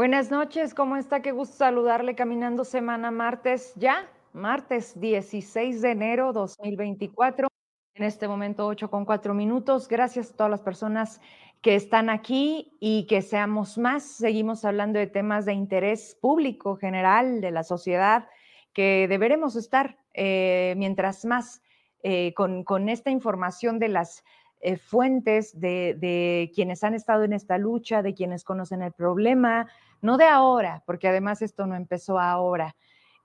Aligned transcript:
Buenas 0.00 0.30
noches, 0.30 0.72
¿cómo 0.72 0.96
está? 0.96 1.20
Qué 1.20 1.30
gusto 1.30 1.56
saludarle 1.56 2.14
caminando 2.14 2.64
semana 2.64 3.10
martes 3.10 3.74
ya, 3.76 4.08
martes 4.32 4.98
16 4.98 5.82
de 5.82 5.90
enero 5.90 6.32
2024. 6.32 7.48
En 7.96 8.04
este 8.04 8.26
momento 8.26 8.66
8 8.66 8.88
con 8.88 9.04
4 9.04 9.34
minutos. 9.34 9.88
Gracias 9.88 10.30
a 10.30 10.36
todas 10.38 10.50
las 10.50 10.62
personas 10.62 11.20
que 11.60 11.74
están 11.74 12.08
aquí 12.08 12.78
y 12.80 13.06
que 13.08 13.20
seamos 13.20 13.76
más. 13.76 14.04
Seguimos 14.04 14.64
hablando 14.64 14.98
de 14.98 15.06
temas 15.06 15.44
de 15.44 15.52
interés 15.52 16.16
público 16.18 16.76
general 16.76 17.42
de 17.42 17.50
la 17.50 17.62
sociedad 17.62 18.26
que 18.72 19.04
deberemos 19.06 19.54
estar 19.54 19.98
eh, 20.14 20.72
mientras 20.78 21.26
más 21.26 21.60
eh, 22.02 22.32
con, 22.32 22.64
con, 22.64 22.88
esta 22.88 23.10
información 23.10 23.78
de 23.78 23.88
las 23.88 24.24
eh, 24.62 24.78
fuentes 24.78 25.60
de, 25.60 25.94
de, 25.98 26.50
quienes 26.54 26.84
han 26.84 26.94
estado 26.94 27.24
en 27.24 27.34
esta 27.34 27.58
lucha, 27.58 28.02
de 28.02 28.14
quienes 28.14 28.44
conocen 28.44 28.80
el 28.80 28.92
problema, 28.92 29.68
no 30.02 30.16
de 30.16 30.26
ahora, 30.26 30.82
porque 30.86 31.08
además 31.08 31.42
esto 31.42 31.66
no 31.66 31.76
empezó 31.76 32.18
ahora, 32.18 32.76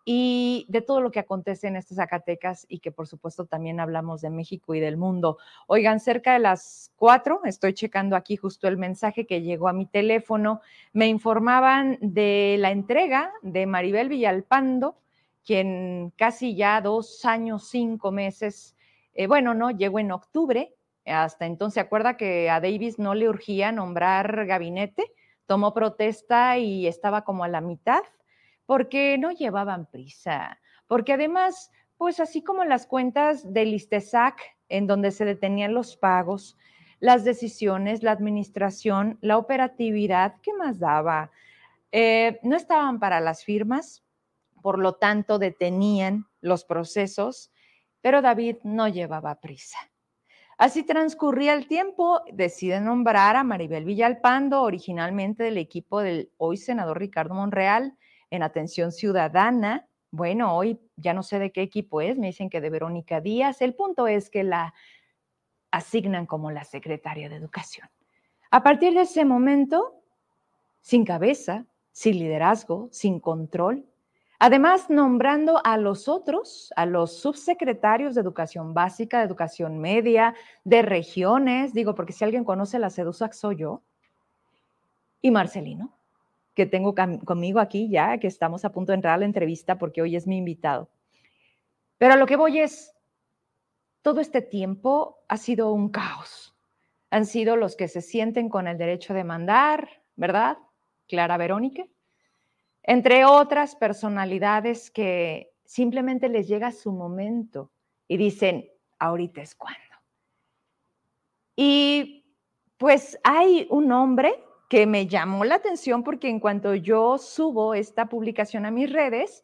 y 0.05 0.67
de 0.69 0.81
todo 0.81 1.01
lo 1.01 1.09
que 1.09 1.19
acontece 1.19 1.67
en 1.67 1.75
estas 1.75 1.97
Zacatecas 1.97 2.67
y 2.69 2.77
que 2.77 2.91
por 2.91 3.07
supuesto 3.07 3.45
también 3.45 3.79
hablamos 3.79 4.21
de 4.21 4.29
México 4.29 4.75
y 4.75 4.79
del 4.79 4.97
mundo. 4.97 5.39
Oigan, 5.65 5.99
cerca 5.99 6.33
de 6.33 6.39
las 6.39 6.91
cuatro, 6.95 7.41
estoy 7.43 7.73
checando 7.73 8.15
aquí 8.15 8.35
justo 8.35 8.67
el 8.67 8.77
mensaje 8.77 9.25
que 9.25 9.41
llegó 9.41 9.67
a 9.67 9.73
mi 9.73 9.87
teléfono, 9.87 10.61
me 10.93 11.07
informaban 11.07 11.97
de 12.01 12.57
la 12.59 12.69
entrega 12.69 13.31
de 13.41 13.65
Maribel 13.65 14.09
Villalpando, 14.09 14.95
quien 15.43 16.13
casi 16.15 16.55
ya 16.55 16.81
dos 16.81 17.25
años, 17.25 17.67
cinco 17.67 18.11
meses, 18.11 18.75
eh, 19.15 19.25
bueno, 19.25 19.55
no, 19.55 19.71
llegó 19.71 19.97
en 19.97 20.11
octubre, 20.11 20.75
hasta 21.05 21.45
entonces, 21.45 21.75
¿se 21.75 21.79
acuerda 21.79 22.17
que 22.17 22.49
a 22.49 22.59
Davis 22.59 22.99
no 22.99 23.15
le 23.15 23.29
urgía 23.29 23.71
nombrar 23.71 24.45
gabinete? 24.45 25.11
Tomó 25.45 25.73
protesta 25.73 26.57
y 26.57 26.87
estaba 26.87 27.23
como 27.23 27.43
a 27.43 27.47
la 27.47 27.61
mitad 27.61 28.01
porque 28.65 29.17
no 29.17 29.31
llevaban 29.31 29.85
prisa, 29.85 30.59
porque 30.87 31.13
además, 31.13 31.71
pues 31.97 32.19
así 32.19 32.43
como 32.43 32.65
las 32.65 32.87
cuentas 32.87 33.53
del 33.53 33.73
ISTESAC, 33.73 34.41
en 34.69 34.87
donde 34.87 35.11
se 35.11 35.25
detenían 35.25 35.73
los 35.73 35.97
pagos, 35.97 36.57
las 36.99 37.23
decisiones, 37.23 38.03
la 38.03 38.11
administración, 38.11 39.17
la 39.21 39.37
operatividad, 39.37 40.35
¿qué 40.41 40.53
más 40.53 40.79
daba? 40.79 41.31
Eh, 41.91 42.39
no 42.41 42.55
estaban 42.55 42.99
para 42.99 43.19
las 43.19 43.43
firmas, 43.43 44.03
por 44.61 44.79
lo 44.79 44.93
tanto 44.93 45.37
detenían 45.37 46.25
los 46.41 46.65
procesos, 46.65 47.51
pero 48.01 48.21
David 48.21 48.57
no 48.63 48.87
llevaba 48.87 49.39
prisa. 49.39 49.77
Así 50.57 50.83
transcurría 50.83 51.53
el 51.53 51.67
tiempo, 51.67 52.21
decide 52.31 52.79
nombrar 52.79 53.35
a 53.35 53.43
Maribel 53.43 53.83
Villalpando, 53.83 54.61
originalmente 54.61 55.43
del 55.43 55.57
equipo 55.57 55.99
del 55.99 56.31
hoy 56.37 56.55
senador 56.55 56.99
Ricardo 56.99 57.33
Monreal, 57.33 57.97
en 58.29 58.41
atención 58.41 58.93
ciudadana. 58.93 59.87
Bueno, 60.11 60.55
hoy 60.55 60.79
ya 60.95 61.13
no 61.13 61.23
sé 61.23 61.39
de 61.39 61.51
qué 61.51 61.61
equipo 61.61 61.99
es, 61.99 62.17
me 62.17 62.27
dicen 62.27 62.49
que 62.49 62.61
de 62.61 62.69
Verónica 62.69 63.19
Díaz. 63.19 63.61
El 63.61 63.75
punto 63.75 64.07
es 64.07 64.29
que 64.29 64.43
la 64.45 64.73
asignan 65.71 66.25
como 66.25 66.51
la 66.51 66.63
secretaria 66.63 67.27
de 67.27 67.35
Educación. 67.35 67.89
A 68.49 68.63
partir 68.63 68.93
de 68.93 69.01
ese 69.01 69.25
momento, 69.25 70.01
sin 70.79 71.03
cabeza, 71.03 71.65
sin 71.91 72.17
liderazgo, 72.17 72.87
sin 72.91 73.19
control, 73.19 73.85
Además, 74.39 74.89
nombrando 74.89 75.61
a 75.63 75.77
los 75.77 76.07
otros, 76.07 76.73
a 76.75 76.85
los 76.85 77.17
subsecretarios 77.19 78.15
de 78.15 78.21
educación 78.21 78.73
básica, 78.73 79.19
de 79.19 79.25
educación 79.25 79.79
media, 79.79 80.35
de 80.63 80.81
regiones, 80.81 81.73
digo, 81.73 81.95
porque 81.95 82.13
si 82.13 82.23
alguien 82.23 82.43
conoce 82.43 82.79
la 82.79 82.89
SEDUSAC 82.89 83.33
soy 83.33 83.57
yo, 83.57 83.81
y 85.21 85.31
Marcelino, 85.31 85.97
que 86.53 86.65
tengo 86.65 86.93
conmigo 87.25 87.59
aquí 87.59 87.89
ya, 87.89 88.17
que 88.17 88.27
estamos 88.27 88.63
a 88.65 88.71
punto 88.71 88.91
de 88.91 88.97
entrar 88.97 89.15
a 89.15 89.17
la 89.17 89.25
entrevista 89.25 89.77
porque 89.77 90.01
hoy 90.01 90.15
es 90.15 90.27
mi 90.27 90.37
invitado. 90.37 90.89
Pero 91.97 92.13
a 92.13 92.17
lo 92.17 92.25
que 92.25 92.35
voy 92.35 92.59
es, 92.59 92.93
todo 94.01 94.21
este 94.21 94.41
tiempo 94.41 95.17
ha 95.27 95.37
sido 95.37 95.71
un 95.71 95.89
caos. 95.89 96.55
Han 97.09 97.25
sido 97.25 97.55
los 97.55 97.75
que 97.75 97.87
se 97.87 98.01
sienten 98.01 98.49
con 98.49 98.67
el 98.67 98.77
derecho 98.77 99.13
de 99.13 99.23
mandar, 99.23 100.03
¿verdad? 100.15 100.57
Clara 101.07 101.37
Verónica. 101.37 101.85
Entre 102.87 103.25
otras 103.25 103.75
personalidades 103.75 104.91
que 104.91 105.51
simplemente 105.65 106.29
les 106.29 106.47
llega 106.47 106.71
su 106.71 106.91
momento 106.91 107.71
y 108.07 108.17
dicen, 108.17 108.69
ahorita 108.99 109.41
es 109.41 109.55
cuando. 109.55 109.81
Y 111.55 112.25
pues 112.77 113.17
hay 113.23 113.65
un 113.71 113.91
hombre 113.91 114.35
que 114.69 114.85
me 114.85 115.07
llamó 115.07 115.45
la 115.45 115.55
atención 115.55 116.03
porque 116.03 116.29
en 116.29 116.39
cuanto 116.39 116.75
yo 116.75 117.17
subo 117.17 117.73
esta 117.73 118.07
publicación 118.07 118.67
a 118.67 118.71
mis 118.71 118.91
redes, 118.91 119.43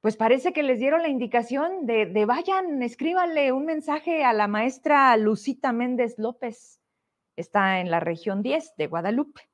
pues 0.00 0.16
parece 0.16 0.52
que 0.52 0.62
les 0.62 0.78
dieron 0.78 1.02
la 1.02 1.08
indicación 1.08 1.84
de, 1.84 2.06
de 2.06 2.26
vayan, 2.26 2.80
escríbanle 2.80 3.50
un 3.50 3.64
mensaje 3.64 4.22
a 4.22 4.32
la 4.32 4.46
maestra 4.46 5.16
Lucita 5.16 5.72
Méndez 5.72 6.16
López. 6.16 6.80
Está 7.34 7.80
en 7.80 7.90
la 7.90 7.98
región 7.98 8.40
10 8.42 8.76
de 8.76 8.86
Guadalupe. 8.86 9.47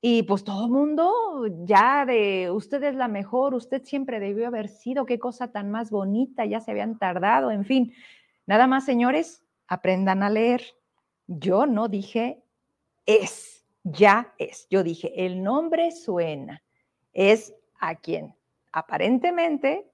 Y 0.00 0.22
pues 0.22 0.44
todo 0.44 0.64
el 0.64 0.72
mundo 0.72 1.46
ya 1.64 2.06
de 2.06 2.50
usted 2.50 2.82
es 2.84 2.94
la 2.94 3.08
mejor, 3.08 3.54
usted 3.54 3.82
siempre 3.84 4.18
debió 4.18 4.46
haber 4.46 4.68
sido, 4.68 5.04
qué 5.04 5.18
cosa 5.18 5.52
tan 5.52 5.70
más 5.70 5.90
bonita, 5.90 6.46
ya 6.46 6.60
se 6.60 6.70
habían 6.70 6.98
tardado, 6.98 7.50
en 7.50 7.64
fin. 7.64 7.92
Nada 8.46 8.66
más, 8.66 8.84
señores, 8.86 9.44
aprendan 9.68 10.22
a 10.22 10.30
leer. 10.30 10.62
Yo 11.26 11.66
no 11.66 11.88
dije 11.88 12.42
es 13.06 13.64
ya 13.82 14.32
es. 14.38 14.66
Yo 14.70 14.82
dije, 14.82 15.26
el 15.26 15.42
nombre 15.42 15.90
suena, 15.90 16.62
es 17.12 17.54
a 17.78 17.96
quien 17.96 18.34
aparentemente 18.72 19.90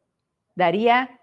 daría, 0.54 1.20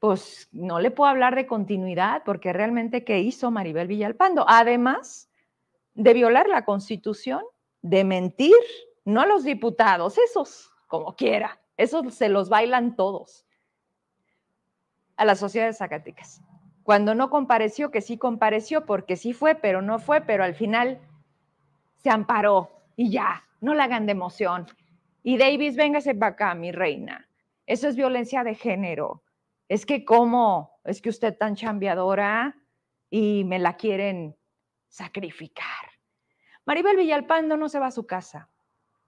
pues 0.00 0.48
no 0.52 0.80
le 0.80 0.90
puedo 0.90 1.10
hablar 1.10 1.34
de 1.34 1.46
continuidad 1.46 2.22
porque 2.24 2.52
realmente 2.52 3.04
¿qué 3.04 3.20
hizo 3.20 3.50
Maribel 3.50 3.88
Villalpando? 3.88 4.44
Además 4.48 5.30
de 5.94 6.12
violar 6.12 6.48
la 6.48 6.64
constitución, 6.64 7.42
de 7.84 8.02
mentir, 8.02 8.56
no 9.04 9.20
a 9.20 9.26
los 9.26 9.44
diputados, 9.44 10.16
esos 10.16 10.72
como 10.88 11.16
quiera, 11.16 11.60
esos 11.76 12.14
se 12.14 12.30
los 12.30 12.48
bailan 12.48 12.96
todos, 12.96 13.44
a 15.16 15.26
la 15.26 15.34
sociedad 15.34 15.66
de 15.66 15.74
Zacatecas. 15.74 16.40
Cuando 16.82 17.14
no 17.14 17.28
compareció, 17.28 17.90
que 17.90 18.00
sí 18.00 18.16
compareció, 18.16 18.86
porque 18.86 19.16
sí 19.16 19.34
fue, 19.34 19.54
pero 19.54 19.82
no 19.82 19.98
fue, 19.98 20.22
pero 20.22 20.44
al 20.44 20.54
final 20.54 20.98
se 21.96 22.08
amparó 22.08 22.70
y 22.96 23.10
ya, 23.10 23.44
no 23.60 23.74
la 23.74 23.84
hagan 23.84 24.06
de 24.06 24.12
emoción. 24.12 24.66
Y 25.22 25.36
Davis, 25.36 25.76
véngase 25.76 26.14
para 26.14 26.32
acá, 26.32 26.54
mi 26.54 26.72
reina. 26.72 27.28
Eso 27.66 27.86
es 27.86 27.96
violencia 27.96 28.44
de 28.44 28.54
género. 28.54 29.22
Es 29.68 29.84
que 29.84 30.06
cómo, 30.06 30.80
es 30.84 31.02
que 31.02 31.10
usted 31.10 31.36
tan 31.36 31.54
chambeadora 31.54 32.56
y 33.10 33.44
me 33.44 33.58
la 33.58 33.76
quieren 33.76 34.36
sacrificar. 34.88 35.93
Maribel 36.66 36.96
Villalpando 36.96 37.56
no 37.56 37.68
se 37.68 37.78
va 37.78 37.86
a 37.86 37.90
su 37.90 38.06
casa. 38.06 38.48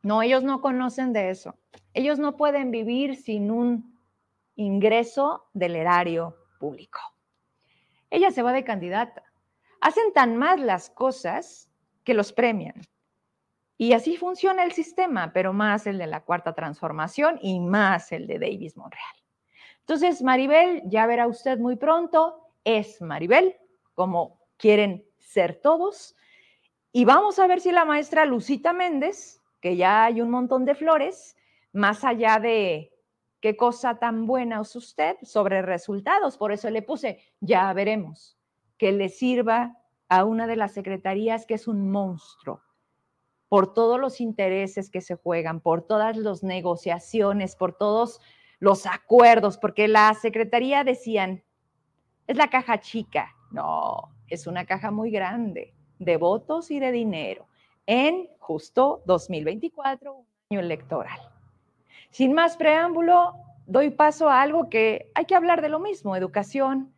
No, 0.02 0.22
ellos 0.22 0.42
no 0.42 0.60
conocen 0.60 1.12
de 1.12 1.30
eso. 1.30 1.58
Ellos 1.94 2.18
no 2.18 2.36
pueden 2.36 2.70
vivir 2.70 3.16
sin 3.16 3.50
un 3.50 3.98
ingreso 4.54 5.48
del 5.52 5.76
erario 5.76 6.36
público. 6.58 7.00
Ella 8.10 8.30
se 8.30 8.42
va 8.42 8.52
de 8.52 8.64
candidata. 8.64 9.24
Hacen 9.80 10.12
tan 10.12 10.36
mal 10.36 10.66
las 10.66 10.90
cosas 10.90 11.70
que 12.04 12.14
los 12.14 12.32
premian. 12.32 12.82
Y 13.78 13.92
así 13.92 14.16
funciona 14.16 14.64
el 14.64 14.72
sistema, 14.72 15.32
pero 15.32 15.52
más 15.52 15.86
el 15.86 15.98
de 15.98 16.06
la 16.06 16.24
cuarta 16.24 16.54
transformación 16.54 17.38
y 17.42 17.60
más 17.60 18.10
el 18.12 18.26
de 18.26 18.38
Davis 18.38 18.76
Monreal. 18.76 19.04
Entonces, 19.80 20.22
Maribel, 20.22 20.82
ya 20.86 21.06
verá 21.06 21.26
usted 21.26 21.58
muy 21.58 21.76
pronto, 21.76 22.40
es 22.64 23.00
Maribel, 23.02 23.56
como 23.94 24.40
quieren 24.56 25.06
ser 25.18 25.60
todos. 25.60 26.16
Y 26.96 27.04
vamos 27.04 27.38
a 27.38 27.46
ver 27.46 27.60
si 27.60 27.72
la 27.72 27.84
maestra 27.84 28.24
Lucita 28.24 28.72
Méndez, 28.72 29.42
que 29.60 29.76
ya 29.76 30.06
hay 30.06 30.22
un 30.22 30.30
montón 30.30 30.64
de 30.64 30.74
flores, 30.74 31.36
más 31.74 32.04
allá 32.04 32.38
de 32.38 32.90
qué 33.42 33.54
cosa 33.54 33.98
tan 33.98 34.24
buena 34.24 34.62
es 34.62 34.74
usted 34.74 35.18
sobre 35.20 35.60
resultados, 35.60 36.38
por 36.38 36.52
eso 36.52 36.70
le 36.70 36.80
puse, 36.80 37.20
ya 37.38 37.70
veremos, 37.74 38.38
que 38.78 38.92
le 38.92 39.10
sirva 39.10 39.76
a 40.08 40.24
una 40.24 40.46
de 40.46 40.56
las 40.56 40.72
secretarías 40.72 41.44
que 41.44 41.52
es 41.52 41.68
un 41.68 41.90
monstruo 41.90 42.62
por 43.50 43.74
todos 43.74 44.00
los 44.00 44.22
intereses 44.22 44.88
que 44.88 45.02
se 45.02 45.16
juegan, 45.16 45.60
por 45.60 45.86
todas 45.86 46.16
las 46.16 46.42
negociaciones, 46.42 47.56
por 47.56 47.74
todos 47.74 48.22
los 48.58 48.86
acuerdos, 48.86 49.58
porque 49.58 49.86
la 49.86 50.14
secretaría 50.14 50.82
decían, 50.82 51.44
es 52.26 52.38
la 52.38 52.48
caja 52.48 52.80
chica. 52.80 53.36
No, 53.50 54.14
es 54.28 54.46
una 54.46 54.64
caja 54.64 54.90
muy 54.90 55.10
grande 55.10 55.75
de 55.98 56.16
votos 56.16 56.70
y 56.70 56.78
de 56.78 56.92
dinero 56.92 57.46
en 57.86 58.28
justo 58.38 59.02
2024, 59.06 60.14
un 60.14 60.26
año 60.50 60.60
electoral. 60.60 61.18
Sin 62.10 62.32
más 62.32 62.56
preámbulo, 62.56 63.34
doy 63.66 63.90
paso 63.90 64.28
a 64.28 64.42
algo 64.42 64.68
que 64.68 65.10
hay 65.14 65.24
que 65.24 65.34
hablar 65.34 65.62
de 65.62 65.68
lo 65.68 65.80
mismo, 65.80 66.16
educación, 66.16 66.92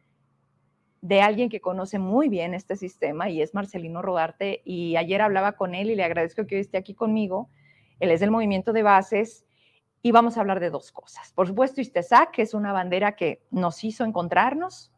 de 1.01 1.21
alguien 1.21 1.49
que 1.49 1.61
conoce 1.61 1.99
muy 1.99 2.29
bien 2.29 2.55
este 2.55 2.77
sistema 2.77 3.31
y 3.31 3.41
es 3.43 3.55
Marcelino 3.55 4.03
Rodarte. 4.03 4.63
Y 4.65 4.97
ayer 4.97 5.23
hablaba 5.23 5.53
con 5.53 5.75
él 5.75 5.91
y 5.91 5.95
le 5.95 6.05
agradezco 6.05 6.47
que 6.47 6.57
hoy 6.57 6.61
esté 6.61 6.79
aquí 6.79 6.95
conmigo. 6.95 7.49
Él 8.01 8.11
es 8.11 8.21
del 8.21 8.31
movimiento 8.31 8.73
de 8.73 8.83
bases 8.83 9.45
y 10.03 10.13
vamos 10.13 10.37
a 10.37 10.41
hablar 10.41 10.61
de 10.61 10.71
dos 10.71 10.93
cosas. 10.93 11.33
Por 11.33 11.47
supuesto, 11.47 11.81
Istesac, 11.81 12.31
que 12.31 12.43
es 12.43 12.55
una 12.55 12.73
bandera 12.73 13.17
que 13.17 13.43
nos 13.51 13.83
hizo 13.85 14.05
encontrarnos, 14.05 14.93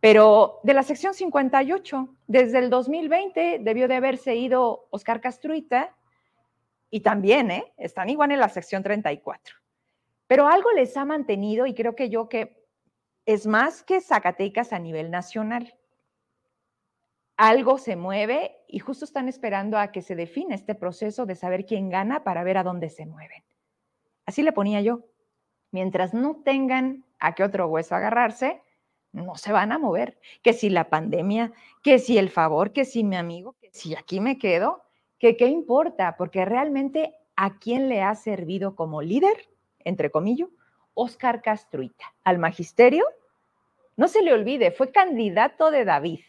pero 0.00 0.60
de 0.62 0.74
la 0.74 0.82
sección 0.82 1.12
58, 1.12 2.08
desde 2.26 2.58
el 2.58 2.70
2020 2.70 3.58
debió 3.60 3.88
de 3.88 3.96
haberse 3.96 4.36
ido 4.36 4.86
Oscar 4.90 5.20
Castruita 5.20 5.94
y 6.90 7.00
también 7.00 7.50
¿eh? 7.50 7.72
están 7.76 8.08
igual 8.08 8.30
en 8.30 8.40
la 8.40 8.48
sección 8.48 8.82
34. 8.82 9.56
Pero 10.26 10.46
algo 10.46 10.70
les 10.72 10.96
ha 10.96 11.04
mantenido 11.04 11.66
y 11.66 11.74
creo 11.74 11.96
que 11.96 12.10
yo 12.10 12.28
que 12.28 12.64
es 13.26 13.46
más 13.46 13.82
que 13.82 14.00
Zacatecas 14.00 14.72
a 14.72 14.78
nivel 14.78 15.10
nacional. 15.10 15.74
Algo 17.36 17.78
se 17.78 17.96
mueve 17.96 18.56
y 18.68 18.78
justo 18.78 19.04
están 19.04 19.28
esperando 19.28 19.78
a 19.78 19.92
que 19.92 20.02
se 20.02 20.14
define 20.14 20.54
este 20.54 20.74
proceso 20.74 21.26
de 21.26 21.34
saber 21.34 21.66
quién 21.66 21.88
gana 21.88 22.24
para 22.24 22.44
ver 22.44 22.56
a 22.56 22.62
dónde 22.62 22.88
se 22.88 23.06
mueven. 23.06 23.44
Así 24.26 24.42
le 24.42 24.52
ponía 24.52 24.80
yo. 24.80 25.00
Mientras 25.70 26.14
no 26.14 26.36
tengan 26.44 27.04
a 27.18 27.34
qué 27.34 27.44
otro 27.44 27.68
hueso 27.68 27.94
agarrarse, 27.94 28.62
no 29.12 29.36
se 29.36 29.52
van 29.52 29.72
a 29.72 29.78
mover. 29.78 30.18
Que 30.42 30.52
si 30.52 30.70
la 30.70 30.88
pandemia, 30.88 31.52
que 31.82 31.98
si 31.98 32.18
el 32.18 32.30
favor, 32.30 32.72
que 32.72 32.84
si 32.84 33.04
mi 33.04 33.16
amigo, 33.16 33.54
que 33.60 33.70
si 33.72 33.94
aquí 33.94 34.20
me 34.20 34.38
quedo, 34.38 34.82
que 35.18 35.36
qué 35.36 35.46
importa, 35.46 36.16
porque 36.16 36.44
realmente 36.44 37.14
a 37.36 37.58
quién 37.58 37.88
le 37.88 38.02
ha 38.02 38.14
servido 38.14 38.74
como 38.74 39.02
líder, 39.02 39.48
entre 39.84 40.10
comillas, 40.10 40.48
Oscar 40.94 41.42
Castruita, 41.42 42.14
al 42.24 42.38
magisterio. 42.38 43.04
No 43.96 44.08
se 44.08 44.22
le 44.22 44.32
olvide, 44.32 44.70
fue 44.70 44.90
candidato 44.90 45.70
de 45.70 45.84
David. 45.84 46.20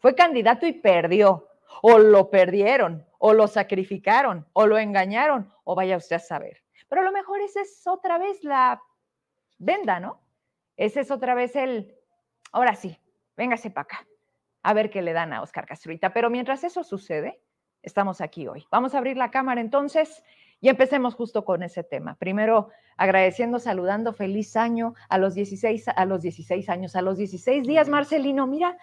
Fue 0.00 0.14
candidato 0.14 0.66
y 0.66 0.72
perdió. 0.72 1.48
O 1.82 1.98
lo 1.98 2.30
perdieron, 2.30 3.06
o 3.18 3.34
lo 3.34 3.46
sacrificaron, 3.46 4.46
o 4.52 4.66
lo 4.66 4.78
engañaron, 4.78 5.52
o 5.64 5.74
vaya 5.74 5.96
usted 5.96 6.16
a 6.16 6.20
saber. 6.20 6.62
Pero 6.88 7.02
a 7.02 7.04
lo 7.04 7.12
mejor 7.12 7.40
esa 7.40 7.60
es 7.60 7.86
otra 7.86 8.18
vez 8.18 8.42
la 8.42 8.82
venda, 9.58 10.00
¿no? 10.00 10.20
Ese 10.78 11.00
es 11.00 11.10
otra 11.10 11.34
vez 11.34 11.56
el, 11.56 11.92
ahora 12.52 12.76
sí, 12.76 12.96
véngase 13.36 13.68
para 13.68 13.82
acá, 13.82 14.06
a 14.62 14.72
ver 14.72 14.90
qué 14.90 15.02
le 15.02 15.12
dan 15.12 15.32
a 15.32 15.42
Oscar 15.42 15.66
Castruita. 15.66 16.12
Pero 16.12 16.30
mientras 16.30 16.62
eso 16.62 16.84
sucede, 16.84 17.42
estamos 17.82 18.20
aquí 18.20 18.46
hoy. 18.46 18.64
Vamos 18.70 18.94
a 18.94 18.98
abrir 18.98 19.16
la 19.16 19.32
cámara 19.32 19.60
entonces 19.60 20.22
y 20.60 20.68
empecemos 20.68 21.16
justo 21.16 21.44
con 21.44 21.64
ese 21.64 21.82
tema. 21.82 22.14
Primero, 22.14 22.70
agradeciendo, 22.96 23.58
saludando, 23.58 24.12
feliz 24.12 24.56
año 24.56 24.94
a 25.08 25.18
los 25.18 25.34
16, 25.34 25.88
a 25.88 26.04
los 26.04 26.22
16 26.22 26.68
años, 26.68 26.94
a 26.94 27.02
los 27.02 27.18
16 27.18 27.66
días, 27.66 27.88
Marcelino. 27.88 28.46
Mira, 28.46 28.78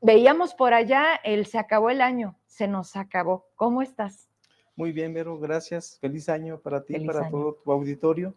veíamos 0.00 0.52
por 0.54 0.74
allá 0.74 1.14
el 1.22 1.46
se 1.46 1.58
acabó 1.58 1.90
el 1.90 2.00
año, 2.00 2.40
se 2.46 2.66
nos 2.66 2.96
acabó. 2.96 3.46
¿Cómo 3.54 3.82
estás? 3.82 4.28
Muy 4.74 4.90
bien, 4.90 5.14
Vero, 5.14 5.38
gracias. 5.38 5.98
Feliz 6.00 6.28
año 6.28 6.58
para 6.60 6.84
ti, 6.84 6.96
y 6.96 7.06
para 7.06 7.30
todo 7.30 7.54
tu 7.54 7.70
auditorio 7.70 8.34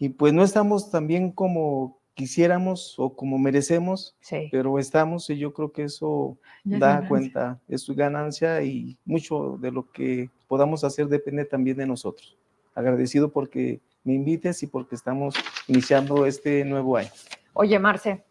y 0.00 0.08
pues 0.08 0.32
no 0.32 0.42
estamos 0.42 0.90
tan 0.90 1.06
bien 1.06 1.30
como 1.30 2.00
quisiéramos 2.14 2.98
o 2.98 3.14
como 3.14 3.38
merecemos, 3.38 4.16
pero 4.50 4.78
estamos 4.78 5.28
y 5.28 5.36
yo 5.36 5.52
creo 5.52 5.72
que 5.72 5.84
eso 5.84 6.38
da 6.64 7.06
cuenta, 7.06 7.60
es 7.68 7.82
su 7.82 7.94
ganancia 7.94 8.62
y 8.62 8.96
mucho 9.04 9.58
de 9.60 9.70
lo 9.70 9.90
que 9.90 10.30
podamos 10.48 10.84
hacer 10.84 11.06
depende 11.06 11.44
también 11.44 11.76
de 11.76 11.86
nosotros. 11.86 12.36
Agradecido 12.74 13.30
porque 13.30 13.80
me 14.02 14.14
invites 14.14 14.62
y 14.62 14.66
porque 14.66 14.94
estamos 14.94 15.34
iniciando 15.68 16.24
este 16.24 16.64
nuevo 16.64 16.96
año. 16.96 17.10
Oye, 17.52 17.78
Marce, 17.78 18.24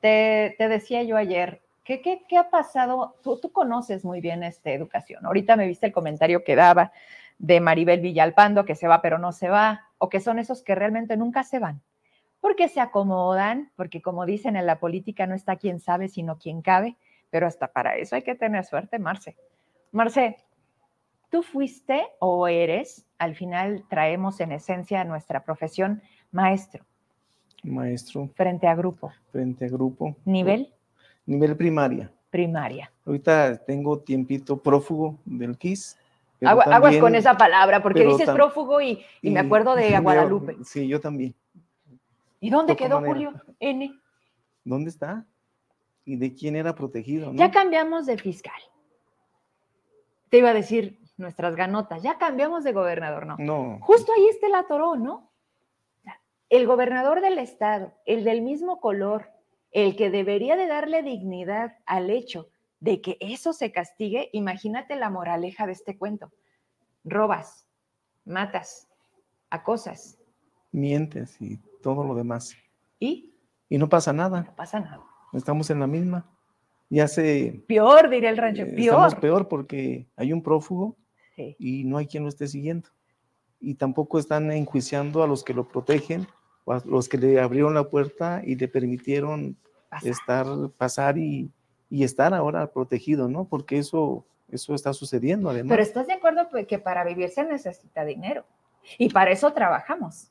te, 0.00 0.56
decía 0.58 1.04
yo 1.04 1.16
ayer, 1.16 1.62
¿qué, 1.84 2.02
qué, 2.02 2.22
qué 2.28 2.36
ha 2.36 2.50
pasado? 2.50 3.14
Tú, 3.22 3.38
tú 3.38 3.52
conoces 3.52 4.04
muy 4.04 4.20
bien 4.20 4.42
esta 4.42 4.72
educación. 4.72 5.24
Ahorita 5.24 5.54
me 5.54 5.68
viste 5.68 5.86
el 5.86 5.92
comentario 5.92 6.42
que 6.42 6.56
daba 6.56 6.90
de 7.38 7.60
Maribel 7.60 8.00
Villalpando, 8.00 8.64
que 8.64 8.74
se 8.74 8.88
va 8.88 9.02
pero 9.02 9.18
no 9.18 9.32
se 9.32 9.48
va, 9.48 9.88
o 10.02 10.08
que 10.08 10.18
son 10.18 10.40
esos 10.40 10.64
que 10.64 10.74
realmente 10.74 11.16
nunca 11.16 11.44
se 11.44 11.60
van, 11.60 11.80
porque 12.40 12.68
se 12.68 12.80
acomodan, 12.80 13.70
porque 13.76 14.02
como 14.02 14.26
dicen 14.26 14.56
en 14.56 14.66
la 14.66 14.80
política 14.80 15.28
no 15.28 15.36
está 15.36 15.54
quien 15.54 15.78
sabe, 15.78 16.08
sino 16.08 16.38
quien 16.38 16.60
cabe, 16.60 16.96
pero 17.30 17.46
hasta 17.46 17.68
para 17.68 17.96
eso 17.96 18.16
hay 18.16 18.22
que 18.22 18.34
tener 18.34 18.64
suerte, 18.64 18.98
Marce. 18.98 19.36
Marce, 19.92 20.38
tú 21.30 21.44
fuiste 21.44 22.02
o 22.18 22.48
eres, 22.48 23.06
al 23.16 23.36
final 23.36 23.84
traemos 23.88 24.40
en 24.40 24.50
esencia 24.50 25.04
nuestra 25.04 25.44
profesión, 25.44 26.02
maestro. 26.32 26.84
Maestro. 27.62 28.28
Frente 28.34 28.66
a 28.66 28.74
grupo. 28.74 29.12
Frente 29.30 29.66
a 29.66 29.68
grupo. 29.68 30.16
¿Nivel? 30.24 30.74
Nivel 31.26 31.56
primaria. 31.56 32.10
Primaria. 32.28 32.90
Ahorita 33.06 33.56
tengo 33.64 34.00
tiempito 34.00 34.60
prófugo 34.60 35.20
del 35.24 35.56
KISS 35.56 35.96
aguas 36.44 36.96
con 36.98 37.14
esa 37.14 37.36
palabra, 37.36 37.82
porque 37.82 38.04
dices 38.04 38.28
prófugo 38.30 38.80
y, 38.80 39.04
me 39.22 39.40
acuerdo 39.40 39.74
de 39.74 39.98
Guadalupe. 39.98 40.56
sí, 40.64 40.86
yo 40.88 41.00
también. 41.00 41.34
¿Y 42.40 42.50
dónde 42.50 42.76
quedó 42.76 43.00
Julio 43.00 43.32
N? 43.60 43.94
¿Dónde 44.64 44.90
está? 44.90 45.24
¿Y 46.04 46.16
de 46.16 46.34
quién 46.34 46.56
era 46.56 46.74
protegido? 46.74 47.32
Ya 47.34 47.50
cambiamos 47.50 48.06
de 48.06 48.18
fiscal. 48.18 48.60
Te 50.28 50.38
iba 50.38 50.50
a 50.50 50.54
decir 50.54 50.98
nuestras 51.16 51.54
ganotas, 51.54 52.02
ya 52.02 52.18
cambiamos 52.18 52.64
de 52.64 52.72
gobernador, 52.72 53.26
¿no? 53.26 53.36
No. 53.38 53.78
Justo 53.82 54.12
ahí 54.12 54.26
está 54.28 54.48
la 54.48 54.64
toró, 54.64 54.96
¿no? 54.96 55.30
El 56.48 56.66
gobernador 56.66 57.20
del 57.20 57.38
estado, 57.38 57.94
el 58.04 58.24
del 58.24 58.42
mismo 58.42 58.80
color, 58.80 59.30
el 59.70 59.96
que 59.96 60.10
debería 60.10 60.56
de 60.56 60.66
darle 60.66 61.02
dignidad 61.02 61.78
al 61.86 62.10
hecho 62.10 62.48
de 62.82 63.00
que 63.00 63.16
eso 63.20 63.52
se 63.52 63.70
castigue, 63.70 64.28
imagínate 64.32 64.96
la 64.96 65.08
moraleja 65.08 65.66
de 65.66 65.72
este 65.72 65.96
cuento. 65.96 66.32
Robas, 67.04 67.64
matas, 68.24 68.88
acosas. 69.50 70.18
Mientes 70.72 71.40
y 71.40 71.58
todo 71.80 72.02
lo 72.02 72.16
demás. 72.16 72.56
¿Y? 72.98 73.36
Y 73.68 73.78
no 73.78 73.88
pasa 73.88 74.12
nada. 74.12 74.42
No 74.42 74.56
pasa 74.56 74.80
nada. 74.80 75.00
Estamos 75.32 75.70
en 75.70 75.78
la 75.78 75.86
misma. 75.86 76.28
Ya 76.90 77.06
se... 77.06 77.62
Peor, 77.68 78.10
diría 78.10 78.30
el 78.30 78.36
rancho, 78.36 78.62
eh, 78.62 78.66
peor. 78.66 78.80
Estamos 78.80 79.14
peor 79.14 79.46
porque 79.46 80.08
hay 80.16 80.32
un 80.32 80.42
prófugo 80.42 80.96
y 81.36 81.84
no 81.84 81.98
hay 81.98 82.08
quien 82.08 82.24
lo 82.24 82.28
esté 82.28 82.48
siguiendo. 82.48 82.88
Y 83.60 83.76
tampoco 83.76 84.18
están 84.18 84.50
enjuiciando 84.50 85.22
a 85.22 85.28
los 85.28 85.44
que 85.44 85.54
lo 85.54 85.68
protegen, 85.68 86.26
o 86.64 86.72
a 86.72 86.82
los 86.84 87.08
que 87.08 87.16
le 87.16 87.40
abrieron 87.40 87.74
la 87.74 87.88
puerta 87.88 88.42
y 88.44 88.56
le 88.56 88.66
permitieron 88.66 89.56
estar, 90.02 90.46
pasar 90.76 91.16
y, 91.16 91.52
y 91.92 92.04
estar 92.04 92.32
ahora 92.32 92.72
protegido, 92.72 93.28
¿no? 93.28 93.44
Porque 93.44 93.76
eso, 93.76 94.24
eso 94.50 94.74
está 94.74 94.94
sucediendo 94.94 95.50
además. 95.50 95.68
Pero 95.68 95.82
estás 95.82 96.06
de 96.06 96.14
acuerdo 96.14 96.48
pues, 96.50 96.66
que 96.66 96.78
para 96.78 97.04
vivir 97.04 97.28
se 97.28 97.44
necesita 97.44 98.02
dinero 98.06 98.46
y 98.96 99.10
para 99.10 99.30
eso 99.30 99.52
trabajamos. 99.52 100.28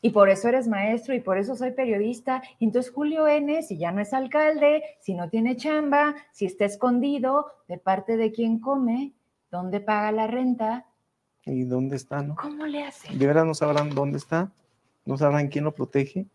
Y 0.00 0.10
por 0.10 0.28
eso 0.28 0.48
eres 0.48 0.68
maestro 0.68 1.12
y 1.12 1.20
por 1.20 1.36
eso 1.36 1.56
soy 1.56 1.72
periodista. 1.72 2.44
Entonces 2.60 2.92
Julio 2.92 3.26
N, 3.26 3.60
si 3.64 3.76
ya 3.76 3.90
no 3.90 4.02
es 4.02 4.14
alcalde, 4.14 4.84
si 5.00 5.14
no 5.14 5.28
tiene 5.30 5.56
chamba, 5.56 6.14
si 6.30 6.46
está 6.46 6.64
escondido, 6.64 7.46
de 7.66 7.76
parte 7.76 8.16
de 8.16 8.30
quién 8.30 8.60
come, 8.60 9.14
dónde 9.50 9.80
paga 9.80 10.12
la 10.12 10.28
renta. 10.28 10.86
¿Y 11.44 11.64
dónde 11.64 11.96
está, 11.96 12.22
no? 12.22 12.36
¿Cómo 12.36 12.66
le 12.66 12.84
hace? 12.84 13.12
De 13.12 13.26
verdad 13.26 13.44
no 13.44 13.54
sabrán 13.54 13.90
dónde 13.90 14.18
está, 14.18 14.52
no 15.04 15.16
sabrán 15.16 15.48
quién 15.48 15.64
lo 15.64 15.74
protege. 15.74 16.26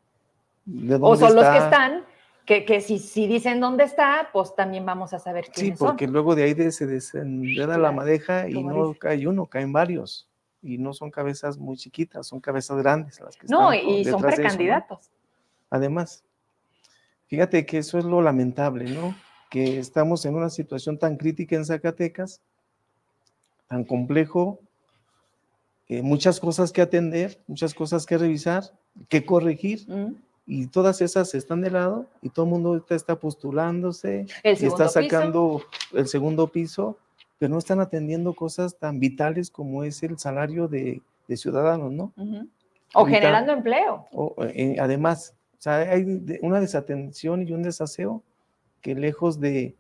¿De 0.66 0.98
dónde 0.98 1.08
o 1.08 1.16
son 1.16 1.34
los 1.34 1.46
que 1.46 1.60
están 1.60 2.04
que, 2.50 2.82
si, 2.82 2.98
si, 2.98 3.28
dicen 3.28 3.60
dónde 3.60 3.84
está, 3.84 4.30
pues 4.34 4.56
también 4.56 4.84
vamos 4.84 5.14
a 5.14 5.20
saber 5.20 5.46
quiénes 5.54 5.78
Sí, 5.78 5.86
porque 5.86 6.08
luego 6.08 6.34
de 6.34 6.44
ahí 6.44 6.72
se 6.72 6.88
desenreda 6.88 7.78
la 7.78 7.92
madeja 7.92 8.50
y 8.50 8.64
no 8.64 8.96
cae 8.96 9.28
uno, 9.28 9.46
caen 9.46 9.72
varios. 9.72 10.28
Y 10.62 10.80
no 10.80 10.94
son 10.94 11.12
cabezas 11.12 11.60
muy 11.60 11.78
chiquitas, 11.78 12.26
son 12.28 12.40
cabezas 12.40 12.78
grandes 12.80 13.20
las 13.20 13.38
que 13.38 13.48
No, 13.48 13.72
y 13.74 14.04
son 14.04 14.22
precandidatos. 14.22 15.12
Además, 15.70 16.24
fíjate 17.28 17.66
que 17.68 17.78
eso 17.78 18.00
es 18.00 18.06
lo 18.06 18.22
lamentable, 18.22 18.90
¿no? 18.90 19.16
Que 19.52 19.78
estamos 19.78 20.26
en 20.26 20.36
una 20.36 20.50
situación 20.50 20.98
tan 20.98 21.18
crítica 21.18 21.56
en 21.56 21.66
Zacatecas, 21.66 22.42
tan 23.68 23.84
complejo, 23.84 24.60
eh, 25.88 26.02
muchas 26.02 26.40
cosas 26.40 26.72
que 26.72 26.82
atender, 26.82 27.40
muchas 27.46 27.76
cosas 27.76 28.08
que 28.08 28.18
revisar, 28.18 28.64
que 29.08 29.24
corregir 29.24 29.86
y 30.50 30.66
todas 30.66 31.00
esas 31.02 31.36
están 31.36 31.62
de 31.62 31.70
lado 31.70 32.08
y 32.24 32.30
todo 32.30 32.46
el 32.46 32.52
mundo 32.52 32.84
está 32.90 33.16
postulándose 33.20 34.26
y 34.44 34.66
está 34.66 34.90
sacando 34.90 35.62
el 35.94 36.08
segundo 36.08 36.48
piso, 36.48 36.98
pero 37.38 37.52
no 37.52 37.60
están 37.60 37.80
atendiendo 37.80 38.34
cosas 38.34 38.76
tan 38.76 39.00
vitales 39.00 39.52
como 39.52 39.84
es 39.84 40.02
el 40.02 40.18
salario 40.18 40.68
de, 40.68 41.04
ciudadanos, 41.36 41.92
¿no? 41.92 42.12
O 42.96 43.06
generando 43.06 43.54
empleo. 43.54 44.08
Eh, 44.56 44.78
además, 44.80 45.36
o 45.60 45.62
sea, 45.62 45.76
hay 45.76 46.04
una 46.42 46.60
desatención 46.60 47.48
y 47.48 47.52
un 47.52 47.62
desaseo 47.62 48.24
que 48.82 48.96
lejos 48.96 49.40
de, 49.40 49.76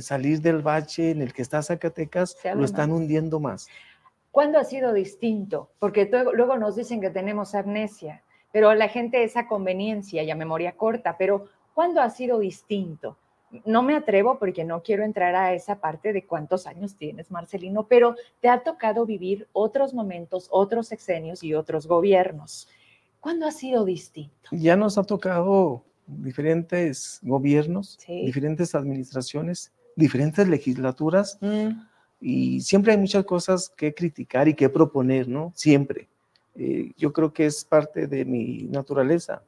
salir 0.00 0.42
del 0.42 0.60
bache 0.60 1.12
en 1.12 1.22
el 1.22 1.32
que 1.32 1.40
está 1.40 1.62
Zacatecas, 1.62 2.36
lo 2.54 2.66
están 2.66 2.92
hundiendo 2.92 3.40
más. 3.40 3.68
¿Cuándo 4.30 4.58
ha 4.58 4.64
sido 4.64 4.92
distinto? 4.92 5.70
Porque 5.78 6.10
luego 6.34 6.58
nos 6.58 6.76
dicen 6.76 7.00
que 7.00 7.08
tenemos 7.08 7.54
amnesia 7.54 8.20
pero 8.54 8.72
la 8.72 8.86
gente 8.86 9.24
esa 9.24 9.48
conveniencia 9.48 10.22
y 10.22 10.30
a 10.30 10.36
memoria 10.36 10.76
corta, 10.76 11.16
pero 11.18 11.46
¿cuándo 11.74 12.00
ha 12.00 12.08
sido 12.08 12.38
distinto? 12.38 13.18
no 13.64 13.82
me 13.82 13.94
atrevo 13.94 14.38
porque 14.38 14.64
no 14.64 14.82
quiero 14.82 15.04
entrar 15.04 15.34
a 15.34 15.54
esa 15.54 15.80
parte 15.80 16.12
de 16.12 16.24
cuántos 16.24 16.66
años 16.66 16.96
tienes, 16.96 17.30
Marcelino, 17.30 17.86
pero 17.86 18.16
te 18.40 18.48
ha 18.48 18.62
tocado 18.64 19.06
vivir 19.06 19.48
otros 19.52 19.94
momentos, 19.94 20.48
otros 20.50 20.88
sexenios 20.88 21.44
y 21.44 21.54
otros 21.54 21.86
gobiernos. 21.86 22.68
¿Cuándo 23.20 23.46
ha 23.46 23.52
sido 23.52 23.84
distinto? 23.84 24.50
Ya 24.50 24.76
nos 24.76 24.98
ha 24.98 25.04
tocado 25.04 25.84
diferentes 26.06 27.20
gobiernos, 27.22 27.98
diferentes 28.08 28.74
administraciones, 28.74 29.72
diferentes 29.96 30.48
legislaturas 30.48 31.38
mm. 31.40 31.68
y 32.20 32.60
siempre 32.60 32.92
hay 32.92 32.98
muchas 32.98 33.24
cosas 33.24 33.68
que 33.68 33.94
criticar 33.94 34.48
y 34.48 34.54
que 34.54 34.68
proponer, 34.68 35.28
¿no? 35.28 35.52
Siempre. 35.54 36.08
Eh, 36.56 36.92
yo 36.96 37.12
creo 37.12 37.32
que 37.32 37.46
es 37.46 37.64
parte 37.64 38.06
de 38.06 38.24
mi 38.24 38.64
naturaleza, 38.64 39.42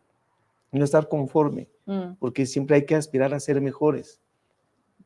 no 0.73 0.85
estar 0.85 1.09
conforme, 1.09 1.69
mm. 1.87 2.15
porque 2.19 2.47
siempre 2.47 2.77
hay 2.77 2.85
que 2.85 2.97
aspirar 2.97 3.33
a 3.33 3.41
ser 3.41 3.61
mejores, 3.61 4.21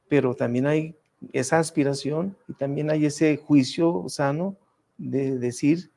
pero 0.09 0.35
también 0.35 0.67
hay 0.67 0.97
esa 1.33 1.59
aspiración 1.59 2.37
y 2.49 2.55
también 2.55 2.91
hay 2.91 3.07
ese 3.07 3.37
juicio 3.37 4.05
sano 4.09 4.57
de 4.97 5.39
decir 5.39 5.91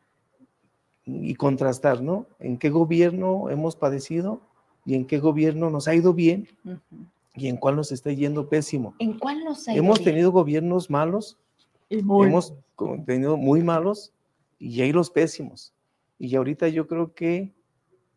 y 1.05 1.35
contrastar, 1.35 2.01
¿no? 2.01 2.27
¿En 2.39 2.57
qué 2.57 2.69
gobierno 2.69 3.49
hemos 3.49 3.75
padecido 3.75 4.41
y 4.85 4.95
en 4.95 5.05
qué 5.05 5.19
gobierno 5.19 5.69
nos 5.69 5.87
ha 5.87 5.95
ido 5.95 6.13
bien 6.13 6.47
y 7.33 7.47
en 7.47 7.57
cuál 7.57 7.75
nos 7.75 7.91
está 7.91 8.11
yendo 8.11 8.47
pésimo? 8.47 8.95
¿En 8.99 9.17
cuál 9.19 9.43
nos 9.43 9.67
ha 9.67 9.73
ido 9.73 9.83
Hemos 9.83 10.03
tenido 10.03 10.31
gobiernos 10.31 10.89
malos, 10.89 11.37
hemos 11.89 12.53
tenido 13.05 13.37
muy 13.37 13.63
malos 13.63 14.13
y 14.59 14.81
hay 14.81 14.91
los 14.91 15.09
pésimos. 15.09 15.73
Y 16.23 16.37
ahorita 16.37 16.69
yo 16.69 16.87
creo 16.87 17.13
que 17.13 17.51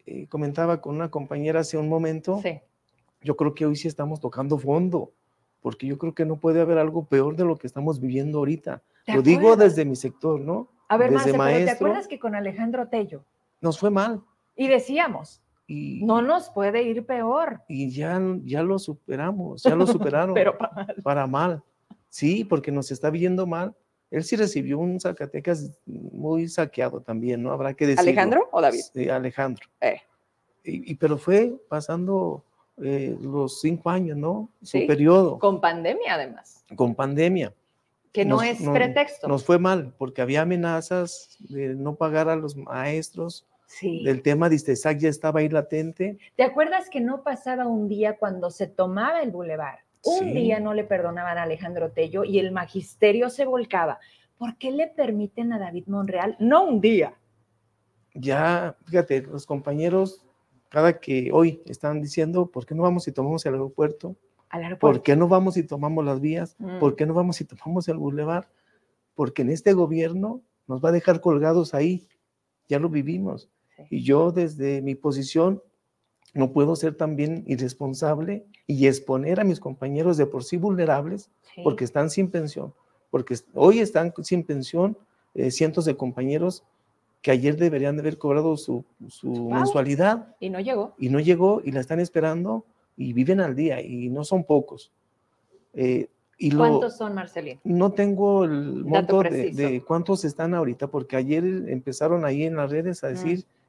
eh, 0.07 0.29
comentaba 0.29 0.81
con 0.81 0.95
una 0.95 1.11
compañera 1.11 1.59
hace 1.59 1.77
un 1.77 1.89
momento, 1.89 2.41
yo 3.21 3.37
creo 3.37 3.53
que 3.53 3.67
hoy 3.67 3.75
sí 3.75 3.89
estamos 3.89 4.21
tocando 4.21 4.59
fondo, 4.59 5.11
porque 5.61 5.89
yo 5.89 5.99
creo 5.99 6.15
que 6.15 6.25
no 6.25 6.37
puede 6.37 6.61
haber 6.61 6.79
algo 6.79 7.07
peor 7.07 7.35
de 7.35 7.45
lo 7.45 7.57
que 7.57 7.67
estamos 7.67 7.99
viviendo 7.99 8.39
ahorita. 8.39 8.81
Lo 9.09 9.23
digo 9.23 9.57
desde 9.57 9.85
mi 9.85 9.97
sector, 9.97 10.41
¿no? 10.41 10.69
A 10.87 10.97
ver, 10.97 11.11
desde 11.11 11.37
maestro, 11.37 11.65
¿te 11.65 11.71
acuerdas 11.73 12.07
que 12.07 12.21
con 12.21 12.37
Alejandro 12.37 12.87
Tello? 12.87 13.25
Nos 13.61 13.77
fue 13.77 13.91
mal. 13.91 14.23
Y 14.55 14.69
decíamos, 14.69 15.43
y, 15.67 16.05
no 16.05 16.23
nos 16.23 16.49
puede 16.51 16.85
ir 16.85 17.07
peor. 17.07 17.63
Y 17.67 17.91
ya, 17.91 18.23
ya 18.45 18.63
lo 18.63 18.79
superamos, 18.79 19.65
ya 19.65 19.75
lo 19.75 19.85
superaron. 19.89 20.33
Pero 20.33 20.57
para 20.57 20.73
mal. 20.73 20.97
Para 21.03 21.27
mal. 21.27 21.63
Sí, 22.09 22.45
porque 22.45 22.71
nos 22.71 22.93
está 22.93 23.11
viendo 23.11 23.49
mal 23.49 23.75
él 24.11 24.25
sí 24.25 24.37
recibió 24.37 24.79
un 24.79 25.01
Zacatecas 25.01 25.71
muy 25.85 26.49
saqueado 26.49 27.01
también, 27.01 27.43
¿no? 27.43 27.53
Habrá 27.53 27.75
que 27.75 27.87
decir. 27.87 28.01
¿Alejandro 28.01 28.49
o 28.53 28.61
David? 28.61 28.81
Sí, 28.95 29.09
Alejandro. 29.09 29.67
Eh. 29.81 30.01
Y, 30.65 30.95
pero 30.97 31.17
fue 31.17 31.55
pasando 31.69 32.45
eh, 32.83 33.17
los 33.21 33.61
cinco 33.61 33.91
años, 33.91 34.17
¿no? 34.17 34.51
Su 34.63 34.87
periodo. 34.87 35.39
Con 35.39 35.61
pandemia, 35.61 36.15
además. 36.15 36.65
Con 36.75 36.95
pandemia. 36.95 37.53
Que 38.13 38.25
no 38.25 38.43
es 38.43 38.63
pretexto. 38.63 39.29
Nos 39.29 39.45
fue 39.45 39.59
mal, 39.59 39.93
porque 39.99 40.23
había 40.23 40.43
amenazas 40.43 41.37
de 41.39 41.75
no 41.75 41.97
pagar 41.97 42.29
a 42.29 42.37
los 42.37 42.57
maestros. 42.57 43.47
Sí. 43.67 44.03
El 44.07 44.23
tema 44.23 44.49
de 44.49 44.57
Istesac 44.57 44.99
ya 44.99 45.09
estaba 45.09 45.41
ahí 45.41 45.49
latente. 45.49 46.19
¿Te 46.35 46.43
acuerdas 46.43 46.89
que 46.89 47.01
no 47.01 47.23
pasaba 47.23 47.67
un 47.67 47.89
día 47.89 48.17
cuando 48.17 48.51
se 48.51 48.67
tomaba 48.67 49.23
el 49.23 49.31
bulevar? 49.31 49.81
Un 50.07 50.33
día 50.33 50.61
no 50.61 50.75
le 50.75 50.85
perdonaban 50.85 51.39
a 51.39 51.43
Alejandro 51.43 51.91
Tello 51.91 52.25
y 52.25 52.39
el 52.39 52.53
magisterio 52.53 53.29
se 53.29 53.45
volcaba. 53.45 53.99
¿Por 54.39 54.57
qué 54.57 54.71
le 54.71 54.87
permiten 54.87 55.53
a 55.53 55.59
David 55.59 55.87
Monreal? 55.87 56.37
No 56.39 56.65
un 56.65 56.81
día. 56.81 57.15
Ya, 58.15 58.77
fíjate, 58.87 59.23
los 59.23 59.47
compañeros, 59.47 60.25
cada 60.69 61.01
que 61.01 61.31
hoy 61.33 61.63
están 61.67 62.01
diciendo, 62.01 62.47
¿por 62.47 62.67
qué 62.67 62.75
no 62.75 62.83
vamos 62.83 63.09
y 63.09 63.13
tomamos 63.13 63.45
el 63.47 63.55
aeropuerto? 63.55 64.17
Al 64.49 64.65
aeropuerto. 64.65 64.99
¿Por 64.99 65.03
qué 65.03 65.17
no 65.17 65.29
vamos 65.29 65.57
y 65.57 65.63
tomamos 65.63 66.05
las 66.05 66.21
vías? 66.21 66.57
Mm. 66.59 66.79
¿Por 66.79 66.97
qué 66.97 67.05
no 67.07 67.15
vamos 67.15 67.41
y 67.41 67.45
tomamos 67.45 67.89
el 67.89 67.97
bulevar? 67.97 68.49
Porque 69.15 69.43
en 69.43 69.51
este 69.51 69.73
gobierno 69.73 70.43
nos 70.67 70.85
va 70.85 70.91
a 70.91 70.93
dejar 70.93 71.21
colgados 71.21 71.75
ahí. 71.75 72.09
Ya 72.69 72.79
lo 72.79 72.89
vivimos. 72.89 73.51
Y 73.91 74.03
yo 74.03 74.33
desde 74.33 74.81
mi 74.83 74.95
posición 74.95 75.63
no 76.37 76.53
puedo 76.53 76.77
ser 76.77 76.95
también 76.95 77.45
irresponsable 77.47 78.45
y 78.67 78.87
exponer 78.87 79.41
a 79.41 79.45
mis 79.45 79.59
compañeros 79.59 80.17
de 80.17 80.27
por 80.27 80.45
sí 80.45 80.57
vulnerables 80.57 81.31
porque 81.65 81.85
están 81.85 82.11
sin 82.11 82.31
pensión, 82.31 82.75
porque 83.11 83.37
hoy 83.55 83.81
están 83.81 84.13
sin 84.23 84.45
pensión 84.45 84.97
eh, 85.35 85.51
cientos 85.51 85.87
de 85.87 85.97
compañeros 85.97 86.63
que 87.23 87.31
ayer 87.31 87.57
deberían 87.57 87.97
de 87.97 88.03
haber 88.03 88.19
cobrado 88.19 88.57
su, 88.57 88.85
mensualidad. 89.25 90.35
Y 90.39 90.51
no 90.51 90.61
llegó. 90.61 90.95
Y 90.99 91.09
no 91.09 91.19
llegó 91.21 91.63
y 91.65 91.73
la 91.73 91.81
están 91.81 92.01
esperando 92.01 92.65
y 92.97 93.13
viven 93.13 93.41
al 93.41 93.57
día 93.57 93.81
y 93.81 94.09
no 94.11 94.23
son 94.23 94.45
pocos. 94.45 94.93
Eh, 95.75 96.09
y 96.39 96.53
¿Cuántos 96.53 96.99
son, 96.99 97.15
Marcelino? 97.15 97.61
No 97.65 97.93
tengo 97.93 98.45
el 98.45 98.85
monto 98.85 99.23
de, 99.23 99.83
cuántos 99.87 100.25
están 100.25 100.55
ahorita, 100.55 100.89
porque 100.89 101.17
ayer 101.17 101.45
empezaron 101.69 102.25
ahí 102.27 102.45
en 102.45 102.57
las 102.57 102.71
redes 102.71 103.03
a 103.05 103.11
mm. 103.11 103.17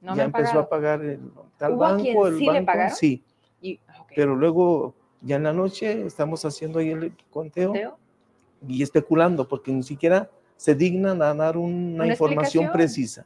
Decir 0.02 0.18
ya 0.18 0.24
empezó 0.24 0.60
a 0.60 0.70
pagar 0.70 1.04
el 1.04 1.20
tal 1.58 1.76
banco, 1.76 2.28
el 2.28 2.38
sí 2.38 2.48
banco, 2.48 2.72
le 2.74 2.90
sí. 2.92 3.24
Pero 4.16 4.36
luego 4.36 4.96
ya 5.22 5.38
en 5.38 5.44
la 5.44 5.54
noche 5.54 6.06
estamos 6.06 6.46
haciendo 6.46 6.80
ahí 6.80 6.92
el 6.92 7.14
conteo, 7.30 7.74
y 8.68 8.82
especulando, 8.82 9.48
porque 9.48 9.72
ni 9.72 9.84
siquiera 9.84 10.30
se 10.56 10.74
dignan 10.74 11.22
a 11.22 11.34
dar 11.34 11.58
una, 11.58 12.08
información 12.08 12.72
precisa. 12.72 13.26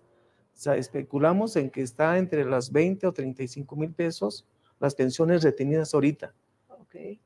O 0.54 0.58
sea, 0.62 0.76
especulamos 0.76 1.56
en 1.56 1.70
que 1.70 1.82
está 1.82 2.18
entre 2.18 2.46
las 2.46 2.72
20 2.72 3.08
o 3.08 3.14
35 3.14 3.76
mil 3.76 3.92
pesos 3.92 4.46
las 4.80 4.96
pensiones 4.96 5.44
retenidas 5.44 5.94
ahorita. 5.94 6.34
Okay. 6.68 7.20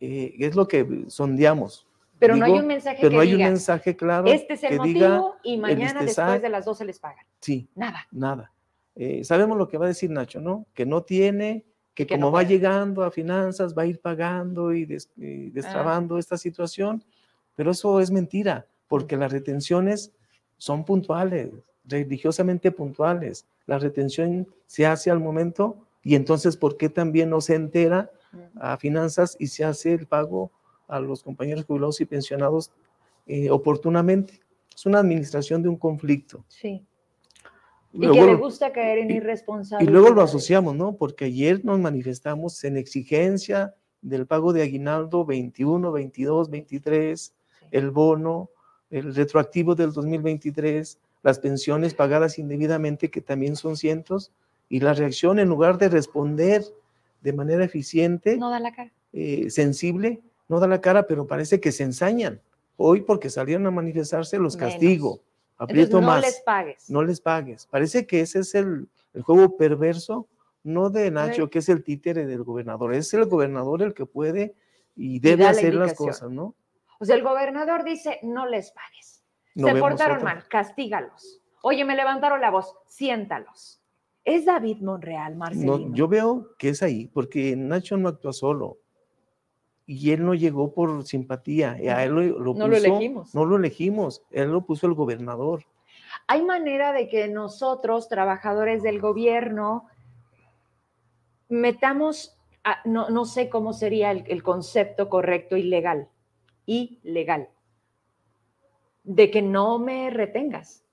Eh, 0.00 0.34
es 0.38 0.54
lo 0.54 0.68
que 0.68 1.04
sondeamos. 1.08 1.86
Pero 2.18 2.36
no 2.36 2.44
hay 2.44 2.52
un 2.52 2.66
mensaje 2.66 2.98
pero 3.00 3.14
no 3.14 3.20
hay 3.20 3.34
un 3.34 3.42
mensaje 3.42 3.96
claro. 3.96 4.26
Este 4.26 4.54
es 4.54 4.64
el 4.64 4.78
motivo 4.78 5.36
y 5.42 5.56
mañana 5.56 6.02
después 6.02 6.42
de 6.42 6.48
las 6.48 6.64
12 6.64 6.84
les 6.84 6.98
pagan. 6.98 7.24
Sí. 7.40 7.68
Nada. 7.74 8.06
Nada. 8.10 8.52
Eh, 9.00 9.22
sabemos 9.22 9.56
lo 9.56 9.68
que 9.68 9.78
va 9.78 9.84
a 9.84 9.88
decir 9.88 10.10
Nacho, 10.10 10.40
¿no? 10.40 10.66
Que 10.74 10.84
no 10.84 11.04
tiene, 11.04 11.64
que, 11.94 12.04
como 12.04 12.32
va 12.32 12.42
llegando 12.42 13.04
a 13.04 13.12
finanzas 13.12 13.72
va 13.72 13.82
a 13.82 13.86
ir 13.86 14.00
pagando 14.00 14.74
y, 14.74 14.82
ah. 14.82 15.50
destrabando 15.52 16.18
esta 16.18 16.36
situación, 16.36 17.04
pero 17.54 17.70
eso 17.70 18.00
es 18.00 18.10
mentira, 18.10 18.66
porque 18.88 19.16
las 19.16 19.30
retenciones 19.30 20.12
son 20.56 20.84
puntuales, 20.84 21.50
religiosamente 21.84 22.72
puntuales. 22.72 23.46
La 23.66 23.78
retención 23.78 24.48
se 24.66 24.84
hace 24.84 25.12
al 25.12 25.20
momento 25.20 25.86
y 26.02 26.16
entonces, 26.16 26.56
¿por 26.56 26.76
qué 26.76 26.88
también 26.88 27.30
no 27.30 27.40
se 27.40 27.54
entera 27.54 28.10
a 28.60 28.76
finanzas 28.78 29.36
y 29.38 29.46
se 29.46 29.64
hace 29.64 29.94
el 29.94 30.06
pago 30.06 30.50
a 30.88 30.98
los 30.98 31.22
compañeros 31.22 31.66
jubilados 31.66 32.00
y 32.00 32.04
pensionados 32.04 32.72
eh, 33.26 33.48
oportunamente? 33.48 34.40
Es 34.74 34.86
una 34.86 34.98
administración 34.98 35.62
de 35.62 35.68
un 35.68 35.76
conflicto. 35.76 36.44
Sí. 36.48 36.84
Y 37.92 38.00
que 38.00 38.26
le 38.26 38.34
gusta 38.34 38.72
caer 38.72 38.98
en 38.98 39.10
irresponsabilidad. 39.10 39.90
Y 39.90 39.92
luego 39.92 40.14
lo 40.14 40.22
asociamos, 40.22 40.76
¿no? 40.76 40.96
Porque 40.96 41.26
ayer 41.26 41.64
nos 41.64 41.78
manifestamos 41.78 42.62
en 42.64 42.76
exigencia 42.76 43.74
del 44.02 44.26
pago 44.26 44.52
de 44.52 44.62
aguinaldo 44.62 45.24
21, 45.24 45.90
22, 45.90 46.50
23, 46.50 47.34
el 47.70 47.90
bono, 47.90 48.50
el 48.90 49.14
retroactivo 49.14 49.74
del 49.74 49.92
2023, 49.92 50.98
las 51.22 51.38
pensiones 51.38 51.94
pagadas 51.94 52.38
indebidamente, 52.38 53.10
que 53.10 53.20
también 53.20 53.56
son 53.56 53.76
cientos, 53.76 54.32
y 54.68 54.80
la 54.80 54.92
reacción, 54.92 55.38
en 55.38 55.48
lugar 55.48 55.78
de 55.78 55.88
responder 55.88 56.62
de 57.22 57.32
manera 57.32 57.64
eficiente, 57.64 58.36
no 58.36 58.50
da 58.50 58.60
la 58.60 58.72
cara. 58.72 58.92
Eh, 59.12 59.50
sensible, 59.50 60.20
no 60.48 60.60
da 60.60 60.68
la 60.68 60.80
cara, 60.80 61.06
pero 61.06 61.26
parece 61.26 61.58
que 61.58 61.72
se 61.72 61.84
ensañan. 61.84 62.40
Hoy, 62.76 63.00
porque 63.00 63.30
salieron 63.30 63.66
a 63.66 63.70
manifestarse, 63.70 64.38
los 64.38 64.56
castigo 64.56 65.20
aprieto 65.58 66.00
no 66.00 66.18
les 66.18 66.40
pagues. 66.40 66.90
No 66.90 67.02
les 67.02 67.20
pagues. 67.20 67.66
Parece 67.66 68.06
que 68.06 68.20
ese 68.20 68.40
es 68.40 68.54
el, 68.54 68.88
juego 69.22 69.56
perverso, 69.56 70.28
no 70.62 70.90
de 70.90 71.10
Nacho, 71.10 71.50
que 71.50 71.58
es 71.58 71.68
el 71.68 71.82
títere 71.82 72.26
del 72.26 72.44
gobernador. 72.44 72.94
Es 72.94 73.12
el 73.14 73.26
gobernador 73.26 73.82
el 73.82 73.94
que 73.94 74.06
puede 74.06 74.54
y 74.96 75.20
debe 75.20 75.46
hacer 75.46 75.74
las 75.74 75.94
cosas, 75.94 76.30
¿no? 76.30 76.54
O 77.00 77.04
sea, 77.04 77.16
el 77.16 77.22
gobernador 77.22 77.84
dice, 77.84 78.18
no 78.22 78.46
les 78.46 78.72
pagues. 78.72 79.22
Se 79.54 79.74
portaron 79.80 80.22
mal, 80.22 80.46
castígalos. 80.48 81.40
Oye, 81.62 81.84
me 81.84 81.96
levantaron 81.96 82.40
la 82.40 82.50
voz, 82.50 82.76
siéntalos. 82.86 83.80
¿Es 84.24 84.44
David 84.44 84.78
Monreal, 84.82 85.36
Marcelino? 85.36 85.78
No, 85.78 85.94
yo 85.94 86.06
veo 86.06 86.54
que 86.58 86.70
es 86.70 86.82
ahí, 86.82 87.06
porque 87.06 87.56
Nacho 87.56 87.96
no 87.96 88.08
actúa 88.08 88.32
solo 88.32 88.78
y 89.88 90.12
él 90.12 90.22
no 90.22 90.34
llegó 90.34 90.74
por 90.74 91.02
simpatía, 91.06 91.70
a 91.70 92.04
él 92.04 92.12
lo, 92.12 92.52
no 92.52 92.68
lo 92.68 92.76
elegimos. 92.76 93.34
No 93.34 93.46
lo 93.46 93.56
elegimos, 93.56 94.22
él 94.30 94.52
lo 94.52 94.66
puso 94.66 94.86
el 94.86 94.92
gobernador. 94.92 95.64
¿Hay 96.26 96.42
manera 96.42 96.92
de 96.92 97.08
que 97.08 97.26
nosotros, 97.28 98.06
trabajadores 98.06 98.82
del 98.82 99.00
gobierno, 99.00 99.86
metamos, 101.48 102.38
no, 102.84 103.08
no, 103.08 103.24
sé 103.24 103.48
cómo 103.48 103.72
sería 103.72 104.10
el, 104.10 104.24
el 104.26 104.42
concepto 104.42 105.08
correcto 105.08 105.56
y 105.56 105.62
legal, 105.62 106.10
y 106.66 107.00
legal, 107.02 107.48
de 109.04 109.30
que 109.30 109.40
no 109.40 109.78
me 109.78 110.10
retengas, 110.10 110.84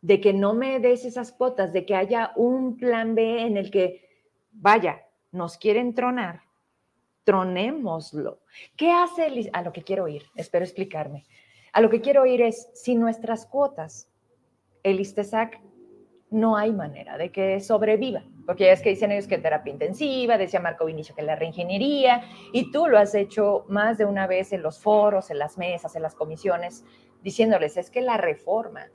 de 0.00 0.22
que 0.22 0.32
no 0.32 0.54
me 0.54 0.80
des 0.80 1.04
esas 1.04 1.30
cuotas, 1.30 1.74
de 1.74 1.84
que 1.84 1.94
haya 1.94 2.32
un 2.36 2.78
plan 2.78 3.14
B 3.14 3.42
en 3.42 3.58
el 3.58 3.70
que, 3.70 4.08
vaya, 4.50 5.02
nos 5.30 5.58
quieren 5.58 5.94
tronar, 5.94 6.44
tronémoslo. 7.24 8.40
¿Qué 8.76 8.92
hace 8.92 9.26
el, 9.26 9.50
a 9.52 9.62
lo 9.62 9.72
que 9.72 9.82
quiero 9.82 10.08
ir? 10.08 10.22
Espero 10.36 10.64
explicarme. 10.64 11.24
A 11.72 11.80
lo 11.80 11.90
que 11.90 12.00
quiero 12.00 12.24
ir 12.26 12.42
es, 12.42 12.70
si 12.74 12.94
nuestras 12.94 13.46
cuotas, 13.46 14.08
el 14.82 15.00
ISTESAC, 15.00 15.60
no 16.30 16.56
hay 16.56 16.72
manera 16.72 17.16
de 17.16 17.30
que 17.30 17.60
sobreviva, 17.60 18.24
porque 18.44 18.72
es 18.72 18.82
que 18.82 18.90
dicen 18.90 19.12
ellos 19.12 19.28
que 19.28 19.38
terapia 19.38 19.72
intensiva, 19.72 20.36
decía 20.36 20.60
Marco 20.60 20.84
Vinicio 20.84 21.14
que 21.14 21.22
la 21.22 21.36
reingeniería, 21.36 22.22
y 22.52 22.70
tú 22.70 22.86
lo 22.88 22.98
has 22.98 23.14
hecho 23.14 23.64
más 23.68 23.98
de 23.98 24.04
una 24.04 24.26
vez 24.26 24.52
en 24.52 24.62
los 24.62 24.80
foros, 24.80 25.30
en 25.30 25.38
las 25.38 25.58
mesas, 25.58 25.94
en 25.94 26.02
las 26.02 26.14
comisiones, 26.14 26.84
diciéndoles, 27.22 27.76
es 27.76 27.90
que 27.90 28.00
la 28.00 28.16
reforma, 28.16 28.86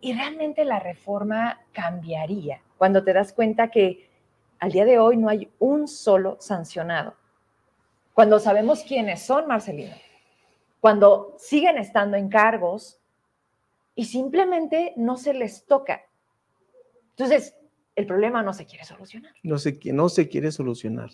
y 0.00 0.12
realmente 0.12 0.64
la 0.64 0.78
reforma 0.78 1.60
cambiaría 1.72 2.62
cuando 2.78 3.02
te 3.02 3.12
das 3.12 3.32
cuenta 3.32 3.70
que 3.70 4.08
al 4.58 4.70
día 4.70 4.84
de 4.84 4.98
hoy 4.98 5.16
no 5.16 5.28
hay 5.28 5.50
un 5.58 5.88
solo 5.88 6.36
sancionado. 6.40 7.14
Cuando 8.16 8.38
sabemos 8.38 8.82
quiénes 8.82 9.20
son, 9.20 9.46
Marcelino, 9.46 9.94
cuando 10.80 11.36
siguen 11.38 11.76
estando 11.76 12.16
en 12.16 12.30
cargos 12.30 12.98
y 13.94 14.06
simplemente 14.06 14.94
no 14.96 15.18
se 15.18 15.34
les 15.34 15.66
toca. 15.66 16.00
Entonces, 17.10 17.54
el 17.94 18.06
problema 18.06 18.42
no 18.42 18.54
se 18.54 18.64
quiere 18.64 18.86
solucionar. 18.86 19.34
No 19.42 19.58
se, 19.58 19.78
no 19.92 20.08
se 20.08 20.30
quiere 20.30 20.50
solucionar. 20.50 21.10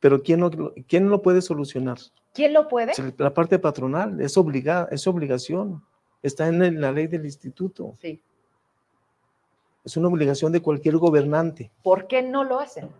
Pero 0.00 0.22
¿quién 0.22 0.40
lo, 0.40 0.50
¿quién 0.86 1.08
lo 1.08 1.22
puede 1.22 1.40
solucionar? 1.40 1.96
¿Quién 2.34 2.52
lo 2.52 2.68
puede? 2.68 2.92
La 3.16 3.32
parte 3.32 3.58
patronal, 3.58 4.20
es, 4.20 4.36
obligada, 4.36 4.88
es 4.90 5.06
obligación. 5.06 5.82
Está 6.22 6.48
en 6.48 6.78
la 6.78 6.92
ley 6.92 7.06
del 7.06 7.24
instituto. 7.24 7.96
Sí. 8.02 8.20
Es 9.82 9.96
una 9.96 10.08
obligación 10.08 10.52
de 10.52 10.60
cualquier 10.60 10.98
gobernante. 10.98 11.70
¿Por 11.82 12.06
qué 12.06 12.20
no 12.20 12.44
lo 12.44 12.60
hacen? 12.60 12.90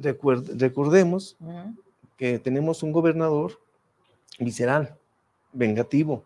recordemos 0.00 1.36
que 2.18 2.38
tenemos 2.38 2.82
un 2.82 2.92
gobernador 2.92 3.52
visceral, 4.38 4.98
vengativo. 5.52 6.24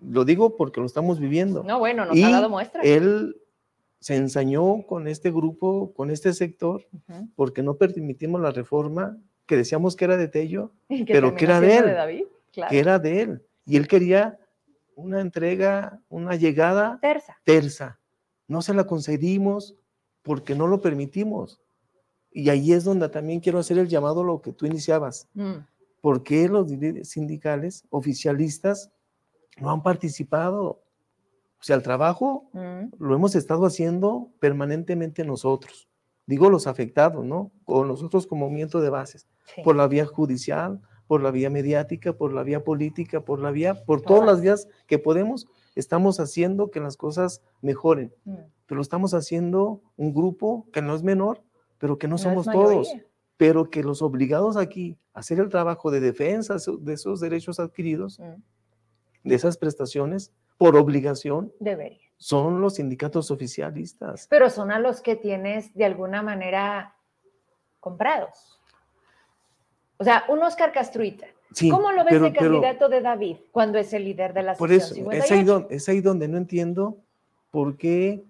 Lo 0.00 0.24
digo 0.24 0.56
porque 0.56 0.78
lo 0.78 0.86
estamos 0.86 1.18
viviendo. 1.18 1.64
No, 1.64 1.80
bueno, 1.80 2.04
nos 2.04 2.22
ha 2.22 2.30
dado 2.30 2.50
muestras. 2.50 2.84
Él 2.84 3.40
se 3.98 4.14
ensañó 4.14 4.86
con 4.86 5.08
este 5.08 5.32
grupo, 5.32 5.92
con 5.94 6.10
este 6.10 6.32
sector, 6.34 6.86
porque 7.34 7.62
no 7.62 7.76
permitimos 7.76 8.40
la 8.40 8.52
reforma 8.52 9.18
que 9.46 9.56
decíamos 9.56 9.96
que 9.96 10.04
era 10.04 10.16
de 10.16 10.28
Tello, 10.28 10.70
pero 11.06 11.34
que 11.34 11.46
era 11.46 11.60
de 11.60 11.76
él. 11.76 12.28
Que 12.52 12.78
era 12.78 12.98
de 12.98 13.22
él. 13.22 13.42
Y 13.64 13.76
él 13.76 13.88
quería 13.88 14.38
una 14.94 15.20
entrega, 15.20 16.00
una 16.08 16.36
llegada 16.36 16.98
tersa. 17.00 17.38
tersa. 17.44 17.98
No 18.48 18.62
se 18.62 18.74
la 18.74 18.84
concedimos 18.84 19.74
porque 20.22 20.54
no 20.54 20.66
lo 20.66 20.80
permitimos. 20.80 21.60
Y 22.36 22.50
ahí 22.50 22.74
es 22.74 22.84
donde 22.84 23.08
también 23.08 23.40
quiero 23.40 23.58
hacer 23.58 23.78
el 23.78 23.88
llamado 23.88 24.20
a 24.20 24.24
lo 24.24 24.42
que 24.42 24.52
tú 24.52 24.66
iniciabas. 24.66 25.26
Mm. 25.32 25.54
¿Por 26.02 26.22
qué 26.22 26.50
los 26.50 26.70
sindicales 27.04 27.86
oficialistas 27.88 28.90
no 29.58 29.70
han 29.70 29.82
participado? 29.82 30.82
O 31.58 31.62
sea, 31.62 31.76
el 31.76 31.82
trabajo 31.82 32.50
mm. 32.52 32.88
lo 32.98 33.14
hemos 33.14 33.34
estado 33.36 33.64
haciendo 33.64 34.28
permanentemente 34.38 35.24
nosotros. 35.24 35.88
Digo 36.26 36.50
los 36.50 36.66
afectados, 36.66 37.24
¿no? 37.24 37.52
O 37.64 37.86
nosotros 37.86 38.26
como 38.26 38.44
movimiento 38.44 38.82
de 38.82 38.90
bases. 38.90 39.26
Por 39.64 39.74
la 39.74 39.88
vía 39.88 40.04
judicial, 40.04 40.82
por 41.06 41.22
la 41.22 41.30
vía 41.30 41.48
mediática, 41.48 42.12
por 42.12 42.34
la 42.34 42.42
vía 42.42 42.62
política, 42.62 43.22
por 43.22 43.40
la 43.40 43.50
vía, 43.50 43.82
por 43.86 44.02
todas 44.02 44.26
las 44.26 44.42
vías 44.42 44.68
que 44.86 44.98
podemos, 44.98 45.46
estamos 45.74 46.20
haciendo 46.20 46.70
que 46.70 46.80
las 46.80 46.98
cosas 46.98 47.40
mejoren. 47.62 48.12
Mm. 48.26 48.34
Pero 48.66 48.82
estamos 48.82 49.14
haciendo 49.14 49.80
un 49.96 50.12
grupo 50.12 50.66
que 50.70 50.82
no 50.82 50.94
es 50.94 51.02
menor, 51.02 51.45
pero 51.78 51.98
que 51.98 52.08
no, 52.08 52.18
somos 52.18 52.46
todos. 52.46 52.94
Pero 53.36 53.68
que 53.68 53.82
los 53.82 54.00
obligados 54.00 54.56
aquí 54.56 54.96
a 55.12 55.20
hacer 55.20 55.40
el 55.40 55.48
trabajo 55.48 55.90
de 55.90 56.00
defensa 56.00 56.56
de 56.78 56.92
esos 56.94 57.20
derechos 57.20 57.60
adquiridos, 57.60 58.18
mm. 58.18 59.28
de 59.28 59.34
esas 59.34 59.58
prestaciones, 59.58 60.32
por 60.56 60.76
obligación, 60.76 61.52
Debería. 61.60 62.00
son 62.16 62.60
los 62.60 62.76
sindicatos 62.76 63.30
oficialistas. 63.30 64.26
Pero 64.30 64.48
son 64.48 64.70
a 64.70 64.78
los 64.78 65.02
que 65.02 65.16
tienes 65.16 65.74
de 65.74 65.84
alguna 65.84 66.22
manera 66.22 66.96
comprados. 67.80 68.58
O 69.98 70.04
sea, 70.04 70.24
un 70.28 70.42
Oscar 70.42 70.72
Castruita. 70.72 71.26
¿Cómo 71.70 71.92
lo 71.92 72.04
ves 72.04 72.14
el 72.14 72.32
candidato 72.32 72.88
de 72.88 73.00
David 73.00 73.36
cuando 73.52 73.78
es 73.78 73.92
el 73.92 74.04
líder 74.04 74.34
de 74.34 74.42
la 74.42 74.54
Por 74.54 74.72
eso, 74.72 74.94
es 75.12 75.30
ahí, 75.30 75.44
donde, 75.44 75.74
es 75.74 75.88
ahí 75.88 76.00
donde 76.00 76.28
no 76.28 76.36
entiendo 76.36 76.98
por 77.50 77.76
qué 77.76 78.24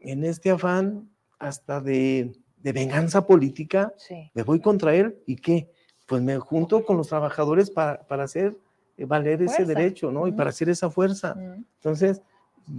en 0.00 0.24
este 0.24 0.50
afán 0.50 1.08
hasta 1.38 1.80
de, 1.80 2.32
venganza 2.72 3.26
política 3.26 3.92
me 4.34 4.42
voy 4.42 4.60
contra 4.60 4.94
él 4.94 5.16
y 5.26 5.36
qué, 5.36 5.70
pues 6.06 6.22
me 6.22 6.38
junto 6.38 6.84
con 6.84 6.96
los 6.96 7.08
trabajadores 7.08 7.70
para, 7.70 8.04
hacer 8.08 8.56
eh, 8.96 9.04
valer 9.04 9.42
ese 9.42 9.64
derecho, 9.64 10.10
¿no? 10.10 10.26
Y 10.26 10.32
para 10.32 10.50
hacer 10.50 10.68
esa 10.68 10.90
fuerza. 10.90 11.36
Entonces, 11.76 12.22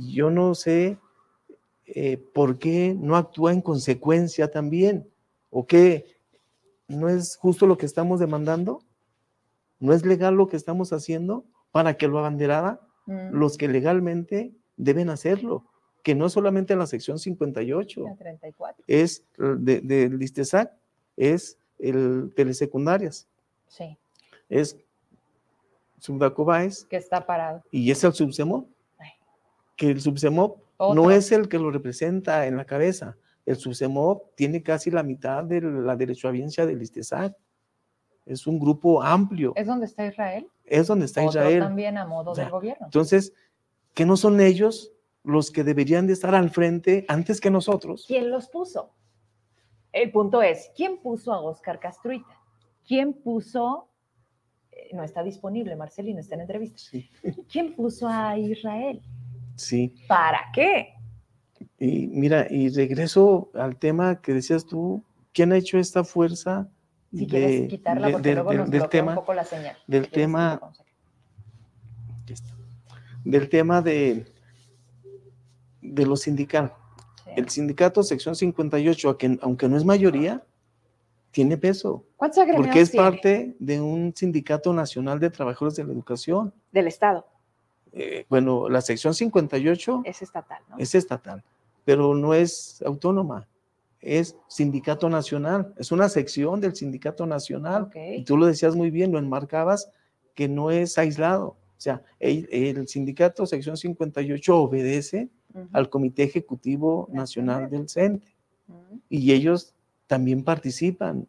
yo 0.08 0.32
no 0.32 0.56
sé 0.56 0.98
eh, 1.86 2.17
por 2.34 2.58
qué 2.58 2.95
no 3.00 3.15
actúa 3.15 3.52
en 3.54 3.62
consecuencia 3.62 4.50
también, 4.50 5.08
o 5.52 5.65
qué, 5.65 6.15
¿No 6.88 7.10
es 7.10 7.36
justo 7.38 7.65
lo 7.65 7.78
que 7.78 7.86
estamos 7.86 8.19
demandando? 8.19 8.84
¿No 9.80 9.93
es 9.93 10.06
legal 10.06 10.36
lo 10.36 10.48
que 10.48 10.58
estamos 10.58 10.93
haciendo 10.93 11.45
para 11.71 11.98
que 11.98 12.08
lo 12.08 12.19
abanderada 12.19 12.82
los 13.08 13.58
que 13.58 13.67
legalmente 13.67 14.54
deben 14.78 15.10
hacerlo? 15.10 15.65
Que 16.06 16.13
no 16.13 16.30
solamente 16.30 16.76
la 16.76 16.86
sección 16.86 17.18
58, 17.18 18.04
la 18.04 18.15
34. 18.15 18.84
es 18.86 19.26
de, 19.38 19.82
de 19.82 20.10
Listesac, 20.10 20.72
es 21.18 21.58
el 21.80 22.32
telesecundarias. 22.36 23.28
Sí. 23.68 23.98
Es 24.48 24.78
Subdacobáez. 25.98 26.86
Que 26.86 26.98
está 26.98 27.26
parado. 27.26 27.63
Y 27.72 27.89
es 27.89 28.04
el 28.04 28.13
Subsemo. 28.13 28.70
Que 29.76 29.89
el 29.89 30.00
Subsemo 30.00 30.62
no 30.80 31.12
es 31.12 31.32
el 31.32 31.48
que 31.48 31.58
lo 31.58 31.72
representa 31.72 32.46
en 32.48 32.58
la 32.58 32.65
cabeza, 32.65 33.18
el 33.46 33.56
SUSEMOP 33.56 34.36
tiene 34.36 34.63
casi 34.63 34.89
la 34.91 35.04
mitad 35.04 35.44
de 35.44 35.62
la 35.62 35.96
derechohabiencia 35.96 36.65
del 36.65 36.82
ISTESAC. 36.82 37.36
Es 38.26 38.48
un 38.48 38.60
grupo 38.60 39.04
amplio. 39.04 39.54
¿Es 39.56 39.68
donde 39.68 39.86
está 39.86 40.08
Israel? 40.08 40.48
Es 40.65 40.88
donde 40.88 41.06
está 41.06 41.24
Israel. 41.24 41.60
también 41.60 41.98
a 41.98 42.06
modo 42.08 42.34
del 42.34 42.50
gobierno. 42.50 42.88
Entonces, 42.88 43.34
¿qué 43.94 44.06
no 44.06 44.18
son 44.18 44.41
ellos 44.41 44.91
los 45.25 45.51
que 45.51 45.63
deberían 45.63 46.07
de 46.07 46.13
estar 46.13 46.35
al 46.35 46.49
frente 46.49 47.05
antes 47.07 47.41
que 47.41 47.49
nosotros? 47.49 48.05
¿Quién 48.07 48.29
los 48.29 48.47
puso? 48.49 48.93
El 49.91 50.11
punto 50.11 50.41
es, 50.41 50.71
¿quién 50.75 50.97
puso 50.97 51.33
a 51.33 51.41
Oscar 51.41 51.79
Castruita? 51.79 52.41
¿Quién 52.88 53.13
puso, 53.13 53.89
eh, 54.71 54.89
no 54.93 55.03
está 55.03 55.23
disponible, 55.23 55.75
Marcelino, 55.75 56.19
está 56.19 56.35
en 56.35 56.41
entrevista. 56.41 56.77
Sí. 56.77 57.09
¿Quién 57.51 57.73
puso 57.73 58.07
a 58.07 58.38
Israel? 58.38 59.01
Sí. 59.55 59.95
¿Para 60.07 60.51
qué? 60.53 60.93
Y 61.79 62.07
mira, 62.07 62.47
y 62.49 62.69
regreso 62.69 63.49
al 63.53 63.77
tema 63.77 64.21
que 64.21 64.33
decías 64.33 64.65
tú, 64.65 65.03
¿quién 65.33 65.51
ha 65.51 65.57
hecho 65.57 65.77
esta 65.77 66.03
fuerza? 66.03 66.69
Si 67.13 67.27
quieres 67.27 67.69
quitarla, 67.69 68.11
porque 68.11 68.33
luego 68.33 68.53
nos 68.53 68.69
del 68.69 68.89
tema, 68.89 69.11
un 69.11 69.15
poco 69.15 69.33
la 69.33 69.45
señal. 69.45 69.77
Del 69.88 70.09
tema, 70.09 70.59
del 73.23 73.49
tema 73.49 73.81
de, 73.81 74.25
de 75.93 76.06
lo 76.06 76.15
sindical. 76.15 76.74
El 77.36 77.50
sindicato 77.50 78.04
sección 78.04 78.36
58, 78.36 79.17
aunque 79.41 79.67
no 79.67 79.78
es 79.78 79.84
mayoría, 79.84 80.43
tiene 81.32 81.58
peso. 81.58 82.06
¿Cuántos 82.15 82.39
agremiados 82.39 82.67
Porque 82.67 82.82
es 82.82 82.91
parte 82.91 83.56
de 83.60 83.82
un 83.82 84.13
sindicato 84.15 84.74
nacional 84.74 85.19
de 85.19 85.30
trabajadores 85.30 85.76
de 85.76 85.84
la 85.84 85.91
educación. 85.91 86.54
Del 86.71 86.88
Estado. 86.88 87.26
Eh, 87.91 88.26
bueno, 88.30 88.69
la 88.69 88.82
sección 88.82 89.13
58 89.13 90.04
es 90.06 90.21
estatal, 90.21 90.62
¿no? 90.69 90.78
Es 90.78 90.95
estatal 90.95 91.43
pero 91.86 92.15
no 92.15 92.34
es 92.34 92.84
autónoma, 92.86 93.48
es 94.02 94.36
sindicato 94.48 95.08
nacional, 95.08 95.74
es 95.78 95.91
una 95.91 96.10
sección 96.10 96.60
del 96.60 96.76
sindicato 96.76 97.26
nacional. 97.26 97.89
Y 97.95 98.24
tú 98.24 98.38
lo 98.38 98.48
decías 98.48 98.76
muy 98.76 98.89
bien, 98.89 99.12
lo 99.12 99.19
enmarcabas, 99.19 99.89
que 100.34 100.50
no 100.50 100.71
es 100.71 100.98
aislado. 100.98 101.48
O 101.48 101.82
sea, 101.86 102.02
el, 102.19 102.88
sindicato 102.88 103.45
sección 103.45 103.78
58 103.78 104.58
obedece 104.58 105.30
al 105.72 105.89
Comité 105.89 106.24
Ejecutivo 106.24 107.08
Nacional 107.12 107.70
del 107.70 107.89
CENTE. 107.89 108.28
Y 109.10 109.32
ellos 109.32 109.74
también 110.08 110.44
participan 110.44 111.28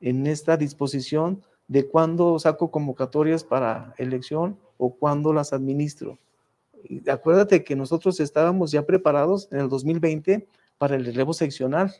en 0.00 0.26
esta 0.26 0.56
disposición 0.56 1.42
de 1.68 1.86
cuándo 1.86 2.38
saco 2.38 2.70
convocatorias 2.70 3.44
para 3.44 3.94
elección 3.98 4.56
o 4.78 4.90
cuándo 4.94 5.32
las 5.32 5.52
administro. 5.52 6.18
Acuérdate 7.10 7.64
que 7.64 7.74
nosotros 7.74 8.20
estábamos 8.20 8.70
ya 8.70 8.86
preparados 8.86 9.48
en 9.50 9.60
el 9.60 9.68
2020 9.68 10.46
para 10.78 10.96
el 10.96 11.04
relevo 11.04 11.32
seccional, 11.32 11.92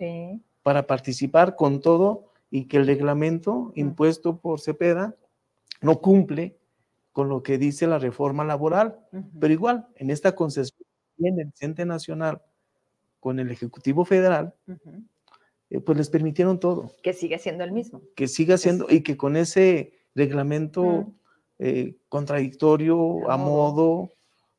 para 0.62 0.86
participar 0.86 1.56
con 1.56 1.80
todo 1.80 2.24
y 2.50 2.64
que 2.66 2.76
el 2.76 2.86
reglamento 2.86 3.72
impuesto 3.74 4.36
por 4.36 4.60
Cepeda 4.60 5.14
no 5.80 6.00
cumple 6.00 6.56
con 7.12 7.28
lo 7.28 7.42
que 7.42 7.58
dice 7.58 7.86
la 7.86 7.98
reforma 7.98 8.44
laboral. 8.44 9.00
Pero 9.40 9.52
igual, 9.52 9.88
en 9.96 10.10
esta 10.10 10.34
concesión 10.34 10.85
en 11.18 11.40
el 11.40 11.52
Centro 11.54 11.84
Nacional 11.84 12.42
con 13.20 13.40
el 13.40 13.50
Ejecutivo 13.50 14.04
Federal, 14.04 14.54
eh, 15.70 15.80
pues 15.80 15.98
les 15.98 16.10
permitieron 16.10 16.60
todo. 16.60 16.92
Que 17.02 17.12
sigue 17.12 17.38
siendo 17.38 17.64
el 17.64 17.72
mismo. 17.72 18.02
Que 18.14 18.28
siga 18.28 18.58
siendo, 18.58 18.86
y 18.88 19.02
que 19.02 19.16
con 19.16 19.36
ese 19.36 19.92
reglamento 20.14 21.12
eh, 21.58 21.96
contradictorio, 22.08 23.28
A 23.30 23.34
a 23.34 23.36
modo, 23.36 24.12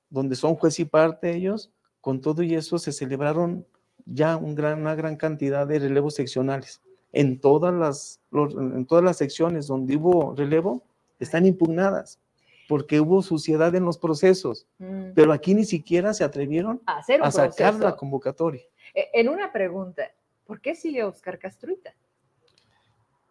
donde 0.10 0.36
son 0.36 0.56
juez 0.56 0.80
y 0.80 0.86
parte 0.86 1.36
ellos, 1.36 1.72
con 2.02 2.22
todo 2.22 2.44
y 2.44 2.56
eso 2.56 2.80
se 2.80 2.92
celebraron 2.92 3.66
ya 4.06 4.38
un 4.38 4.56
gran, 4.56 4.80
una 4.80 4.96
gran 4.96 5.18
cantidad 5.18 5.68
de 5.68 5.80
relevos 5.80 6.16
seccionales. 6.16 6.82
En 7.14 7.40
todas, 7.40 7.74
las, 7.74 8.20
en 8.32 8.86
todas 8.86 9.04
las 9.04 9.18
secciones 9.18 9.68
donde 9.68 9.96
hubo 9.96 10.36
relevo, 10.36 10.84
están 11.20 11.46
impugnadas, 11.46 12.20
porque 12.68 13.00
hubo 13.00 13.22
suciedad 13.22 13.74
en 13.76 13.86
los 13.86 13.98
procesos, 13.98 14.68
Mm. 14.78 15.12
pero 15.16 15.32
aquí 15.34 15.54
ni 15.56 15.64
siquiera 15.66 16.14
se 16.14 16.24
atrevieron 16.24 16.82
Hacer 16.86 17.22
a 17.24 17.32
sacar 17.32 17.76
la 17.76 17.96
convocatoria. 17.96 18.62
Eh, 18.94 19.08
En 19.14 19.30
una 19.30 19.52
pregunta, 19.52 20.04
¿por 20.46 20.60
qué 20.62 20.76
sigue 20.76 21.04
Oscar 21.04 21.40
Castruita? 21.40 21.94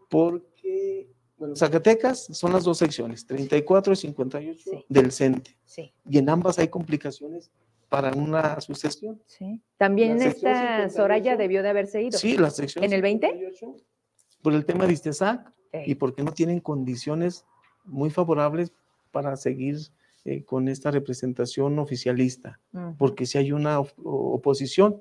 Porque, 0.09 1.09
bueno, 1.37 1.57
Zacatecas 1.57 2.27
son 2.33 2.53
las 2.53 2.65
dos 2.65 2.79
secciones, 2.79 3.27
34 3.27 3.93
y 3.93 3.97
58 3.97 4.71
Sí. 4.71 4.85
del 4.89 5.13
CENTE, 5.13 5.57
Sí, 5.65 5.93
y 6.09 6.19
en 6.19 6.29
ambas 6.29 6.59
hay 6.59 6.69
complicaciones 6.69 7.51
para 7.89 8.13
una 8.13 8.61
sucesión. 8.61 9.21
sí. 9.27 9.61
También 9.77 10.19
La 10.19 10.27
esta 10.27 10.49
58. 10.89 10.97
Soraya 10.97 11.37
debió 11.37 11.63
de 11.63 11.69
haberse 11.69 12.03
ido. 12.03 12.19
Sí, 12.19 12.37
la 12.37 12.51
sección 12.51 12.85
¿En 12.85 12.93
el 12.93 13.03
20? 13.03 13.27
58, 13.29 13.77
por 14.43 14.55
el 14.55 14.65
tema 14.65 14.87
de 14.87 14.93
Istesac 14.93 15.53
Ey. 15.73 15.91
y 15.91 15.95
porque 15.97 16.23
no 16.23 16.33
tienen 16.33 16.61
condiciones 16.61 17.45
muy 17.85 18.11
favorables 18.11 18.73
para 19.17 19.35
seguir 19.37 19.79
eh, 20.27 20.45
con 20.45 20.69
esta 20.69 20.91
representación 20.91 21.79
oficialista, 21.79 22.61
Ujú. 22.75 22.97
porque 22.99 23.25
si 23.25 23.39
hay 23.39 23.51
una 23.51 23.81
op- 23.81 23.95
oposición 24.05 25.01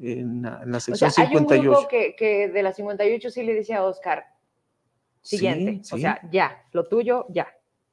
en 0.00 0.42
la, 0.42 0.60
en 0.64 0.72
la 0.72 0.78
O 0.78 0.80
sección 0.80 1.08
sea, 1.12 1.22
hay 1.28 1.36
un 1.36 1.42
58. 1.42 1.70
grupo 1.70 1.86
que, 1.88 2.16
que 2.16 2.48
de 2.48 2.62
la 2.64 2.72
58 2.72 3.30
sí 3.30 3.44
le 3.44 3.54
dice 3.54 3.74
a 3.74 3.84
Oscar, 3.84 4.24
siguiente, 5.22 5.84
Sí, 5.84 5.94
o 5.94 5.96
sí. 5.98 6.02
sea, 6.02 6.20
ya, 6.32 6.64
lo 6.72 6.88
tuyo, 6.88 7.26
ya. 7.28 7.46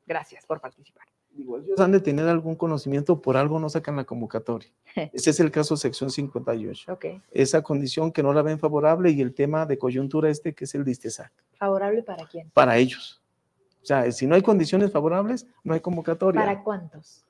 Gracias 0.07 0.47
por 0.47 0.59
participar. 0.59 1.05
Digo, 1.29 1.59
ellos 1.59 1.79
han 1.79 1.91
de 1.91 1.99
tener 2.01 2.27
algún 2.27 2.55
conocimiento, 2.55 3.21
por 3.21 3.37
algo 3.37 3.59
no 3.59 3.69
sacan 3.69 3.95
la 3.97 4.03
convocatoria. 4.03 4.69
Ese 5.13 5.29
es 5.29 5.39
el 5.39 5.51
caso 5.51 5.77
sección 5.77 6.09
58. 6.09 6.91
Ok. 6.91 7.05
Esa 7.31 7.61
condición 7.61 8.11
que 8.11 8.23
no 8.23 8.33
la 8.33 8.41
ven 8.41 8.57
favorable 8.57 9.11
y 9.11 9.21
el 9.21 9.35
tema 9.35 9.67
de 9.67 9.77
coyuntura 9.77 10.29
este 10.31 10.55
que 10.55 10.63
es 10.65 10.73
el 10.73 10.83
de 10.83 10.91
Istesac, 10.91 11.31
¿Favorable 11.53 12.01
para 12.01 12.25
quién? 12.27 12.49
para 12.49 12.77
ellos. 12.77 13.20
O 13.81 13.85
sea, 13.85 14.11
si 14.11 14.27
no 14.27 14.35
hay 14.35 14.41
condiciones 14.41 14.91
favorables, 14.91 15.47
no 15.63 15.73
hay 15.73 15.79
convocatoria. 15.79 16.41
¿Para 16.41 16.63
cuántos? 16.63 17.25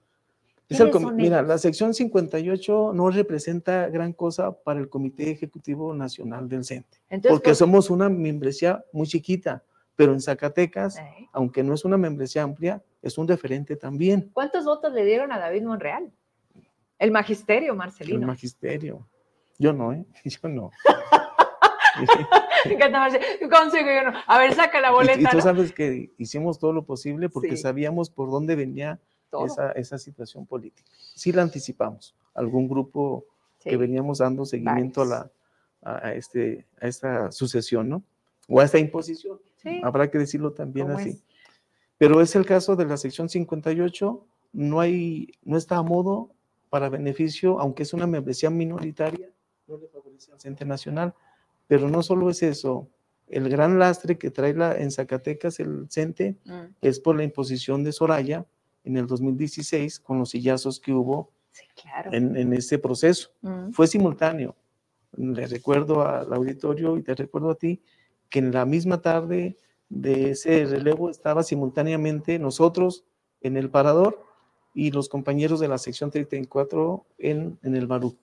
Es 0.69 0.79
el 0.79 0.89
¿Quiénes 0.89 0.95
comi- 0.95 1.07
son 1.09 1.15
mira, 1.17 1.41
la 1.41 1.57
sección 1.57 1.93
58 1.93 2.91
no 2.93 3.09
representa 3.09 3.89
gran 3.89 4.13
cosa 4.13 4.51
para 4.53 4.79
el 4.79 4.87
Comité 4.89 5.29
Ejecutivo 5.31 5.93
Nacional 5.93 6.47
del 6.47 6.63
CENTE, 6.63 6.97
Entonces, 7.09 7.31
porque 7.31 7.49
¿por- 7.49 7.55
somos 7.55 7.89
una 7.89 8.07
membresía 8.09 8.83
muy 8.93 9.05
chiquita, 9.07 9.63
pero 9.97 10.13
en 10.13 10.21
Zacatecas, 10.21 10.97
aunque 11.33 11.61
no 11.63 11.73
es 11.73 11.83
una 11.83 11.97
membresía 11.97 12.43
amplia, 12.43 12.81
es 13.01 13.17
un 13.17 13.27
referente 13.27 13.75
también, 13.75 14.29
¿Cuántos 14.33 14.63
votos 14.63 14.93
le 14.93 15.03
dieron 15.03 15.31
a 15.33 15.39
David 15.39 15.63
Monreal? 15.63 16.09
El 16.99 17.11
magisterio, 17.11 17.71
el 17.73 17.77
Marcelino. 17.77 18.27
magisterio. 18.27 19.05
Yo 19.59 19.73
no, 19.73 19.91
¿eh? 19.91 20.05
Yo 20.25 20.47
no. 20.47 20.71
Consigo 23.49 23.87
yo 23.91 24.11
no. 24.11 24.17
A 24.27 24.39
ver, 24.39 24.53
saca 24.53 24.79
la 24.81 24.89
Y- 24.89 24.91
y, 24.91 24.93
boleta. 24.93 25.29
tú 25.31 25.37
¿no? 25.37 25.43
sabes 25.43 25.71
que 25.73 26.11
hicimos 26.17 26.59
todo 26.59 26.73
lo 26.73 26.83
posible 26.83 27.29
porque 27.29 27.55
Sí. 27.57 27.63
sabíamos 27.63 28.09
por 28.09 28.29
dónde 28.29 28.55
venía 28.55 28.99
esa, 29.45 29.71
esa 29.73 29.97
situación 29.97 30.45
política. 30.45 30.89
Sí 31.15 31.31
la 31.31 31.41
anticipamos. 31.41 32.15
Algún 32.33 32.67
grupo 32.67 33.25
Sí. 33.59 33.69
que 33.69 33.77
veníamos 33.77 34.17
dando 34.19 34.45
seguimiento 34.45 35.03
a, 35.03 35.05
la, 35.05 35.31
a, 35.83 36.13
este, 36.13 36.65
a 36.81 36.87
esta 36.87 37.31
sucesión, 37.31 37.89
¿no? 37.89 38.03
O 38.47 38.59
a 38.59 38.63
esta 38.65 38.79
imposición. 38.79 39.39
Sí. 39.57 39.79
Habrá 39.83 40.09
que 40.09 40.17
decirlo 40.17 40.51
también 40.53 40.87
¿Cómo 40.87 40.99
así. 40.99 41.09
es? 41.09 41.23
Pero 41.97 42.19
es 42.21 42.35
el 42.35 42.45
caso 42.45 42.75
de 42.75 42.85
la 42.85 42.97
sección 42.97 43.29
58, 43.29 44.25
no, 44.53 44.79
hay, 44.79 45.31
no 45.43 45.57
está 45.57 45.77
a 45.77 45.83
modo 45.83 46.31
para 46.69 46.89
beneficio, 46.89 47.59
aunque 47.59 47.83
es 47.83 47.93
una 47.93 48.07
membresía 48.07 48.49
minoritaria, 48.49 49.29
no 49.67 49.77
le 49.77 49.87
favorece 49.87 50.31
al 50.31 50.39
Centro 50.39 50.65
Nacional. 50.65 51.13
Pero 51.71 51.87
no 51.89 52.03
solo 52.03 52.29
es 52.29 52.43
eso, 52.43 52.89
el 53.29 53.47
gran 53.47 53.79
lastre 53.79 54.17
que 54.17 54.29
trae 54.29 54.53
la, 54.53 54.75
en 54.77 54.91
Zacatecas 54.91 55.57
el 55.61 55.87
CENTE 55.89 56.35
Mm, 56.43 56.75
es 56.81 56.99
por 56.99 57.15
la 57.15 57.23
imposición 57.23 57.81
de 57.85 57.93
Soraya 57.93 58.45
en 58.83 58.97
el 58.97 59.07
2016 59.07 60.01
con 60.01 60.19
los 60.19 60.31
sillazos 60.31 60.81
que 60.81 60.91
hubo 60.91 61.31
Sí, 61.53 61.63
claro. 61.81 62.11
en, 62.11 62.35
en 62.35 62.51
ese 62.51 62.77
proceso. 62.77 63.29
Mm, 63.41 63.71
Fue 63.71 63.87
simultáneo. 63.87 64.53
Le 65.15 65.47
recuerdo 65.47 66.05
al 66.05 66.33
auditorio 66.33 66.97
y 66.97 67.03
te 67.03 67.15
recuerdo 67.15 67.51
a 67.51 67.55
ti 67.55 67.81
que 68.29 68.39
en 68.39 68.51
la 68.51 68.65
misma 68.65 68.99
tarde 69.01 69.55
de 69.87 70.31
ese 70.31 70.65
relevo 70.65 71.09
estaba 71.09 71.41
simultáneamente 71.41 72.37
nosotros 72.37 73.05
en 73.39 73.55
el 73.55 73.69
parador 73.69 74.25
y 74.73 74.91
los 74.91 75.07
compañeros 75.07 75.61
de 75.61 75.69
la 75.69 75.77
sección 75.77 76.11
34 76.11 77.05
en, 77.17 77.57
en 77.63 77.75
el 77.77 77.87
Barú. 77.87 78.17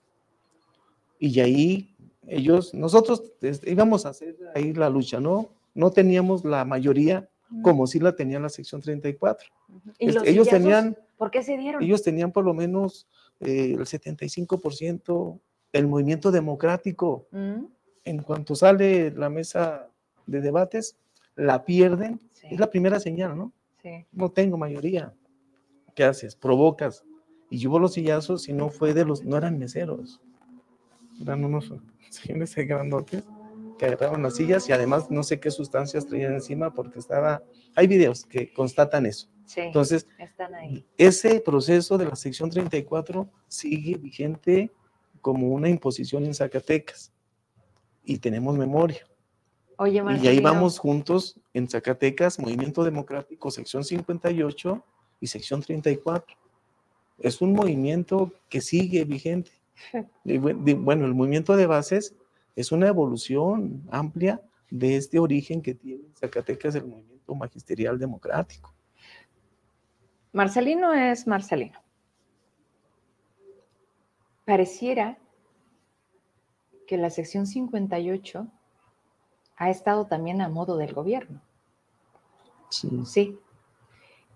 Y 1.17 1.39
ahí 1.39 1.95
ellos, 2.29 2.73
nosotros 2.73 3.23
íbamos 3.65 4.05
a 4.05 4.09
hacer 4.09 4.35
ahí 4.55 4.73
la 4.73 4.89
lucha, 4.89 5.19
¿no? 5.19 5.49
No 5.73 5.91
teníamos 5.91 6.45
la 6.45 6.65
mayoría 6.65 7.27
como 7.63 7.87
sí 7.87 7.99
la 7.99 8.15
tenía 8.15 8.39
la 8.39 8.49
sección 8.49 8.79
34. 8.81 9.47
Ujú. 9.69 9.79
¿Y 9.97 10.05
Este, 10.07 10.19
los 10.19 10.27
ellos 10.27 10.47
tenían 10.49 10.95
¿Por 11.17 11.31
qué 11.31 11.41
se 11.41 11.57
dieron? 11.57 11.81
ellos 11.83 12.03
tenían 12.03 12.31
por 12.31 12.45
lo 12.45 12.53
menos 12.53 13.07
eh, 13.39 13.73
el 13.77 13.85
75% 13.85 15.39
el 15.73 15.87
movimiento 15.87 16.31
democrático. 16.31 17.25
Mm, 17.31 17.65
En 18.05 18.23
cuanto 18.23 18.55
sale 18.55 19.11
la 19.11 19.29
mesa 19.29 19.87
de 20.25 20.41
debates, 20.41 20.95
la 21.35 21.63
pierden. 21.65 22.19
sí, 22.33 22.47
Es 22.51 22.59
la 22.59 22.69
primera 22.69 22.99
señal, 22.99 23.37
¿no? 23.37 23.51
sí. 23.81 24.05
No 24.11 24.29
tengo 24.29 24.57
mayoría. 24.57 25.13
¿Qué 25.95 26.03
haces? 26.03 26.35
Provocas. 26.35 27.03
Y 27.49 27.65
hubo 27.67 27.79
los 27.79 27.93
sillazos 27.93 28.47
y 28.47 28.53
no 28.53 28.69
fue 28.69 28.93
de 28.93 29.05
los, 29.05 29.23
no 29.25 29.37
eran 29.37 29.57
meseros. 29.59 30.21
Eran 31.21 31.43
unos 31.45 31.73
señores 32.09 32.55
grandotes 32.55 33.23
que 33.77 33.85
agarraban 33.85 34.21
las 34.23 34.35
sillas 34.35 34.67
y 34.69 34.73
además 34.73 35.09
no 35.09 35.23
sé 35.23 35.39
qué 35.39 35.51
sustancias 35.51 36.05
traían 36.05 36.33
encima 36.33 36.73
porque 36.73 36.99
estaba, 36.99 37.41
hay 37.75 37.87
videos 37.87 38.25
que 38.25 38.51
constatan 38.53 39.05
eso. 39.05 39.29
Sí, 39.45 39.61
Entonces, 39.61 40.05
están 40.19 40.53
ahí. 40.53 40.85
ese 40.97 41.39
proceso 41.39 41.97
de 41.97 42.05
la 42.05 42.15
sección 42.15 42.49
34 42.49 43.27
sigue 43.47 43.97
vigente 43.97 44.69
como 45.21 45.47
una 45.47 45.69
imposición 45.69 46.25
en 46.25 46.35
Zacatecas 46.35 47.11
y 48.03 48.19
tenemos 48.19 48.57
memoria. 48.57 49.07
Oye, 49.77 50.03
Y 50.21 50.27
ahí 50.27 50.39
vamos 50.41 50.77
juntos 50.77 51.39
en 51.53 51.69
Zacatecas, 51.69 52.37
Movimiento 52.37 52.83
Democrático, 52.83 53.49
sección 53.49 53.85
58 53.85 54.83
y 55.21 55.27
sección 55.27 55.61
34. 55.61 56.35
Es 57.19 57.41
un 57.41 57.53
movimiento 57.53 58.33
que 58.49 58.59
sigue 58.59 59.05
vigente. 59.05 59.51
Bueno, 60.23 61.05
el 61.05 61.13
movimiento 61.13 61.55
de 61.55 61.67
bases 61.67 62.15
es 62.55 62.71
una 62.71 62.87
evolución 62.87 63.83
amplia 63.91 64.41
de 64.69 64.97
este 64.97 65.19
origen 65.19 65.61
que 65.61 65.73
tiene 65.75 66.03
Zacatecas 66.15 66.75
el 66.75 66.85
movimiento 66.85 67.35
magisterial 67.35 67.97
democrático. 67.97 68.73
Marcelino 70.31 70.93
es 70.93 71.25
Marcelino. 71.25 71.79
Pareciera 74.45 75.17
que 76.87 76.97
la 76.97 77.09
sección 77.09 77.45
58 77.45 78.47
ha 79.57 79.69
estado 79.69 80.07
también 80.07 80.41
a 80.41 80.49
modo 80.49 80.77
del 80.77 80.93
gobierno. 80.93 81.41
Sí. 82.69 82.89
Sí. 83.05 83.39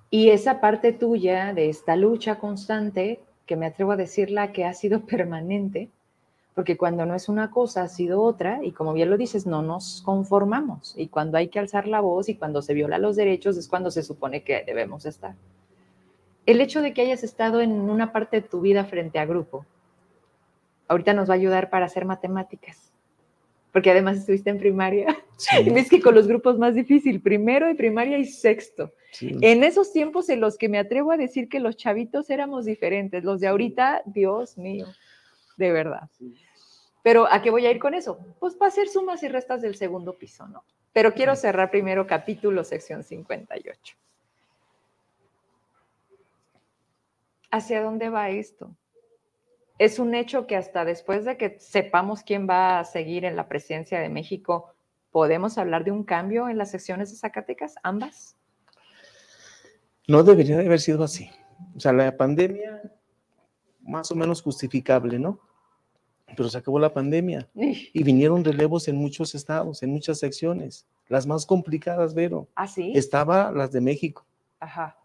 Y 0.10 0.30
esa 0.30 0.62
parte 0.62 0.94
tuya 0.94 1.54
de 1.54 1.70
esta 1.70 1.96
lucha 1.96 2.38
constante, 2.38 3.24
que 3.46 3.56
me 3.56 3.66
atrevo 3.66 3.92
a 3.92 3.98
decirla 3.98 4.52
que 4.52 4.66
ha 4.66 4.74
sido 4.74 5.02
permanente, 5.06 5.90
porque 6.56 6.78
cuando 6.78 7.06
no 7.06 7.16
es 7.16 7.30
una 7.30 7.50
cosa 7.50 7.84
ha 7.84 7.88
sido 7.88 8.22
otra, 8.22 8.64
y 8.64 8.72
como 8.72 8.94
bien 8.94 9.10
lo 9.10 9.18
dices, 9.18 9.48
no 9.48 9.62
nos 9.64 10.02
conformamos. 10.04 10.94
Y 10.98 11.08
cuando 11.08 11.38
hay 11.38 11.48
que 11.48 11.60
alzar 11.60 11.88
la 11.88 12.00
voz 12.00 12.30
y 12.30 12.36
cuando 12.36 12.62
se 12.62 12.74
viola 12.74 13.00
los 13.00 13.16
derechos 13.16 13.58
es 13.58 13.68
cuando 13.68 13.90
se 13.90 14.04
supone 14.04 14.44
que 14.44 14.64
debemos 14.64 15.06
estar. 15.06 15.36
El 16.46 16.62
hecho 16.62 16.82
de 16.82 16.94
que 16.94 17.02
hayas 17.02 17.24
estado 17.24 17.62
en 17.62 17.72
una 17.72 18.12
parte 18.12 18.42
de 18.42 18.48
tu 18.48 18.62
vida 18.62 18.84
frente 18.86 19.18
a 19.18 19.26
grupo, 19.26 19.66
ahorita 20.88 21.14
nos 21.14 21.30
va 21.30 21.34
a 21.34 21.38
ayudar 21.38 21.70
para 21.70 21.86
hacer 21.86 22.06
matemáticas, 22.06 22.92
porque 23.72 23.90
además 23.90 24.18
estuviste 24.18 24.50
en 24.50 24.60
primaria. 24.60 25.18
Sí, 25.38 25.58
Y 25.66 25.70
ves 25.74 25.90
que 25.90 26.02
con 26.02 26.14
los 26.14 26.28
grupos 26.28 26.60
más 26.60 26.76
difícil, 26.76 27.22
primero 27.22 27.66
de 27.66 27.76
primaria 27.76 28.18
y 28.18 28.26
sexto. 28.26 28.92
Sí. 29.14 29.36
En 29.42 29.64
esos 29.64 29.92
tiempos 29.94 30.30
en 30.30 30.42
los 30.42 30.58
que 30.58 30.70
me 30.70 30.78
atrevo 30.78 31.12
a 31.12 31.18
decir 31.18 31.48
que 31.48 31.60
los 31.60 31.78
chavitos 31.78 32.30
éramos 32.30 32.66
diferentes, 32.66 33.24
los 33.24 33.40
de 33.40 33.48
ahorita, 33.48 34.02
Dios 34.06 34.58
mío, 34.58 34.88
de 35.58 35.72
verdad. 35.72 36.10
Pero 37.02 37.32
¿a 37.32 37.42
qué 37.42 37.50
voy 37.50 37.66
a 37.66 37.72
ir 37.72 37.80
con 37.80 37.94
eso? 37.94 38.20
Pues 38.40 38.56
para 38.56 38.70
hacer 38.70 38.88
sumas 38.88 39.24
y 39.24 39.28
restas 39.28 39.62
del 39.62 39.76
segundo 39.76 40.18
piso, 40.18 40.48
¿no? 40.48 40.64
Pero 40.92 41.14
quiero 41.14 41.36
cerrar 41.36 41.72
primero 41.72 42.06
capítulo, 42.06 42.64
sección 42.64 43.04
58. 43.04 43.96
¿Hacia 47.52 47.82
dónde 47.82 48.10
va 48.10 48.30
esto? 48.30 48.76
es 49.80 50.00
un 50.00 50.14
hecho 50.16 50.48
que 50.48 50.56
hasta 50.56 50.86
después 50.86 51.26
de 51.26 51.38
que 51.38 51.60
sepamos 51.60 52.24
quién 52.24 52.48
va 52.48 52.80
a 52.80 52.86
seguir 52.86 53.26
en 53.26 53.36
la 53.36 53.48
presidencia 53.48 54.00
de 54.00 54.10
México, 54.10 54.74
¿podemos 55.12 55.58
hablar 55.58 55.84
de 55.84 55.92
un 55.92 56.04
cambio 56.04 56.50
en 56.50 56.58
las 56.58 56.72
secciones 56.72 57.12
de 57.12 57.18
Zacatecas, 57.18 57.76
ambas? 57.84 58.38
No 60.08 60.24
debería 60.24 60.58
de 60.58 60.66
haber 60.66 60.80
sido 60.80 61.04
así. 61.04 61.30
O 61.76 61.80
sea, 61.80 61.94
la 61.94 62.16
pandemia, 62.16 62.82
más 63.82 64.12
o 64.12 64.16
menos 64.16 64.42
justificable, 64.42 65.18
¿no? 65.20 65.40
Pero 66.36 66.50
se 66.50 66.58
acabó 66.58 66.80
la 66.80 66.94
pandemia 66.94 67.48
y 67.54 68.04
vinieron 68.04 68.44
relevos 68.44 68.88
en 68.88 68.96
muchos 68.96 69.36
estados, 69.36 69.84
en 69.84 69.92
muchas 69.92 70.20
secciones. 70.20 70.88
Las 71.08 71.28
más 71.28 71.46
complicadas, 71.46 72.14
Vero. 72.16 72.48
¿Ah, 72.56 72.68
sí? 72.68 72.92
Estaba 72.96 73.52
las 73.52 73.72
de 73.72 73.82
México. 73.82 74.26
Ajá. 74.60 74.98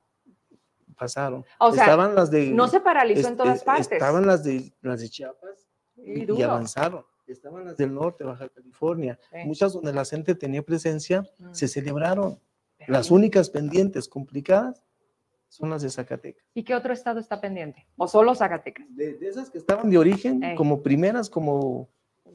Pasaron. 0.97 1.45
O 1.61 1.71
sea, 1.73 1.85
estaban 1.85 2.15
las 2.15 2.31
de. 2.31 2.51
No 2.51 2.67
se 2.67 2.81
paralizó 2.81 3.21
en 3.29 3.33
este, 3.35 3.37
todas 3.37 3.63
partes. 3.63 3.93
Estaban 3.93 4.27
las 4.27 4.43
de, 4.43 4.73
las 4.81 5.01
de 5.01 5.09
Chiapas 5.09 5.69
Y 5.97 6.23
y, 6.23 6.25
duro. 6.25 6.45
avanzaron. 6.45 7.05
Estaban 7.27 7.67
las 7.67 7.77
del 7.77 7.93
norte, 7.95 8.25
Baja 8.25 8.49
California. 8.49 9.19
Sí. 9.31 9.39
Muchas 9.45 9.75
donde 9.75 9.93
la 9.93 10.05
gente 10.07 10.35
tenía 10.35 10.63
presencia, 10.63 11.29
Mm. 11.39 11.53
se 11.53 11.69
celebraron. 11.69 12.41
Pero 12.79 12.93
Las 12.93 13.09
bien. 13.11 13.21
únicas 13.21 13.51
pendientes 13.51 14.09
complicadas 14.09 14.83
son 15.49 15.71
las 15.71 15.83
de 15.83 15.91
Zacatecas. 15.91 16.45
¿Y 16.55 16.63
qué 16.63 16.75
otro 16.75 16.93
estado 16.93 17.21
está 17.21 17.41
pendiente? 17.41 17.87
¿O 17.97 18.07
solo 18.07 18.35
Zacatecas? 18.35 18.87
De, 18.95 19.15
de 19.15 19.29
esas 19.29 19.51
que 19.51 19.59
estaban 19.59 19.89
de 19.91 19.99
origen, 19.99 20.43
Ey. 20.43 20.57
como 20.57 20.83
primeras, 20.83 21.31
como 21.31 21.89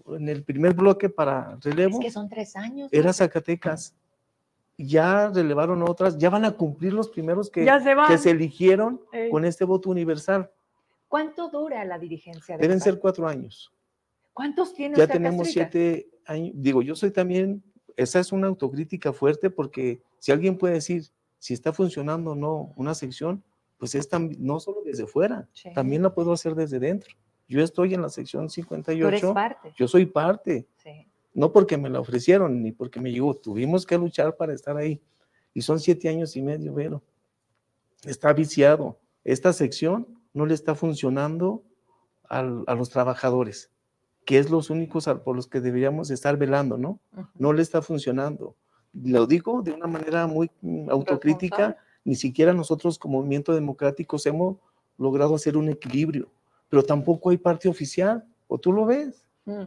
en 0.08 0.28
el 0.30 0.44
primer 0.44 0.74
bloque 0.74 1.10
para 1.10 1.58
relevo, 1.62 2.00
Es 2.00 2.06
que 2.06 2.12
son 2.12 2.28
tres 2.30 2.56
años. 2.56 2.90
¿no? 2.92 3.00
era 3.00 3.14
Zacatecas. 3.14 3.96
Ya 4.78 5.30
relevaron 5.30 5.84
otras, 5.84 6.18
ya 6.18 6.32
van 6.32 6.46
a 6.46 6.52
cumplir 6.52 6.94
los 6.94 7.08
primeros 7.10 7.50
que, 7.52 7.64
Ya 7.64 7.80
se 7.80 7.94
van. 7.94 8.08
que 8.08 8.18
se 8.18 8.32
eligieron 8.32 9.00
Ey. 9.12 9.30
con 9.30 9.46
este 9.46 9.64
voto 9.66 9.90
universal. 9.92 10.50
¿Cuánto 11.08 11.50
dura 11.50 11.86
la 11.86 12.00
dirigencia? 12.00 12.56
del 12.58 12.62
Deben 12.64 12.82
ser 12.82 13.00
cuatro 13.00 13.28
años. 13.28 13.72
¿Cuántos 14.34 14.74
tiene 14.74 14.96
Ya 14.98 15.06
tenemos 15.08 15.46
Castrita? 15.48 15.70
siete 15.72 16.10
años. 16.26 16.52
Digo, 16.56 16.82
yo 16.82 16.96
soy 16.96 17.12
también, 17.12 17.62
esa 17.96 18.20
es 18.20 18.32
una 18.32 18.48
autocrítica 18.48 19.14
fuerte 19.14 19.52
porque 19.52 20.02
si 20.18 20.32
alguien 20.32 20.58
puede 20.58 20.74
decir 20.74 21.04
si 21.44 21.54
está 21.54 21.74
funcionando 21.74 22.32
o 22.32 22.36
no 22.36 22.72
una 22.78 22.96
sección, 22.96 23.44
pues 23.78 23.96
es 23.96 24.08
no 24.40 24.62
solo 24.62 24.78
desde 24.86 25.06
fuera, 25.06 25.50
Sí. 25.52 25.70
también 25.74 26.02
la 26.02 26.14
puedo 26.14 26.32
hacer 26.32 26.56
desde 26.56 26.80
dentro. 26.80 27.14
Yo 27.50 27.62
estoy 27.62 27.94
en 27.94 28.02
la 28.02 28.08
sección 28.08 28.44
Tú 28.44 28.46
eres 28.46 28.54
58, 28.54 29.34
parte. 29.34 29.74
yo 29.76 29.90
soy 29.90 30.06
parte, 30.06 30.66
Sí. 30.78 31.06
no 31.34 31.52
porque 31.52 31.78
me 31.78 31.90
la 31.90 32.00
ofrecieron 32.00 32.62
ni 32.64 32.72
porque 32.72 33.02
me 33.02 33.12
llegó, 33.12 33.36
tuvimos 33.36 33.86
que 33.86 33.98
luchar 33.98 34.38
para 34.38 34.54
estar 34.54 34.78
ahí. 34.78 35.02
Y 35.54 35.64
son 35.64 35.82
siete 35.82 36.08
años 36.08 36.34
y 36.38 36.42
medio, 36.42 36.74
Vero. 36.74 37.04
Está 38.06 38.32
viciado. 38.32 39.00
Esta 39.26 39.52
sección 39.52 40.08
no 40.34 40.46
le 40.46 40.54
está 40.54 40.76
funcionando 40.76 41.62
al- 42.30 42.64
a 42.68 42.74
los 42.76 42.90
trabajadores, 42.90 43.70
que 44.24 44.38
es 44.38 44.50
los 44.50 44.70
únicos 44.70 45.10
por 45.26 45.36
los 45.36 45.48
que 45.48 45.60
deberíamos 45.60 46.10
estar 46.10 46.38
velando, 46.38 46.78
¿no? 46.78 47.02
No 47.36 47.52
le 47.52 47.62
está 47.62 47.82
funcionando. 47.82 48.56
Lo 48.94 49.26
digo 49.26 49.62
de 49.62 49.72
una 49.72 49.88
manera 49.88 50.28
muy 50.28 50.52
mm, 50.62 50.90
autocrítica, 50.90 51.78
ni 52.06 52.16
siquiera 52.16 52.54
nosotros 52.54 53.00
como 53.00 53.18
movimiento 53.20 53.54
democrático 53.54 54.18
hemos 54.26 54.58
logrado 54.98 55.36
hacer 55.36 55.58
un 55.58 55.70
equilibrio, 55.70 56.30
pero 56.70 56.84
tampoco 56.84 57.30
hay 57.32 57.38
parte 57.38 57.68
oficial, 57.68 58.24
o 58.48 58.58
tú 58.60 58.72
lo 58.72 58.86
ves. 58.86 59.26
Mm. 59.46 59.64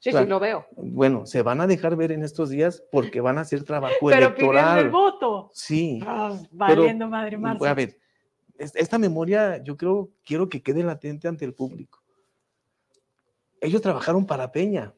Sí, 0.00 0.10
O 0.10 0.12
sea, 0.12 0.22
sí, 0.22 0.28
lo 0.28 0.38
veo. 0.38 0.64
Bueno, 0.76 1.26
se 1.26 1.42
van 1.42 1.60
a 1.60 1.66
dejar 1.66 1.96
ver 1.96 2.12
en 2.12 2.22
estos 2.22 2.50
días 2.50 2.82
porque 2.92 3.20
van 3.20 3.36
a 3.36 3.40
hacer 3.40 3.64
trabajo 3.64 4.06
Pero 4.08 4.32
pidiendo 4.34 4.58
el 4.60 4.66
electoral. 4.86 4.90
voto. 4.90 5.50
Sí, 5.52 6.00
Ah, 6.06 6.38
valiendo 6.52 7.08
madre 7.08 7.36
Marcia. 7.36 7.68
a 7.70 7.74
ver, 7.74 7.98
es- 8.56 8.76
esta 8.76 8.96
memoria 8.96 9.62
yo 9.62 9.76
creo, 9.76 10.08
quiero 10.24 10.48
que 10.48 10.62
quede 10.62 10.84
latente 10.84 11.26
ante 11.26 11.44
el 11.44 11.52
público. 11.52 12.00
Ellos 13.60 13.82
trabajaron 13.82 14.24
para 14.24 14.52
Peña, 14.52 14.94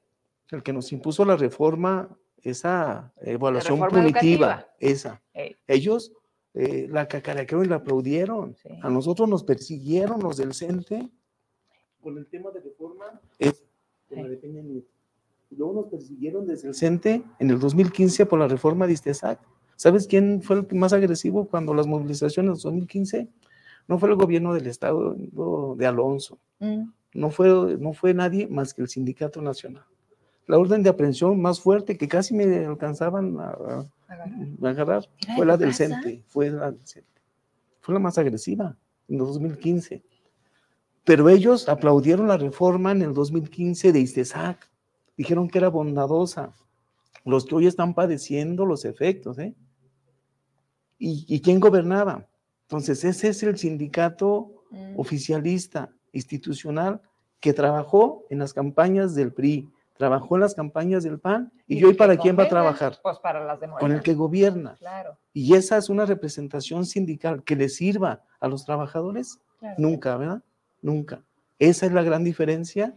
el 0.51 0.63
que 0.63 0.73
nos 0.73 0.93
impuso 0.93 1.25
la 1.25 1.37
reforma, 1.37 2.15
esa 2.43 3.13
evaluación 3.21 3.79
punitiva, 3.79 4.03
educativa. 4.03 4.69
esa. 4.79 5.23
Ellos 5.67 6.13
eh, 6.55 6.89
la 6.91 7.07
cacarearon 7.07 7.65
y 7.65 7.69
la 7.69 7.77
aplaudieron. 7.77 8.57
Sí. 8.57 8.69
A 8.83 8.91
nosotros 8.91 9.29
nos 9.29 9.45
persiguieron 9.45 10.21
los 10.21 10.37
del 10.37 10.55
CENTE 10.55 11.11
con 12.01 12.19
el 12.19 12.27
tema 12.27 12.51
de 12.51 12.61
reforma, 12.61 13.21
es 13.39 13.65
con 14.09 14.23
la 14.23 14.29
de 14.29 14.37
Peña 14.37 14.63
Nieto. 14.63 14.89
Y 15.51 15.57
luego 15.57 15.75
nos 15.75 15.87
persiguieron 15.87 16.47
desde 16.47 16.69
el 16.69 16.75
CENTE 16.75 17.23
en 17.39 17.51
el 17.51 17.59
2015 17.59 18.27
por 18.27 18.39
la 18.39 18.49
reforma 18.49 18.87
de 18.87 18.95
Istesac. 18.95 19.41
¿Sabes 19.77 20.07
quién 20.07 20.43
fue 20.43 20.57
el 20.57 20.67
más 20.77 20.93
agresivo 20.93 21.49
cuando 21.49 21.75
las 21.75 21.87
movilizaciones 21.87 22.55
del 22.55 22.63
2015? 22.63 23.29
No 23.89 23.99
fue 23.99 24.11
el 24.11 24.17
gobierno 24.17 24.55
del 24.55 24.67
estado 24.67 25.17
de 25.77 25.87
Alonso, 25.87 26.39
mm, 26.61 26.83
no 27.15 27.31
fue, 27.31 27.77
no 27.79 27.93
fue 27.93 28.15
nadie 28.15 28.47
más 28.47 28.73
que 28.73 28.83
el 28.83 28.89
Sindicato 28.89 29.43
Nacional. 29.43 29.85
La 30.51 30.59
orden 30.59 30.83
de 30.83 30.91
aprehensión 30.91 31.41
más 31.41 31.61
fuerte 31.61 31.97
que 31.97 32.09
casi 32.09 32.35
me 32.35 32.65
alcanzaban 32.67 33.39
a, 33.39 33.45
a- 33.51 33.87
agarra. 34.09 34.37
a 34.63 34.69
agarrar 34.69 35.09
¿Era 35.23 35.37
fue 35.37 35.47
la 35.47 35.57
del? 35.57 35.75
CENTE, 35.75 36.25
fue 36.27 36.51
la 36.51 36.71
del 36.73 36.87
CENTE. 36.87 37.09
Fue 37.81 37.95
la 37.95 38.01
más 38.01 38.19
agresiva 38.19 38.77
en 39.09 39.19
2015. 39.19 40.03
Pero 41.05 41.29
ellos 41.29 41.69
aplaudieron 41.69 42.29
la 42.29 42.37
reforma 42.37 42.93
en 42.93 43.03
el 43.03 43.15
2015 43.15 43.93
de 43.93 44.01
Istesac. 44.01 44.69
Dijeron 45.17 45.49
que 45.49 45.59
era 45.59 45.69
bondadosa. 45.69 46.53
Los 47.25 47.45
que 47.47 47.55
hoy 47.55 47.67
están 47.67 47.95
padeciendo 47.95 48.65
los 48.67 48.85
efectos, 48.85 49.39
¿eh? 49.39 49.55
¿Y, 50.99 51.25
y 51.29 51.41
quién 51.41 51.61
gobernaba? 51.61 52.27
Entonces, 52.63 53.05
ese 53.05 53.29
es 53.29 53.43
el 53.43 53.57
sindicato 53.59 54.53
Mm. 54.73 55.01
oficialista, 55.01 55.91
institucional, 56.13 57.01
que 57.41 57.53
trabajó 57.53 58.25
en 58.31 58.39
las 58.39 58.53
campañas 58.55 59.17
del 59.17 59.33
PRI, 59.33 59.69
trabajó 60.01 60.35
en 60.37 60.41
las 60.41 60.55
campañas 60.55 61.03
del 61.05 61.19
PAN, 61.21 61.53
y, 61.67 61.79
¿Y 61.79 61.85
hoy 61.85 61.93
para 61.95 62.17
quién 62.17 62.37
va 62.39 62.45
a 62.45 62.49
trabajar? 62.49 62.99
Pues 63.03 63.19
para 63.19 63.45
las 63.45 63.61
de 63.61 63.67
Con 63.67 63.75
Morena. 63.75 63.95
el 63.97 64.03
que 64.03 64.15
gobierna. 64.15 64.75
Claro, 64.79 65.19
Y 65.35 65.55
esa 65.55 65.77
es 65.77 65.91
una 65.91 66.07
representación 66.07 66.87
sindical 66.87 67.45
que 67.45 67.55
le 67.55 67.69
sirva 67.69 68.23
a 68.41 68.49
los 68.49 68.65
trabajadores. 68.65 69.39
claro. 69.59 69.75
Nunca, 69.79 70.17
¿verdad? 70.17 70.43
Nunca. 70.81 71.23
Esa 71.59 71.85
es 71.85 71.93
la 71.93 72.03
gran 72.03 72.25
diferencia 72.25 72.95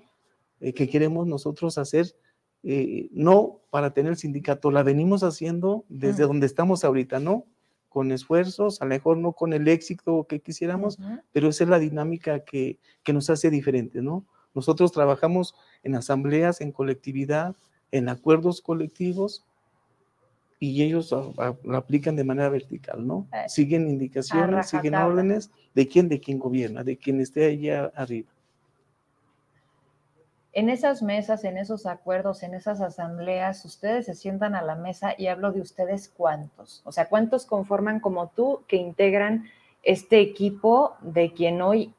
eh, 0.62 0.74
que 0.74 0.88
queremos 0.88 1.28
nosotros 1.28 1.78
hacer, 1.78 2.16
eh, 2.64 3.10
no 3.12 3.60
para 3.70 3.94
tener 3.94 4.16
sindicato, 4.16 4.72
la 4.72 4.82
venimos 4.84 5.22
haciendo 5.24 5.84
desde 5.90 6.24
Mm. 6.24 6.28
donde 6.28 6.46
estamos 6.46 6.86
ahorita, 6.86 7.20
¿no? 7.20 7.44
Con 7.90 8.14
esfuerzos, 8.14 8.82
a 8.82 8.86
lo 8.86 8.90
mejor 8.90 9.18
no 9.18 9.34
con 9.34 9.52
el 9.52 9.68
éxito 9.68 10.26
que 10.30 10.40
quisiéramos, 10.40 10.98
Ujú. 10.98 11.20
pero 11.34 11.50
esa 11.50 11.66
es 11.66 11.70
la 11.70 11.80
dinámica 11.80 12.46
que, 12.46 12.80
que 13.04 13.12
nos 13.12 13.30
hace 13.30 13.50
diferentes, 13.50 14.02
¿no? 14.02 14.26
Nosotros 14.54 14.92
trabajamos 14.92 15.56
en 15.84 15.96
asambleas, 15.96 16.62
en 16.62 16.72
colectividad, 16.72 17.56
en 17.92 18.10
acuerdos 18.10 18.62
colectivos 18.62 19.46
y 20.60 20.82
ellos 20.82 21.12
lo 21.12 21.78
aplican 21.78 22.16
de 22.16 22.24
manera 22.24 22.50
vertical, 22.50 23.06
¿no? 23.06 23.28
Eh, 23.34 23.50
Siguen 23.50 23.90
indicaciones, 23.90 24.70
siguen 24.70 24.96
órdenes 24.96 25.52
de 25.74 25.88
quién, 25.88 26.08
de 26.08 26.22
quién 26.22 26.40
gobierna, 26.40 26.84
de 26.84 26.98
quien 26.98 27.20
esté 27.20 27.46
allá 27.46 27.92
arriba. 27.96 28.30
En 30.54 30.70
esas 30.70 31.02
mesas, 31.02 31.44
en 31.44 31.58
esos 31.58 31.86
acuerdos, 31.86 32.44
en 32.44 32.54
esas 32.54 32.80
asambleas, 32.80 33.66
ustedes 33.66 34.06
se 34.06 34.14
sientan 34.14 34.56
a 34.56 34.62
la 34.62 34.76
mesa 34.76 35.16
y 35.18 35.28
hablo 35.28 35.52
de 35.52 35.62
ustedes 35.62 36.08
cuántos. 36.16 36.82
O 36.86 36.92
sea, 36.92 37.10
cuántos 37.10 37.46
conforman 37.46 38.00
como 38.00 38.28
tú 38.30 38.62
que 38.68 38.78
integran 38.78 39.46
este 39.82 40.22
equipo 40.22 40.96
de 41.02 41.34
quien 41.34 41.62
hoy 41.62 41.94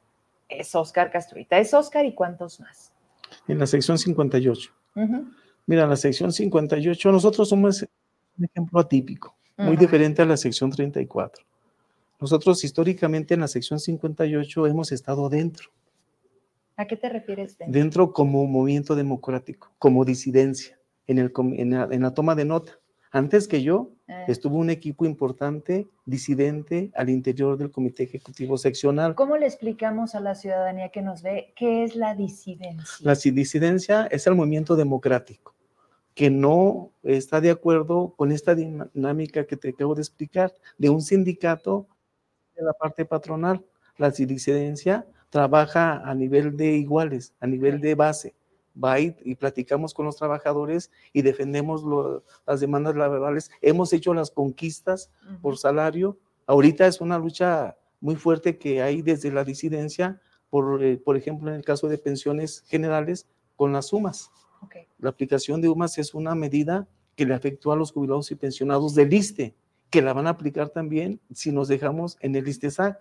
es 0.49 0.73
Oscar 0.75 1.11
Castruita. 1.11 1.57
Es 1.59 1.73
Oscar 1.73 2.05
y 2.05 2.13
cuántos 2.13 2.59
más. 2.59 2.93
En 3.47 3.59
la 3.59 3.67
sección 3.67 3.97
58. 3.97 4.71
Ujú, 4.95 5.25
Mira, 5.67 5.87
la 5.87 5.95
sección 5.95 6.31
58, 6.31 7.11
nosotros 7.11 7.49
somos 7.49 7.85
un 8.37 8.45
ejemplo 8.45 8.79
atípico, 8.79 9.35
muy 9.57 9.75
diferente 9.77 10.21
a 10.21 10.25
la 10.25 10.37
sección 10.37 10.69
34. 10.69 11.43
Nosotros 12.19 12.63
históricamente 12.63 13.33
en 13.33 13.39
la 13.41 13.47
sección 13.47 13.79
58 13.79 14.67
hemos 14.67 14.91
estado 14.91 15.27
dentro. 15.27 15.69
¿A 16.77 16.85
qué 16.85 16.97
te 16.97 17.09
refieres? 17.09 17.57
Ben? 17.57 17.71
dentro 17.71 18.11
como 18.13 18.45
movimiento 18.45 18.95
democrático, 18.95 19.71
como 19.79 20.05
disidencia, 20.05 20.77
en, 21.07 21.19
el, 21.19 21.31
com- 21.31 21.53
en, 21.57 21.71
la, 21.71 21.87
en 21.91 22.01
la 22.01 22.13
toma 22.13 22.35
de 22.35 22.45
nota. 22.45 22.73
Antes 23.15 23.47
que 23.47 23.63
yo, 23.63 23.91
Eh, 24.07 24.25
estuvo 24.27 24.57
un 24.57 24.69
equipo 24.69 25.05
importante, 25.05 25.87
disidente, 26.05 26.91
al 26.95 27.09
interior 27.09 27.57
del 27.57 27.71
Comité 27.71 28.03
Ejecutivo 28.03 28.57
Seccional. 28.57 29.15
¿Cómo 29.15 29.37
le 29.37 29.45
explicamos 29.45 30.15
a 30.15 30.19
la 30.19 30.35
ciudadanía 30.35 30.89
que 30.89 31.01
nos 31.01 31.23
ve 31.23 31.53
qué 31.55 31.85
es 31.85 31.95
la 31.95 32.13
disidencia? 32.13 32.97
La 32.99 33.15
si- 33.15 33.31
disidencia 33.31 34.05
es 34.11 34.27
el 34.27 34.35
movimiento 34.35 34.75
democrático, 34.75 35.55
que 36.13 36.29
no 36.29 36.91
está 37.03 37.39
de 37.39 37.51
acuerdo 37.51 38.13
con 38.17 38.33
esta 38.33 38.53
dinámica 38.53 39.45
que 39.45 39.55
te 39.55 39.69
acabo 39.69 39.95
de 39.95 40.01
explicar, 40.01 40.53
de 40.77 40.89
un 40.89 41.01
sindicato 41.01 41.87
de 42.53 42.63
la 42.63 42.73
parte 42.73 43.05
patronal. 43.05 43.63
La 43.97 44.11
disidencia 44.11 45.05
trabaja 45.29 46.01
a 46.07 46.13
nivel 46.13 46.57
de 46.57 46.75
iguales, 46.75 47.33
a 47.39 47.47
nivel 47.47 47.79
de 47.79 47.95
base. 47.95 48.35
Va 48.81 48.99
y, 48.99 49.15
y 49.23 49.35
platicamos 49.35 49.93
con 49.93 50.05
los 50.05 50.17
trabajadores 50.17 50.91
y 51.13 51.21
defendemos 51.21 51.83
lo- 51.83 52.23
las 52.45 52.59
demandas 52.59 52.95
laborales. 52.95 53.49
Hemos 53.61 53.93
hecho 53.93 54.13
las 54.13 54.31
conquistas 54.31 55.11
Ujú. 55.29 55.39
por 55.41 55.57
salario. 55.57 56.17
Ahorita 56.45 56.85
es 56.87 56.99
una 57.01 57.17
lucha 57.17 57.77
muy 58.01 58.15
fuerte 58.15 58.57
que 58.57 58.81
hay 58.81 59.01
desde 59.01 59.31
la 59.31 59.43
disidencia 59.43 60.21
por, 60.49 60.83
eh, 60.83 60.97
por 60.97 61.15
ejemplo, 61.17 61.49
en 61.49 61.55
el 61.55 61.63
caso 61.65 61.87
de 61.87 61.97
pensiones 61.97 62.63
generales, 62.67 63.27
con 63.55 63.71
las 63.71 63.87
sumas. 63.87 64.31
La 64.99 65.09
aplicación 65.09 65.61
de 65.61 65.69
UMAS 65.69 65.97
es 65.99 66.13
una 66.13 66.33
medida 66.35 66.87
que 67.15 67.25
le 67.25 67.33
afectó 67.33 67.71
a 67.71 67.75
los 67.75 67.91
jubilados 67.91 68.31
y 68.31 68.35
pensionados 68.35 68.93
del 68.95 69.13
ISTE, 69.13 69.55
que 69.89 70.01
la 70.01 70.11
van 70.13 70.27
a 70.27 70.31
aplicar 70.31 70.69
también 70.69 71.19
si 71.33 71.51
nos 71.51 71.67
dejamos 71.67 72.17
en 72.19 72.35
el 72.35 72.47
ISTESAC. 72.47 72.99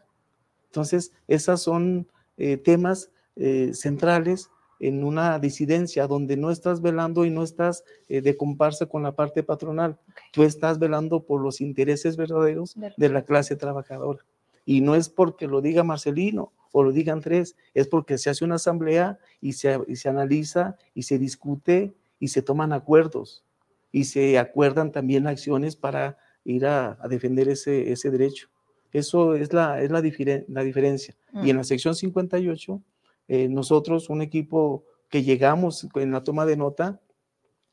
Entonces, 0.66 1.12
esos 1.26 1.62
son 1.62 2.06
eh, 2.36 2.56
temas 2.56 3.10
eh, 3.36 3.70
centrales 3.74 4.50
en 4.80 5.04
una 5.04 5.38
disidencia 5.38 6.06
donde 6.06 6.36
no 6.36 6.50
estás 6.50 6.80
velando 6.80 7.24
y 7.24 7.30
no 7.30 7.42
estás 7.42 7.84
eh, 8.08 8.20
de 8.20 8.36
comparsa 8.36 8.86
con 8.86 9.02
la 9.02 9.12
parte 9.12 9.42
patronal. 9.42 9.98
Tú 10.32 10.42
estás 10.42 10.78
velando 10.78 11.24
por 11.24 11.40
los 11.40 11.60
intereses 11.60 12.16
verdaderos 12.16 12.76
de 12.96 13.08
la 13.08 13.24
clase 13.24 13.56
trabajadora. 13.56 14.24
Y 14.66 14.80
no 14.80 14.94
es 14.94 15.08
porque 15.08 15.46
lo 15.46 15.60
diga 15.60 15.84
Marcelino 15.84 16.52
o 16.72 16.82
lo 16.82 16.92
digan 16.92 17.20
tres, 17.20 17.56
es 17.74 17.86
porque 17.86 18.18
se 18.18 18.30
hace 18.30 18.44
una 18.44 18.56
asamblea 18.56 19.18
y 19.40 19.52
se, 19.52 19.78
se 19.94 20.08
analiza 20.08 20.76
y 20.94 21.02
se 21.02 21.18
discute 21.18 21.94
y 22.18 22.28
se 22.28 22.42
toman 22.42 22.72
acuerdos 22.72 23.44
y 23.92 24.04
se 24.04 24.38
acuerdan 24.38 24.90
también 24.90 25.28
acciones 25.28 25.76
para 25.76 26.18
ir 26.44 26.66
a, 26.66 26.98
defender 27.08 27.48
ese, 27.48 27.92
ese, 27.92 28.10
derecho. 28.10 28.48
Eso 28.92 29.34
es 29.34 29.52
la, 29.52 29.80
es 29.80 29.90
la, 29.90 30.02
la 30.48 30.62
diferencia. 30.62 31.14
Y 31.32 31.50
en 31.50 31.56
mm. 31.56 31.58
la 31.58 31.64
sección 31.64 31.94
58, 31.94 32.82
eh, 33.28 33.48
nosotros, 33.48 34.10
un 34.10 34.22
equipo 34.22 34.84
que 35.08 35.22
llegamos 35.22 35.86
en 35.94 36.12
la 36.12 36.24
toma 36.24 36.46
de 36.46 36.56
nota, 36.56 37.00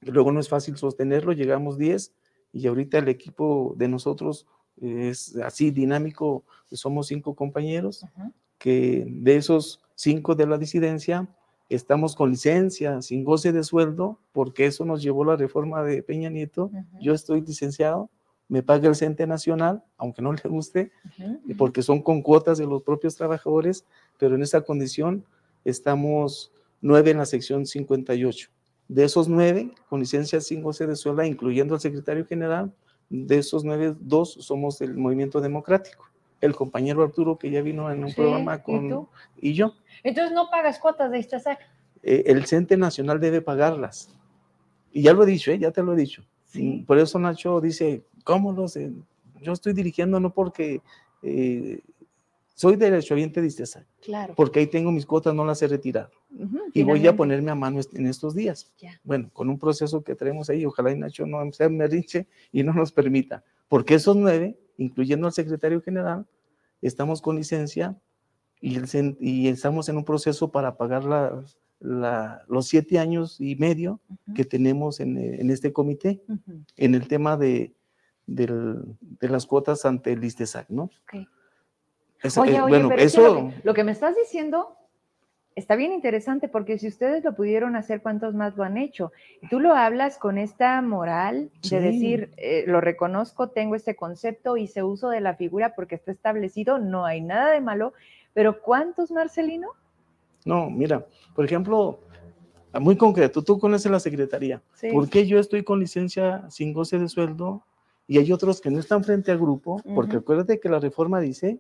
luego 0.02 0.32
no 0.32 0.40
es 0.40 0.50
fácil 0.50 0.78
sostenerlo, 0.78 1.34
llegamos 1.34 1.78
10 1.78 2.14
y 2.54 2.68
ahorita 2.68 2.98
el 3.00 3.10
equipo 3.10 3.74
de 3.78 3.88
nosotros 3.88 4.46
es 4.82 5.36
así 5.38 5.72
dinámico, 5.72 6.44
somos 6.72 7.08
cinco 7.08 7.36
compañeros, 7.36 8.06
que 8.58 9.06
de 9.08 9.36
esos 9.36 9.82
cinco 9.96 10.36
de 10.36 10.48
la 10.48 10.58
disidencia, 10.58 11.28
estamos 11.70 12.16
con 12.16 12.32
licencia, 12.32 13.02
sin 13.02 13.24
goce 13.24 13.52
de 13.52 13.64
sueldo, 13.64 14.20
porque 14.32 14.66
eso 14.66 14.86
nos 14.86 15.02
llevó 15.02 15.24
la 15.24 15.36
reforma 15.36 15.84
de 15.84 16.04
Peña 16.04 16.30
Nieto. 16.30 16.72
Yo 17.00 17.14
estoy 17.14 17.42
licenciado, 17.42 18.10
me 18.48 18.64
paga 18.64 18.90
el 18.90 18.96
CENTE 18.96 19.28
Nacional, 19.28 19.84
aunque 19.98 20.22
no 20.22 20.34
le 20.34 20.42
guste, 20.50 20.92
porque 21.58 21.82
son 21.82 22.02
con 22.02 22.22
cuotas 22.22 22.58
de 22.58 22.66
los 22.66 22.84
propios 22.84 23.16
trabajadores, 23.16 23.86
pero 24.18 24.36
en 24.36 24.42
esa 24.42 24.62
condición 24.62 25.24
estamos 25.66 26.52
nueve 26.82 27.12
en 27.12 27.18
la 27.18 27.26
sección 27.26 27.66
58. 27.66 28.50
De 28.88 29.04
esos 29.04 29.28
nueve, 29.28 29.74
con 29.90 30.00
licencia 30.00 30.42
sin 30.42 30.62
goce 30.62 30.86
de 30.88 30.96
sueldo, 30.96 31.24
incluyendo 31.24 31.76
al 31.76 31.82
secretario 31.82 32.26
general, 32.26 32.74
de 33.10 33.38
esos 33.38 33.64
nueve, 33.64 33.96
dos 34.00 34.34
somos 34.34 34.80
del 34.80 34.96
movimiento 34.96 35.42
democrático. 35.42 36.10
El 36.40 36.56
compañero 36.56 37.04
Arturo, 37.04 37.38
que 37.38 37.52
ya 37.52 37.62
vino 37.62 37.92
en 37.92 38.04
un 38.04 38.14
programa 38.14 38.64
con... 38.64 39.08
¿Y, 39.40 39.54
yo. 39.54 39.76
Entonces 40.04 40.34
no 40.34 40.50
pagas 40.50 40.80
cuotas 40.80 41.12
de 41.12 41.20
esta 41.20 41.38
eh, 42.04 42.24
el 42.26 42.46
CENTE 42.46 42.78
Nacional 42.78 43.20
debe 43.20 43.42
pagarlas. 43.42 44.16
Y 44.92 45.04
ya 45.04 45.14
lo 45.14 45.24
he 45.24 45.28
dicho, 45.28 45.52
¿eh? 45.52 45.60
ya 45.60 45.72
te 45.72 45.84
lo 45.84 45.94
he 45.94 45.96
dicho. 45.96 46.24
Sí. 46.46 46.84
Por 46.86 46.98
eso 46.98 47.20
Nacho 47.20 47.62
dice, 47.62 48.04
¿cómo 48.24 48.52
lo 48.52 48.68
sé? 48.68 48.92
Yo 49.42 49.54
estoy 49.54 49.74
dirigiendo 49.74 50.20
no 50.20 50.34
porque 50.34 50.82
eh, 51.22 51.80
soy 52.54 52.76
derechohabiente 52.76 53.42
de 53.42 53.48
ISTESA. 53.48 53.86
Claro. 54.02 54.34
Porque 54.36 54.60
ahí 54.60 54.68
tengo 54.68 54.92
mis 54.92 55.06
cuotas, 55.06 55.34
no 55.34 55.46
las 55.46 55.62
he 55.62 55.68
retirado. 55.68 56.12
y 56.74 56.84
voy 56.84 57.06
a 57.08 57.16
ponerme 57.16 57.52
a 57.52 57.56
mano 57.56 57.80
en 57.94 58.08
estos 58.08 58.36
días. 58.36 58.72
Bueno, 59.04 59.30
con 59.34 59.50
un 59.50 59.58
proceso 59.58 60.04
que 60.04 60.16
tenemos 60.16 60.50
ahí, 60.50 60.66
ojalá 60.66 60.92
y 60.92 60.98
Nacho 60.98 61.26
no 61.26 61.52
se 61.52 61.70
me 61.70 61.88
rinche 61.88 62.28
y 62.52 62.64
no 62.64 62.74
nos 62.74 62.92
permita. 62.92 63.44
Porque 63.68 63.96
esos 63.96 64.16
nueve, 64.16 64.60
incluyendo 64.78 65.28
al 65.28 65.34
secretario 65.34 65.82
general, 65.82 66.26
estamos 66.82 67.22
con 67.22 67.36
licencia 67.36 67.98
y, 68.60 68.80
y 69.20 69.48
estamos 69.48 69.90
en 69.90 69.98
un 69.98 70.06
proceso 70.06 70.52
para 70.52 70.78
pagar 70.78 71.04
la, 71.04 72.46
los 72.48 72.68
siete 72.68 73.00
años 73.00 73.40
y 73.40 73.56
medio 73.56 74.02
que 74.36 74.46
tenemos 74.46 75.00
en, 75.00 75.18
en 75.18 75.50
este 75.50 75.74
comité, 75.74 76.22
en 76.78 76.96
el 76.96 77.08
tema 77.08 77.38
de, 77.38 77.74
de 78.28 79.30
las 79.30 79.46
cuotas 79.46 79.86
ante 79.86 80.14
el 80.14 80.24
ISTESAC, 80.24 80.70
¿no? 80.70 80.90
Okay 81.08 81.28
oye, 82.38 82.62
oye, 82.62 82.84
pero 82.88 82.96
eso... 82.96 83.52
lo, 83.64 83.74
que, 83.74 83.84
me 83.84 83.92
estás 83.92 84.16
diciendo 84.16 84.76
está 85.56 85.76
bien 85.76 85.92
interesante 85.92 86.48
porque 86.48 86.78
si 86.78 86.88
ustedes 86.88 87.24
lo 87.24 87.36
pudieron 87.36 87.76
hacer, 87.76 88.02
¿cuántos 88.02 88.34
más 88.34 88.56
lo 88.56 88.64
han 88.64 88.78
hecho? 88.78 89.12
tú 89.50 89.60
lo 89.60 89.76
hablas 89.76 90.18
con 90.18 90.38
esta 90.38 90.82
moral 90.82 91.50
de 91.70 91.80
decir, 91.80 92.32
eh, 92.38 92.64
lo 92.68 92.82
reconozco, 92.82 93.50
tengo 93.50 93.76
este 93.76 93.96
concepto, 93.96 94.58
hice 94.58 94.84
uso 94.84 95.10
de 95.10 95.22
la 95.22 95.36
figura 95.36 95.76
porque 95.76 95.96
está 95.96 96.12
establecido, 96.12 96.80
no 96.80 97.06
hay 97.06 97.22
nada 97.22 97.52
de 97.52 97.62
malo, 97.62 97.94
pero 98.34 98.62
¿cuántos, 98.62 99.12
Marcelino? 99.12 99.70
No, 100.46 100.70
mira, 100.70 101.06
por 101.36 101.46
ejemplo, 101.46 102.00
muy 102.80 102.96
concreto, 102.96 103.44
tú 103.44 103.60
conoces 103.60 103.92
la 103.92 104.00
secretaría. 104.00 104.62
¿Por 104.92 105.10
qué 105.10 105.28
yo 105.28 105.40
estoy 105.40 105.64
con 105.64 105.80
licencia 105.80 106.50
sin 106.50 106.74
goce 106.74 106.98
de 106.98 107.10
sueldo 107.10 107.64
y 108.08 108.18
hay 108.18 108.32
otros 108.32 108.62
que 108.62 108.72
no 108.72 108.80
están 108.80 109.04
frente 109.04 109.32
al 109.32 109.40
grupo? 109.40 109.82
Porque 109.94 110.18
acuérdate 110.18 110.60
que 110.60 110.70
la 110.70 110.80
reforma 110.80 111.20
dice 111.20 111.60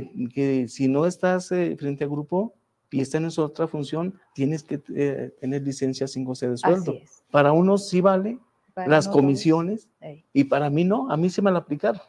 que, 0.00 0.68
si 0.68 0.88
no 0.88 1.06
estás 1.06 1.52
eh, 1.52 1.76
frente 1.78 2.04
al 2.04 2.10
grupo 2.10 2.54
y 2.90 3.00
estás 3.00 3.20
en 3.20 3.42
otra 3.42 3.66
función, 3.66 4.18
tienes 4.34 4.62
que 4.62 4.80
eh, 4.94 5.34
tener 5.40 5.62
licencia 5.62 6.06
sin 6.06 6.24
goce 6.24 6.48
de 6.48 6.56
sueldo. 6.56 6.94
Para 7.30 7.52
unos 7.52 7.88
sí 7.88 8.00
vale 8.00 8.38
las 8.76 9.08
comisiones 9.08 9.88
y 10.32 10.44
para 10.44 10.70
mí 10.70 10.84
no, 10.84 11.10
a 11.10 11.16
mí 11.16 11.30
se 11.30 11.42
me 11.42 11.50
la 11.50 11.58
aplicaron. 11.58 12.00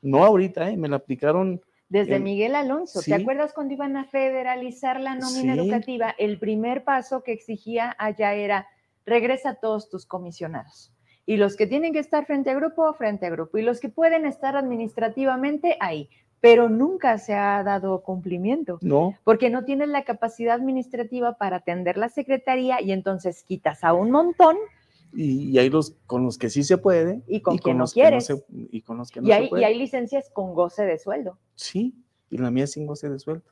No 0.00 0.24
ahorita, 0.24 0.70
eh, 0.70 0.76
me 0.76 0.88
la 0.88 0.96
aplicaron. 0.96 1.60
Desde 1.88 2.20
Miguel 2.20 2.54
Alonso, 2.54 3.00
¿te 3.02 3.14
acuerdas 3.14 3.52
cuando 3.54 3.74
iban 3.74 3.96
a 3.96 4.04
federalizar 4.04 5.00
la 5.00 5.14
nómina 5.14 5.54
educativa? 5.54 6.14
El 6.18 6.38
primer 6.38 6.84
paso 6.84 7.22
que 7.22 7.32
exigía 7.32 7.96
allá 7.98 8.34
era 8.34 8.68
regresa 9.06 9.50
a 9.50 9.54
todos 9.54 9.88
tus 9.88 10.04
comisionados. 10.04 10.92
Y 11.24 11.36
los 11.38 11.56
que 11.56 11.66
tienen 11.66 11.92
que 11.92 11.98
estar 11.98 12.26
frente 12.26 12.50
a 12.50 12.54
grupo, 12.54 12.92
frente 12.94 13.26
a 13.26 13.30
grupo. 13.30 13.58
Y 13.58 13.62
los 13.62 13.80
que 13.80 13.88
pueden 13.88 14.26
estar 14.26 14.56
administrativamente, 14.56 15.76
ahí 15.80 16.08
pero 16.40 16.68
nunca 16.68 17.18
se 17.18 17.34
ha 17.34 17.62
dado 17.62 18.02
cumplimiento. 18.02 18.78
No. 18.80 19.14
Porque 19.24 19.50
no 19.50 19.64
tienes 19.64 19.88
la 19.88 20.04
capacidad 20.04 20.54
administrativa 20.54 21.36
para 21.36 21.56
atender 21.58 21.96
la 21.96 22.08
secretaría 22.08 22.80
y 22.80 22.92
entonces 22.92 23.42
quitas 23.42 23.82
a 23.84 23.92
un 23.92 24.10
montón. 24.10 24.56
Y, 25.12 25.56
hay 25.58 25.70
los 25.70 25.96
con 26.06 26.24
los 26.24 26.38
que 26.38 26.50
sí 26.50 26.62
se 26.62 26.78
puede. 26.78 27.22
Y 27.26 27.40
con, 27.40 27.58
que 27.58 27.74
no 27.74 27.86
quieres. 27.86 28.32
y 28.48 28.82
con 28.82 28.98
los 28.98 29.10
que 29.10 29.20
no 29.20 29.28
y 29.28 29.32
hay, 29.32 29.44
se 29.44 29.48
puede. 29.48 29.62
Y 29.62 29.64
hay 29.64 29.78
licencias 29.78 30.30
con 30.30 30.54
goce 30.54 30.84
de 30.84 30.98
sueldo. 30.98 31.38
Sí, 31.54 31.94
y 32.30 32.38
la 32.38 32.50
mía 32.50 32.64
es 32.64 32.72
sin 32.72 32.86
goce 32.86 33.08
de 33.08 33.18
sueldo. 33.18 33.50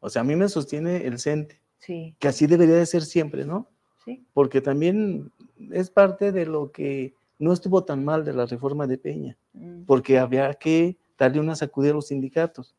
O 0.00 0.10
sea, 0.10 0.22
a 0.22 0.24
mí 0.24 0.36
me 0.36 0.48
sostiene 0.48 1.06
el 1.06 1.18
CENTE. 1.18 1.60
Sí. 1.78 2.14
Que 2.18 2.28
así 2.28 2.46
debería 2.46 2.76
de 2.76 2.86
ser 2.86 3.02
siempre, 3.02 3.44
¿no? 3.44 3.68
Sí. 4.04 4.24
Porque 4.34 4.60
también 4.60 5.32
es 5.72 5.90
parte 5.90 6.30
de 6.30 6.46
lo 6.46 6.70
que 6.70 7.14
no 7.38 7.52
estuvo 7.52 7.84
tan 7.84 8.04
mal 8.04 8.24
de 8.24 8.34
la 8.34 8.46
reforma 8.46 8.86
de 8.86 8.98
Peña. 8.98 9.38
Mm. 9.54 9.84
Porque 9.84 10.18
había 10.18 10.52
que 10.54 10.98
darle 11.18 11.40
una 11.40 11.56
sacudida 11.56 11.92
a 11.92 11.94
los 11.94 12.08
sindicatos. 12.08 12.74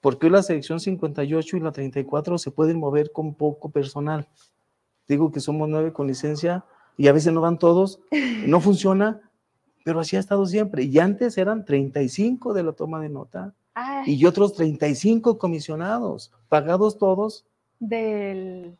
Porque 0.00 0.26
hoy 0.26 0.32
la 0.32 0.42
sección 0.42 0.80
58 0.80 1.56
y 1.56 1.60
la 1.60 1.72
34 1.72 2.38
se 2.38 2.50
pueden 2.50 2.78
mover 2.78 3.10
con 3.12 3.34
poco 3.34 3.70
personal. 3.70 4.28
Digo 5.08 5.32
que 5.32 5.40
somos 5.40 5.68
nueve 5.68 5.92
con 5.92 6.06
licencia 6.06 6.64
y 6.96 7.08
a 7.08 7.12
veces 7.12 7.32
no 7.32 7.40
van 7.40 7.58
todos, 7.58 8.00
no 8.46 8.60
funciona, 8.60 9.20
pero 9.84 10.00
así 10.00 10.16
ha 10.16 10.20
estado 10.20 10.46
siempre. 10.46 10.84
Y 10.84 10.98
antes 10.98 11.38
eran 11.38 11.64
35 11.64 12.52
de 12.52 12.62
la 12.62 12.72
toma 12.72 13.00
de 13.00 13.08
nota 13.08 13.54
y 14.06 14.24
otros 14.26 14.54
35 14.54 15.38
comisionados, 15.38 16.32
pagados 16.48 16.98
todos. 16.98 17.46
Del 17.78 18.76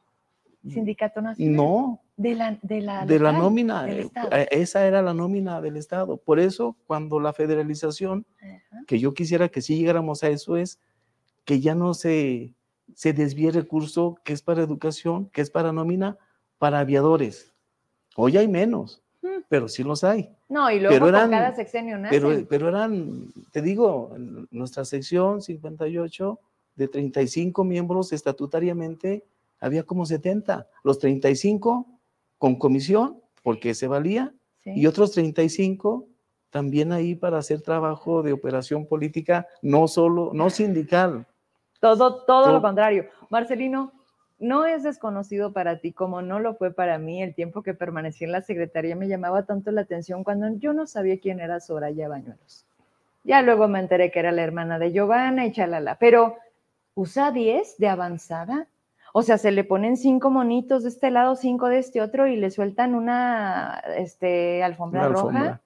sindicato 0.69 1.23
nacional. 1.23 1.57
No, 1.57 2.01
de 2.19 2.35
la, 2.35 2.59
de 2.63 2.81
la, 2.81 3.07
de 3.07 3.21
la 3.21 3.31
nómina, 3.31 3.89
eh, 3.89 4.11
eh, 4.33 4.49
esa 4.51 4.85
era 4.85 5.03
la 5.03 5.15
nómina 5.15 5.61
del 5.61 5.77
Estado. 5.77 6.17
Por 6.17 6.41
eso, 6.41 6.77
cuando 6.89 7.21
la 7.21 7.33
federalización, 7.33 8.27
que 8.89 8.99
yo 8.99 9.15
quisiera 9.15 9.49
que 9.49 9.63
sí 9.63 9.79
llegáramos 9.79 10.25
a 10.25 10.29
eso, 10.29 10.57
es 10.57 10.81
que 11.45 11.61
ya 11.61 11.77
no 11.77 11.95
se, 11.95 12.55
se 12.95 13.13
desvíe 13.13 13.53
recurso 13.53 14.19
que 14.25 14.33
es 14.33 14.43
para 14.43 14.63
educación, 14.63 15.31
que 15.31 15.43
es 15.43 15.51
para 15.51 15.73
nómina, 15.73 16.19
para 16.59 16.81
aviadores. 16.81 17.55
Hoy 18.17 18.37
hay 18.37 18.49
menos, 18.49 19.01
mm. 19.23 19.45
pero 19.49 19.69
sí 19.69 19.85
los 19.85 20.03
hay. 20.03 20.29
No, 20.49 20.73
y 20.73 20.81
luego 20.81 20.97
pero 20.97 21.09
eran, 21.09 21.31
cada 21.31 21.55
sexenio 21.55 21.99
Pero, 22.11 22.33
pero 22.49 22.69
eran, 22.69 23.33
te 23.53 23.63
digo, 23.63 24.17
nuestra 24.51 24.85
sección 24.85 25.41
58, 25.41 26.41
de 26.75 26.89
35 26.89 27.63
miembros 27.63 28.13
estatutariamente, 28.13 29.25
había 29.61 29.85
como 29.85 30.05
70. 30.05 30.67
Los 30.83 30.99
35 30.99 31.98
con 32.39 32.57
comisión, 32.57 33.21
porque 33.43 33.75
se 33.75 33.89
valía, 33.89 34.33
y 34.65 34.87
otros 34.87 35.13
35 35.13 36.07
también 36.51 36.93
ahí 36.93 37.15
para 37.15 37.39
hacer 37.39 37.63
trabajo 37.63 38.23
de 38.23 38.33
operación 38.33 38.87
política, 38.87 39.47
no 39.63 39.89
solo, 39.89 40.31
no 40.33 40.51
sindical. 40.51 41.27
Todo, 41.81 42.25
todo 42.25 42.53
lo 42.53 42.63
contrario. 42.63 43.07
Marcelino, 43.31 43.93
no 44.39 44.67
es 44.67 44.83
desconocido 44.83 45.53
para 45.53 45.81
ti 45.81 45.93
como 45.93 46.23
no 46.23 46.39
lo 46.39 46.55
fue 46.55 46.73
para 46.73 46.99
mí 46.99 47.23
el 47.23 47.35
tiempo 47.35 47.63
que 47.63 47.75
permanecí 47.75 48.25
en 48.25 48.33
la 48.33 48.43
secretaría 48.43 48.95
me 48.95 49.09
llamaba 49.09 49.45
tanto 49.45 49.71
la 49.73 49.83
atención 49.83 50.23
cuando 50.23 50.49
yo 50.59 50.73
no 50.73 50.87
sabía 50.87 51.19
quién 51.19 51.41
era 51.41 51.61
Soraya 51.61 52.09
Bañuelos. 52.09 52.65
Ya 53.25 53.43
luego 53.43 53.69
me 53.69 53.81
enteré 53.81 54.11
que 54.11 54.21
era 54.21 54.33
la 54.33 54.43
hermana 54.43 54.79
de 54.79 54.93
Giovanna 54.93 55.45
y 55.45 55.53
chalala, 55.53 55.97
pero 55.99 56.37
usa 56.95 57.31
10 57.31 57.79
de 57.79 57.89
avanzada. 57.89 58.69
O 59.19 59.23
sea, 59.25 59.37
se 59.37 59.51
le 59.51 59.65
ponen 59.65 59.97
cinco 59.97 60.31
monitos 60.31 60.85
de 60.85 60.91
este 60.91 61.11
lado, 61.11 61.35
cinco 61.35 61.67
de 61.69 61.81
este 61.81 62.01
otro 62.01 62.29
y 62.29 62.37
le 62.37 62.53
sueltan 62.53 62.95
una 62.95 63.83
este, 63.97 64.63
alfombra, 64.63 65.01
Una 65.01 65.09
alfombra. 65.09 65.41
roja. 65.43 65.61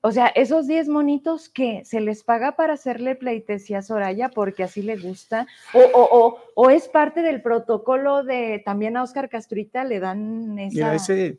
O 0.00 0.10
sea, 0.10 0.28
esos 0.28 0.66
10 0.66 0.88
monitos 0.88 1.50
que 1.50 1.84
se 1.84 2.00
les 2.00 2.24
paga 2.24 2.56
para 2.56 2.72
hacerle 2.72 3.14
pleitesía 3.14 3.80
a 3.80 3.82
Soraya 3.82 4.30
porque 4.30 4.62
así 4.64 4.80
le 4.80 4.96
gusta, 4.96 5.46
o, 5.74 5.80
o, 5.80 6.08
o, 6.26 6.38
o 6.54 6.70
es 6.70 6.88
parte 6.88 7.20
del 7.20 7.42
protocolo 7.42 8.22
de 8.24 8.62
también 8.64 8.96
a 8.96 9.02
Oscar 9.02 9.28
Castruita 9.28 9.84
le 9.84 10.00
dan 10.00 10.58
esa. 10.58 10.74
Mira, 10.74 10.94
ese 10.94 11.38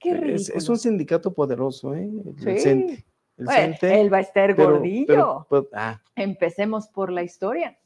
qué, 0.00 0.10
qué 0.20 0.34
es, 0.34 0.68
un 0.68 0.76
sindicato 0.76 1.32
poderoso, 1.32 1.94
¿eh? 1.94 2.10
El. 2.44 2.58
CENTE. 2.60 3.04
El 3.38 3.44
Bueno, 3.44 3.60
CENTE, 3.60 4.00
él 4.00 4.12
va 4.12 4.16
a 4.16 4.22
estar 4.22 4.56
pero- 4.56 4.72
gordillo. 4.72 5.06
pero- 5.06 5.46
pero- 5.48 5.68
ah, 5.72 6.00
Empecemos 6.16 6.88
por 6.88 7.12
la 7.12 7.22
historia. 7.22 7.78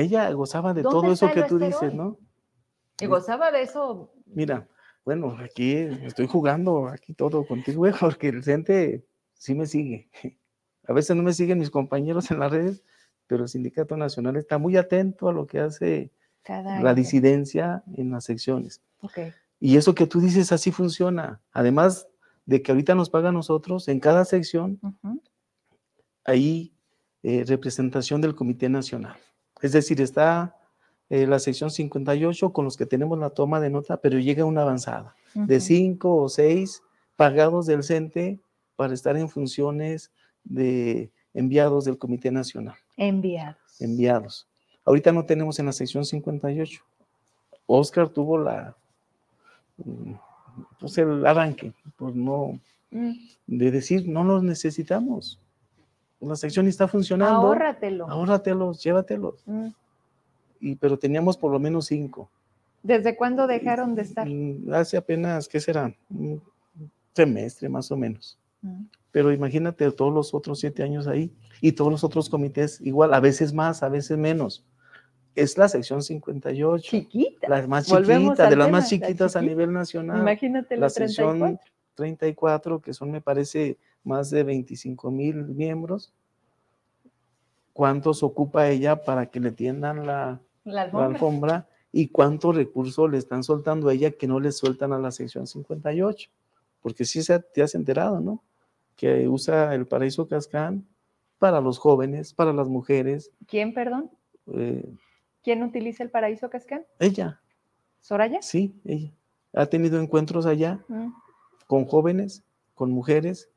Ella 0.00 0.30
gozaba 0.32 0.74
de 0.74 0.82
¿Dónde 0.82 1.00
todo 1.00 1.12
eso 1.12 1.32
que 1.32 1.42
tú 1.44 1.58
dices? 1.58 1.94
¿no? 1.94 2.18
Y 3.00 3.06
gozaba 3.06 3.50
de 3.50 3.62
eso. 3.62 4.12
Mira, 4.26 4.68
bueno, 5.04 5.36
aquí 5.42 5.72
estoy 5.74 6.26
jugando 6.26 6.88
aquí 6.88 7.14
todo 7.14 7.46
contigo, 7.46 7.78
güey, 7.78 7.92
porque 7.98 8.28
el 8.28 8.42
CENTE 8.42 9.04
sí 9.34 9.54
me 9.54 9.66
sigue. 9.66 10.10
A 10.88 10.92
veces 10.92 11.16
no 11.16 11.22
me 11.22 11.32
siguen 11.32 11.58
mis 11.58 11.70
compañeros 11.70 12.30
en 12.30 12.40
las 12.40 12.50
redes, 12.50 12.82
pero 13.26 13.44
el 13.44 13.48
Sindicato 13.48 13.96
Nacional 13.96 14.36
está 14.36 14.58
muy 14.58 14.76
atento 14.76 15.28
a 15.28 15.32
lo 15.32 15.46
que 15.46 15.60
hace 15.60 16.12
Cada 16.42 16.80
la 16.80 16.94
disidencia 16.94 17.82
en 17.96 18.10
las 18.10 18.24
secciones. 18.24 18.82
Ok. 19.00 19.18
Y 19.58 19.76
eso 19.76 19.94
que 19.94 20.06
tú 20.06 20.20
dices 20.20 20.52
así 20.52 20.70
funciona. 20.70 21.40
Además 21.52 22.08
de 22.44 22.62
que 22.62 22.72
ahorita 22.72 22.94
nos 22.94 23.10
paga 23.10 23.30
a 23.30 23.32
nosotros, 23.32 23.88
en 23.88 24.00
cada 24.00 24.24
sección 24.24 24.78
hay 26.24 26.72
eh, 27.22 27.44
representación 27.46 28.20
del 28.20 28.34
Comité 28.34 28.68
Nacional. 28.68 29.16
Es 29.66 29.72
decir, 29.72 30.00
está 30.00 30.54
eh, 31.10 31.26
la 31.26 31.40
sección 31.40 31.72
58 31.72 32.52
con 32.52 32.64
los 32.64 32.76
que 32.76 32.86
tenemos 32.86 33.18
la 33.18 33.30
toma 33.30 33.58
de 33.58 33.68
nota, 33.68 33.96
pero 33.96 34.16
llega 34.20 34.44
una 34.44 34.62
avanzada 34.62 35.16
de 35.34 35.58
cinco 35.60 36.14
o 36.16 36.28
seis 36.28 36.82
pagados 37.16 37.66
del 37.66 37.82
CENTE 37.82 38.38
para 38.76 38.94
estar 38.94 39.16
en 39.16 39.28
funciones 39.28 40.12
de 40.44 41.10
enviados 41.34 41.84
del 41.84 41.98
Comité 41.98 42.30
Nacional, 42.30 42.76
Enviados. 42.96 43.56
enviados. 43.80 44.46
Ahorita 44.84 45.10
no 45.10 45.24
tenemos 45.26 45.58
en 45.58 45.66
la 45.66 45.72
sección 45.72 46.04
58. 46.04 46.80
Oscar 47.66 48.08
tuvo 48.08 48.38
la, 48.38 48.76
mm, 49.78 50.12
pues 50.78 50.96
el 50.98 51.26
arranque, 51.26 51.72
por 51.96 52.14
no, 52.14 52.60
Mm. 52.92 53.12
de 53.48 53.70
decir, 53.72 54.06
no 54.08 54.22
los 54.22 54.44
necesitamos. 54.44 55.40
La 56.20 56.36
sección 56.36 56.66
está 56.66 56.88
funcionando. 56.88 57.36
Ahórratelo. 57.36 58.08
Ahórratelos, 58.08 58.82
llévatelos. 58.82 59.42
Mm. 59.46 59.68
Y, 60.60 60.76
pero 60.76 60.98
teníamos 60.98 61.36
por 61.36 61.52
lo 61.52 61.58
menos 61.58 61.86
cinco. 61.86 62.30
¿Desde 62.82 63.16
cuándo 63.16 63.46
dejaron 63.46 63.94
de 63.94 64.02
estar? 64.02 64.26
Mm, 64.28 64.72
Hace 64.72 64.96
apenas, 64.96 65.48
¿qué 65.48 65.60
será? 65.60 65.92
Un 66.08 66.40
semestre 67.14 67.68
más 67.68 67.90
o 67.90 67.96
menos. 67.96 68.38
Mm. 68.62 68.84
Pero 69.10 69.32
imagínate 69.32 69.90
todos 69.92 70.12
los 70.12 70.34
otros 70.34 70.60
siete 70.60 70.82
años 70.82 71.06
ahí 71.06 71.32
y 71.60 71.72
todos 71.72 71.90
los 71.90 72.04
otros 72.04 72.28
comités 72.28 72.80
igual, 72.82 73.14
a 73.14 73.20
veces 73.20 73.52
más, 73.52 73.82
a 73.82 73.88
veces 73.88 74.18
menos. 74.18 74.64
Es 75.34 75.58
la 75.58 75.68
sección 75.68 76.02
58, 76.02 76.82
Chiquita. 76.82 77.48
la 77.48 77.66
más 77.66 77.86
chiquita, 77.86 78.48
de 78.48 78.56
las 78.56 78.70
más 78.70 78.84
la 78.84 78.88
chiquitas 78.88 79.36
a 79.36 79.42
nivel 79.42 79.72
nacional. 79.72 80.20
Imagínate 80.20 80.76
la 80.76 80.86
los 80.86 80.94
sección 80.94 81.38
34. 81.38 81.72
34, 81.94 82.80
que 82.80 82.94
son, 82.94 83.10
me 83.10 83.20
parece, 83.20 83.78
más 84.06 84.30
de 84.30 84.42
25 84.44 85.10
mil 85.10 85.34
miembros. 85.48 86.12
¿Cuántos 87.72 88.22
ocupa 88.22 88.68
ella 88.70 89.04
para 89.04 89.26
que 89.26 89.40
le 89.40 89.52
tiendan 89.52 90.06
la, 90.06 90.40
La 90.64 90.72
la 90.72 90.82
alfombra. 90.82 91.06
alfombra 91.06 91.68
y 91.92 92.08
cuántos 92.08 92.56
recursos 92.56 93.10
le 93.10 93.18
están 93.18 93.42
soltando 93.42 93.88
a 93.88 93.92
ella 93.94 94.10
que 94.12 94.26
no 94.26 94.40
le 94.40 94.52
sueltan 94.52 94.92
a 94.92 94.98
la 94.98 95.10
sección 95.10 95.46
58. 95.46 96.30
Porque 96.80 97.04
sí 97.04 97.22
se, 97.22 97.38
te 97.40 97.62
has 97.62 97.74
enterado, 97.74 98.20
¿no? 98.20 98.42
Que 98.96 99.28
usa 99.28 99.74
el 99.74 99.86
paraíso 99.86 100.26
Cascán 100.28 100.86
para 101.38 101.60
los 101.60 101.78
jóvenes, 101.78 102.32
para 102.32 102.52
las 102.52 102.68
mujeres. 102.68 103.30
¿Quién, 103.46 103.74
perdón? 103.74 104.10
eh, 104.54 104.88
¿Quién 105.42 105.62
utiliza 105.62 106.02
el 106.02 106.10
paraíso 106.10 106.48
Cascán? 106.48 106.84
ella, 106.98 107.40
¿Soraya? 108.00 108.40
sí, 108.40 108.74
ella. 108.84 109.10
Ha 109.52 109.66
tenido 109.66 110.00
encuentros 110.00 110.46
allá 110.46 110.80
Mm. 110.88 111.08
con 111.66 111.84
jóvenes, 111.86 112.42
con 112.74 112.90
mujeres, 112.90 113.48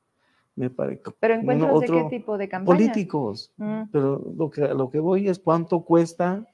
me 0.59 0.69
parece. 0.69 1.01
¿Pero 1.19 1.33
encuentros 1.35 1.79
de 1.81 1.85
qué 1.87 1.91
otro- 1.93 2.09
tipo 2.09 2.37
de 2.37 2.49
campaña? 2.49 2.77
Políticos. 2.77 3.51
Mm. 3.57 3.83
Pero 3.91 4.21
lo 4.37 4.49
que, 4.49 4.61
lo 4.67 4.89
que 4.89 4.99
voy 4.99 5.29
es 5.29 5.39
cuánto 5.39 5.81
cuesta 5.81 6.45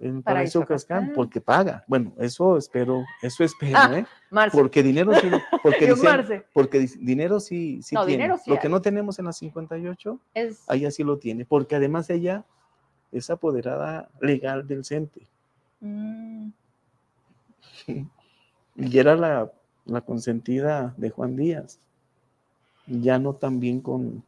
el 0.00 0.22
paraíso 0.22 0.22
Paraíso 0.22 0.60
Cascán, 0.66 0.98
Cascán. 0.98 1.14
porque 1.14 1.40
paga. 1.40 1.84
Bueno, 1.86 2.12
eso 2.18 2.56
espero, 2.58 3.04
eso 3.22 3.42
espero, 3.44 3.78
Ah, 3.78 3.98
¿eh? 3.98 4.06
Marce. 4.30 4.58
Porque 4.58 4.82
dinero 4.82 5.14
sí, 5.14 5.28
porque, 5.62 5.86
dicen- 5.94 6.44
porque 6.52 6.78
di- 6.80 6.98
dinero 7.00 7.40
sí, 7.40 7.80
sí 7.82 7.94
No, 7.94 8.04
tiene. 8.04 8.24
dinero 8.24 8.38
sí 8.42 8.50
Lo 8.50 8.58
que 8.58 8.68
no 8.68 8.82
tenemos 8.82 9.18
en 9.18 9.24
la 9.26 9.32
58, 9.32 10.18
Es, 10.34 10.64
ella 10.68 10.90
sí 10.90 11.04
lo 11.04 11.18
tiene, 11.18 11.44
porque 11.46 11.76
además 11.76 12.10
ella 12.10 12.44
es 13.12 13.30
apoderada 13.30 14.10
legal 14.20 14.66
del 14.66 14.84
CENTE 14.84 15.22
Mm. 15.80 16.48
y 18.76 18.98
era 18.98 19.14
la, 19.16 19.50
la 19.86 20.00
consentida 20.02 20.92
de 20.96 21.10
Juan 21.10 21.36
Díaz. 21.36 21.80
Ya 22.88 23.18
no 23.18 23.34
tan 23.34 23.60
bien 23.60 23.80
con, 23.80 24.22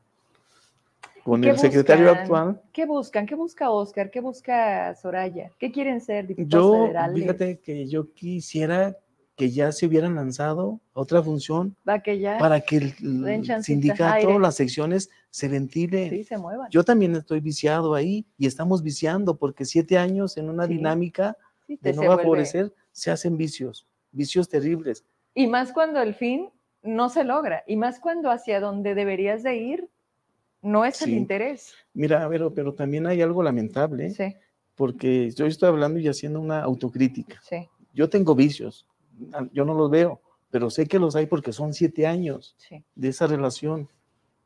con 1.24 1.42
¿Qué 1.42 1.50
el 1.50 1.58
secretario 1.58 2.10
actual. 2.10 2.60
¿Qué 2.72 2.86
buscan? 2.86 3.26
¿Qué 3.26 3.34
busca 3.34 3.70
Oscar? 3.70 4.10
¿Qué 4.10 4.20
busca 4.20 4.94
Soraya? 4.94 5.50
¿Qué 5.58 5.72
quieren 5.72 6.00
ser? 6.00 6.26
¿Diputados 6.26 6.50
Yo, 6.64 6.72
federales? 6.84 7.14
fíjate 7.16 7.58
que 7.60 7.86
yo 7.86 8.12
quisiera 8.12 8.96
que 9.36 9.50
ya 9.50 9.72
se 9.72 9.86
hubieran 9.86 10.14
lanzado 10.14 10.80
a 10.92 11.00
otra 11.00 11.22
función 11.22 11.74
Va 11.88 12.00
que 12.00 12.18
ya 12.18 12.36
para 12.36 12.60
que 12.60 12.76
el, 12.76 12.92
sindicato, 13.62 14.12
aire. 14.28 14.38
las 14.38 14.54
secciones 14.56 15.08
se 15.30 15.48
ventilen. 15.48 16.10
sí 16.10 16.24
se 16.24 16.36
muevan. 16.36 16.68
Yo 16.70 16.84
también 16.84 17.14
estoy 17.16 17.40
viciado 17.40 17.94
ahí 17.94 18.26
y 18.36 18.46
estamos 18.46 18.82
viciando 18.82 19.36
porque 19.38 19.64
siete 19.64 19.96
años 19.96 20.36
en 20.36 20.50
una 20.50 20.66
Sí, 20.66 20.74
dinámica 20.74 21.38
Sí, 21.66 21.78
de 21.80 21.92
no 21.94 22.02
favorecer, 22.02 22.74
se 22.92 23.10
hacen 23.10 23.38
vicios, 23.38 23.86
vicios 24.12 24.46
terribles. 24.48 25.04
Y 25.34 25.46
más 25.46 25.72
cuando 25.72 26.02
el 26.02 26.14
fin 26.14 26.50
no 26.82 27.08
se 27.08 27.24
logra. 27.24 27.62
Y 27.66 27.76
más 27.76 28.00
cuando 28.00 28.30
hacia 28.30 28.60
donde 28.60 28.94
deberías 28.94 29.42
de 29.42 29.56
ir 29.56 29.88
no 30.62 30.84
es 30.84 31.00
el 31.02 31.10
interés. 31.10 31.74
Mira, 31.94 32.28
pero, 32.28 32.52
pero 32.52 32.74
también 32.74 33.06
hay 33.06 33.22
algo 33.22 33.42
lamentable, 33.42 34.10
Sí, 34.10 34.36
porque 34.74 35.30
yo 35.30 35.46
estoy 35.46 35.68
hablando 35.68 35.98
y 35.98 36.08
haciendo 36.08 36.40
una 36.40 36.62
autocrítica. 36.62 37.40
sí, 37.42 37.68
Yo 37.94 38.08
tengo 38.08 38.34
vicios, 38.34 38.86
a- 39.32 39.48
yo 39.52 39.64
no 39.64 39.74
los 39.74 39.90
veo, 39.90 40.20
pero 40.50 40.68
sé 40.70 40.86
que 40.86 40.98
los 40.98 41.16
hay 41.16 41.26
porque 41.26 41.52
son 41.52 41.72
siete 41.74 42.06
años 42.06 42.56
de 42.94 43.08
esa 43.08 43.26
relación 43.26 43.88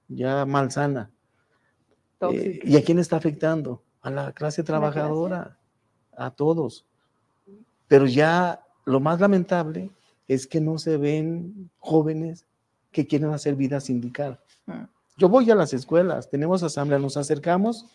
ya 0.09 0.45
malsana. 0.47 1.11
Eh. 2.33 2.61
¿Y 2.65 2.77
a 2.77 2.83
quién 2.83 2.99
está 2.99 3.17
afectando? 3.17 3.83
A 4.01 4.11
la 4.11 4.33
clase 4.33 4.63
trabajadora, 4.63 5.59
a 6.17 6.31
todos. 6.31 6.87
Pero 7.89 8.07
ya 8.07 8.65
lo 8.85 9.01
más 9.01 9.21
lamentable 9.21 9.91
es 10.29 10.47
que 10.47 10.61
no 10.61 10.79
se 10.79 10.97
ven 10.97 11.71
jóvenes 11.79 12.47
que 12.93 13.07
quieren 13.07 13.31
hacer 13.31 13.55
vida 13.57 13.81
sindical. 13.81 14.41
Mm. 14.67 14.85
Yo 15.17 15.29
voy 15.29 15.51
a 15.51 15.55
las 15.55 15.73
escuelas, 15.73 16.31
tenemos 16.31 16.63
asamblea, 16.63 16.99
nos 16.99 17.17
acercamos 17.17 17.87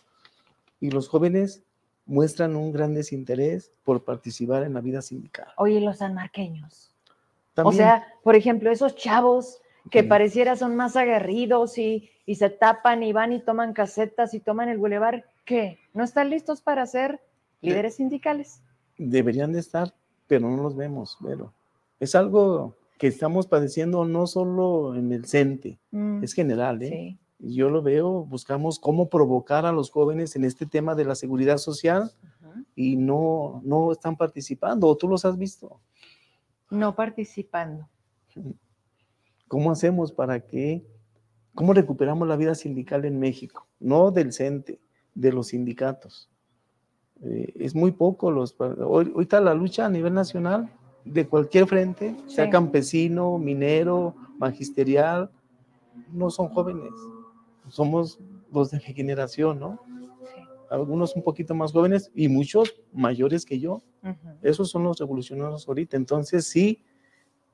y 0.80 0.90
los 0.90 1.08
jóvenes 1.08 1.62
muestran 2.06 2.56
un 2.56 2.72
gran 2.72 2.94
desinterés 2.94 3.72
por 3.84 4.04
participar 4.04 4.62
en 4.64 4.74
la 4.74 4.80
vida 4.80 5.02
sindical. 5.02 5.48
Oye, 5.56 5.80
los 5.80 5.98
sanmarqueños. 5.98 6.92
O 7.08 7.54
También, 7.54 7.76
sea, 7.76 8.06
por 8.22 8.36
ejemplo, 8.36 8.70
esos 8.70 8.96
chavos 8.96 9.60
que 9.90 10.02
Sí. 10.02 10.08
pareciera 10.08 10.56
son 10.56 10.76
más 10.76 10.96
aguerridos 10.96 11.78
y, 11.78 12.10
y 12.26 12.36
se 12.36 12.48
tapan 12.50 13.02
y 13.02 13.12
van 13.12 13.32
y 13.32 13.40
toman 13.40 13.72
casetas 13.74 14.34
y 14.34 14.40
toman 14.40 14.68
el 14.68 14.78
bulevar, 14.78 15.24
¿qué? 15.44 15.78
¿No 15.94 16.04
están 16.04 16.30
listos 16.30 16.62
para 16.62 16.86
ser 16.86 17.20
líderes 17.60 17.96
sindicales? 17.96 18.62
deberían 19.02 19.52
de 19.52 19.60
estar, 19.60 19.94
pero 20.26 20.48
no 20.50 20.62
los 20.62 20.76
vemos, 20.76 21.16
pero 21.22 21.52
es 22.00 22.14
algo 22.14 22.76
que 22.98 23.06
estamos 23.06 23.46
padeciendo 23.46 24.04
no 24.04 24.26
solo 24.26 24.94
en 24.94 25.12
el 25.12 25.24
CENTE, 25.26 25.78
Mm, 25.90 26.22
es 26.24 26.32
general, 26.34 26.82
¿eh? 26.82 26.88
sí. 26.90 27.18
Yo 27.42 27.70
lo 27.70 27.80
veo, 27.82 28.24
buscamos 28.26 28.78
cómo 28.78 29.08
provocar 29.08 29.64
a 29.64 29.72
los 29.72 29.90
jóvenes 29.90 30.36
en 30.36 30.44
este 30.44 30.66
tema 30.66 30.94
de 30.94 31.06
la 31.06 31.14
seguridad 31.14 31.56
social 31.56 32.12
y 32.76 32.96
no, 32.96 33.62
no 33.64 33.92
están 33.92 34.16
participando, 34.18 34.86
o 34.86 34.94
tú 34.96 35.08
los 35.08 35.24
has 35.24 35.38
visto. 35.38 35.80
No 36.70 36.94
participando. 36.94 37.88
¿Cómo 39.48 39.70
hacemos 39.72 40.12
para 40.12 40.40
que, 40.40 40.84
cómo 41.54 41.72
recuperamos 41.72 42.28
la 42.28 42.36
vida 42.36 42.54
sindical 42.54 43.04
en 43.06 43.18
México? 43.18 43.66
No 43.80 44.10
del 44.10 44.32
CENTE, 44.32 44.78
de 45.14 45.32
los 45.32 45.48
sindicatos. 45.48 46.28
Eh, 47.22 47.52
es 47.56 47.74
muy 47.74 47.90
poco 47.92 48.30
los, 48.30 48.54
hoy- 48.60 49.12
ahorita 49.14 49.40
la 49.40 49.54
lucha 49.54 49.86
a 49.86 49.90
nivel 49.90 50.14
nacional 50.14 50.70
de 51.04 51.26
cualquier 51.26 51.66
frente, 51.66 52.16
sea 52.26 52.44
Sí. 52.46 52.50
campesino, 52.50 53.38
minero, 53.38 54.14
magisterial, 54.38 55.30
no 56.12 56.30
son 56.30 56.48
jóvenes, 56.48 56.92
somos 57.68 58.18
los 58.52 58.70
de 58.70 58.78
mi 58.78 58.94
generación, 58.94 59.58
¿no? 59.60 59.78
Sí. 60.34 60.40
algunos 60.70 61.16
un 61.16 61.22
poquito 61.22 61.54
más 61.54 61.72
jóvenes 61.72 62.10
y 62.14 62.28
muchos 62.28 62.74
mayores 62.92 63.44
que 63.44 63.58
yo. 63.58 63.82
Esos 64.42 64.70
son 64.70 64.84
los 64.84 64.98
revolucionarios 64.98 65.66
ahorita. 65.68 65.96
Entonces, 65.96 66.46
sí, 66.46 66.82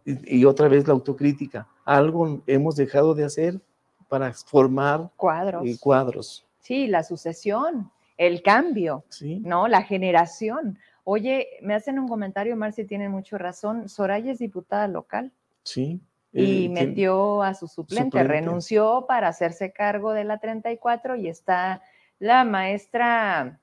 y, 0.05 0.39
y 0.41 0.45
otra 0.45 0.69
vez 0.69 0.87
la 0.87 0.93
autocrítica. 0.93 1.67
Algo 1.85 2.43
hemos 2.47 2.77
dejado 2.77 3.15
de 3.15 3.25
hacer 3.25 3.61
para 4.09 4.33
formar 4.33 5.11
Cuadros. 5.17 5.67
eh, 5.67 5.77
cuadros. 5.81 6.47
Sí, 6.61 6.87
la 6.87 7.03
sucesión, 7.03 7.91
el 8.19 8.43
cambio, 8.43 9.05
¿sí? 9.09 9.41
¿no? 9.41 9.67
La 9.67 9.83
generación. 9.83 10.79
Oye, 11.17 11.47
me 11.63 11.73
hacen 11.75 12.01
un 12.01 12.09
comentario, 12.09 12.57
Marci, 12.57 12.85
tienen 12.85 13.13
mucho 13.13 13.39
razón. 13.39 13.89
Soraya 13.89 14.33
es 14.33 14.41
diputada 14.41 14.89
local 14.89 15.31
Sí. 15.63 16.01
y 16.33 16.67
eh, 16.67 16.69
metió 16.69 17.45
a 17.45 17.55
su 17.55 17.69
suplente, 17.69 18.19
suplente. 18.19 18.29
renunció 18.29 19.05
para 19.07 19.29
hacerse 19.29 19.73
cargo 19.73 20.13
de 20.13 20.25
la 20.25 20.39
34 20.41 21.15
y 21.15 21.29
está 21.29 21.81
la 22.19 22.43
maestra, 22.45 23.61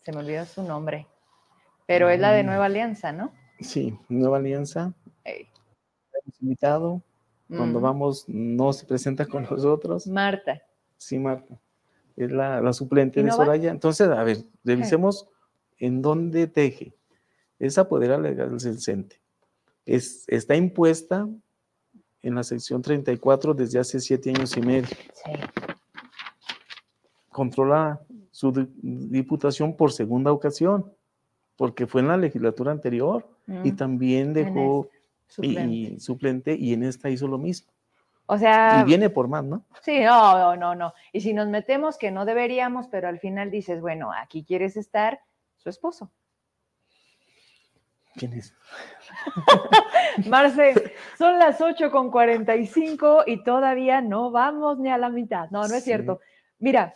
se 0.00 0.10
me 0.10 0.18
olvidó 0.18 0.44
su 0.44 0.64
nombre, 0.64 1.06
pero 1.86 2.10
es 2.10 2.18
la 2.18 2.32
de 2.32 2.42
Mm. 2.42 2.46
Nueva 2.46 2.64
Alianza, 2.64 3.12
¿no? 3.12 3.30
Sí, 3.60 3.96
Nueva 4.08 4.38
Alianza. 4.38 4.92
Ey. 5.22 5.46
Hemos 6.24 6.42
invitado. 6.42 7.00
Cuando 7.46 7.78
Mm. 7.78 7.82
vamos, 7.82 8.24
no 8.28 8.72
se 8.72 8.86
presenta 8.86 9.24
con 9.26 9.44
nosotros. 9.44 10.08
Marta. 10.08 10.60
Sí, 10.96 11.16
Marta. 11.20 11.54
Es 12.16 12.32
la, 12.32 12.60
la 12.60 12.72
suplente 12.72 13.20
¿Y 13.20 13.22
de 13.22 13.28
va? 13.30 13.36
Soraya. 13.36 13.70
Entonces, 13.70 14.08
a 14.08 14.24
ver, 14.24 14.38
revisemos 14.64 15.28
en 15.78 16.02
dónde 16.02 16.46
teje. 16.46 16.94
Es 17.58 17.78
apoderar 17.78 18.20
legal 18.20 18.56
del 18.58 18.80
CENTE. 18.80 19.20
Es, 19.86 20.24
está 20.28 20.56
impuesta 20.56 21.28
en 22.22 22.34
la 22.34 22.42
sección 22.42 22.80
34 22.82 23.54
desde 23.54 23.78
hace 23.78 24.00
siete 24.00 24.30
años 24.30 24.56
y 24.56 24.60
medio. 24.60 24.88
Sí. 24.88 25.32
Controla 27.30 28.00
su 28.30 28.52
di- 28.52 28.68
diputación 28.80 29.76
por 29.76 29.92
segunda 29.92 30.32
ocasión, 30.32 30.92
porque 31.56 31.86
fue 31.86 32.00
en 32.00 32.08
la 32.08 32.16
legislatura 32.16 32.72
anterior 32.72 33.26
y 33.62 33.72
Mm, 33.72 33.76
también 33.76 34.32
dejó 34.32 34.88
y- 34.88 35.32
suplente. 35.32 35.74
y 35.74 36.00
suplente 36.00 36.54
y 36.54 36.72
en 36.72 36.84
esta 36.84 37.10
hizo 37.10 37.26
lo 37.28 37.38
mismo. 37.38 37.70
O 38.26 38.38
sea, 38.38 38.80
Y 38.80 38.84
viene 38.84 39.10
por 39.10 39.28
más, 39.28 39.44
¿no? 39.44 39.64
Sí, 39.82 40.00
no, 40.00 40.38
no, 40.38 40.56
no, 40.56 40.74
no. 40.74 40.94
Y 41.12 41.20
si 41.20 41.34
nos 41.34 41.48
metemos 41.48 41.98
que 41.98 42.10
no 42.10 42.24
deberíamos, 42.24 42.86
pero 42.88 43.08
al 43.08 43.18
final 43.18 43.50
dices, 43.50 43.80
bueno, 43.82 44.10
aquí 44.12 44.44
quieres 44.44 44.76
estar, 44.78 45.20
su 45.64 45.70
esposo. 45.70 46.10
¿Quién 48.16 48.34
es? 48.34 48.54
Marce, 50.28 50.94
son 51.18 51.38
las 51.38 51.60
8 51.60 51.90
con 51.90 52.10
45 52.10 53.24
y 53.26 53.42
todavía 53.42 54.00
no 54.02 54.30
vamos 54.30 54.78
ni 54.78 54.90
a 54.90 54.98
la 54.98 55.08
mitad. 55.08 55.50
No, 55.50 55.66
no 55.66 55.74
es 55.74 55.82
Sí. 55.82 55.90
cierto. 55.90 56.20
Mira, 56.58 56.94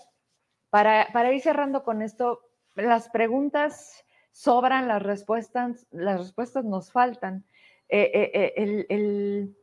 para, 0.70 1.08
para 1.12 1.32
ir 1.32 1.40
cerrando 1.40 1.82
con 1.82 2.02
esto, 2.02 2.42
las 2.76 3.08
preguntas 3.08 4.04
sobran, 4.30 4.86
las 4.86 5.02
respuestas, 5.02 5.86
las 5.90 6.20
respuestas 6.20 6.64
nos 6.64 6.92
faltan. 6.92 7.44
Eh, 7.88 8.10
eh, 8.14 8.30
eh, 8.34 8.52
el, 8.56 8.86
el- 8.90 9.54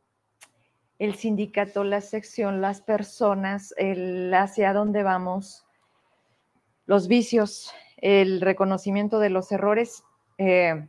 el 0.97 1.15
sindicato, 1.15 1.83
la 1.83 1.99
sección, 2.01 2.59
las 2.61 2.81
personas, 2.81 3.73
el 3.77 4.33
hacia 4.33 4.71
dónde 4.73 5.03
vamos, 5.03 5.65
los 6.85 7.07
vicios, 7.09 7.73
el 8.05 8.39
reconocimiento 8.39 9.19
de 9.19 9.31
los 9.31 9.51
errores. 9.51 10.03
eh, 10.37 10.87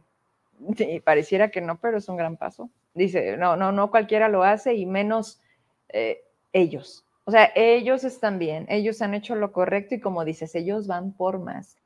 pareciera 1.02 1.50
que 1.50 1.62
no, 1.62 1.78
pero 1.78 1.96
es 1.96 2.08
un 2.10 2.16
gran 2.16 2.36
paso. 2.36 2.68
Dice, 2.92 3.38
no, 3.38 3.56
no, 3.56 3.72
no 3.72 3.90
cualquiera 3.90 4.28
lo 4.28 4.42
hace 4.42 4.74
y 4.74 4.84
menos 4.84 5.40
eh, 5.88 6.22
ellos. 6.52 7.06
O 7.24 7.30
sea, 7.30 7.50
ellos 7.54 8.04
están 8.04 8.38
bien, 8.38 8.66
ellos 8.68 9.00
han 9.00 9.14
hecho 9.14 9.34
lo 9.34 9.52
correcto 9.52 9.94
y 9.94 10.00
como 10.00 10.26
dices, 10.26 10.54
ellos 10.54 10.86
van 10.86 11.12
por 11.12 11.38
más. 11.38 11.78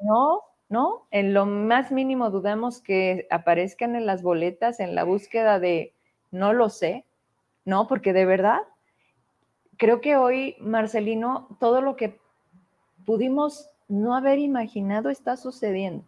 No, 0.00 0.42
no, 0.68 1.06
en 1.10 1.34
lo 1.34 1.44
más 1.44 1.90
mínimo 1.90 2.30
dudamos 2.30 2.80
que 2.80 3.26
aparezcan 3.30 3.96
en 3.96 4.06
las 4.06 4.22
boletas 4.22 4.78
en 4.78 4.94
la 4.94 5.02
búsqueda 5.02 5.58
de 5.58 5.92
no 6.30 6.52
lo 6.52 6.68
sé, 6.68 7.04
no, 7.64 7.88
porque 7.88 8.12
de 8.12 8.26
verdad, 8.26 8.60
creo 9.76 10.00
que 10.00 10.16
hoy, 10.16 10.56
Marcelino, 10.60 11.48
todo 11.58 11.80
lo 11.80 11.96
que 11.96 12.18
pudimos 13.04 13.70
no 13.88 14.14
haber 14.14 14.38
imaginado 14.38 15.10
está 15.10 15.36
sucediendo 15.36 16.04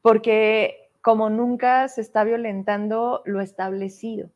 porque 0.00 0.88
como 1.00 1.30
nunca 1.30 1.88
se 1.88 2.00
está 2.00 2.24
violentando 2.24 3.22
lo 3.24 3.40
establecido. 3.40 4.30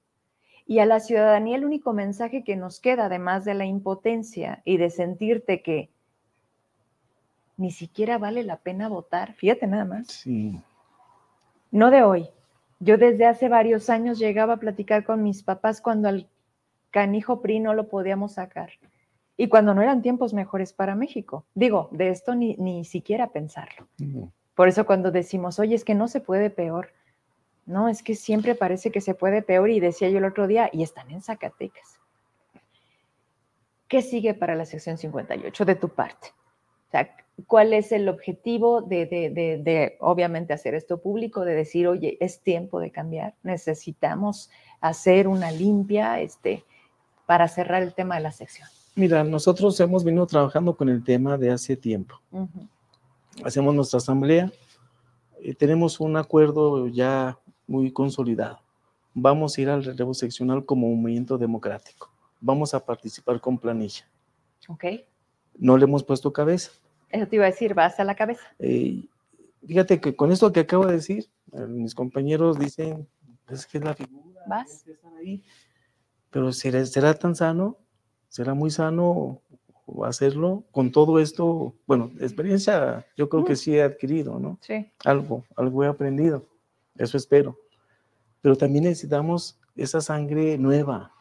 Y 0.67 0.81
a 0.81 0.87
la 0.87 0.99
ciudadanía 0.99 1.57
el 1.57 1.65
único 1.65 1.93
mensaje 1.93 2.43
que 2.43 2.57
nos 2.57 2.81
queda, 2.81 3.07
además 3.07 3.45
de 3.45 3.55
la 3.55 3.65
impotencia 3.65 4.63
y 4.65 4.79
de 4.79 4.91
sentirte 4.91 5.63
que 5.63 5.89
ni 7.57 7.71
siquiera 7.71 8.19
vale 8.19 8.43
la 8.43 8.57
pena 8.57 8.89
votar, 8.89 9.33
fíjate 9.35 9.67
nada 9.67 9.85
más, 9.85 10.09
Sí. 10.09 10.61
no 11.71 11.91
de 11.91 12.03
hoy. 12.03 12.29
Yo 12.81 12.99
desde 12.99 13.27
hace 13.27 13.49
varios 13.49 13.89
años 13.89 14.19
llegaba 14.19 14.55
a 14.55 14.59
platicar 14.59 15.05
con 15.05 15.23
mis 15.23 15.43
papás 15.43 15.81
cuando 15.81 16.09
al 16.09 16.27
canijo 16.91 17.41
PRI 17.41 17.61
no 17.61 17.73
lo 17.73 17.89
podíamos 17.89 18.35
sacar 18.35 18.71
y 19.37 19.49
cuando 19.49 19.75
no 19.75 19.83
eran 19.83 20.03
tiempos 20.03 20.33
mejores 20.33 20.73
para 20.73 20.95
México. 20.95 21.45
Digo, 21.55 21.89
de 21.93 22.09
esto 22.09 22.35
ni, 22.35 22.57
ni 22.57 22.85
siquiera 22.85 23.29
pensarlo. 23.33 23.89
No. 23.99 24.33
Por 24.55 24.69
eso 24.69 24.87
cuando 24.87 25.11
decimos, 25.11 25.59
oye, 25.59 25.75
es 25.75 25.85
que 25.85 25.95
no 25.95 26.09
se 26.09 26.21
puede 26.21 26.49
peor, 26.49 26.89
no, 27.67 27.89
es 27.89 28.03
que 28.03 28.15
siempre 28.15 28.55
parece 28.55 28.91
que 28.91 29.01
se 29.01 29.15
puede 29.15 29.43
peor 29.43 29.71
y 29.71 29.81
decía 29.81 30.09
yo 30.09 30.19
el 30.19 30.25
otro 30.25 30.47
día, 30.47 30.71
y 30.73 30.83
están 30.83 31.11
en 31.11 31.21
Zacatecas. 31.21 32.01
¿Qué 33.89 34.03
sigue 34.03 34.35
para 34.35 34.55
la 34.55 34.65
sección 34.65 34.97
58 34.97 35.65
de 35.65 35.75
tu 35.75 35.89
parte? 35.91 36.29
O 36.89 36.91
sea, 36.91 37.15
¿cuál 37.47 37.73
es 37.75 37.93
el 37.93 38.09
objetivo 38.09 38.81
de, 38.83 39.07
de, 39.07 39.31
de, 39.31 39.59
de, 39.59 39.97
obviamente, 40.01 40.55
hacer 40.55 40.75
esto 40.75 41.03
público, 41.03 41.45
de 41.45 41.55
decir, 41.55 41.87
oye, 41.87 42.17
es 42.21 42.41
tiempo 42.41 42.81
de 42.81 42.91
cambiar, 42.91 43.35
necesitamos 43.43 44.51
hacer 44.81 45.29
una 45.29 45.51
limpia 45.51 46.21
este, 46.21 46.65
para 47.27 47.49
cerrar 47.49 47.83
el 47.83 47.95
tema 47.95 48.15
de 48.15 48.23
la 48.23 48.33
sección? 48.33 48.69
Mira, 48.97 49.23
nosotros 49.23 49.79
hemos 49.79 50.03
venido 50.03 50.27
trabajando 50.27 50.75
con 50.75 50.89
el 50.89 51.05
tema 51.05 51.37
de 51.37 51.51
hace 51.51 51.77
tiempo. 51.77 52.19
Uh 52.31 52.47
-huh. 52.47 52.69
Hacemos 53.45 53.75
nuestra 53.75 53.99
asamblea, 53.99 54.51
eh, 55.43 55.55
tenemos 55.55 56.01
un 56.01 56.17
acuerdo 56.17 56.89
ya 56.89 57.39
muy 57.67 57.93
consolidado. 57.93 58.59
Vamos 59.13 59.57
a 59.57 59.61
ir 59.61 59.69
al 59.69 59.85
relevo 59.85 60.15
seccional 60.15 60.65
como 60.65 60.89
movimiento 60.89 61.37
democrático. 61.37 62.11
Vamos 62.41 62.73
a 62.73 62.85
participar 62.85 63.39
con 63.39 63.59
planilla. 63.59 64.09
Ok. 64.69 64.85
No 65.59 65.77
le 65.77 65.85
hemos 65.85 66.03
puesto 66.03 66.33
cabeza. 66.33 66.71
Eso 67.11 67.27
te 67.29 67.37
iba 67.37 67.45
a 67.45 67.51
decir, 67.51 67.75
vas 67.75 68.01
a 68.01 68.05
la 68.05 68.15
cabeza. 68.15 68.43
Eh, 68.59 69.07
fíjate 69.67 70.01
que 70.01 70.17
con 70.17 70.33
esto 70.33 70.51
que 70.53 70.61
acabo 70.61 70.87
de 70.87 70.95
decir, 70.95 71.27
eh, 71.53 71.67
mis 71.67 71.95
compañeros 71.95 72.59
dicen, 72.59 73.07
es 73.49 73.67
que 73.67 73.77
es 73.77 73.85
la 73.85 73.95
figura. 73.95 74.41
Vas. 74.49 74.87
Ahí. 75.19 75.43
Pero 76.31 76.51
¿será, 76.53 76.85
¿será 76.87 77.13
tan 77.13 77.35
sano? 77.35 77.77
¿Será 78.29 78.55
muy 78.55 78.71
sano 78.71 79.41
hacerlo 80.05 80.65
con 80.73 80.93
todo 80.93 81.21
esto? 81.21 81.75
Bueno, 81.87 82.11
experiencia 82.21 83.07
yo 83.17 83.29
creo 83.29 83.43
mm. 83.43 83.47
que 83.47 83.57
sí 83.57 83.77
he 83.77 83.83
adquirido, 83.83 84.39
¿no? 84.39 84.59
Sí. 84.61 84.91
Algo, 85.05 85.45
algo 85.57 85.85
he 85.85 85.87
aprendido. 85.87 86.45
Eso 86.97 87.17
espero. 87.17 87.59
Pero 88.43 88.57
también 88.57 88.85
necesitamos 88.85 89.59
esa 89.77 90.01
sangre 90.01 90.59
nueva, 90.59 91.13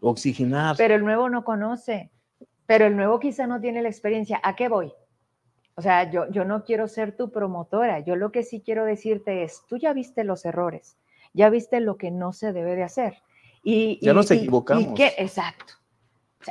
oxigenar. 0.00 0.76
Pero 0.76 0.94
el 0.94 1.04
nuevo 1.04 1.28
no 1.28 1.44
conoce, 1.44 2.10
pero 2.66 2.86
el 2.86 2.96
nuevo 2.96 3.20
quizá 3.20 3.46
no 3.46 3.60
tiene 3.60 3.82
la 3.82 3.88
experiencia. 3.88 4.40
¿A 4.42 4.56
qué 4.56 4.68
voy? 4.68 4.92
O 5.74 5.82
sea, 5.82 6.10
yo, 6.10 6.30
yo 6.30 6.44
no 6.44 6.64
quiero 6.64 6.86
ser 6.86 7.16
tu 7.16 7.30
promotora, 7.30 8.00
yo 8.00 8.14
lo 8.16 8.30
que 8.30 8.42
sí 8.42 8.60
quiero 8.60 8.84
decirte 8.84 9.42
es, 9.42 9.62
tú 9.68 9.78
ya 9.78 9.92
viste 9.92 10.22
los 10.22 10.44
errores, 10.44 10.96
ya 11.32 11.48
viste 11.48 11.80
lo 11.80 11.96
que 11.96 12.10
no 12.10 12.32
se 12.32 12.52
debe 12.52 12.76
de 12.76 12.82
hacer. 12.82 13.14
Y, 13.64 13.98
ya 14.04 14.12
y, 14.12 14.14
nos 14.14 14.30
equivocamos. 14.30 14.98
Y 14.98 15.02
exacto. 15.02 15.74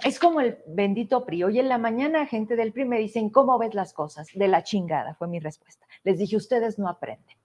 Es 0.03 0.19
como 0.19 0.41
el 0.41 0.57
bendito 0.67 1.25
PRI. 1.25 1.43
Hoy 1.43 1.59
en 1.59 1.69
la 1.69 1.77
mañana 1.77 2.25
gente 2.25 2.55
del 2.55 2.71
PRI 2.71 2.85
me 2.85 2.99
dicen, 2.99 3.29
¿cómo 3.29 3.57
ves 3.57 3.73
las 3.73 3.93
cosas? 3.93 4.27
De 4.33 4.47
la 4.47 4.63
chingada, 4.63 5.15
fue 5.15 5.27
mi 5.27 5.39
respuesta. 5.39 5.85
Les 6.03 6.17
dije, 6.17 6.35
ustedes 6.35 6.79
no 6.79 6.87
aprenden. 6.87 7.35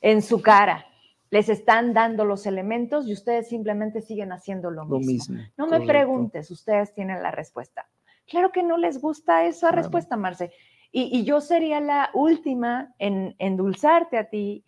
En 0.00 0.22
su 0.22 0.42
cara, 0.42 0.86
les 1.30 1.48
están 1.48 1.94
dando 1.94 2.24
los 2.24 2.46
elementos 2.46 3.06
y 3.06 3.12
ustedes 3.12 3.48
simplemente 3.48 4.02
siguen 4.02 4.32
haciendo 4.32 4.70
lo, 4.70 4.84
lo 4.84 4.98
mismo. 4.98 5.34
mismo. 5.34 5.52
No 5.56 5.66
me 5.66 5.80
preguntes, 5.80 6.50
ustedes 6.50 6.94
tienen 6.94 7.22
la 7.22 7.30
respuesta. 7.30 7.88
Claro 8.26 8.52
que 8.52 8.62
no 8.62 8.76
les 8.76 9.00
gusta 9.00 9.44
esa 9.44 9.68
claro. 9.68 9.76
respuesta, 9.76 10.16
Marce. 10.16 10.52
Y, 10.92 11.18
y, 11.18 11.24
yo 11.24 11.40
sería 11.40 11.80
la 11.80 12.10
última 12.14 12.94
en 12.98 13.34
endulzarte 13.38 14.16
a 14.16 14.30
ti. 14.30 14.64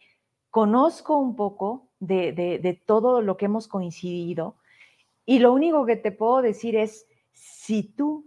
Conozco 0.50 1.16
un 1.16 1.36
poco 1.36 1.88
de, 2.00 2.32
de, 2.32 2.58
de 2.58 2.74
todo 2.74 3.22
lo 3.22 3.36
que 3.36 3.44
hemos 3.44 3.68
coincidido 3.68 4.56
y 5.26 5.40
lo 5.40 5.52
único 5.52 5.84
que 5.84 5.96
te 5.96 6.12
puedo 6.12 6.40
decir 6.40 6.76
es, 6.76 7.06
si 7.36 7.82
tú 7.82 8.26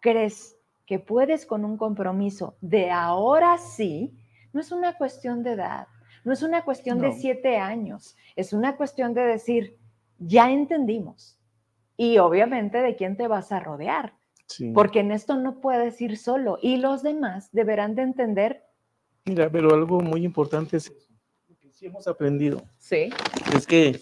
crees 0.00 0.56
que 0.84 0.98
puedes 0.98 1.46
con 1.46 1.64
un 1.64 1.76
compromiso 1.76 2.56
de 2.60 2.90
ahora 2.90 3.56
sí, 3.58 4.18
no 4.52 4.60
es 4.60 4.72
una 4.72 4.96
cuestión 4.96 5.42
de 5.42 5.52
edad, 5.52 5.86
no 6.24 6.32
es 6.32 6.42
una 6.42 6.64
cuestión 6.64 6.98
no. 6.98 7.04
de 7.04 7.12
siete 7.12 7.58
años, 7.58 8.16
es 8.34 8.52
una 8.52 8.76
cuestión 8.76 9.14
de 9.14 9.22
decir, 9.22 9.78
ya 10.18 10.50
entendimos. 10.50 11.38
Y 11.96 12.18
obviamente 12.18 12.78
de 12.78 12.96
quién 12.96 13.16
te 13.16 13.28
vas 13.28 13.52
a 13.52 13.60
rodear. 13.60 14.14
Sí. 14.46 14.72
porque 14.72 15.00
en 15.00 15.12
esto 15.12 15.36
no 15.36 15.60
puedes 15.60 16.00
ir 16.00 16.16
solo 16.16 16.58
y 16.62 16.78
los 16.78 17.02
demás 17.02 17.50
deberán 17.52 17.94
de 17.94 18.00
entender. 18.00 18.64
Mira, 19.26 19.50
pero 19.50 19.74
algo 19.74 20.00
muy 20.00 20.24
importante 20.24 20.78
es 20.78 20.88
que 20.88 21.70
sí 21.70 21.84
hemos 21.84 22.08
aprendido. 22.08 22.62
Sí. 22.78 23.10
Es 23.54 23.66
que 23.66 24.00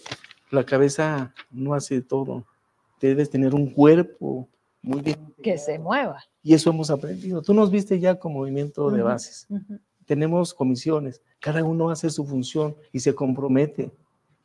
la 0.49 0.63
cabeza 0.63 1.33
no 1.51 1.73
hace 1.73 2.01
todo. 2.01 2.47
Debes 2.99 3.29
tener 3.29 3.53
un 3.53 3.69
cuerpo 3.69 4.47
muy 4.81 5.01
bien. 5.01 5.17
Que 5.43 5.57
se 5.57 5.77
mueva. 5.79 6.23
Y 6.43 6.53
eso 6.53 6.69
hemos 6.69 6.89
aprendido. 6.89 7.41
Tú 7.41 7.53
nos 7.53 7.69
viste 7.71 7.99
ya 7.99 8.15
con 8.17 8.33
movimiento 8.33 8.89
de 8.89 9.01
bases. 9.01 9.45
Ujú. 9.49 9.79
Tenemos 10.05 10.53
comisiones. 10.53 11.21
Cada 11.39 11.63
uno 11.63 11.89
hace 11.89 12.09
su 12.09 12.25
función 12.25 12.75
y 12.93 12.99
se 12.99 13.13
compromete 13.13 13.91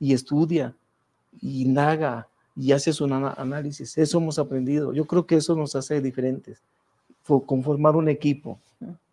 y 0.01 0.13
estudia 0.13 0.75
y 1.41 1.63
indaga 1.63 2.29
y 2.57 2.73
hace 2.73 2.93
su 2.93 3.05
análisis. 3.05 3.97
Eso 3.97 4.19
hemos 4.19 4.39
aprendido. 4.39 4.93
Yo 4.93 5.07
creo 5.07 5.27
que 5.27 5.37
eso 5.37 5.55
nos 5.55 5.75
hace 5.77 6.01
diferentes. 6.01 6.61
Fo- 7.27 7.47
Conformar 7.47 7.95
un 7.97 8.09
equipo, 8.09 8.59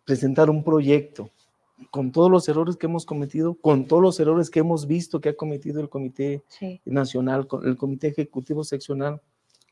presentar 0.04 0.50
un 0.50 0.64
proyecto, 0.64 1.30
con 1.90 2.10
todos 2.12 2.30
los 2.30 2.46
errores 2.48 2.76
que 2.76 2.86
hemos 2.86 3.06
cometido, 3.06 3.54
con 3.54 3.86
todos 3.86 4.02
los 4.02 4.20
errores 4.20 4.50
que 4.50 4.58
hemos 4.60 4.86
visto 4.86 5.20
que 5.20 5.30
ha 5.30 5.36
cometido 5.36 5.80
el 5.80 5.88
Comité 5.88 6.42
Sí. 6.48 6.78
Nacional, 6.84 7.46
el 7.64 7.76
Comité 7.78 8.08
Ejecutivo 8.08 8.64
Seccional, 8.64 9.20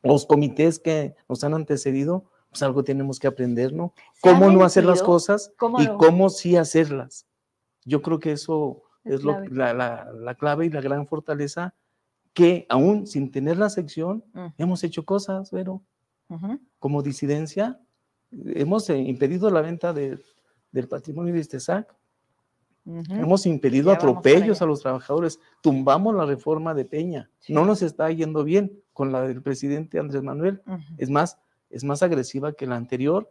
los 0.03 0.27
comités 0.27 0.79
que 0.79 1.15
nos 1.29 1.43
han 1.45 1.55
antecedido, 1.55 2.25
pues 2.51 2.63
algo 2.63 2.83
tenemos 2.85 3.19
que 3.19 3.27
aprender, 3.27 3.73
¿no? 3.73 3.93
¿Se 4.15 4.29
ha 4.29 4.33
Cómo 4.33 4.51
no 4.51 4.65
hacer 4.65 4.85
las 4.85 5.03
cosas 5.03 5.53
¿Cómo 5.59 5.81
y 5.83 5.87
no? 5.87 5.99
cómo 5.99 6.31
sí 6.31 6.57
hacerlas. 6.57 7.27
Yo 7.85 8.01
creo 8.03 8.19
que 8.19 8.33
eso 8.33 8.83
Es 9.05 9.15
es, 9.15 9.23
lo- 9.25 9.41
la, 9.49 9.75
la- 9.75 10.11
la 10.13 10.35
clave 10.35 10.67
y 10.67 10.71
la 10.71 10.81
gran 10.81 11.07
fortaleza 11.07 11.75
que 12.33 12.67
aún 12.69 13.07
sin 13.07 13.31
tener 13.31 13.59
la 13.59 13.69
sección, 13.71 14.25
Mm. 14.33 14.47
hemos 14.59 14.85
hecho 14.85 15.05
cosas, 15.05 15.51
pero 15.51 15.83
Ujú. 16.29 16.61
como 16.79 17.03
disidencia, 17.03 17.81
hemos 18.31 18.89
eh, 18.91 18.99
impedido 18.99 19.51
la 19.51 19.61
venta 19.63 19.93
de- 19.93 20.19
del 20.71 20.87
patrimonio 20.89 21.33
de 21.35 21.41
Istezac, 21.41 21.95
Ujú. 22.85 23.15
hemos 23.15 23.45
impedido 23.47 23.91
Ya 23.93 23.99
vamos 23.99 24.01
para 24.01 24.19
atropellos 24.37 24.63
a 24.63 24.67
los 24.67 24.81
trabajadores, 24.81 25.41
tumbamos 25.63 26.15
la 26.15 26.25
reforma 26.27 26.73
de 26.75 26.85
Peña, 26.85 27.31
Sí. 27.41 27.53
no 27.53 27.65
nos 27.67 27.83
está 27.83 28.11
yendo 28.11 28.45
bien 28.45 28.81
con 28.99 29.13
la 29.13 29.23
del 29.23 29.41
presidente 29.43 30.01
Andrés 30.01 30.25
Manuel, 30.25 30.61
es 30.99 31.09
más, 31.09 31.39
es 31.71 31.85
más 31.85 32.03
agresiva 32.03 32.53
que 32.53 32.67
la 32.67 32.75
anterior, 32.75 33.31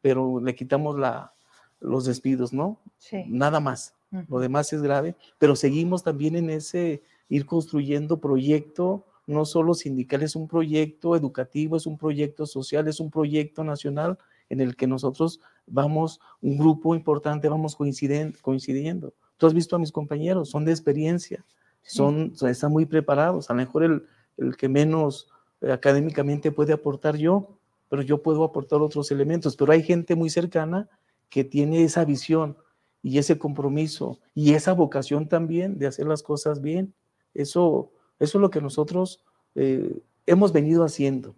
pero 0.00 0.40
le 0.40 0.54
quitamos 0.54 0.96
la, 0.96 1.32
los 1.80 2.04
despidos, 2.04 2.52
¿no? 2.52 2.78
Sí. 2.96 3.24
Nada 3.26 3.58
más. 3.58 3.94
Lo 4.28 4.38
demás 4.38 4.72
es 4.72 4.82
grave, 4.82 5.16
pero 5.38 5.56
seguimos 5.56 6.04
también 6.04 6.36
en 6.36 6.48
ese 6.50 7.02
ir 7.28 7.44
construyendo 7.44 8.20
proyecto, 8.20 9.04
no 9.26 9.44
solo 9.44 9.74
sindical, 9.74 10.22
es 10.22 10.36
un 10.36 10.46
proyecto 10.46 11.16
educativo, 11.16 11.76
es 11.76 11.86
un 11.86 11.98
proyecto 11.98 12.46
social, 12.46 12.86
es 12.86 13.00
un 13.00 13.10
proyecto 13.10 13.64
nacional 13.64 14.16
en 14.48 14.60
el 14.60 14.74
que 14.76 14.86
nosotros 14.86 15.40
vamos, 15.66 16.20
un 16.40 16.56
grupo 16.56 16.94
importante, 16.94 17.48
vamos 17.48 17.76
coinciden- 17.76 18.36
coincidiendo. 18.42 19.12
Tú 19.38 19.46
has 19.46 19.54
visto 19.54 19.74
a 19.74 19.78
mis 19.80 19.90
compañeros, 19.92 20.50
son 20.50 20.64
de 20.64 20.70
experiencia, 20.72 21.44
son- 21.82 22.32
están 22.48 22.70
muy 22.72 22.86
preparados, 22.86 23.48
a 23.50 23.54
lo 23.54 23.58
mejor 23.58 23.82
el, 23.84 24.02
el 24.40 24.56
que 24.56 24.68
menos 24.68 25.28
eh, 25.60 25.70
académicamente 25.70 26.50
puede 26.50 26.72
aportar 26.72 27.16
yo, 27.16 27.58
pero 27.88 28.02
yo 28.02 28.22
puedo 28.22 28.44
aportar 28.44 28.80
otros 28.80 29.10
elementos, 29.10 29.56
pero 29.56 29.72
hay 29.72 29.82
gente 29.82 30.14
muy 30.14 30.30
cercana 30.30 30.88
que 31.28 31.44
tiene 31.44 31.84
esa 31.84 32.04
visión 32.04 32.56
y 33.02 33.18
ese 33.18 33.38
compromiso 33.38 34.18
y 34.34 34.54
esa 34.54 34.72
vocación 34.72 35.28
también 35.28 35.78
de 35.78 35.86
hacer 35.86 36.06
las 36.06 36.22
cosas 36.22 36.60
bien. 36.60 36.94
Eso, 37.34 37.92
eso 38.18 38.38
es 38.38 38.42
lo 38.42 38.50
que 38.50 38.60
nosotros 38.60 39.24
eh, 39.54 40.00
hemos 40.26 40.52
venido 40.52 40.84
haciendo 40.84 41.34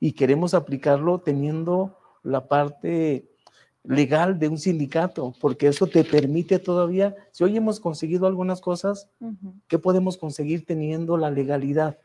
y 0.00 0.12
queremos 0.12 0.54
aplicarlo 0.54 1.20
teniendo 1.20 1.96
la 2.22 2.48
parte 2.48 3.28
legal 3.84 4.38
de 4.38 4.48
un 4.48 4.58
sindicato, 4.58 5.32
porque 5.40 5.68
eso 5.68 5.86
te 5.86 6.02
permite 6.02 6.58
todavía, 6.58 7.14
si 7.30 7.44
hoy 7.44 7.56
hemos 7.56 7.78
conseguido 7.78 8.26
algunas 8.26 8.60
cosas, 8.60 9.08
Ujú. 9.20 9.54
¿qué 9.68 9.78
podemos 9.78 10.16
conseguir 10.16 10.66
teniendo 10.66 11.16
la 11.16 11.30
legalidad? 11.30 11.96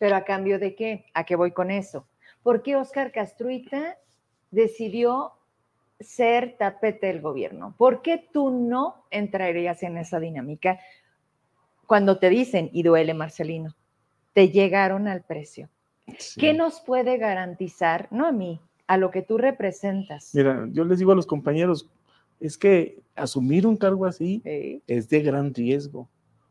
Pero 0.00 0.16
a 0.16 0.24
cambio 0.24 0.58
de 0.58 0.74
qué? 0.74 1.04
¿A 1.12 1.24
qué 1.24 1.36
voy 1.36 1.52
con 1.52 1.70
eso? 1.70 2.08
¿Por 2.42 2.62
qué 2.62 2.74
Oscar 2.74 3.12
Castruita 3.12 3.98
decidió 4.50 5.34
ser 6.00 6.56
tapete 6.58 7.08
del 7.08 7.20
gobierno? 7.20 7.74
¿Por 7.76 8.00
qué 8.00 8.26
tú 8.32 8.50
no 8.50 9.04
entrarías 9.10 9.82
en 9.82 9.98
esa 9.98 10.18
dinámica? 10.18 10.80
Cuando 11.86 12.18
te 12.18 12.30
dicen, 12.30 12.70
y 12.72 12.82
duele 12.82 13.12
Marcelino, 13.12 13.76
te 14.32 14.48
llegaron 14.48 15.06
al 15.06 15.22
precio. 15.22 15.68
¿Qué 16.38 16.54
nos 16.54 16.80
puede 16.80 17.18
garantizar, 17.18 18.08
no 18.10 18.26
a 18.26 18.32
mí, 18.32 18.58
a 18.86 18.96
lo 18.96 19.10
que 19.10 19.20
tú 19.20 19.36
representas? 19.36 20.34
Mira, 20.34 20.66
yo 20.72 20.82
les 20.84 20.98
digo 20.98 21.12
a 21.12 21.16
los 21.16 21.26
compañeros, 21.26 21.90
es 22.40 22.56
que 22.56 23.02
asumir 23.14 23.66
un 23.66 23.76
cargo 23.76 24.06
así 24.06 24.40
Sí, 24.44 24.82
es 24.86 25.10
de 25.10 25.20
gran 25.20 25.52
riesgo, 25.52 26.08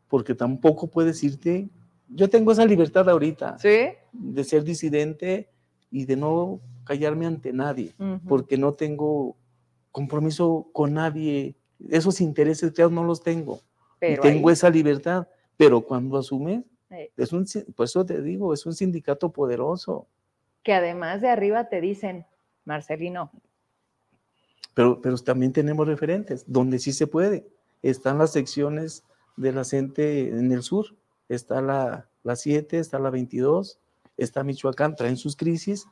porque 0.08 0.36
tampoco 0.36 0.86
puedes 0.86 1.24
irte. 1.24 1.68
Yo 2.10 2.30
tengo 2.30 2.52
esa 2.52 2.66
libertad 2.66 3.08
ahorita 3.10 3.58
¿Sí? 3.60 3.90
de 4.12 4.44
ser 4.44 4.64
disidente 4.64 5.50
y 5.92 6.06
de 6.06 6.16
no 6.16 6.60
callarme 6.84 7.26
ante 7.26 7.54
nadie, 7.54 7.94
porque 8.28 8.58
no 8.58 8.74
tengo 8.74 9.36
compromiso 9.92 10.68
con 10.74 10.94
nadie. 10.96 11.56
Esos 11.90 12.20
intereses 12.20 12.72
claro, 12.72 12.90
no 12.90 13.04
los 13.04 13.22
tengo. 13.22 13.62
Pero 14.00 14.22
tengo 14.24 14.50
ahí- 14.50 14.54
esa 14.54 14.70
libertad, 14.70 15.28
pero 15.56 15.82
cuando 15.82 16.18
asumes, 16.18 16.64
es 17.16 17.32
un, 17.34 17.46
por 17.76 17.86
eso 17.86 18.06
te 18.06 18.22
digo, 18.22 18.54
es 18.54 18.66
un 18.66 18.74
sindicato 18.74 19.32
poderoso, 19.32 20.08
que 20.64 20.74
además 20.74 21.22
de 21.22 21.30
arriba 21.30 21.70
te 21.70 21.80
dicen, 21.80 22.26
Marcelino, 22.66 23.32
pero, 24.74 25.02
pero 25.02 25.18
también 25.18 25.52
tenemos 25.52 25.88
referentes, 25.88 26.44
donde 26.48 26.80
sí 26.80 26.94
se 26.94 27.08
puede. 27.08 27.48
Están 27.82 28.18
las 28.18 28.32
secciones 28.32 29.04
de 29.38 29.52
la 29.52 29.64
CENTE 29.64 30.30
en 30.30 30.52
el 30.52 30.64
sur, 30.64 30.96
está 31.30 31.62
la, 31.62 32.10
la 32.24 32.36
7, 32.36 32.78
está 32.78 33.00
la 33.00 33.10
22, 33.10 33.80
está 34.18 34.44
Michoacán, 34.44 34.96
traen 34.96 35.18
sus 35.18 35.36
crisis, 35.36 35.88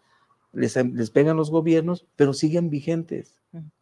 les, 0.51 0.75
les 0.75 1.09
pegan 1.09 1.37
los 1.37 1.51
gobiernos, 1.51 2.05
pero 2.15 2.33
siguen 2.33 2.69
vigentes 2.69 3.35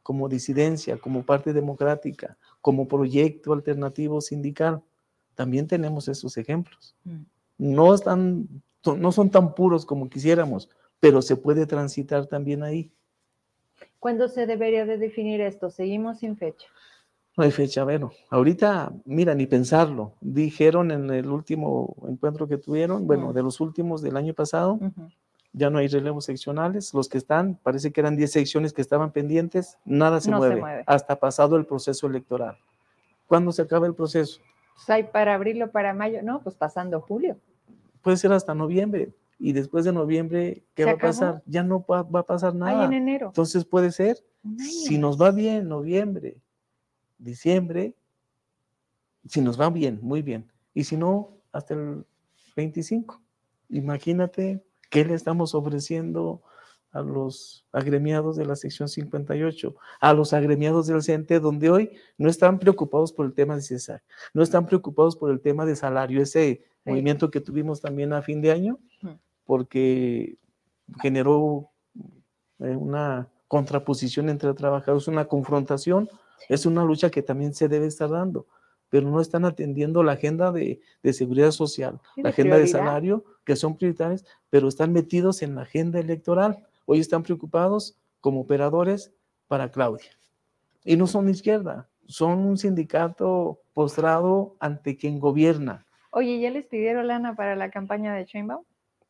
como 0.04 0.30
disidencia, 0.30 0.98
como 0.98 1.24
parte 1.24 1.52
democrática, 1.52 2.38
como 2.62 2.88
proyecto 2.88 3.54
alternativo 3.54 4.22
sindical. 4.22 4.84
También 5.34 5.68
tenemos 5.68 6.08
esos 6.08 6.38
ejemplos. 6.38 6.96
No, 7.58 7.94
están, 7.94 8.48
no 8.86 9.12
son 9.12 9.32
tan 9.32 9.56
puros 9.56 9.86
como 9.86 10.10
quisiéramos, 10.10 10.70
pero 11.00 11.22
se 11.22 11.36
puede 11.36 11.66
transitar 11.66 12.28
también 12.28 12.62
ahí. 12.62 12.92
¿cuándo 14.06 14.28
se 14.28 14.46
debería 14.46 14.86
de 14.86 15.00
definir 15.00 15.42
esto? 15.42 15.72
Seguimos 15.72 16.20
sin 16.20 16.38
fecha. 16.38 16.68
No 17.38 17.44
hay 17.44 17.52
fecha, 17.52 17.84
bueno, 17.84 18.12
ahorita, 18.30 18.94
mira, 19.04 19.36
ni 19.36 19.46
pensarlo. 19.46 20.14
Dijeron 20.22 20.92
en 20.92 21.10
el 21.10 21.28
último 21.28 21.96
encuentro 22.08 22.48
que 22.48 22.58
tuvieron, 22.58 23.06
bueno, 23.06 23.34
de 23.34 23.44
los 23.44 23.60
últimos 23.60 24.02
del 24.02 24.16
año 24.16 24.34
pasado, 24.34 24.80
ya 25.52 25.70
no 25.70 25.80
hay 25.80 25.88
relevos 25.88 26.26
seccionales. 26.26 26.94
Los 26.94 27.10
que 27.10 27.18
están, 27.18 27.60
parece 27.62 27.92
que 27.92 28.00
eran 28.00 28.16
10 28.16 28.32
secciones 28.32 28.72
que 28.72 28.82
estaban 28.82 29.12
pendientes, 29.12 29.78
nada 29.84 30.22
se, 30.22 30.32
No 30.32 30.42
se 30.42 30.56
mueve, 30.56 30.84
hasta 30.86 31.18
pasado 31.18 31.58
el 31.58 31.66
proceso 31.66 32.08
electoral. 32.08 32.58
¿Cuándo 33.28 33.52
se 33.52 33.64
acaba 33.64 33.86
el 33.86 33.96
proceso? 33.96 34.40
Pues 34.76 34.90
hay 34.90 35.04
para 35.04 35.34
abril 35.34 35.62
o 35.64 35.72
para 35.72 35.94
mayo, 35.94 36.22
no, 36.24 36.42
pues 36.42 36.56
pasando 36.56 37.02
julio. 37.02 37.38
Puede 38.02 38.16
ser 38.18 38.32
hasta 38.32 38.54
noviembre. 38.54 39.12
Y 39.40 39.52
después 39.52 39.84
de 39.84 39.92
noviembre, 39.92 40.64
¿qué 40.74 40.84
¿Se 40.84 40.86
va 40.86 40.92
a 40.94 40.98
pasar? 40.98 41.44
Ya 41.46 41.64
no 41.64 41.84
va, 41.90 42.04
va 42.04 42.22
a 42.22 42.26
pasar 42.26 42.54
Ahí 42.54 42.60
nada. 42.60 42.86
en 42.86 42.94
enero. 42.94 43.28
Entonces 43.28 43.66
puede 43.66 43.92
ser, 43.92 44.24
si 44.58 44.98
nos 44.98 45.22
va 45.22 45.32
bien, 45.32 45.68
noviembre, 45.68 46.38
diciembre, 47.18 47.96
si 49.28 49.42
nos 49.42 49.60
va 49.60 49.70
bien, 49.70 50.00
muy 50.02 50.22
bien. 50.22 50.52
Y 50.74 50.84
si 50.84 50.98
no, 50.98 51.38
hasta 51.52 51.74
el 51.74 52.06
25. 52.56 53.22
Imagínate 53.70 54.64
qué 54.90 55.04
le 55.06 55.14
estamos 55.16 55.56
ofreciendo 55.56 56.42
a 56.92 57.02
los 57.02 57.66
agremiados 57.74 58.38
de 58.38 58.46
la 58.46 58.56
sección 58.56 58.88
58, 58.88 59.76
a 60.00 60.14
los 60.14 60.32
agremiados 60.32 60.88
del 60.88 61.04
CENTE, 61.04 61.40
donde 61.42 61.70
hoy 61.70 61.92
no 62.18 62.30
están 62.30 62.58
preocupados 62.60 63.12
por 63.12 63.26
el 63.26 63.34
tema 63.34 63.56
de 63.56 63.62
CESAR, 63.64 64.02
no 64.34 64.42
están 64.42 64.66
preocupados 64.66 65.18
por 65.18 65.30
el 65.32 65.42
tema 65.42 65.66
de 65.66 65.76
salario, 65.76 66.22
ese 66.22 66.64
Sí. 66.86 66.92
movimiento 66.92 67.32
que 67.32 67.42
tuvimos 67.42 67.82
también 67.82 68.14
a 68.14 68.22
fin 68.22 68.42
de 68.42 68.52
año, 68.52 68.80
porque 69.44 70.38
generó 71.02 71.70
eh, 72.60 72.76
una 72.76 73.28
contraposición 73.50 74.30
entre 74.30 74.54
trabajadores, 74.54 75.08
una 75.10 75.26
confrontación, 75.26 76.08
es 76.50 76.66
una 76.66 76.84
lucha 76.84 77.10
que 77.10 77.22
también 77.22 77.54
se 77.54 77.68
debe 77.68 77.88
estar 77.88 78.10
dando, 78.10 78.48
pero 78.90 79.10
no 79.10 79.20
están 79.20 79.46
atendiendo 79.46 80.04
la 80.04 80.14
agenda 80.14 80.52
de, 80.52 80.80
de 81.04 81.14
seguridad 81.14 81.52
social, 81.52 82.00
Sí, 82.16 82.22
la 82.22 82.30
de 82.30 82.34
agenda 82.34 82.58
de 82.58 82.68
salario, 82.68 83.26
que 83.44 83.56
son 83.56 83.76
prioritarias, 83.78 84.26
pero 84.50 84.68
están 84.68 84.94
metidos 84.94 85.42
en 85.42 85.56
la 85.56 85.64
agenda 85.64 86.00
electoral. 86.00 86.66
Hoy 86.86 87.00
están 87.00 87.24
preocupados 87.24 87.98
como 88.22 88.42
operadores 88.42 89.14
para 89.48 89.72
Claudia. 89.72 90.12
Y 90.84 90.98
no 90.98 91.08
son 91.08 91.26
de 91.26 91.32
izquierda, 91.32 91.90
son 92.08 92.40
un 92.40 92.58
sindicato 92.58 93.60
postrado 93.74 94.56
ante 94.60 94.98
quien 94.98 95.20
gobierna. 95.20 95.86
Oye, 96.12 96.40
¿ya 96.40 96.50
les 96.50 96.66
pidieron 96.66 97.08
lana 97.08 97.36
para 97.36 97.56
la 97.56 97.70
campaña 97.72 98.14
de 98.14 98.26
Sheinbaum? 98.26 98.64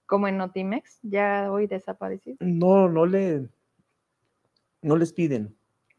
Como 0.05 0.27
en 0.27 0.37
Notimex, 0.37 0.99
ya 1.01 1.51
hoy 1.51 1.67
desaparecido. 1.67 2.37
No, 2.39 2.89
no 2.89 3.05
le, 3.05 3.47
no 4.81 4.95
les 4.95 5.13
piden. 5.13 5.55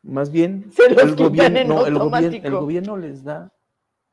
Más 0.07 0.31
bien, 0.31 0.71
Se 0.73 0.89
los 0.95 1.03
el, 1.03 1.17
gobierno, 1.17 1.59
en 1.59 1.69
no, 1.69 1.87
el, 1.87 1.99
gobierno, 1.99 2.39
el 2.49 2.53
gobierno 2.55 2.97
les 2.97 3.25
da 3.25 3.53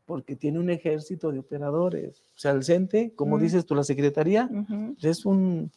porque 0.06 0.36
tiene 0.36 0.60
un 0.60 0.70
ejército 0.70 1.32
de 1.32 1.39
operadores. 1.39 2.24
O 2.36 2.39
sea, 2.39 2.52
el 2.52 2.64
CENTE, 2.64 3.14
como 3.16 3.38
Mm. 3.38 3.41
dices 3.41 3.66
tú, 3.66 3.76
la 3.76 3.84
secretaría, 3.84 4.50
Ujú. 4.52 4.96
es 5.02 5.26
un, 5.26 5.72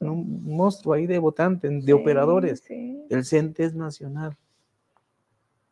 un 0.00 0.44
monstruo 0.44 0.94
ahí 0.94 1.06
de 1.06 1.18
votantes, 1.18 1.70
de 1.70 1.80
Sí, 1.86 1.92
operadores. 1.92 2.60
sí. 2.66 3.00
El 3.08 3.24
CENTE 3.24 3.64
es 3.64 3.74
nacional. 3.74 4.36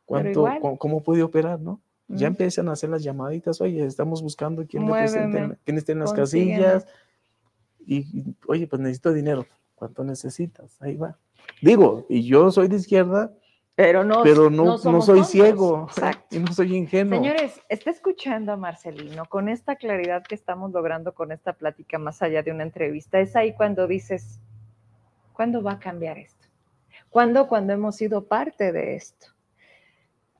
¿Cuánto, 0.06 0.46
cómo, 0.60 0.78
cómo 0.78 1.02
puede 1.02 1.22
operar, 1.22 1.60
no? 1.60 1.80
Ya 2.08 2.28
Mm. 2.28 2.32
empiezan 2.32 2.68
a 2.70 2.72
hacer 2.72 2.88
las 2.88 3.02
llamaditas, 3.02 3.60
oye, 3.60 3.84
estamos 3.84 4.22
buscando 4.22 4.64
quién 4.66 4.84
Muéveme, 4.84 5.56
quién 5.64 5.76
esté 5.76 5.92
en 5.92 5.98
las 5.98 6.14
casillas. 6.14 6.86
Y, 7.86 8.24
oye, 8.46 8.66
pues 8.66 8.80
necesito 8.80 9.12
dinero. 9.12 9.44
¿Cuánto 9.74 10.02
necesitas? 10.04 10.80
Ahí 10.80 10.96
va. 10.96 11.18
Digo, 11.60 12.06
y 12.08 12.22
yo 12.22 12.50
soy 12.50 12.68
de 12.68 12.76
izquierda, 12.76 13.32
Pero 13.78 14.02
no, 14.02 14.24
pero 14.24 14.50
no, 14.50 14.76
soy 14.76 14.92
tontos. 14.92 15.30
ciego 15.30 15.86
Exacto. 15.88 16.34
y 16.34 16.40
no 16.40 16.52
soy 16.52 16.74
ingenuo. 16.74 17.16
Señores, 17.16 17.60
está 17.68 17.92
escuchando 17.92 18.50
a 18.50 18.56
Marcelino 18.56 19.24
con 19.26 19.48
esta 19.48 19.76
claridad 19.76 20.24
que 20.24 20.34
estamos 20.34 20.72
logrando 20.72 21.14
con 21.14 21.30
esta 21.30 21.52
plática 21.52 21.96
más 21.96 22.20
allá 22.20 22.42
de 22.42 22.50
una 22.50 22.64
entrevista. 22.64 23.20
Es 23.20 23.36
ahí 23.36 23.54
cuando 23.54 23.86
dices, 23.86 24.40
¿cuándo 25.32 25.62
va 25.62 25.74
a 25.74 25.78
cambiar 25.78 26.18
esto? 26.18 26.48
¿Cuándo? 27.08 27.46
Cuando 27.46 27.72
hemos 27.72 27.94
sido 27.94 28.26
parte 28.26 28.72
de 28.72 28.96
esto. 28.96 29.28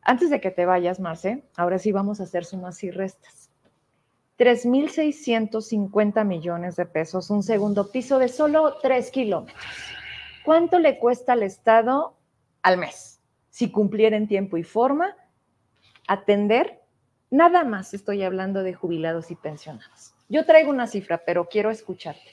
Antes 0.02 0.30
de 0.30 0.40
que 0.40 0.50
te 0.50 0.66
vayas, 0.66 0.98
Marce, 0.98 1.44
ahora 1.56 1.78
sí 1.78 1.92
vamos 1.92 2.18
a 2.18 2.24
hacer 2.24 2.44
sumas 2.44 2.82
y 2.82 2.90
restas. 2.90 3.50
3.650 4.36 6.24
millones 6.24 6.74
de 6.74 6.86
pesos, 6.86 7.30
un 7.30 7.44
segundo 7.44 7.92
piso 7.92 8.18
de 8.18 8.26
solo 8.26 8.78
3 8.82 9.12
kilómetros. 9.12 9.62
¿Cuánto 10.44 10.80
le 10.80 10.98
cuesta 10.98 11.34
al 11.34 11.44
Estado 11.44 12.16
al 12.62 12.78
mes? 12.78 13.17
Si 13.58 13.72
cumpliera 13.72 14.16
en 14.16 14.28
tiempo 14.28 14.56
y 14.56 14.62
forma, 14.62 15.16
atender, 16.06 16.80
nada 17.28 17.64
más 17.64 17.92
estoy 17.92 18.22
hablando 18.22 18.62
de 18.62 18.72
jubilados 18.72 19.32
y 19.32 19.34
pensionados. 19.34 20.14
Yo 20.28 20.46
traigo 20.46 20.70
una 20.70 20.86
cifra, 20.86 21.22
pero 21.26 21.48
quiero 21.48 21.68
escucharte. 21.72 22.30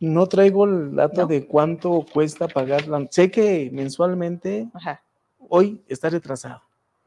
No 0.00 0.26
traigo 0.26 0.64
el 0.64 0.96
dato 0.96 1.20
No. 1.20 1.26
de 1.28 1.46
cuánto 1.46 2.04
cuesta 2.12 2.48
pagar. 2.48 2.88
la- 2.88 3.06
Sé 3.08 3.30
que 3.30 3.70
mensualmente 3.72 4.68
Ajá, 4.74 5.00
hoy 5.38 5.80
está 5.86 6.10
retrasado 6.10 6.60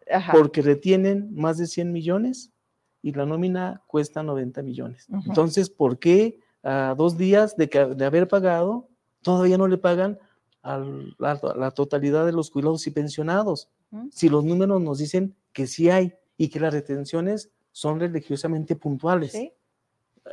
ajá. 0.09 0.31
porque 0.31 0.61
retienen 0.61 1.35
más 1.35 1.57
de 1.57 1.67
100 1.67 1.91
millones 1.91 2.53
y 3.01 3.11
la 3.11 3.25
nómina 3.25 3.81
cuesta 3.85 4.23
90 4.23 4.61
millones. 4.61 5.09
Entonces, 5.25 5.69
¿por 5.69 5.99
qué 5.99 6.39
a 6.63 6.95
dos 6.97 7.17
días 7.17 7.57
de, 7.57 7.67
que- 7.67 7.85
de 7.95 8.05
haber 8.05 8.29
pagado 8.29 8.87
todavía 9.21 9.57
no 9.57 9.67
le 9.67 9.77
pagan 9.77 10.17
a 10.63 10.77
la, 11.17 11.39
la 11.55 11.71
totalidad 11.71 12.25
de 12.25 12.31
los 12.31 12.51
jubilados 12.51 12.85
y 12.87 12.91
pensionados? 12.91 13.69
Si 14.11 14.29
los 14.29 14.43
números 14.43 14.81
nos 14.81 14.99
dicen 14.99 15.35
que 15.51 15.67
sí 15.67 15.89
hay 15.89 16.13
y 16.37 16.49
que 16.49 16.59
las 16.59 16.73
retenciones 16.73 17.51
son 17.71 17.99
religiosamente 17.99 18.75
puntuales. 18.75 19.31
¿Sí? 19.31 19.53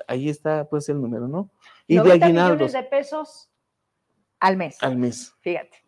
Ahí 0.07 0.29
está 0.29 0.69
pues 0.69 0.89
el 0.89 1.01
número, 1.01 1.29
¿no? 1.29 1.51
Y 1.87 1.95
de 1.95 2.01
90 2.01 2.25
aguinaldos 2.27 2.57
millones 2.57 2.73
de 2.73 2.83
pesos 2.85 3.51
al 4.39 4.57
mes. 4.57 4.83
al 4.83 4.97
mes. 4.97 5.35
Fíjate. 5.41 5.79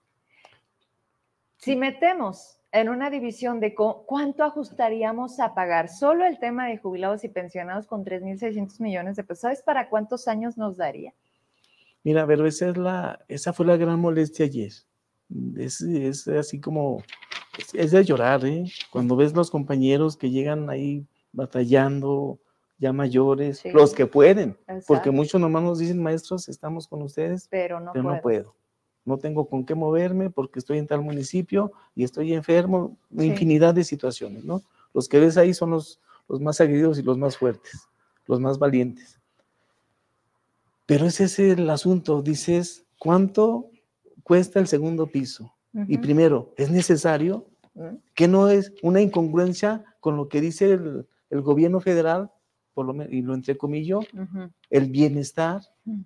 Si 1.58 1.76
metemos 1.76 2.58
en 2.72 2.88
una 2.88 3.10
división 3.10 3.60
de 3.60 3.74
cuánto 3.74 4.44
ajustaríamos 4.44 5.40
a 5.40 5.54
pagar 5.54 5.88
solo 5.88 6.24
el 6.24 6.38
tema 6.38 6.66
de 6.66 6.78
jubilados 6.78 7.24
y 7.24 7.28
pensionados 7.28 7.86
con 7.86 8.04
3.600 8.04 8.80
millones 8.80 9.16
de 9.16 9.24
pesos, 9.24 9.42
¿sabes 9.42 9.62
para 9.62 9.88
cuántos 9.88 10.28
años 10.28 10.56
nos 10.56 10.76
daría? 10.76 11.12
Mira, 12.02 12.26
pero 12.26 12.46
esa, 12.46 12.70
es 12.70 12.76
la, 12.76 13.24
esa 13.28 13.52
fue 13.52 13.66
la 13.66 13.76
gran 13.76 14.00
molestia 14.00 14.46
ayer. 14.46 14.72
Es, 15.56 15.80
es 15.82 16.26
así 16.28 16.60
como, 16.60 17.02
es, 17.58 17.74
es 17.74 17.90
de 17.92 18.04
llorar, 18.04 18.44
¿eh? 18.46 18.64
Cuando 18.90 19.16
ves 19.16 19.34
los 19.34 19.50
compañeros 19.50 20.16
que 20.16 20.30
llegan 20.30 20.70
ahí 20.70 21.06
batallando, 21.32 22.38
ya 22.78 22.92
mayores, 22.92 23.58
Sí. 23.58 23.70
los 23.70 23.92
que 23.92 24.06
pueden, 24.06 24.54
porque 24.66 24.72
Exacto. 24.78 25.12
muchos 25.12 25.40
nomás 25.40 25.62
nos 25.62 25.78
dicen, 25.78 26.02
maestros, 26.02 26.48
estamos 26.48 26.88
con 26.88 27.02
ustedes, 27.02 27.46
Pero 27.50 27.78
no 27.78 27.92
pero 27.92 28.04
puedo. 28.04 28.14
no 28.16 28.22
puedo. 28.22 28.54
No 29.04 29.18
tengo 29.18 29.46
con 29.48 29.64
qué 29.64 29.74
moverme 29.74 30.30
porque 30.30 30.58
estoy 30.58 30.78
en 30.78 30.86
tal 30.86 31.02
municipio 31.02 31.72
y 31.94 32.04
estoy 32.04 32.32
enfermo, 32.32 32.96
Sí. 33.16 33.26
infinidad 33.26 33.74
de 33.74 33.84
situaciones, 33.84 34.44
¿no? 34.44 34.62
Los 34.94 35.08
que 35.08 35.20
ves 35.20 35.36
ahí 35.36 35.52
son 35.54 35.70
los, 35.70 36.00
los 36.28 36.40
más 36.40 36.60
agredidos 36.60 36.98
y 36.98 37.02
los 37.02 37.18
más 37.18 37.36
fuertes, 37.36 37.86
los 38.26 38.40
más 38.40 38.58
valientes. 38.58 39.19
Pero 40.90 41.06
ese 41.06 41.22
es 41.24 41.38
el 41.38 41.70
asunto, 41.70 42.20
dices, 42.20 42.84
¿cuánto 42.98 43.70
cuesta 44.24 44.58
el 44.58 44.66
segundo 44.66 45.06
piso? 45.06 45.54
Y 45.86 45.98
primero, 45.98 46.52
¿es 46.56 46.68
necesario? 46.68 47.46
Mm, 47.74 47.94
que 48.16 48.26
no 48.26 48.48
es 48.48 48.72
una 48.82 49.00
incongruencia 49.00 49.84
con 50.00 50.16
lo 50.16 50.28
que 50.28 50.40
dice 50.40 50.72
el, 50.72 51.06
el 51.30 51.40
gobierno 51.42 51.78
federal, 51.78 52.32
por 52.74 52.86
lo 52.86 52.92
men- 52.92 53.06
y 53.12 53.22
lo 53.22 53.34
entrecomillo, 53.34 54.00
el 54.68 54.86
bienestar, 54.90 55.60
Mm. 55.84 56.00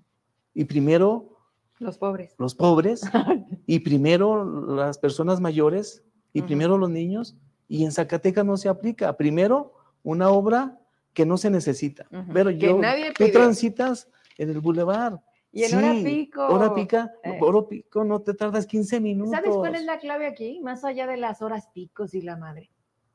y 0.52 0.64
primero 0.66 1.38
Los 1.78 1.96
pobres. 1.96 2.34
los 2.38 2.54
pobres, 2.54 3.00
y 3.66 3.78
primero 3.78 4.44
las 4.76 4.98
personas 4.98 5.40
mayores, 5.40 6.04
y 6.34 6.42
primero 6.42 6.76
los 6.76 6.90
niños, 6.90 7.36
y 7.68 7.84
en 7.86 7.92
Zacatecas 7.92 8.44
no 8.44 8.58
se 8.58 8.68
aplica. 8.68 9.16
Primero, 9.16 9.72
una 10.02 10.28
obra 10.28 10.78
que 11.14 11.24
no 11.24 11.38
se 11.38 11.48
necesita. 11.48 12.06
Pero 12.34 12.50
yo, 12.50 12.76
tú 13.14 13.24
transitas 13.32 14.08
en 14.38 14.50
el 14.50 14.60
bulevar. 14.60 15.20
Y 15.52 15.62
en 15.64 15.74
hora 15.76 15.92
pico. 16.02 16.46
Hora 16.48 16.74
pica, 16.74 17.12
eh. 17.22 17.38
hora 17.40 17.68
pico 17.68 18.02
no 18.04 18.20
te 18.20 18.34
tardas 18.34 18.66
15 18.66 19.00
minutos. 19.00 19.30
¿Sabes 19.32 19.50
cuál 19.54 19.76
es 19.76 19.84
la 19.84 19.98
clave 19.98 20.26
aquí? 20.26 20.60
Más 20.60 20.84
allá 20.84 21.06
de 21.06 21.16
las 21.16 21.42
horas 21.42 21.68
picos 21.72 22.12
y 22.14 22.22
la 22.22 22.36
madre. 22.36 22.70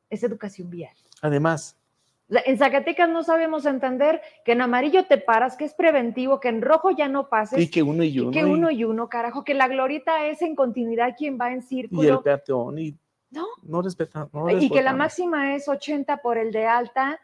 Es 0.10 0.24
educación 0.24 0.70
vial. 0.70 0.96
Además, 1.22 1.76
En 2.46 2.58
Zacatecas 2.60 3.10
no 3.10 3.24
sabemos 3.24 3.66
entender 3.66 4.22
que 4.46 4.52
en 4.54 4.62
amarillo 4.62 5.06
te 5.06 5.18
paras, 5.18 5.58
que 5.58 5.66
es 5.66 5.74
preventivo, 5.74 6.40
que 6.40 6.48
en 6.48 6.62
rojo 6.62 6.92
ya 6.92 7.08
no 7.08 7.28
pases. 7.28 7.60
y 7.60 7.70
que 7.72 7.82
uno 7.84 8.04
y 8.04 8.10
y 8.10 8.20
uno. 8.20 8.32
que 8.32 8.40
y- 8.42 8.44
uno 8.44 8.70
y 8.72 8.84
uno, 8.84 9.10
carajo, 9.10 9.44
que 9.44 9.56
la 9.56 9.68
glorita 9.68 10.26
es 10.28 10.42
en 10.44 10.56
continuidad 10.56 11.16
quien 11.18 11.38
va 11.42 11.48
en 11.48 11.56
y 11.56 11.58
el 11.58 11.64
círculo. 11.64 12.22
peatón, 12.22 12.78
y 12.78 12.96
No. 13.32 13.46
no 13.64 13.82
respeta. 13.82 14.30
no 14.32 14.48
y 14.52 14.54
que 14.70 14.76
la 14.82 14.94
respetamos. 14.94 14.98
máxima 14.98 15.56
es 15.56 15.68
80 15.68 16.18
por 16.18 16.38
el 16.38 16.52
de 16.52 16.68
alta. 16.68 17.20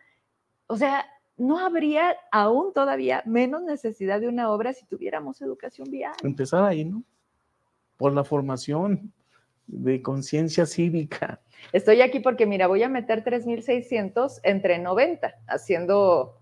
O 0.68 0.76
sea, 0.76 1.06
no 1.38 1.60
habría 1.60 2.16
aún 2.32 2.74
todavía 2.74 3.22
menos 3.26 3.62
necesidad 3.64 4.22
de 4.22 4.28
una 4.28 4.50
obra 4.52 4.74
si 4.74 4.86
tuviéramos 4.86 5.42
educación 5.42 5.90
vial. 5.90 6.14
empezar 6.24 6.64
ahí, 6.64 6.86
¿no? 6.86 7.04
Por 7.98 8.14
la 8.14 8.24
formación 8.24 9.12
de 9.68 10.02
conciencia 10.02 10.66
cívica. 10.66 11.40
Estoy 11.74 12.02
aquí 12.02 12.20
porque, 12.20 12.46
mira, 12.46 12.68
voy 12.68 12.84
a 12.84 12.90
meter 12.90 13.24
3.600 13.24 14.40
entre 14.44 14.80
90, 14.80 15.34
haciendo, 15.48 16.38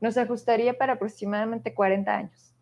nos 0.00 0.16
ajustaría 0.16 0.76
para 0.76 0.94
aproximadamente 0.94 1.74
40 1.74 2.14
años. 2.14 2.54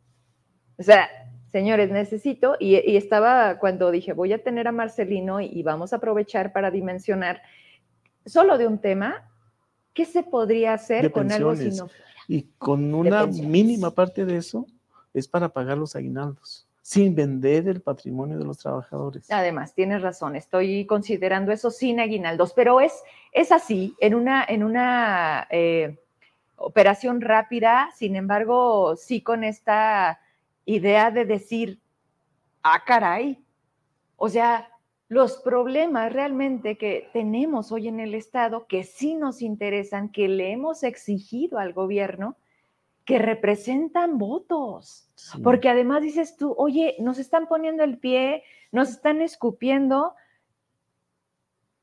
O 0.78 0.82
sea, 0.82 1.09
señores, 1.51 1.90
necesito, 1.90 2.57
y, 2.61 2.76
y 2.78 2.96
estaba 2.96 3.59
cuando 3.59 3.90
dije, 3.90 4.12
voy 4.12 4.32
a 4.32 4.42
tener 4.42 4.68
a 4.68 4.72
Marcelino 4.72 5.40
y, 5.40 5.46
y 5.46 5.62
vamos 5.62 5.92
a 5.92 5.96
aprovechar 5.96 6.53
para 6.53 6.70
dimensionar 6.70 7.42
solo 8.26 8.59
de 8.59 8.66
un 8.66 8.78
tema, 8.78 9.29
¿qué 9.95 10.05
se 10.05 10.22
podría 10.22 10.74
hacer 10.74 11.11
con 11.12 11.30
algo 11.32 11.55
si 11.57 11.70
no 11.70 11.88
Y 12.28 12.43
con 12.59 12.95
una 12.95 13.26
mínima 13.26 13.91
parte 13.91 14.24
de 14.24 14.36
eso 14.36 14.66
es 15.12 15.28
para 15.28 15.49
pagar 15.49 15.78
los 15.78 15.97
aguinaldos, 15.97 16.66
sin 16.82 17.14
vender 17.14 17.68
el 17.68 17.80
patrimonio 17.80 18.38
de 18.38 18.45
los 18.45 18.59
trabajadores. 18.59 19.30
Además, 19.30 19.74
tienes 19.74 20.03
razón, 20.03 20.36
estoy 20.36 20.86
considerando 20.86 21.53
eso 21.53 21.70
sin 21.70 22.01
aguinaldos, 22.01 22.53
pero 22.53 22.80
es, 22.80 22.93
es 23.32 23.53
así, 23.53 23.95
en 24.01 24.14
una, 24.14 24.45
en 24.45 24.62
una 24.62 25.47
eh, 25.51 25.99
operación 26.57 27.20
rápida, 27.20 27.91
sin 27.97 28.16
embargo, 28.16 28.95
sí 28.97 29.22
con 29.22 29.45
esta 29.45 30.20
idea 30.64 31.11
de 31.11 31.24
decir, 31.24 31.80
ah, 32.62 32.84
caray, 32.84 33.43
o 34.16 34.28
sea, 34.28 34.68
los 35.11 35.38
problemas 35.38 36.12
realmente 36.12 36.78
que 36.78 37.11
tenemos 37.12 37.72
hoy 37.72 37.88
en 37.88 37.98
el 37.98 38.14
Estado, 38.14 38.68
que 38.68 38.84
sí 38.84 39.16
nos 39.16 39.42
interesan, 39.42 40.08
que 40.12 40.28
le 40.28 40.52
hemos 40.52 40.84
exigido 40.84 41.58
al 41.58 41.72
gobierno, 41.72 42.36
que 43.04 43.18
representan 43.18 44.18
votos. 44.18 45.11
Sí. 45.16 45.40
Porque 45.42 45.68
además 45.68 46.02
dices 46.02 46.36
tú, 46.36 46.54
oye, 46.56 46.94
nos 47.00 47.18
están 47.18 47.48
poniendo 47.48 47.82
el 47.82 47.98
pie, 47.98 48.44
nos 48.70 48.88
están 48.90 49.20
escupiendo 49.20 50.14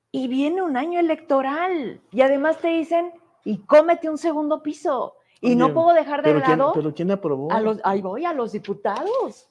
y 0.10 0.30
viene 0.30 0.62
un 0.62 0.78
año 0.78 0.98
electoral 0.98 2.00
y 2.14 2.22
además 2.22 2.60
te 2.60 2.70
dicen, 2.70 3.12
y 3.44 3.58
cómete 3.58 4.10
un 4.10 4.18
segundo 4.18 4.64
piso. 4.64 5.16
Y 5.42 5.58
no 5.58 5.74
puedo 5.74 5.94
dejar 5.94 6.24
de 6.24 6.32
pero, 6.32 6.46
¿quién, 6.46 6.60
lado 6.60 6.72
pero 6.74 6.96
¿quién 6.96 7.12
aprobó? 7.12 7.52
a 7.52 7.60
los, 7.60 7.82
ahí 7.84 8.02
voy, 8.02 8.24
a 8.24 8.32
los 8.32 8.54
diputados. 8.54 9.50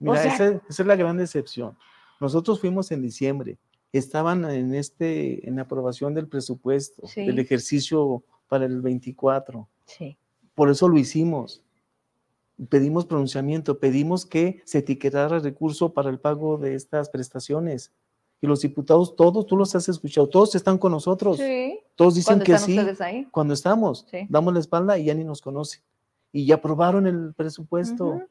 Mira, 0.00 0.16
sea- 0.16 0.34
esa, 0.34 0.44
esa 0.68 0.82
es 0.82 0.86
la 0.86 0.96
gran 0.96 1.16
decepción. 1.16 1.78
Nosotros 2.20 2.60
fuimos 2.60 2.90
en 2.90 3.02
diciembre, 3.02 3.58
estaban 3.92 4.44
en 4.50 4.74
este, 4.74 5.48
en 5.48 5.58
aprobación 5.60 6.14
del 6.14 6.28
presupuesto, 6.28 7.06
Sí. 7.06 7.24
del 7.26 7.38
ejercicio 7.38 8.22
para 8.48 8.64
el 8.66 8.80
24. 8.82 9.68
Sí. 9.86 10.16
Por 10.54 10.70
eso 10.70 10.88
lo 10.88 10.98
hicimos. 10.98 11.62
pedimos 12.68 13.06
pronunciamiento, 13.06 13.78
pedimos 13.78 14.26
que 14.26 14.62
se 14.64 14.78
etiquetara 14.78 15.36
el 15.36 15.44
recurso 15.44 15.92
para 15.92 16.10
el 16.10 16.18
pago 16.18 16.58
de 16.58 16.74
estas 16.74 17.08
prestaciones. 17.08 17.92
Y 18.40 18.48
los 18.48 18.62
diputados, 18.62 19.14
todos, 19.14 19.46
tú 19.46 19.56
los 19.56 19.76
has 19.76 19.88
escuchado, 19.88 20.28
todos 20.28 20.56
están 20.56 20.76
con 20.76 20.90
nosotros. 20.90 21.36
Sí. 21.36 21.78
Todos 21.94 22.16
dicen 22.16 22.40
¿Cuándo 22.40 22.44
que 22.46 22.58
sí. 22.58 22.76
ahí? 23.00 23.28
Cuando 23.30 23.54
estamos, 23.54 24.04
Sí. 24.10 24.26
damos 24.28 24.52
la 24.54 24.58
espalda 24.58 24.98
y 24.98 25.04
ya 25.04 25.14
ni 25.14 25.22
nos 25.22 25.40
conocen. 25.40 25.82
Y 26.32 26.46
ya 26.46 26.56
aprobaron 26.56 27.06
el 27.06 27.32
presupuesto. 27.32 28.06
Ujú. 28.08 28.22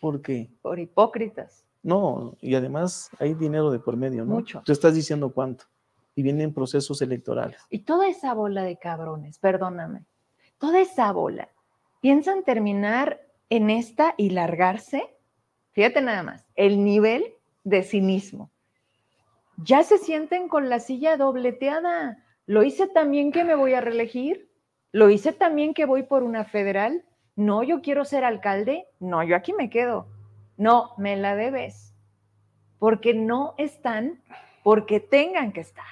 ¿Por 0.00 0.22
qué? 0.22 0.48
Por 0.62 0.78
hipócritas. 0.78 1.64
No, 1.86 2.36
y 2.40 2.56
además 2.56 3.10
hay 3.20 3.34
dinero 3.34 3.70
de 3.70 3.78
por 3.78 3.96
medio, 3.96 4.24
¿no? 4.24 4.34
Mucho. 4.34 4.60
Tú 4.64 4.72
estás 4.72 4.92
diciendo 4.92 5.30
cuánto. 5.30 5.66
Y 6.16 6.22
vienen 6.24 6.52
procesos 6.52 7.00
electorales. 7.00 7.60
Y 7.70 7.78
toda 7.80 8.08
esa 8.08 8.34
bola 8.34 8.64
de 8.64 8.76
cabrones, 8.76 9.38
perdóname, 9.38 10.04
toda 10.58 10.80
esa 10.80 11.12
bola, 11.12 11.48
¿piensan 12.00 12.42
terminar 12.42 13.20
en 13.50 13.70
esta 13.70 14.14
y 14.16 14.30
largarse? 14.30 15.14
Fíjate 15.70 16.02
nada 16.02 16.24
más, 16.24 16.44
el 16.56 16.82
nivel 16.82 17.34
de 17.62 17.84
cinismo. 17.84 18.50
Ya 19.62 19.84
se 19.84 19.98
sienten 19.98 20.48
con 20.48 20.68
la 20.68 20.80
silla 20.80 21.16
dobleteada. 21.16 22.18
Lo 22.46 22.64
hice 22.64 22.88
también 22.88 23.30
que 23.30 23.44
me 23.44 23.54
voy 23.54 23.74
a 23.74 23.80
reelegir. 23.80 24.50
Lo 24.90 25.08
hice 25.08 25.32
también 25.32 25.72
que 25.72 25.86
voy 25.86 26.02
por 26.02 26.24
una 26.24 26.42
federal. 26.42 27.04
No, 27.36 27.62
yo 27.62 27.80
quiero 27.80 28.04
ser 28.04 28.24
alcalde. 28.24 28.86
No, 28.98 29.22
yo 29.22 29.36
aquí 29.36 29.52
me 29.52 29.70
quedo. 29.70 30.08
No, 30.56 30.92
me 30.96 31.16
la 31.16 31.34
debes. 31.36 31.92
Porque 32.78 33.14
no 33.14 33.54
están 33.58 34.20
porque 34.62 35.00
tengan 35.00 35.52
que 35.52 35.60
estar 35.60 35.84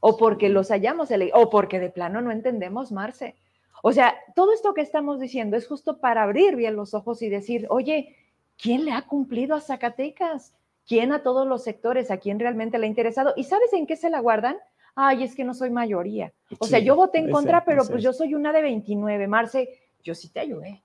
o 0.00 0.16
porque 0.16 0.48
los 0.48 0.70
hayamos 0.70 1.10
elegido, 1.10 1.38
o 1.38 1.50
porque 1.50 1.78
de 1.80 1.90
plano 1.90 2.20
no 2.20 2.30
entendemos, 2.30 2.92
Marce. 2.92 3.34
O 3.82 3.92
sea, 3.92 4.16
todo 4.34 4.52
esto 4.52 4.72
que 4.74 4.80
estamos 4.80 5.20
diciendo 5.20 5.56
es 5.56 5.66
justo 5.66 5.98
para 5.98 6.22
abrir 6.22 6.56
bien 6.56 6.76
los 6.76 6.94
ojos 6.94 7.22
y 7.22 7.28
decir, 7.28 7.66
oye, 7.70 8.16
¿quién 8.56 8.84
le 8.84 8.92
ha 8.92 9.02
cumplido 9.02 9.54
a 9.54 9.60
Zacatecas? 9.60 10.54
¿Quién 10.86 11.12
a 11.12 11.22
todos 11.22 11.46
los 11.46 11.62
sectores? 11.64 12.10
¿A 12.10 12.18
quién 12.18 12.38
realmente 12.38 12.78
le 12.78 12.86
ha 12.86 12.88
interesado? 12.88 13.32
¿Y 13.36 13.44
sabes 13.44 13.72
en 13.72 13.86
qué 13.86 13.96
se 13.96 14.10
la 14.10 14.20
guardan? 14.20 14.56
Ay, 14.94 15.24
es 15.24 15.34
que 15.34 15.44
no 15.44 15.52
soy 15.52 15.70
mayoría. 15.70 16.32
O 16.58 16.66
sea, 16.66 16.78
yo 16.78 16.94
voté 16.96 17.18
en 17.18 17.24
ese- 17.24 17.32
contra, 17.32 17.64
pero 17.64 17.82
ese 17.82 17.90
pues 17.92 17.98
es. 18.00 18.04
yo 18.04 18.12
soy 18.12 18.34
una 18.34 18.52
de 18.52 18.62
29. 18.62 19.26
Marce, 19.28 19.68
yo 20.02 20.14
sí 20.14 20.28
te 20.30 20.40
ayudé. 20.40 20.82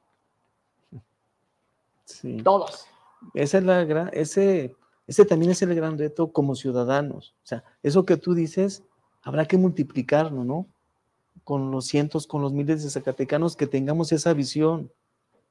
Sí. 2.05 2.38
Todos. 2.43 2.88
Esa 3.34 3.57
es 3.59 3.63
la 3.63 3.84
gran, 3.84 4.09
ese, 4.13 4.76
ese 5.07 5.26
también 5.26 5.51
es 5.51 5.61
el 5.61 5.74
gran 5.76 5.97
reto 5.97 6.32
como 6.32 6.55
ciudadanos. 6.55 7.36
O 7.43 7.47
sea, 7.47 7.63
eso 7.84 8.05
que 8.05 8.17
tú 8.17 8.34
dices, 8.34 8.84
habrá 9.22 9.45
que 9.45 9.57
multiplicarlo, 9.57 10.43
¿no? 10.43 10.67
Con 11.43 11.72
los 11.72 11.86
cientos, 11.86 12.28
con 12.28 12.41
los 12.41 12.53
miles 12.53 12.84
de 12.84 12.89
zacatecanos 12.89 13.55
que 13.55 13.67
tengamos 13.67 14.11
esa 14.11 14.34
visión, 14.34 14.91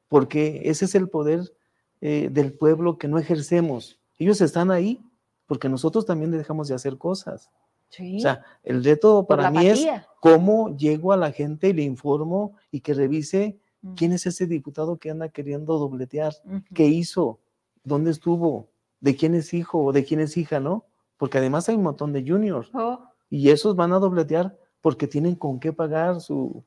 porque 0.08 0.62
ese 0.64 0.84
es 0.84 0.94
el 0.94 1.08
poder 1.08 1.52
eh, 2.00 2.28
del 2.30 2.52
pueblo 2.52 2.98
que 2.98 3.08
no 3.08 3.18
ejercemos. 3.18 3.98
Ellos 4.18 4.40
están 4.40 4.70
ahí 4.70 5.00
porque 5.46 5.68
nosotros 5.68 6.06
también 6.06 6.30
dejamos 6.30 6.68
de 6.68 6.74
hacer 6.74 6.96
cosas. 6.98 7.50
Sí. 7.88 8.18
O 8.18 8.20
sea, 8.20 8.44
el 8.62 8.84
reto 8.84 9.26
para 9.26 9.50
mí 9.50 9.66
es 9.66 9.84
cómo 10.20 10.76
llego 10.76 11.12
a 11.12 11.16
la 11.16 11.32
gente 11.32 11.68
y 11.68 11.72
le 11.72 11.82
informo 11.82 12.54
y 12.70 12.80
que 12.80 12.94
revise 12.94 13.58
Mm. 13.82 13.94
quién 13.94 14.12
es 14.12 14.26
ese 14.26 14.46
diputado 14.46 14.98
que 14.98 15.10
anda 15.10 15.28
queriendo 15.28 15.78
dobletear. 15.78 16.34
¿Qué 16.74 16.86
hizo? 16.86 17.38
¿Dónde 17.85 18.11
estuvo? 18.11 18.68
¿De 19.01 19.16
quién 19.16 19.35
es 19.35 19.55
hijo 19.55 19.83
o 19.85 19.93
de 19.93 20.05
quién 20.05 20.20
es 20.20 20.37
hija, 20.37 20.61
no? 20.61 20.85
Porque 21.16 21.39
además 21.39 21.68
hay 21.68 21.76
un 21.76 21.83
montón 21.83 22.12
de 22.12 22.24
juniors 22.26 22.70
Oh, 22.74 23.01
y 23.31 23.51
esos 23.51 23.76
van 23.76 23.93
a 23.93 23.99
dobletear 23.99 24.57
porque 24.81 25.07
tienen 25.07 25.35
con 25.35 25.61
qué 25.61 25.72
pagar 25.72 26.20
su, 26.20 26.62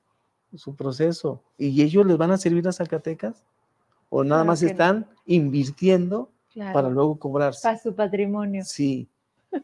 su 0.55 0.76
proceso. 0.76 1.43
¿Y 1.57 1.82
ellos 1.82 2.05
les 2.05 2.18
van 2.18 2.32
a 2.32 2.38
servir 2.38 2.68
a 2.68 2.72
Zacatecas? 2.72 3.43
¿O 4.09 4.24
nada 4.24 4.41
Claro 4.41 4.47
más 4.47 4.61
no. 4.61 4.70
están 4.70 5.07
invirtiendo 5.26 6.30
claro. 6.51 6.74
para 6.74 6.89
luego 6.89 7.18
cobrarse? 7.18 7.61
Para 7.64 7.78
su 7.80 7.93
patrimonio. 7.95 8.64
Sí, 8.64 9.07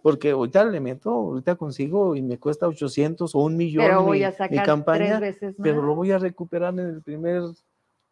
porque 0.01 0.31
ahorita 0.31 0.65
le 0.65 0.79
meto, 0.79 1.09
ahorita 1.11 1.55
consigo 1.55 2.15
y 2.15 2.21
me 2.21 2.37
cuesta 2.39 2.67
800 2.67 3.33
o 3.33 3.39
un 3.39 3.55
millón 3.57 3.85
Pero 3.85 4.03
voy 4.03 4.19
mi, 4.19 4.23
a 4.25 4.29
mi 4.29 4.35
sacar 4.35 4.65
campaña, 4.65 5.17
tres 5.17 5.19
veces 5.19 5.59
más. 5.59 5.63
pero 5.63 5.81
lo 5.83 5.95
voy 5.95 6.11
a 6.11 6.17
recuperar 6.19 6.73
en 6.73 6.79
el 6.79 7.01
primer 7.01 7.43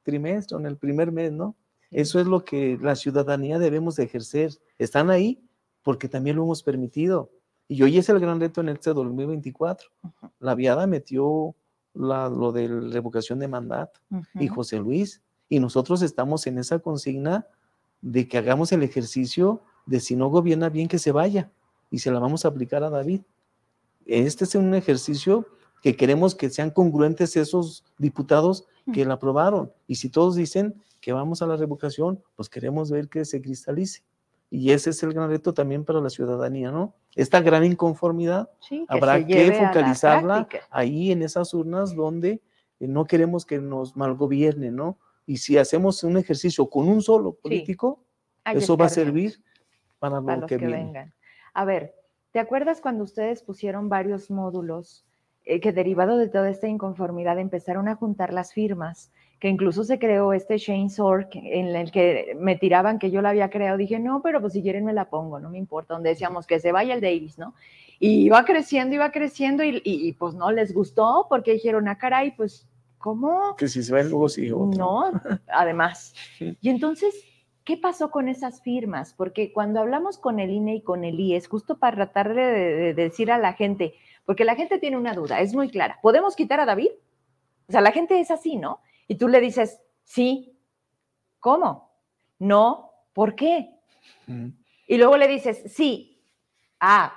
trimestre 0.03 0.55
o 0.55 0.59
en 0.59 0.65
el 0.67 0.77
primer 0.77 1.11
mes, 1.11 1.31
¿no? 1.31 1.55
Eso 1.91 2.19
es 2.19 2.27
lo 2.27 2.43
que 2.43 2.77
la 2.81 2.95
ciudadanía 2.95 3.59
debemos 3.59 3.95
de 3.95 4.03
ejercer. 4.03 4.51
Están 4.77 5.09
ahí 5.09 5.41
porque 5.83 6.09
también 6.09 6.35
lo 6.35 6.43
hemos 6.43 6.63
permitido. 6.63 7.31
Y 7.67 7.81
hoy 7.83 7.97
es 7.97 8.09
el 8.09 8.19
gran 8.19 8.39
reto 8.39 8.61
en 8.61 8.69
este 8.69 8.93
2024. 8.93 9.89
Ujú. 10.03 10.31
La 10.39 10.55
viada 10.55 10.87
metió 10.87 11.55
la- 11.93 12.29
lo 12.29 12.51
de 12.51 12.67
la 12.69 12.93
revocación 12.93 13.39
de 13.39 13.47
mandato 13.47 13.99
y. 14.35 14.47
José 14.47 14.77
Luis. 14.79 15.21
Y 15.49 15.59
nosotros 15.59 16.01
estamos 16.01 16.45
en 16.47 16.57
esa 16.57 16.79
consigna 16.79 17.47
de 18.01 18.27
que 18.27 18.37
hagamos 18.37 18.71
el 18.73 18.83
ejercicio 18.83 19.61
de 19.85 19.99
si 20.01 20.15
no 20.15 20.29
gobierna 20.29 20.69
bien 20.69 20.87
que 20.87 20.99
se 20.99 21.11
vaya. 21.11 21.49
Y 21.89 21.99
se 21.99 22.11
la 22.11 22.19
vamos 22.19 22.43
a 22.43 22.49
aplicar 22.49 22.83
a 22.83 22.89
David. 22.89 23.21
Este 24.05 24.43
es 24.45 24.55
un 24.55 24.73
ejercicio 24.75 25.47
que 25.81 25.95
queremos 25.95 26.35
que 26.35 26.49
sean 26.49 26.69
congruentes 26.71 27.35
esos 27.37 27.83
diputados 27.97 28.65
que 28.93 29.05
la 29.05 29.15
aprobaron. 29.15 29.71
Y 29.87 29.95
si 29.95 30.09
todos 30.09 30.35
dicen 30.35 30.81
que 31.01 31.13
vamos 31.13 31.41
a 31.41 31.47
la 31.47 31.55
revocación, 31.55 32.23
pues 32.35 32.49
queremos 32.49 32.91
ver 32.91 33.09
que 33.09 33.25
se 33.25 33.41
cristalice. 33.41 34.03
Y 34.49 34.71
ese 34.71 34.91
es 34.91 35.03
el 35.03 35.13
gran 35.13 35.29
reto 35.29 35.53
también 35.53 35.83
para 35.83 35.99
la 35.99 36.09
ciudadanía, 36.09 36.71
¿no? 36.71 36.95
Esta 37.15 37.41
gran 37.41 37.65
inconformidad 37.65 38.49
Sí, 38.61 38.85
habrá 38.87 39.25
que 39.25 39.51
focalizarla 39.51 40.47
ahí 40.69 41.11
en 41.11 41.21
esas 41.21 41.53
urnas 41.53 41.95
donde 41.95 42.41
eh, 42.79 42.87
no 42.87 43.05
queremos 43.05 43.45
que 43.45 43.59
nos 43.59 43.97
malgobiernen, 43.97 44.75
¿no? 44.75 44.99
Y 45.25 45.37
si 45.37 45.57
hacemos 45.57 46.03
un 46.03 46.17
ejercicio 46.17 46.69
con 46.69 46.87
un 46.87 47.01
solo 47.01 47.33
político, 47.33 48.03
eso 48.45 48.77
va 48.77 48.85
a 48.85 48.89
servir 48.89 49.43
para 49.99 50.21
lo 50.21 50.37
los 50.37 50.45
que, 50.45 50.57
que, 50.57 50.67
vengan. 50.67 51.13
A 51.53 51.65
ver, 51.65 51.95
¿te 52.31 52.39
acuerdas 52.39 52.79
cuando 52.79 53.03
ustedes 53.03 53.43
pusieron 53.43 53.89
varios 53.89 54.31
módulos 54.31 55.05
eh, 55.43 55.59
que 55.59 55.73
derivado 55.73 56.17
de 56.17 56.29
toda 56.29 56.49
esta 56.49 56.67
inconformidad 56.67 57.39
empezaron 57.39 57.89
a 57.89 57.95
juntar 57.95 58.31
las 58.31 58.53
firmas? 58.53 59.11
Que 59.39 59.49
incluso 59.49 59.83
se 59.83 59.99
creó 59.99 60.33
este 60.33 60.57
Shane 60.57 60.89
Sork 60.89 61.35
en 61.35 61.67
el 61.75 61.91
que 61.91 62.35
me 62.39 62.55
tiraban 62.55 62.97
que 62.97 63.11
yo 63.11 63.21
la 63.21 63.29
había 63.29 63.49
creado. 63.51 63.77
Dije, 63.77 63.99
no, 63.99 64.21
pero 64.23 64.41
pues 64.41 64.53
si 64.53 64.63
quieren 64.63 64.83
me 64.83 64.93
la 64.93 65.09
pongo, 65.09 65.39
no 65.39 65.49
me 65.51 65.59
importa. 65.59 65.93
Donde 65.93 66.09
decíamos 66.09 66.47
que 66.47 66.59
se 66.59 66.71
vaya 66.71 66.95
el 66.95 67.01
Davis, 67.01 67.37
¿no? 67.37 67.53
Y 67.99 68.25
iba 68.25 68.43
creciendo, 68.45 68.95
iba 68.95 69.11
creciendo 69.11 69.63
y, 69.63 69.77
y- 69.83 70.07
y, 70.07 70.13
pues 70.13 70.33
no 70.35 70.51
les 70.51 70.73
gustó 70.73 71.27
porque 71.29 71.53
dijeron, 71.53 71.87
ah, 71.87 71.97
caray, 71.97 72.31
pues, 72.31 72.67
¿cómo? 72.97 73.55
Que 73.57 73.67
si 73.67 73.83
se 73.83 73.93
va 73.93 74.01
luego 74.03 74.27
sigue 74.29 74.53
otro. 74.53 74.65
No, 74.77 75.11
además. 75.51 76.13
Sí. 76.37 76.57
Y 76.61 76.69
entonces, 76.69 77.13
¿qué 77.63 77.77
pasó 77.77 78.09
con 78.09 78.27
esas 78.29 78.61
firmas? 78.61 79.13
Porque 79.13 79.51
cuando 79.53 79.79
hablamos 79.81 80.17
con 80.17 80.39
el 80.39 80.49
INE 80.51 80.75
y 80.77 80.81
con 80.81 81.03
el 81.03 81.19
IES, 81.19 81.47
justo 81.47 81.77
para 81.77 81.95
tratar 81.95 82.33
de, 82.33 82.41
de 82.43 82.93
decir 82.95 83.31
a 83.31 83.37
la 83.37 83.53
gente, 83.53 83.93
porque 84.25 84.45
la 84.45 84.55
gente 84.55 84.79
tiene 84.79 84.97
una 84.97 85.13
duda, 85.13 85.41
es 85.41 85.53
muy 85.53 85.69
clara, 85.69 85.99
¿podemos 86.01 86.35
quitar 86.35 86.59
a 86.59 86.65
David? 86.65 86.89
O 87.67 87.71
sea, 87.71 87.81
la 87.81 87.91
gente 87.91 88.19
es 88.19 88.31
así, 88.31 88.55
¿no? 88.57 88.79
Y 89.07 89.15
tú 89.15 89.27
le 89.27 89.39
dices, 89.39 89.79
sí, 90.03 90.57
¿cómo? 91.39 91.91
No, 92.39 92.91
¿por 93.13 93.35
qué? 93.35 93.75
Mm. 94.27 94.49
Y 94.87 94.97
luego 94.97 95.17
le 95.17 95.27
dices, 95.27 95.63
sí, 95.73 96.21
ah, 96.79 97.13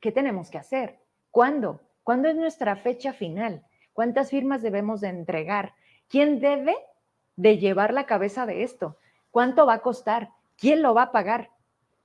¿qué 0.00 0.12
tenemos 0.12 0.50
que 0.50 0.58
hacer? 0.58 0.98
¿Cuándo? 1.30 1.80
¿Cuándo 2.02 2.28
es 2.28 2.36
nuestra 2.36 2.76
fecha 2.76 3.12
final? 3.12 3.64
¿Cuántas 3.92 4.30
firmas 4.30 4.62
debemos 4.62 5.00
de 5.00 5.08
entregar? 5.08 5.74
¿Quién 6.08 6.40
debe 6.40 6.76
de 7.36 7.58
llevar 7.58 7.92
la 7.92 8.06
cabeza 8.06 8.46
de 8.46 8.62
esto? 8.62 8.96
¿Cuánto 9.30 9.66
va 9.66 9.74
a 9.74 9.82
costar? 9.82 10.30
¿Quién 10.56 10.82
lo 10.82 10.94
va 10.94 11.02
a 11.02 11.12
pagar? 11.12 11.50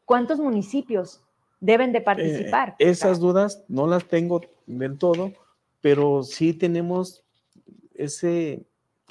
¿Cuántos 0.06 0.40
municipios 0.40 1.24
deben 1.60 1.92
de 1.92 2.00
Eh, 2.00 2.02
participar? 2.02 2.76
esas 2.80 3.20
dudas 3.20 3.64
no 3.68 3.88
las 3.88 4.06
tengo 4.06 4.42
del 4.66 4.98
todo, 4.98 5.32
pero 5.80 6.24
sí 6.24 6.54
tenemos 6.54 7.24
ese, 7.94 8.66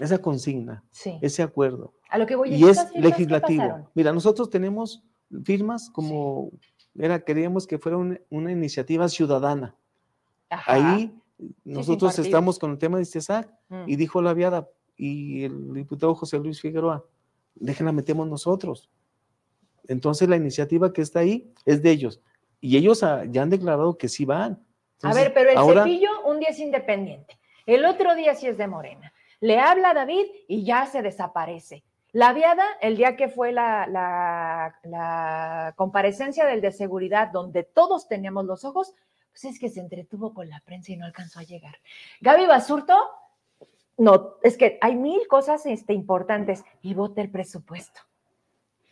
esa 0.04 0.18
consigna, 0.18 0.82
sí. 0.90 1.18
ese 1.22 1.42
acuerdo. 1.42 1.92
A 2.08 2.18
lo 2.18 2.26
que 2.26 2.34
voy 2.36 2.50
y 2.54 2.62
es 2.64 2.70
¿estas 2.70 2.92
firmas 2.92 3.02
qué 3.02 3.08
legislativo. 3.08 3.90
Mira, 3.94 4.12
nosotros 4.12 4.50
tenemos 4.50 5.02
firmas 5.44 5.90
como, 5.90 6.50
era, 6.98 7.20
queríamos 7.24 7.66
que 7.66 7.78
fuera 7.78 7.98
un- 7.98 8.20
una 8.30 8.50
iniciativa 8.52 9.08
ciudadana. 9.08 9.76
Ajá. 10.48 10.72
Ahí 10.74 11.14
nosotros 11.64 12.18
estamos 12.18 12.58
con 12.58 12.72
el 12.72 12.78
tema 12.78 12.96
de 12.96 13.02
ISTESAC 13.04 13.48
Mm. 13.68 13.84
y 13.86 13.96
dijo 13.96 14.20
la 14.20 14.34
viada 14.34 14.68
y 14.96 15.44
el 15.44 15.72
diputado 15.74 16.14
José 16.14 16.38
Luis 16.38 16.60
Figueroa, 16.60 17.04
déjenla 17.54 17.92
metemos 17.92 18.28
nosotros. 18.28 18.90
Entonces 19.88 20.28
la 20.28 20.36
iniciativa 20.36 20.92
que 20.92 21.02
está 21.02 21.20
ahí 21.20 21.52
es 21.64 21.82
de 21.82 21.90
ellos 21.90 22.20
y 22.60 22.76
ellos 22.76 23.00
ya 23.30 23.42
han 23.42 23.50
declarado 23.50 23.96
que 23.96 24.08
sí 24.08 24.24
van. 24.24 24.52
A 24.52 24.58
Entonces, 25.08 25.22
ver, 25.24 25.34
pero 25.34 25.50
el 25.50 25.56
ahora, 25.56 25.82
cepillo 25.84 26.08
un 26.26 26.40
día 26.40 26.50
es 26.50 26.58
independiente, 26.58 27.38
el 27.66 27.84
otro 27.86 28.14
día 28.14 28.34
sí 28.34 28.46
es 28.46 28.58
de 28.58 28.66
Morena. 28.66 29.12
Le 29.40 29.58
habla 29.58 29.90
a 29.90 29.94
David 29.94 30.26
y 30.48 30.64
ya 30.64 30.86
se 30.86 31.02
desaparece. 31.02 31.82
La 32.12 32.32
viada, 32.32 32.64
el 32.80 32.96
día 32.96 33.16
que 33.16 33.28
fue 33.28 33.52
la, 33.52 33.86
la- 33.86 35.72
comparecencia 35.76 36.44
del 36.44 36.60
de 36.60 36.72
seguridad, 36.72 37.28
donde 37.28 37.62
todos 37.62 38.08
teníamos 38.08 38.44
los 38.44 38.64
ojos, 38.64 38.94
pues 39.30 39.44
es 39.44 39.60
que 39.60 39.68
se 39.68 39.80
entretuvo 39.80 40.34
con 40.34 40.48
la 40.48 40.60
prensa 40.60 40.92
y 40.92 40.96
no 40.96 41.06
alcanzó 41.06 41.38
a 41.38 41.44
llegar. 41.44 41.76
Gaby 42.20 42.46
Basurto, 42.46 42.98
no, 43.96 44.34
es 44.42 44.56
que 44.56 44.78
hay 44.80 44.96
mil 44.96 45.26
cosas 45.28 45.64
este, 45.66 45.92
importantes 45.92 46.64
y 46.82 46.94
vote 46.94 47.20
el 47.20 47.30
presupuesto. 47.30 48.00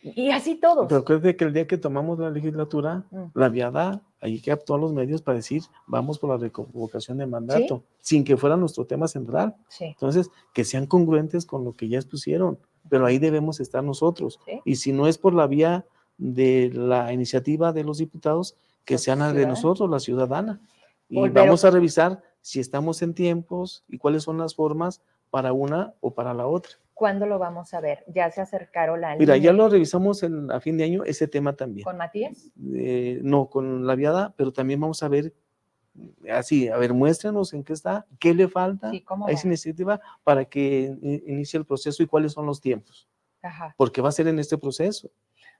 Y 0.01 0.29
así 0.31 0.55
todos. 0.55 0.85
Pero 0.87 1.01
acuérdate 1.01 1.35
que 1.35 1.45
el 1.45 1.53
día 1.53 1.67
que 1.67 1.77
tomamos 1.77 2.19
la 2.19 2.29
legislatura, 2.29 3.03
Mm. 3.11 3.23
la 3.33 3.49
viada, 3.49 4.01
ahí 4.21 4.39
que 4.39 4.51
a 4.51 4.59
los 4.77 4.93
medios 4.93 5.21
para 5.21 5.37
decir, 5.37 5.63
vamos 5.87 6.19
por 6.19 6.29
la 6.29 6.37
reconvocación 6.37 7.17
de 7.17 7.25
mandato, 7.25 7.83
sin 7.99 8.23
que 8.23 8.37
fuera 8.37 8.55
nuestro 8.55 8.85
tema 8.85 9.07
central. 9.07 9.55
Sí, 9.67 9.85
Entonces, 9.85 10.29
que 10.53 10.63
sean 10.63 10.85
congruentes 10.85 11.45
con 11.45 11.63
lo 11.63 11.73
que 11.73 11.89
ya 11.89 11.97
expusieron, 11.97 12.57
pero 12.89 13.05
ahí 13.05 13.19
debemos 13.19 13.59
estar 13.59 13.83
nosotros. 13.83 14.39
sí. 14.45 14.61
Y 14.65 14.75
si 14.75 14.93
no 14.93 15.07
es 15.07 15.17
por 15.17 15.33
la 15.33 15.47
vía 15.47 15.85
de 16.17 16.71
la 16.73 17.11
iniciativa 17.13 17.71
de 17.73 17.83
los 17.83 17.97
diputados, 17.97 18.55
que 18.85 18.97
sean 18.97 19.19
la 19.19 19.33
de 19.33 19.45
nosotros, 19.45 19.89
la 19.89 19.99
ciudadana. 19.99 20.59
Y 21.09 21.29
vamos 21.29 21.65
a 21.65 21.71
revisar 21.71 22.21
si 22.41 22.59
estamos 22.59 23.01
en 23.01 23.13
tiempos 23.13 23.83
y 23.87 23.97
cuáles 23.97 24.23
son 24.23 24.37
las 24.37 24.55
formas 24.55 25.01
para 25.29 25.53
una 25.53 25.93
o 26.01 26.11
para 26.11 26.33
la 26.33 26.47
otra. 26.47 26.71
¿Cuándo 26.99 27.25
lo 27.25 27.39
vamos 27.39 27.73
a 27.73 27.79
ver? 27.79 28.03
Ya 28.07 28.29
se 28.29 28.41
acercaron 28.41 28.99
la 28.99 29.15
Mira, 29.15 29.37
ya 29.37 29.53
lo 29.53 29.69
revisamos 29.69 30.21
en- 30.21 30.51
a 30.51 30.59
fin 30.59 30.75
de 30.77 30.83
año, 30.83 31.05
ese 31.05 31.29
tema 31.29 31.53
también. 31.55 31.85
con 31.85 31.95
Matías. 31.95 32.51
Eh, 32.75 33.21
no, 33.23 33.49
con 33.49 33.87
la 33.87 33.95
viada, 33.95 34.33
pero 34.35 34.51
también 34.51 34.81
vamos 34.81 35.01
a 35.01 35.07
ver, 35.07 35.33
así, 36.29 36.67
a 36.67 36.75
ver, 36.75 36.93
muéstrenos 36.93 37.53
en 37.53 37.63
qué 37.63 37.71
está, 37.71 38.05
qué 38.19 38.33
le 38.33 38.49
falta 38.49 38.91
Sí, 38.91 38.99
¿cómo 38.99 39.27
a 39.27 39.31
esa 39.31 39.43
va? 39.43 39.47
iniciativa 39.47 40.01
para 40.25 40.43
que 40.43 40.93
inicie 41.25 41.57
el 41.57 41.65
proceso 41.65 42.03
y 42.03 42.05
cuáles 42.05 42.33
son 42.33 42.45
los 42.45 42.59
tiempos, 42.59 43.07
Ajá. 43.41 43.73
porque 43.77 44.01
va 44.01 44.09
a 44.09 44.11
ser 44.11 44.27
en 44.27 44.37
este 44.37 44.57
proceso. 44.57 45.09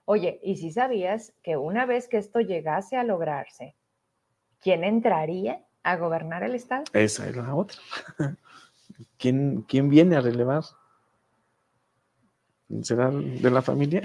Oye, 0.04 0.40
¿y 0.42 0.56
si 0.56 0.70
sabías 0.72 1.32
que 1.42 1.56
una 1.56 1.86
vez 1.86 2.06
que 2.06 2.18
esto 2.18 2.40
llegase 2.40 2.98
a 2.98 3.02
lograrse, 3.02 3.76
¿quién 4.60 4.84
entraría 4.84 5.64
a 5.84 5.96
gobernar 5.96 6.42
el 6.42 6.54
estado? 6.54 6.84
Esa 6.92 7.26
es 7.30 7.34
la 7.34 7.54
otra. 7.54 7.78
¿Quién, 9.16 9.64
quién 9.66 9.88
viene 9.88 10.16
a 10.16 10.20
relevar? 10.20 10.64
¿Será 12.82 13.10
de 13.10 13.50
la 13.50 13.62
familia? 13.62 14.02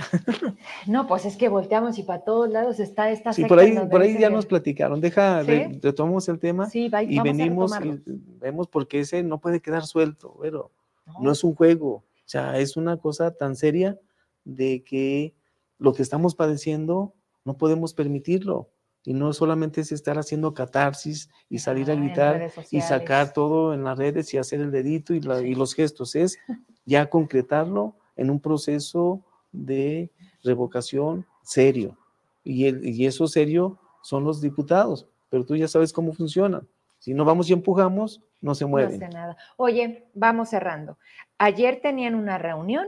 No, 0.87 1.07
pues 1.07 1.25
es 1.25 1.37
que 1.37 1.49
volteamos 1.49 1.97
y 1.99 2.03
para 2.03 2.23
todos 2.23 2.49
lados 2.49 2.79
está 2.79 3.11
esta 3.11 3.31
Sí, 3.33 3.45
por 3.45 3.59
ahí, 3.59 3.77
por 3.89 4.01
ahí 4.01 4.17
ya 4.19 4.29
nos 4.29 4.45
platicaron. 4.45 5.01
Deja, 5.01 5.43
re- 5.43 5.69
¿Sí? 5.71 5.79
retomamos 5.83 6.27
el 6.29 6.39
tema 6.39 6.69
Sí, 6.69 6.89
va- 6.89 7.03
y 7.03 7.19
venimos 7.19 7.71
y 7.83 8.01
vemos 8.39 8.67
porque 8.67 8.99
ese 9.01 9.21
no 9.23 9.39
puede 9.39 9.59
quedar 9.61 9.85
suelto, 9.85 10.35
pero 10.41 10.71
No, 11.05 11.13
no 11.21 11.31
es 11.31 11.43
un 11.43 11.53
juego, 11.53 11.89
o 11.97 12.03
sea, 12.25 12.57
es 12.57 12.75
una 12.77 12.97
cosa 12.97 13.31
tan 13.31 13.55
seria 13.55 13.99
de 14.43 14.83
que 14.83 15.35
lo 15.77 15.93
que 15.93 16.01
estamos 16.01 16.33
padeciendo 16.35 17.13
no 17.43 17.57
podemos 17.57 17.93
permitirlo. 17.93 18.69
Y 19.07 19.13
no 19.13 19.31
solamente 19.33 19.81
es 19.81 19.91
estar 19.91 20.17
haciendo 20.17 20.55
catarsis 20.55 21.29
y 21.47 21.59
salir 21.59 21.91
Ah, 21.91 21.93
a 21.93 21.95
gritar 21.97 22.49
y 22.71 22.81
sacar 22.81 23.33
todo 23.33 23.75
en 23.75 23.83
las 23.83 23.95
redes 23.99 24.33
y 24.33 24.39
hacer 24.39 24.61
el 24.61 24.71
dedito 24.71 25.13
y, 25.13 25.21
la- 25.21 25.41
y 25.41 25.53
los 25.53 25.75
gestos, 25.75 26.15
es 26.15 26.39
ya 26.85 27.07
concretarlo 27.11 27.95
en 28.15 28.29
un 28.29 28.39
proceso 28.39 29.21
de 29.51 30.09
revocación 30.43 31.25
serio. 31.43 31.97
Y, 32.43 32.67
el, 32.67 32.85
y 32.85 33.05
eso 33.05 33.27
serio 33.27 33.79
son 34.01 34.23
los 34.23 34.41
diputados, 34.41 35.07
pero 35.29 35.45
tú 35.45 35.55
ya 35.55 35.67
sabes 35.67 35.91
cómo 35.93 36.13
funcionan. 36.13 36.67
Si 36.99 37.13
no 37.13 37.25
vamos 37.25 37.49
y 37.49 37.53
empujamos, 37.53 38.21
no 38.41 38.55
se 38.55 38.65
No 38.65 38.69
mueven. 38.69 38.99
sé 38.99 39.09
nada. 39.09 39.37
Oye, 39.57 40.05
vamos 40.13 40.49
cerrando. 40.49 40.97
Ayer 41.37 41.79
tenían 41.81 42.15
una 42.15 42.37
reunión 42.37 42.87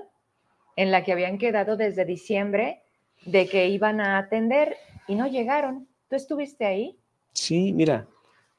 en 0.76 0.92
la 0.92 1.04
que 1.04 1.12
habían 1.12 1.38
quedado 1.38 1.78
desde 1.78 2.06
diciembre 2.06 2.82
de 3.26 3.48
que 3.48 3.68
iban 3.68 4.00
a 4.00 4.18
atender 4.20 4.76
y 5.08 5.16
no 5.16 5.28
llegaron. 5.28 5.88
¿Tú 6.10 6.16
estuviste 6.16 6.66
ahí? 6.66 6.98
Sí, 7.34 7.74
mira, 7.74 8.08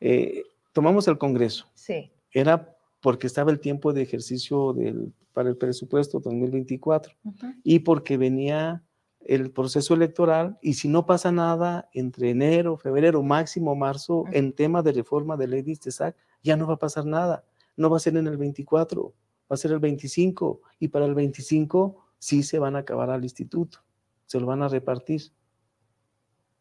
eh, 0.01 0.43
tomamos 0.73 1.07
el 1.09 1.19
Congreso. 1.19 1.67
Sí. 1.75 2.11
Era 2.33 2.77
porque 3.01 3.27
estaba 3.27 3.51
el 3.51 3.61
tiempo 3.61 3.93
de 3.93 4.03
ejercicio 4.03 4.73
del, 4.73 5.13
para 5.33 5.49
el 5.49 5.57
presupuesto 5.57 6.21
2024 6.21 7.15
Ujú. 7.25 7.47
y 7.63 7.81
porque 7.81 8.17
venía 8.17 8.83
el 9.21 9.51
proceso 9.51 9.95
electoral 9.95 10.59
y 10.63 10.75
si 10.75 10.89
no 10.89 11.07
pasa 11.07 11.31
nada 11.31 11.89
entre 11.93 12.31
enero, 12.31 12.77
febrero, 12.77 13.23
máximo 13.23 13.75
marzo, 13.75 14.25
en 14.33 14.53
tema 14.53 14.83
de 14.83 14.93
reforma 14.93 15.37
de 15.37 15.49
ley 15.49 15.63
de 15.63 15.73
ISTESAC, 15.73 16.17
ya 16.43 16.57
no 16.57 16.67
va 16.67 16.75
a 16.75 16.79
pasar 16.79 17.05
nada. 17.05 17.45
No 17.77 17.91
va 17.91 17.99
a 17.99 18.01
ser 18.01 18.17
en 18.17 18.27
el 18.27 18.37
24, 18.37 19.15
va 19.51 19.55
a 19.55 19.57
ser 19.57 19.73
el 19.73 19.79
25 19.81 20.61
y 20.79 20.89
para 20.89 21.05
el 21.05 21.15
25 21.15 22.05
sí 22.19 22.43
se 22.43 22.59
van 22.59 22.77
a 22.77 22.81
acabar 22.81 23.11
al 23.11 23.23
instituto, 23.23 23.79
se 24.27 24.41
lo 24.41 24.47
van 24.47 24.63
a 24.63 24.69
repartir 24.69 25.23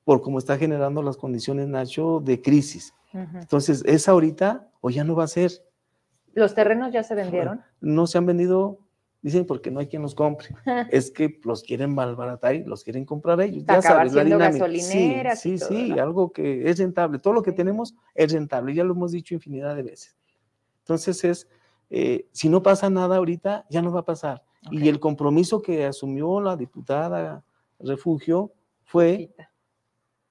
por 0.03 0.21
cómo 0.21 0.37
está 0.37 0.57
generando 0.57 1.01
las 1.01 1.17
condiciones, 1.17 1.67
Nacho, 1.67 2.21
de 2.23 2.41
crisis. 2.41 2.93
Entonces, 3.11 3.83
¿es 3.85 4.07
ahorita 4.07 4.69
o 4.79 4.89
ya 4.89 5.03
no 5.03 5.15
va 5.15 5.23
a 5.23 5.27
ser? 5.27 5.51
¿Los 6.33 6.53
terrenos 6.53 6.91
ya 6.91 7.03
se 7.03 7.15
vendieron? 7.15 7.61
No 7.81 8.07
se 8.07 8.17
han 8.17 8.25
vendido, 8.25 8.79
dicen 9.21 9.45
porque 9.45 9.71
no 9.71 9.79
hay 9.79 9.87
quien 9.87 10.01
los 10.01 10.15
compre. 10.15 10.49
es 10.91 11.11
que 11.11 11.39
los 11.43 11.63
quieren 11.63 11.93
malbaratar 11.95 12.55
y 12.55 12.63
los 12.63 12.83
quieren 12.83 13.05
comprar 13.05 13.41
ellos. 13.41 13.63
Para 13.63 13.79
Ya 13.79 13.81
sabes, 13.81 14.13
la 14.13 14.23
siendo 14.23 14.37
dinámica. 14.37 14.67
Sí, 14.79 15.23
sí, 15.35 15.59
todo, 15.59 15.69
sí, 15.69 15.89
¿no? 15.89 16.03
algo 16.03 16.31
que 16.31 16.69
es 16.69 16.77
rentable. 16.77 17.19
Todo 17.19 17.33
lo 17.33 17.41
que 17.43 17.51
Sí. 17.51 17.57
tenemos 17.57 17.95
es 18.13 18.31
rentable, 18.31 18.73
ya 18.73 18.83
lo 18.83 18.93
hemos 18.93 19.11
dicho 19.11 19.33
infinidad 19.33 19.75
de 19.75 19.83
veces. 19.83 20.15
Entonces 20.79 21.23
es, 21.23 21.47
eh, 21.89 22.27
si 22.31 22.49
no 22.49 22.61
pasa 22.63 22.89
nada 22.89 23.17
ahorita, 23.17 23.65
ya 23.69 23.81
no 23.81 23.91
va 23.91 24.01
a 24.01 24.05
pasar. 24.05 24.43
Y 24.71 24.89
el 24.89 24.99
compromiso 24.99 25.61
que 25.61 25.85
asumió 25.85 26.41
la 26.41 26.57
diputada 26.57 27.43
Refugio 27.79 28.51
fue, 28.83 29.31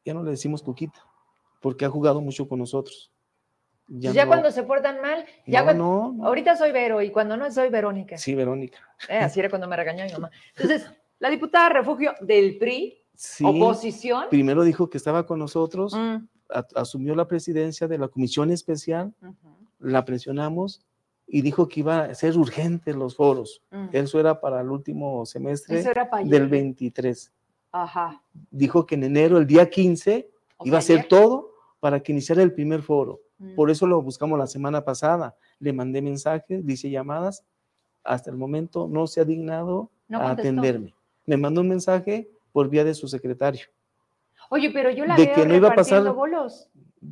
ya 0.04 0.14
no 0.14 0.22
le 0.22 0.30
decimos 0.32 0.62
Cuquita, 0.62 1.00
porque 1.60 1.84
ha 1.84 1.88
jugado 1.90 2.20
mucho 2.20 2.48
con 2.48 2.58
nosotros. 2.58 3.12
Pues 3.88 4.12
Ya, 4.12 4.24
no- 4.24 4.28
cuando 4.28 4.50
se 4.50 4.62
portan 4.64 5.00
mal, 5.00 5.24
ya 5.46 5.60
no, 5.60 5.64
cuando- 5.66 6.12
no, 6.16 6.26
ahorita 6.26 6.56
soy 6.56 6.72
Vero 6.72 7.00
y 7.02 7.10
cuando 7.10 7.36
no 7.36 7.50
soy 7.52 7.68
Verónica. 7.70 8.18
Sí, 8.18 8.34
Verónica. 8.34 8.78
Eh, 9.08 9.18
así 9.18 9.38
era 9.40 9.48
cuando 9.48 9.68
me 9.68 9.76
regañó 9.76 10.04
mi 10.04 10.12
mamá. 10.12 10.30
Entonces, 10.56 10.90
la 11.20 11.30
diputada 11.30 11.68
refugio 11.68 12.12
del 12.20 12.58
PRI, 12.58 12.98
Sí, 13.14 13.44
oposición. 13.46 14.24
primero 14.28 14.64
dijo 14.64 14.90
que 14.90 14.98
estaba 14.98 15.24
con 15.24 15.38
nosotros, 15.38 15.94
Mm, 15.94 16.16
a- 16.50 16.66
asumió 16.74 17.14
la 17.14 17.28
presidencia 17.28 17.86
de 17.86 17.98
la 17.98 18.08
comisión 18.08 18.50
especial, 18.50 19.14
ujú, 19.22 19.34
la 19.78 20.04
presionamos 20.04 20.84
y 21.28 21.42
dijo 21.42 21.68
que 21.68 21.80
iba 21.80 22.04
a 22.06 22.14
ser 22.14 22.36
urgente 22.36 22.92
los 22.92 23.14
foros. 23.16 23.62
mm. 23.70 23.88
Eso 23.92 24.18
era 24.18 24.40
para 24.40 24.60
el 24.62 24.68
último 24.70 25.24
semestre 25.26 25.82
del 26.24 26.48
23. 26.48 27.32
Ajá. 27.72 28.20
Dijo 28.50 28.84
que 28.84 28.96
en 28.96 29.04
enero, 29.04 29.38
el 29.38 29.46
día 29.46 29.68
15, 29.70 30.28
O 30.56 30.66
iba 30.66 30.78
a 30.78 30.80
ayer. 30.80 31.06
todo 31.08 31.52
para 31.78 32.00
que 32.00 32.10
iniciara 32.12 32.42
el 32.42 32.52
primer 32.52 32.82
foro. 32.82 33.20
Por 33.54 33.70
eso 33.70 33.86
lo 33.86 34.00
buscamos 34.00 34.38
la 34.38 34.46
semana 34.46 34.82
pasada. 34.84 35.34
Le 35.60 35.72
mandé 35.72 36.00
mensajes, 36.00 36.64
dice 36.64 36.90
llamadas. 36.90 37.44
Hasta 38.02 38.30
el 38.30 38.36
momento 38.36 38.88
no 38.88 39.06
se 39.06 39.20
ha 39.20 39.24
dignado 39.24 39.90
No 40.08 40.20
a 40.20 40.30
atenderme. 40.30 40.94
Me 41.26 41.36
mandó 41.36 41.60
un 41.60 41.68
mensaje 41.68 42.30
por 42.52 42.68
vía 42.70 42.84
de 42.84 42.94
su 42.94 43.08
secretario. 43.08 43.66
Oye, 44.48 44.70
pero 44.70 44.90
yo 44.90 45.04
la 45.06 45.16
de 45.16 45.26
veo 45.26 45.34
que 45.34 45.46
no 45.46 45.54
iba 45.54 45.68
a 45.68 45.74
pasar- 45.74 46.12
bolos. 46.14 46.68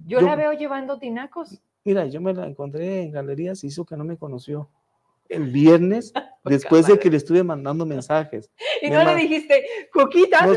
Yo, 0.07 0.21
Yo- 0.21 0.27
la 0.27 0.37
veo 0.37 0.53
llevando 0.53 0.99
tinacos. 0.99 1.61
Mira, 1.85 2.07
yo 2.07 2.21
me 2.21 2.33
la 2.33 2.47
encontré 2.47 3.03
en 3.03 3.11
galerías 3.13 3.63
y 3.65 3.67
hizo 3.67 3.85
que 3.85 3.97
no 3.97 4.05
me 4.05 4.17
conoció. 4.17 4.69
El 5.29 5.51
viernes, 5.51 6.13
después 6.45 6.87
de 6.87 6.99
que 6.99 7.11
le 7.11 7.17
estuve 7.17 7.43
mandando 7.43 7.87
mensajes. 7.87 8.51
Y 8.83 8.91
Me 8.91 8.97
no 8.97 9.05
le 9.05 9.17
dijiste, 9.17 9.65
Coquita. 9.93 10.47
No, 10.47 10.55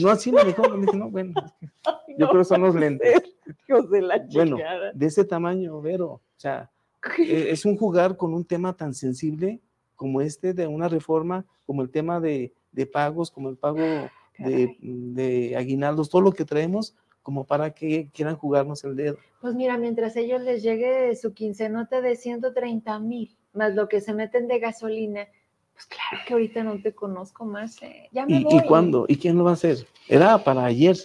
no 0.00 0.10
así 0.10 0.30
me 0.30 0.44
dijo, 0.44 0.62
me 0.70 0.86
dije, 0.86 0.96
no, 0.96 1.10
bueno, 1.10 1.32
yo 2.18 2.28
creo 2.28 2.40
que 2.40 2.44
son 2.44 2.62
los 2.62 2.74
lentes. 2.74 3.22
Hijos 3.68 3.90
de 3.90 4.02
la 4.02 4.18
Bueno, 4.32 4.56
chingada. 4.56 4.92
de 4.92 5.06
ese 5.06 5.24
tamaño, 5.24 5.80
Vero. 5.80 6.06
O 6.08 6.20
sea, 6.36 6.70
eh, 7.18 7.46
es 7.50 7.64
un 7.64 7.76
jugar 7.76 8.16
con 8.16 8.34
un 8.34 8.44
tema 8.44 8.76
tan 8.76 8.94
sensible 8.94 9.60
como 9.96 10.20
este 10.20 10.54
de 10.54 10.66
una 10.66 10.88
reforma, 10.88 11.44
como 11.66 11.82
el 11.82 11.90
tema 11.90 12.20
de, 12.20 12.52
de 12.72 12.86
pagos, 12.86 13.30
como 13.30 13.48
el 13.50 13.56
pago 13.56 13.78
de, 13.80 14.10
Caray. 14.36 14.78
de 14.80 15.54
aguinaldos, 15.56 16.08
todo 16.08 16.22
lo 16.22 16.32
que 16.32 16.44
traemos, 16.44 16.94
como 17.22 17.44
para 17.44 17.70
que 17.72 18.08
quieran 18.12 18.36
jugarnos 18.36 18.82
el 18.84 18.96
dedo. 18.96 19.18
Pues 19.40 19.54
mira, 19.54 19.76
mientras 19.76 20.16
ellos 20.16 20.40
les 20.40 20.62
llegue 20.62 21.14
su 21.16 21.34
quincenota 21.34 22.00
de 22.00 22.16
130 22.16 22.98
mil, 23.00 23.36
más 23.52 23.74
lo 23.74 23.88
que 23.88 24.00
se 24.00 24.12
meten 24.14 24.48
de 24.48 24.58
gasolina, 24.58 25.26
pues 25.72 25.86
claro 25.86 26.22
que 26.26 26.32
ahorita 26.34 26.62
no 26.64 26.80
te 26.80 26.94
conozco 26.94 27.44
más. 27.44 27.80
eh. 27.82 28.08
Ya 28.12 28.26
me 28.26 28.38
¿Y, 28.40 28.44
voy. 28.44 28.56
¿Y 28.56 28.62
cuándo? 28.62 29.04
¿Y 29.08 29.16
quién 29.16 29.36
lo 29.36 29.44
va 29.44 29.50
a 29.50 29.54
hacer? 29.54 29.86
Era 30.08 30.42
para 30.42 30.64
ayer, 30.64 30.96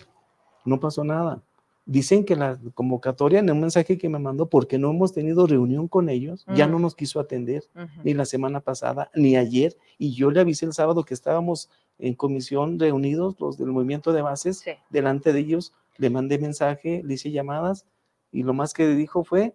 no 0.66 0.80
pasó 0.80 1.04
nada. 1.04 1.42
Dicen 1.88 2.26
que 2.26 2.36
la 2.36 2.58
convocatoria 2.74 3.40
en 3.40 3.52
un 3.52 3.60
mensaje 3.62 3.98
que 3.98 4.10
me 4.10 4.18
mandó, 4.18 4.48
porque 4.50 4.80
no 4.80 4.90
hemos 4.90 5.14
tenido 5.14 5.46
reunión 5.46 5.88
con 5.88 6.10
ellos, 6.10 6.44
ya 6.56 6.68
Mm. 6.68 6.72
no 6.72 6.80
nos 6.80 6.96
quiso 6.96 7.20
atender, 7.20 7.64
Ujú. 7.76 7.88
ni 8.04 8.16
la 8.16 8.26
semana 8.26 8.60
pasada, 8.60 9.12
ni 9.14 9.38
ayer. 9.38 9.78
Y 10.00 10.14
yo 10.16 10.32
le 10.32 10.40
avisé 10.42 10.66
el 10.66 10.74
sábado 10.74 11.04
que 11.06 11.14
estábamos 11.14 11.70
en 12.00 12.16
comisión 12.16 12.80
reunidos, 12.80 13.40
los 13.40 13.58
del 13.60 13.68
movimiento 13.68 14.14
de 14.14 14.24
bases, 14.24 14.60
Sí. 14.62 14.72
delante 14.90 15.32
de 15.32 15.40
ellos, 15.40 15.74
le 15.98 16.10
mandé 16.10 16.40
mensaje, 16.40 17.02
le 17.06 17.14
hice 17.14 17.30
llamadas, 17.32 17.86
y 18.32 18.42
lo 18.44 18.54
más 18.56 18.74
que 18.74 18.88
dijo 18.88 19.24
fue, 19.24 19.54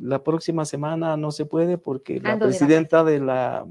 la 0.00 0.22
próxima 0.22 0.64
semana 0.64 1.16
no 1.16 1.30
se 1.30 1.44
puede 1.46 1.78
porque 1.78 2.20
la 2.20 2.32
Ando 2.32 2.46
presidenta 2.46 3.04
de 3.04 3.20
la 3.20 3.66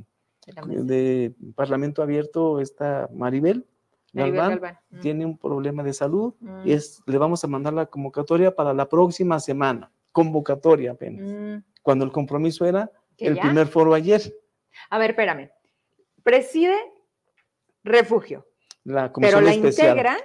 de 0.45 0.53
la 0.53 0.61
mesa. 0.65 0.83
de 0.83 1.33
Parlamento 1.55 2.01
Abierto, 2.01 2.59
esta 2.61 3.09
Maribel 3.13 3.65
Maribel 4.13 4.35
Galván. 4.39 4.77
Mm. 4.89 4.99
tiene 5.01 5.25
un 5.25 5.37
problema 5.37 5.83
de 5.83 5.93
salud 5.93 6.33
Mm. 6.39 6.61
y 6.67 6.71
es, 6.73 7.01
le 7.05 7.17
vamos 7.17 7.43
a 7.43 7.47
mandar 7.47 7.73
la 7.73 7.85
convocatoria 7.87 8.55
para 8.55 8.73
la 8.73 8.87
próxima 8.87 9.39
semana, 9.39 9.91
convocatoria 10.11 10.91
apenas, 10.91 11.27
Mm. 11.31 11.63
cuando 11.83 12.05
el 12.05 12.11
compromiso 12.11 12.65
era 12.65 12.89
¿Que 13.17 13.27
el 13.27 13.35
ya? 13.35 13.41
primer 13.43 13.67
foro 13.67 13.93
ayer. 13.93 14.21
A 14.89 14.97
ver, 14.97 15.11
espérame. 15.11 15.49
Preside 16.23 16.75
refugio, 17.83 18.45
La 18.83 19.03
pero 19.03 19.13
comisión 19.13 19.45
la 19.45 19.51
especial. 19.53 19.87
integra 19.97 20.17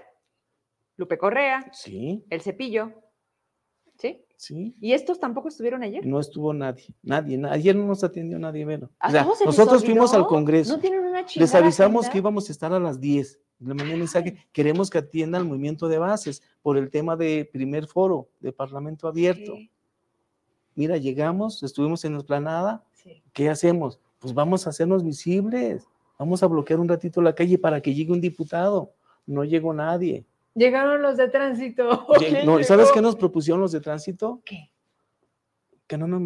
Lupe 0.97 1.17
Correa, 1.19 1.69
Sí, 1.73 2.25
El 2.31 2.41
Cepillo, 2.43 2.93
¿sí? 4.03 4.21
sí. 4.37 4.75
¿Y 4.81 4.93
estos 4.93 5.19
tampoco 5.21 5.49
estuvieron 5.49 5.83
ayer? 5.83 6.05
No 6.07 6.19
estuvo 6.21 6.53
nadie, 6.53 6.87
nadie. 7.03 7.39
na- 7.39 7.53
Ayer 7.53 7.75
no 7.77 7.87
nos 7.87 8.03
atendió 8.05 8.39
nadie, 8.39 8.65
Vero. 8.65 8.91
¿A 8.99 9.09
O 9.09 9.11
sea, 9.11 9.23
todos 9.25 9.39
se 9.39 9.45
les 9.47 9.59
nosotros 9.59 9.85
fuimos 9.85 10.13
al? 10.15 10.27
Congreso. 10.27 10.75
¿No 10.75 10.81
tienen 10.81 11.01
una 11.05 11.25
Les 11.35 11.55
avisamos 11.55 12.09
que 12.09 12.19
íbamos 12.19 12.49
a 12.49 12.53
estar 12.53 12.73
a 12.73 12.81
las 12.81 13.01
10 13.01 13.39
de 13.59 13.69
la 13.69 13.75
mañana 13.75 13.97
mensaje. 13.99 14.37
Queremos 14.53 14.91
que 14.91 14.99
atienda 14.99 15.39
el 15.39 15.45
movimiento 15.45 15.89
de 15.89 15.99
bases 15.99 16.43
por 16.63 16.77
el 16.77 16.91
tema 16.91 17.17
de 17.17 17.49
primer 17.53 17.87
foro 17.87 18.29
de 18.41 18.53
Parlamento 18.53 19.07
abierto. 19.09 19.55
Sí, 19.57 19.71
Mira, 20.75 20.97
llegamos, 20.97 21.63
estuvimos 21.63 22.05
en 22.05 22.13
la 22.15 22.19
esplanada. 22.19 22.85
sí. 22.93 23.23
¿Qué 23.33 23.49
hacemos? 23.51 24.01
Pues 24.19 24.33
vamos 24.35 24.67
a 24.67 24.71
hacernos 24.71 25.05
visibles. 25.05 25.87
Vamos 26.19 26.43
a 26.43 26.47
bloquear 26.47 26.79
un 26.81 26.89
ratito 26.89 27.21
la 27.21 27.35
calle 27.35 27.59
para 27.59 27.81
que 27.81 27.93
llegue 27.95 28.13
un 28.13 28.21
diputado. 28.21 28.93
No 29.27 29.45
llegó 29.45 29.73
nadie. 29.75 30.25
Llegaron 30.55 31.01
los 31.03 31.17
de 31.17 31.29
tránsito. 31.29 32.07
Lle- 32.09 32.19
¿Quién 32.29 32.47
no, 32.47 32.63
¿Sabes 32.63 32.91
qué 32.93 33.01
nos 33.01 33.17
propusieron 33.17 33.61
los 33.61 33.73
de 33.73 33.81
tránsito? 33.81 34.43
¿Qué? 34.45 34.71
Que 35.87 35.97
no 35.99 36.07
nos 36.07 36.21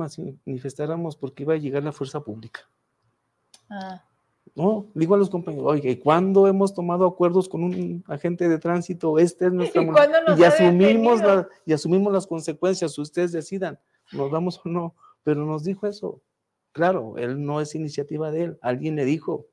manifestáramos 0.44 1.16
porque 1.16 1.42
iba 1.44 1.54
a 1.54 1.58
llegar 1.58 1.82
la 1.82 1.92
fuerza 1.92 2.20
pública. 2.20 2.60
Ah, 3.68 4.02
No, 4.54 4.86
digo 4.94 5.14
a 5.14 5.18
los 5.18 5.28
compañeros, 5.28 5.66
oye, 5.66 5.90
¿y 5.90 5.96
¿cuándo 5.96 6.46
hemos 6.46 6.72
tomado 6.72 7.04
acuerdos 7.06 7.48
con 7.48 7.64
un 7.64 8.04
agente 8.06 8.48
de 8.48 8.58
tránsito? 8.58 9.18
Este 9.18 9.46
es 9.46 9.52
nuestra 9.52 9.82
¿Y 9.82 10.40
y 10.40 10.44
asumimos 10.44 11.20
la- 11.20 11.48
y 11.64 11.72
asumimos 11.72 12.12
las 12.12 12.26
consecuencias, 12.26 12.96
ustedes 12.98 13.32
decidan, 13.32 13.78
nos 14.12 14.30
vamos 14.30 14.60
o 14.64 14.68
no, 14.68 14.94
pero 15.24 15.44
nos 15.44 15.64
dijo 15.64 15.86
eso. 15.86 16.20
Claro, 16.72 17.16
él 17.18 17.44
no 17.44 17.60
es 17.60 17.74
iniciativa 17.74 18.30
de 18.30 18.44
él, 18.44 18.58
alguien 18.62 18.94
le 18.96 19.04
dijo, 19.04 19.46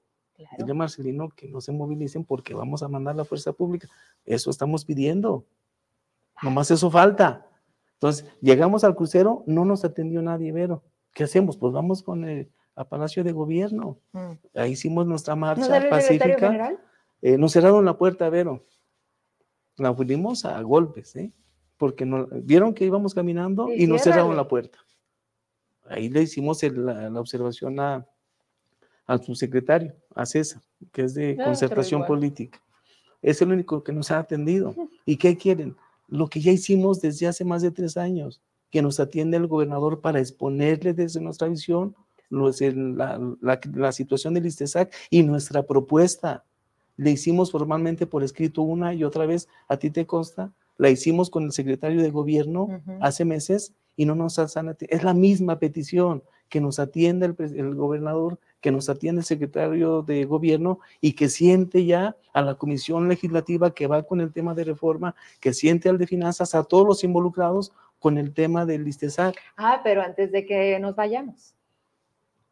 claro. 0.43 0.57
dile 0.59 0.71
a 0.71 0.75
Marcelino 0.75 1.29
que 1.29 1.47
no 1.47 1.61
se 1.61 1.71
movilicen 1.71 2.23
porque 2.25 2.53
vamos 2.53 2.83
a 2.83 2.87
mandar 2.87 3.15
la 3.15 3.25
fuerza 3.25 3.53
pública. 3.53 3.87
Eso 4.25 4.49
estamos 4.49 4.85
pidiendo. 4.85 5.45
Nomás 6.41 6.71
eso 6.71 6.89
falta. 6.91 7.47
Entonces, 7.95 8.25
llegamos 8.41 8.83
al 8.83 8.95
crucero, 8.95 9.43
no 9.47 9.65
nos 9.65 9.85
atendió 9.85 10.21
nadie, 10.21 10.51
Vero. 10.51 10.83
¿Qué 11.13 11.23
hacemos? 11.23 11.57
Pues 11.57 11.73
vamos 11.73 12.03
con 12.03 12.25
el 12.25 12.49
a 12.75 12.83
Palacio 12.85 13.23
de 13.23 13.31
Gobierno. 13.31 13.99
Mm. 14.13 14.31
Ahí 14.55 14.71
hicimos 14.71 15.05
nuestra 15.05 15.35
¿No 15.35 15.41
marcha 15.41 15.63
secretario 15.65 15.89
pacífica. 16.37 16.77
Eh, 17.21 17.37
nos 17.37 17.53
cerraron 17.53 17.85
la 17.85 17.97
puerta, 17.97 18.29
Vero. 18.29 18.63
La 19.77 19.93
fuimos 19.93 20.45
a 20.45 20.61
golpes, 20.61 21.15
¿eh? 21.15 21.31
Porque 21.77 22.05
nos, 22.05 22.27
vieron 22.45 22.73
que 22.73 22.85
íbamos 22.85 23.13
caminando 23.13 23.67
Sí, 23.67 23.83
y 23.83 23.87
nos 23.87 24.01
cerraron 24.01 24.35
la 24.35 24.47
puerta. 24.47 24.79
Ahí 25.87 26.09
le 26.09 26.21
hicimos 26.23 26.61
el- 26.63 26.85
la, 26.85 27.09
la 27.09 27.19
observación 27.19 27.79
a, 27.79 28.05
al 29.05 29.21
subsecretario, 29.23 29.93
a 30.15 30.25
César, 30.25 30.61
que 30.91 31.03
es 31.03 31.13
de 31.13 31.37
Ah, 31.39 31.43
concertación 31.43 32.01
política. 32.07 32.61
Es 33.21 33.41
el 33.41 33.51
único 33.51 33.83
que 33.83 33.93
nos 33.93 34.11
ha 34.11 34.19
atendido. 34.19 34.73
¿Y 35.05 35.17
qué 35.17 35.37
quieren? 35.37 35.75
Lo 36.07 36.27
que 36.27 36.39
ya 36.41 36.51
hicimos 36.51 37.01
desde 37.01 37.27
hace 37.27 37.43
más 37.45 37.61
de 37.61 37.71
tres 37.71 37.97
años, 37.97 38.41
que 38.69 38.81
nos 38.81 38.99
atiende 38.99 39.37
el 39.37 39.47
gobernador 39.47 40.01
para 40.01 40.19
exponerle 40.19 40.93
desde 40.93 41.21
nuestra 41.21 41.47
visión 41.47 41.95
lo 42.29 42.49
es 42.49 42.61
el- 42.61 42.97
la, 42.97 43.19
la- 43.41 43.59
la 43.75 43.91
situación 43.91 44.33
del 44.33 44.47
ISTESAC 44.47 44.91
y 45.11 45.21
nuestra 45.21 45.61
propuesta. 45.63 46.43
Le 46.97 47.11
hicimos 47.11 47.51
formalmente 47.51 48.07
por 48.07 48.23
escrito 48.23 48.63
una 48.63 48.93
y 48.95 49.03
otra 49.03 49.25
vez, 49.27 49.47
a 49.67 49.77
ti 49.77 49.91
te 49.91 50.05
consta, 50.07 50.51
la 50.77 50.89
hicimos 50.89 51.29
con 51.29 51.43
el 51.43 51.51
secretario 51.51 52.01
de 52.01 52.09
gobierno 52.09 52.81
hace 53.01 53.23
meses 53.25 53.73
y 53.95 54.05
no 54.05 54.15
nos 54.15 54.39
han 54.39 54.49
Es 54.89 55.03
la 55.03 55.13
misma 55.13 55.59
petición 55.59 56.23
que 56.49 56.59
nos 56.61 56.79
el, 57.27 57.35
pres- 57.35 57.55
el 57.55 57.75
gobernador, 57.75 58.39
que 58.63 58.71
nos 58.71 58.87
atiende 58.87 59.19
el 59.19 59.25
secretario 59.25 60.01
de 60.03 60.23
gobierno 60.23 60.79
y 61.01 61.13
que 61.13 61.27
siente 61.27 61.85
ya 61.85 62.15
a 62.31 62.41
la 62.41 62.55
comisión 62.55 63.09
legislativa 63.09 63.73
que 63.73 63.87
va 63.87 64.03
con 64.03 64.21
el 64.21 64.31
tema 64.31 64.55
de 64.55 64.63
reforma, 64.63 65.15
que 65.41 65.53
siente 65.53 65.89
al 65.89 65.97
de 65.97 66.07
finanzas, 66.07 66.55
a 66.55 66.63
todos 66.63 66.87
los 66.87 67.03
involucrados 67.03 67.73
con 67.99 68.17
el 68.17 68.33
tema 68.33 68.65
del 68.65 68.87
ISTESAC. 68.87 69.35
Ah, 69.57 69.81
pero 69.83 70.01
antes 70.01 70.31
de 70.31 70.45
que 70.45 70.79
nos 70.79 70.95
vayamos, 70.95 71.55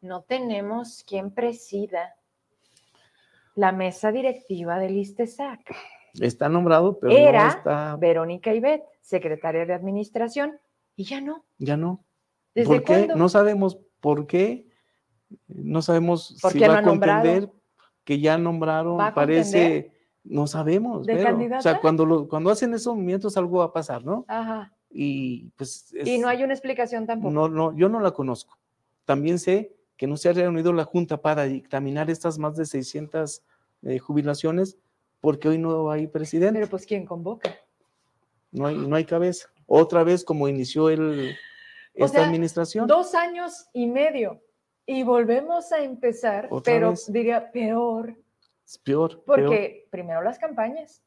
no 0.02 0.20
tenemos 0.20 1.02
quien 1.02 1.30
presida 1.30 2.14
la 3.54 3.72
mesa 3.72 4.12
directiva 4.12 4.78
del 4.78 4.98
ISTESAC. 4.98 5.60
Está 6.20 6.50
nombrado, 6.50 6.98
pero 6.98 7.16
Era 7.16 7.44
no 7.44 7.48
está, 7.48 7.96
Verónica 7.96 8.54
Ibet, 8.54 8.82
secretaria 9.00 9.64
de 9.64 9.72
administración, 9.72 10.58
y 10.94 11.04
ya 11.04 11.22
no. 11.22 11.42
ya 11.56 11.78
no. 11.78 12.04
¿Desde 12.54 12.68
¿Por 12.68 12.84
qué? 12.84 13.06
No 13.16 13.30
sabemos 13.30 13.78
por 14.00 14.26
qué. 14.26 14.70
No 15.48 15.82
sabemos 15.82 16.36
¿Por 16.40 16.52
si 16.52 16.60
va 16.60 16.78
a 16.78 16.82
nombrado? 16.82 17.22
contender, 17.22 17.50
que 18.04 18.20
ya 18.20 18.36
nombraron, 18.38 18.98
¿Va 18.98 19.08
a 19.08 19.14
parece, 19.14 19.92
no 20.24 20.46
sabemos. 20.46 21.06
¿De 21.06 21.14
Vero. 21.14 21.38
O 21.58 21.62
sea, 21.62 21.80
cuando, 21.80 22.04
lo- 22.06 22.28
cuando 22.28 22.50
hacen 22.50 22.74
esos 22.74 22.94
movimientos 22.94 23.36
algo 23.36 23.58
va 23.58 23.66
a 23.66 23.72
pasar, 23.72 24.04
¿no? 24.04 24.24
Ajá. 24.28 24.72
Y 24.90 25.48
pues 25.56 25.94
Y 26.04 26.18
no 26.18 26.28
hay 26.28 26.42
una 26.42 26.52
explicación 26.52 27.06
tampoco. 27.06 27.32
no, 27.32 27.48
no, 27.48 27.74
yo 27.76 27.88
no 27.88 28.00
la 28.00 28.10
conozco. 28.10 28.58
También 29.04 29.38
sé 29.38 29.74
que 29.96 30.06
no 30.06 30.16
se 30.16 30.28
ha 30.28 30.32
reunido 30.32 30.72
la 30.72 30.84
Junta 30.84 31.16
para 31.20 31.44
dictaminar 31.44 32.10
estas 32.10 32.38
más 32.38 32.56
de 32.56 32.66
600 32.66 33.42
eh, 33.84 33.98
jubilaciones 33.98 34.76
porque 35.20 35.48
hoy 35.48 35.58
no 35.58 35.90
hay 35.90 36.08
presidente. 36.08 36.58
Pero 36.58 36.70
pues, 36.70 36.84
¿quién 36.86 37.06
convoca? 37.06 37.54
no 38.50 38.66
hay, 38.66 38.76
no 38.76 38.96
hay 38.96 39.04
cabeza. 39.04 39.48
Otra 39.66 40.04
vez 40.04 40.24
como 40.24 40.46
inició 40.48 40.90
el, 40.90 41.34
O 41.98 42.04
esta 42.04 42.18
sea, 42.18 42.26
administración. 42.26 42.86
Dos 42.86 43.14
años 43.14 43.66
y 43.72 43.86
medio. 43.86 44.40
Y 44.86 45.02
volvemos 45.04 45.70
a 45.72 45.82
empezar, 45.82 46.48
pero 46.64 46.90
vez. 46.90 47.12
diría 47.12 47.50
peor, 47.52 48.16
Es 48.64 48.78
peor. 48.78 49.22
peor. 49.24 49.24
porque 49.24 49.86
primero 49.90 50.22
las 50.22 50.38
campañas. 50.38 51.02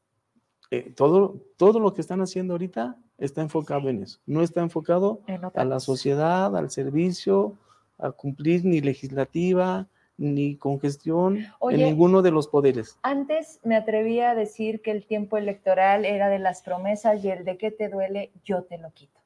Eh, 0.70 0.92
todo, 0.96 1.36
todo 1.56 1.78
lo 1.78 1.94
que 1.94 2.00
están 2.00 2.20
haciendo 2.20 2.54
ahorita 2.54 2.96
está 3.18 3.40
enfocado 3.42 3.88
en 3.88 4.02
eso. 4.02 4.18
No 4.26 4.42
está 4.42 4.60
enfocado 4.62 5.20
En 5.26 5.40
a 5.44 5.64
la 5.64 5.78
sociedad, 5.80 6.56
al 6.56 6.70
servicio, 6.70 7.54
a 7.98 8.10
cumplir 8.12 8.64
ni 8.64 8.80
legislativa, 8.80 9.86
ni 10.18 10.56
congestión 10.56 11.46
Oye, 11.58 11.76
en 11.76 11.84
ninguno 11.90 12.22
de 12.22 12.30
los 12.30 12.48
poderes. 12.48 12.98
Antes 13.02 13.60
me 13.62 13.76
atrevía 13.76 14.30
a 14.30 14.34
decir 14.34 14.80
que 14.82 14.90
el 14.90 15.06
tiempo 15.06 15.36
electoral 15.36 16.04
era 16.06 16.28
de 16.30 16.38
las 16.38 16.62
promesas 16.62 17.22
y 17.22 17.28
el 17.30 17.44
de 17.44 17.58
que 17.58 17.70
te 17.70 17.88
duele, 17.90 18.32
yo 18.42 18.64
te 18.64 18.78
lo 18.78 18.90
quito. 18.92 19.20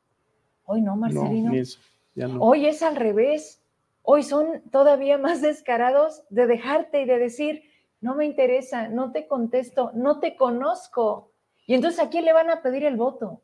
Hoy 0.64 0.82
no, 0.82 0.92
No, 0.92 0.96
Marcelino. 0.96 1.52
ni 1.52 1.58
eso, 1.60 1.78
ya 2.14 2.26
no. 2.28 2.40
Hoy 2.42 2.66
es 2.66 2.82
al 2.82 2.96
revés. 2.96 3.59
Hoy 4.02 4.22
son 4.22 4.62
todavía 4.70 5.18
más 5.18 5.42
descarados 5.42 6.24
de 6.30 6.46
dejarte 6.46 7.02
y 7.02 7.04
de 7.04 7.18
decir, 7.18 7.62
no 8.00 8.14
me 8.14 8.24
interesa, 8.24 8.88
no 8.88 9.12
te 9.12 9.26
contesto, 9.26 9.90
no 9.94 10.20
te 10.20 10.36
conozco. 10.36 11.32
Y 11.66 11.74
entonces, 11.74 12.00
¿a 12.00 12.08
quién 12.08 12.24
le 12.24 12.32
van 12.32 12.50
a 12.50 12.62
pedir 12.62 12.84
el 12.84 12.96
voto? 12.96 13.42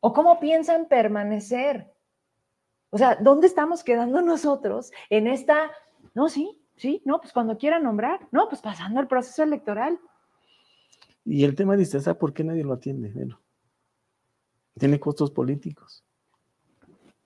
¿O 0.00 0.12
cómo 0.12 0.38
piensan 0.38 0.86
permanecer? 0.86 1.92
O 2.90 2.98
sea, 2.98 3.16
¿dónde 3.16 3.46
estamos 3.46 3.82
quedando 3.82 4.22
nosotros 4.22 4.92
en 5.10 5.26
esta, 5.26 5.70
no, 6.14 6.28
sí, 6.28 6.62
sí, 6.76 7.02
no, 7.04 7.20
pues 7.20 7.32
cuando 7.32 7.58
quieran 7.58 7.82
nombrar, 7.82 8.28
no, 8.30 8.48
pues 8.48 8.60
pasando 8.60 9.00
el 9.00 9.08
proceso 9.08 9.42
electoral. 9.42 9.98
Y 11.24 11.44
el 11.44 11.54
tema 11.54 11.76
de 11.76 11.82
ISTESA, 11.82 12.18
¿por 12.18 12.32
qué 12.32 12.44
nadie 12.44 12.64
lo 12.64 12.72
atiende? 12.74 13.10
Bueno, 13.10 13.40
tiene 14.78 14.98
costos 14.98 15.30
políticos. 15.30 16.04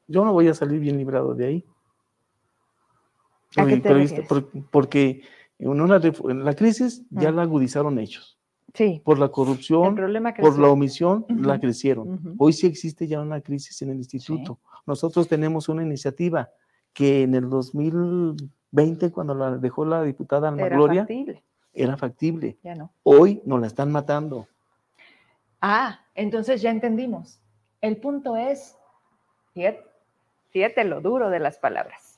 Yo 0.09 0.24
no 0.24 0.32
voy 0.32 0.48
a 0.48 0.55
salir 0.55 0.80
bien 0.80 0.97
librado 0.97 1.34
de 1.34 1.47
ahí. 1.47 1.64
¿A 3.57 3.66
qué 3.66 3.77
te 3.79 4.24
porque 4.70 5.23
en 5.59 5.69
una 5.81 5.99
ref- 6.01 6.31
en 6.31 6.45
la 6.45 6.55
crisis 6.55 7.03
ya 7.11 7.31
Mm. 7.31 7.37
la 7.37 7.43
agudizaron 7.43 7.99
ellos. 7.99 8.39
Sí, 8.74 9.03
Por 9.05 9.19
la 9.19 9.29
corrupción, 9.29 9.95
por 10.41 10.59
la 10.59 10.69
omisión, 10.70 11.27
la 11.29 11.61
crecieron. 11.61 12.35
Hoy 12.39 12.55
sí 12.55 12.66
existe 12.66 13.07
ya 13.07 13.20
una 13.20 13.43
crisis 13.43 13.83
en 13.83 13.91
el 13.91 13.97
instituto. 13.99 14.59
Nosotros 14.87 15.29
tenemos 15.29 15.69
una 15.69 15.83
iniciativa 15.83 16.49
que 16.95 17.23
en 17.23 17.35
el 17.35 17.51
2020, 17.51 19.11
cuando 19.12 19.35
la 19.35 19.59
dejó 19.59 19.85
la 19.85 20.03
diputada 20.03 20.49
Alma 20.49 20.62
era 20.62 20.77
Gloria, 20.77 21.03
factible, 21.03 21.43
era 21.74 21.97
factible. 21.99 22.57
ya 22.62 22.74
no. 22.74 22.91
Hoy 23.03 23.43
nos 23.45 23.61
la 23.61 23.66
están 23.66 23.93
matando. 23.93 24.49
Ah, 25.61 26.01
entonces 26.15 26.62
ya 26.62 26.70
entendimos. 26.70 27.41
El 27.81 27.99
punto 27.99 28.37
es, 28.37 28.77
fíjate, 29.53 29.85
fíjate 30.51 30.85
lo 30.85 31.01
duro 31.01 31.31
de 31.31 31.39
las 31.41 31.59
palabras, 31.59 32.11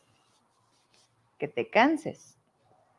que 1.39 1.49
te 1.49 1.69
canses. 1.69 2.37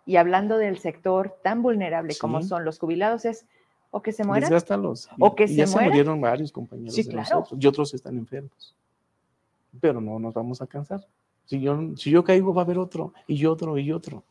Y 0.05 0.17
hablando 0.17 0.57
del 0.57 0.77
sector 0.77 1.37
tan 1.43 1.61
vulnerable 1.63 2.15
como 2.19 2.41
son 2.43 2.63
los 2.63 2.77
jubilados, 2.79 3.25
es 3.25 3.45
o 3.91 4.01
que 4.01 4.11
se 4.11 4.23
mueran 4.23 4.49
Desgástalos. 4.49 5.09
O 5.19 5.35
que 5.35 5.45
y 5.45 5.47
se 5.47 5.55
ya 5.55 5.67
se 5.67 5.73
mueran. 5.73 5.89
murieron 5.89 6.21
varios 6.21 6.51
compañeros 6.51 6.93
Sí, 6.93 7.03
de 7.03 7.11
claro. 7.11 7.39
nosotros 7.39 7.59
y 7.63 7.67
otros 7.67 7.93
están 7.93 8.17
enfermos. 8.17 8.75
Pero 9.79 10.01
no 10.01 10.19
nos 10.19 10.33
vamos 10.33 10.61
a 10.61 10.67
cansar. 10.67 11.05
Si 11.45 11.61
yo, 11.61 11.95
si 11.95 12.11
yo 12.11 12.23
caigo, 12.23 12.53
va 12.53 12.61
a 12.61 12.65
haber 12.65 12.77
otro, 12.77 13.13
y 13.27 13.45
otro, 13.45 13.77
y 13.77 13.91
otro. 13.91 14.23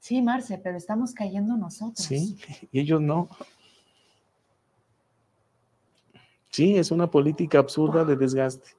Sí, 0.00 0.20
Marce, 0.20 0.58
pero 0.58 0.76
estamos 0.76 1.14
cayendo 1.14 1.56
nosotros. 1.56 2.04
Sí, 2.06 2.36
y 2.72 2.80
ellos 2.80 3.00
no. 3.00 3.28
Sí, 6.50 6.76
es 6.76 6.90
una 6.90 7.10
política 7.10 7.58
absurda 7.58 8.04
de 8.04 8.16
desgaste. 8.16 8.70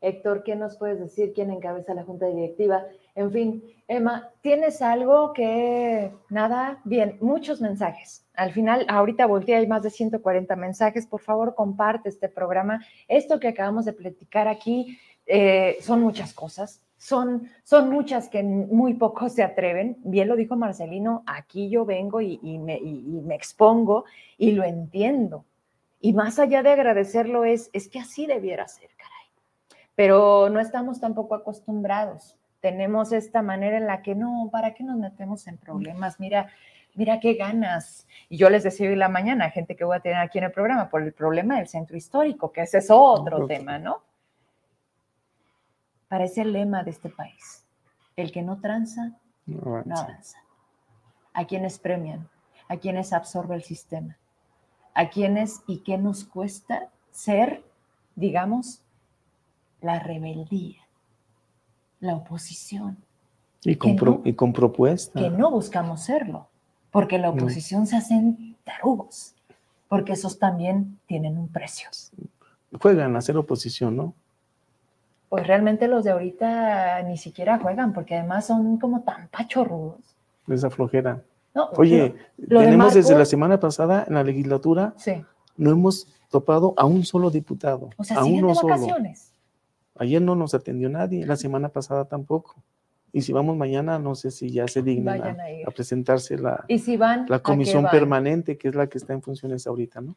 Héctor, 0.00 0.42
¿qué 0.44 0.56
nos 0.56 0.76
puedes 0.76 0.98
decir? 1.00 1.32
¿Quién 1.34 1.50
encabeza 1.50 1.94
la 1.94 2.04
junta 2.04 2.26
directiva? 2.26 2.84
En 3.20 3.30
fin, 3.30 3.62
Emma, 3.86 4.30
¿tienes 4.40 4.80
algo 4.80 5.34
que 5.34 6.10
nada? 6.30 6.80
Bien, 6.84 7.18
muchos 7.20 7.60
mensajes. 7.60 8.24
Al 8.32 8.50
final, 8.50 8.86
ahorita 8.88 9.26
volteé, 9.26 9.56
hay 9.56 9.66
más 9.66 9.82
de 9.82 9.90
140 9.90 10.56
mensajes. 10.56 11.06
Por 11.06 11.20
favor, 11.20 11.54
comparte 11.54 12.08
este 12.08 12.30
programa. 12.30 12.82
Esto 13.08 13.38
que 13.38 13.48
acabamos 13.48 13.84
de 13.84 13.92
platicar 13.92 14.48
aquí 14.48 14.98
eh, 15.26 15.76
son 15.82 16.00
muchas 16.00 16.32
cosas. 16.32 16.80
Son, 16.96 17.50
son 17.62 17.90
muchas 17.90 18.30
que 18.30 18.42
muy 18.42 18.94
pocos 18.94 19.34
se 19.34 19.42
atreven. 19.42 19.98
Bien 20.02 20.28
lo 20.28 20.36
dijo 20.36 20.56
Marcelino, 20.56 21.22
aquí 21.26 21.68
yo 21.68 21.84
vengo 21.84 22.22
y, 22.22 22.38
me, 22.58 23.34
expongo 23.34 24.06
y 24.38 24.52
lo 24.52 24.64
entiendo. 24.64 25.44
Y 26.00 26.14
más 26.14 26.38
allá 26.38 26.62
de 26.62 26.70
agradecerlo 26.70 27.44
es, 27.44 27.68
es 27.74 27.88
que 27.88 27.98
así 27.98 28.24
debiera 28.24 28.66
ser, 28.66 28.88
caray. 28.96 29.82
Pero 29.94 30.48
no 30.48 30.58
estamos 30.58 31.00
tampoco 31.00 31.34
acostumbrados 31.34 32.39
tenemos 32.60 33.12
esta 33.12 33.42
manera 33.42 33.76
en 33.76 33.86
la 33.86 34.02
que 34.02 34.14
no, 34.14 34.48
¿para 34.52 34.74
qué 34.74 34.84
nos 34.84 34.96
metemos 34.96 35.46
en 35.46 35.56
problemas? 35.56 36.20
Mira, 36.20 36.50
mira 36.94 37.20
qué 37.20 37.34
ganas. 37.34 38.06
Y 38.28 38.36
yo 38.36 38.50
les 38.50 38.62
decía 38.62 38.88
hoy 38.88 38.96
la 38.96 39.08
mañana, 39.08 39.50
gente 39.50 39.76
que 39.76 39.84
voy 39.84 39.96
a 39.96 40.00
tener 40.00 40.18
aquí 40.18 40.38
en 40.38 40.44
el 40.44 40.52
programa, 40.52 40.88
por 40.88 41.02
el 41.02 41.12
problema 41.12 41.56
del 41.56 41.68
centro 41.68 41.96
histórico, 41.96 42.52
que 42.52 42.62
ese 42.62 42.78
es 42.78 42.90
otro 42.90 43.46
tema, 43.46 43.78
¿no? 43.78 44.02
Parece 46.08 46.42
el 46.42 46.52
lema 46.52 46.82
de 46.82 46.90
este 46.90 47.08
país. 47.08 47.64
El 48.16 48.32
que 48.32 48.42
no 48.42 48.60
tranza, 48.60 49.12
no 49.46 49.82
avanza. 49.96 50.38
A 51.32 51.46
quienes 51.46 51.78
premian, 51.78 52.28
a 52.68 52.76
quienes 52.76 53.12
absorbe 53.12 53.54
el 53.54 53.62
sistema, 53.62 54.18
a 54.94 55.08
quienes 55.08 55.62
y 55.66 55.78
qué 55.78 55.96
nos 55.96 56.24
cuesta 56.24 56.88
ser, 57.12 57.62
digamos, 58.16 58.82
la 59.80 60.00
rebeldía 60.00 60.79
la 62.00 62.16
oposición. 62.16 62.96
Y 63.62 63.76
con, 63.76 64.22
y 64.24 64.32
con 64.32 64.52
propuesta. 64.52 65.20
Que 65.20 65.30
no 65.30 65.50
buscamos 65.50 66.02
serlo, 66.02 66.48
porque 66.90 67.18
la 67.18 67.30
oposición 67.30 67.86
se 67.86 67.96
hacen 67.96 68.56
tarugos, 68.64 69.34
porque 69.88 70.12
esos 70.12 70.38
también 70.38 70.98
tienen 71.06 71.36
un 71.36 71.48
precio. 71.48 71.90
Juegan 72.80 73.16
a 73.16 73.20
ser 73.20 73.36
oposición, 73.36 73.96
¿no? 73.96 74.14
Pues 75.28 75.46
realmente 75.46 75.88
los 75.88 76.04
de 76.04 76.10
ahorita 76.10 77.02
ni 77.02 77.16
siquiera 77.16 77.58
juegan, 77.58 77.92
porque 77.92 78.16
además 78.16 78.46
son 78.46 78.78
como 78.78 79.02
tan 79.02 79.28
pachorrudos. 79.28 80.00
Esa 80.48 80.70
flojera. 80.70 81.22
Oye, 81.76 82.14
tenemos 82.48 82.94
desde 82.94 83.16
la 83.16 83.24
semana 83.24 83.60
pasada 83.60 84.04
en 84.08 84.14
la 84.14 84.24
legislatura, 84.24 84.94
sí. 84.96 85.24
no 85.56 85.70
hemos 85.70 86.08
topado 86.30 86.74
a 86.76 86.84
un 86.84 87.04
solo 87.04 87.30
diputado. 87.30 87.90
O 87.96 88.04
sea, 88.04 88.20
a 88.20 88.24
siguen 88.24 88.46
de 88.46 88.54
vacaciones. 88.54 89.29
Ayer 90.00 90.22
no 90.22 90.34
nos 90.34 90.54
atendió 90.54 90.88
nadie, 90.88 91.26
la 91.26 91.36
semana 91.36 91.68
pasada 91.68 92.06
tampoco. 92.06 92.56
Y 93.12 93.20
si 93.20 93.34
vamos 93.34 93.54
mañana, 93.54 93.98
no 93.98 94.14
sé 94.14 94.30
si 94.30 94.50
ya 94.50 94.66
se 94.66 94.80
dignan 94.80 95.20
a, 95.20 95.70
presentarse 95.72 96.38
la, 96.38 96.64
¿Y 96.68 96.78
si 96.78 96.96
van, 96.96 97.26
la 97.28 97.40
comisión 97.40 97.86
permanente, 97.90 98.56
que 98.56 98.68
es 98.68 98.74
la 98.74 98.86
que 98.86 98.96
está 98.96 99.12
en 99.12 99.20
funciones 99.20 99.66
ahorita, 99.66 100.00
¿no? 100.00 100.16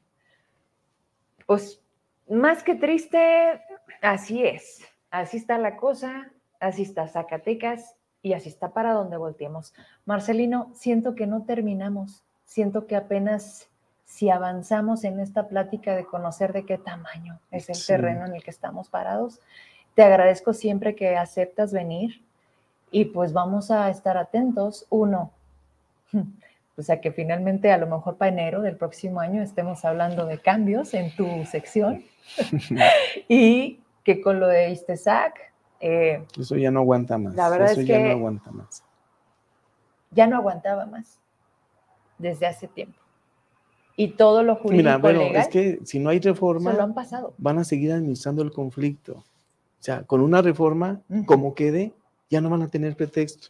Pues 1.46 1.82
más 2.30 2.64
que 2.64 2.76
triste, 2.76 3.60
así 4.02 4.46
es. 4.46 4.86
Así 5.12 5.36
está 5.36 5.58
la 5.58 5.76
cosa, 5.76 6.32
así 6.62 6.84
está 6.84 7.10
Zacatecas 7.10 7.98
y 8.22 8.32
así 8.32 8.48
está 8.48 8.72
para 8.72 8.94
donde 8.94 9.18
volteemos. 9.18 9.74
Marcelino, 10.06 10.72
siento 10.76 11.14
que 11.14 11.28
no 11.28 11.44
terminamos, 11.44 12.24
siento 12.46 12.88
que 12.88 12.96
apenas 12.96 13.68
si 14.06 14.30
avanzamos 14.30 15.04
en 15.04 15.20
esta 15.20 15.50
plática 15.50 15.94
de 15.94 16.06
conocer 16.06 16.54
de 16.54 16.66
qué 16.66 16.78
tamaño 16.78 17.42
es 17.52 17.68
el 17.68 17.86
terreno 17.86 18.26
en 18.26 18.36
el 18.36 18.44
que 18.44 18.52
estamos 18.52 18.88
parados, 18.88 19.42
te 19.96 20.04
agradezco 20.04 20.54
siempre 20.54 20.96
que 20.96 21.16
aceptas 21.16 21.72
venir 21.74 22.22
y 22.92 23.06
pues 23.06 23.34
vamos 23.34 23.72
a 23.72 23.90
estar 23.90 24.18
atentos. 24.18 24.86
Uno, 24.90 25.32
o 26.78 26.82
sea 26.82 27.02
que 27.02 27.12
finalmente 27.12 27.72
a 27.72 27.78
lo 27.78 27.88
mejor 27.88 28.18
para 28.18 28.32
enero 28.32 28.62
del 28.62 28.76
próximo 28.76 29.20
año 29.20 29.42
estemos 29.42 29.84
hablando 29.86 30.26
de 30.26 30.40
cambios 30.40 30.94
en 30.94 31.16
tu 31.16 31.28
sección 31.46 32.04
y 33.28 33.80
que 34.04 34.22
con 34.22 34.40
lo 34.40 34.48
de 34.48 34.72
Istesac. 34.72 35.52
Eh, 35.80 36.24
Eso 36.40 36.56
ya 36.56 36.72
no 36.72 36.80
aguanta 36.80 37.18
más. 37.18 37.36
La 37.36 37.50
verdad 37.50 37.72
Eso 37.72 37.82
es 37.82 37.88
ya 37.88 37.98
que 37.98 38.04
no 38.06 38.12
aguanta 38.12 38.52
más. 38.52 38.84
Ya 40.12 40.28
no 40.28 40.38
aguantaba 40.38 40.86
más 40.86 41.20
desde 42.18 42.46
hace 42.46 42.68
tiempo 42.68 43.04
y 43.96 44.10
todo 44.10 44.44
lo 44.44 44.56
jurídico 44.56 44.78
Mira, 44.78 44.98
bueno, 44.98 45.22
es 45.22 45.48
que 45.48 45.80
si 45.84 46.00
no 46.00 46.10
hay 46.10 46.20
reforma, 46.20 46.74
lo 46.74 46.84
han 46.84 46.94
pasado. 46.94 47.34
van 47.38 47.60
a 47.60 47.64
seguir 47.64 47.92
administrando 47.92 48.42
el 48.42 48.52
conflicto. 48.52 49.24
O 49.84 49.86
sea, 49.86 50.04
con 50.04 50.22
una 50.22 50.42
reforma, 50.42 51.02
como 51.26 51.54
quede, 51.54 51.92
ya 52.30 52.40
no 52.40 52.50
van 52.50 52.62
a 52.62 52.70
tener 52.70 52.96
pretexto. 52.96 53.50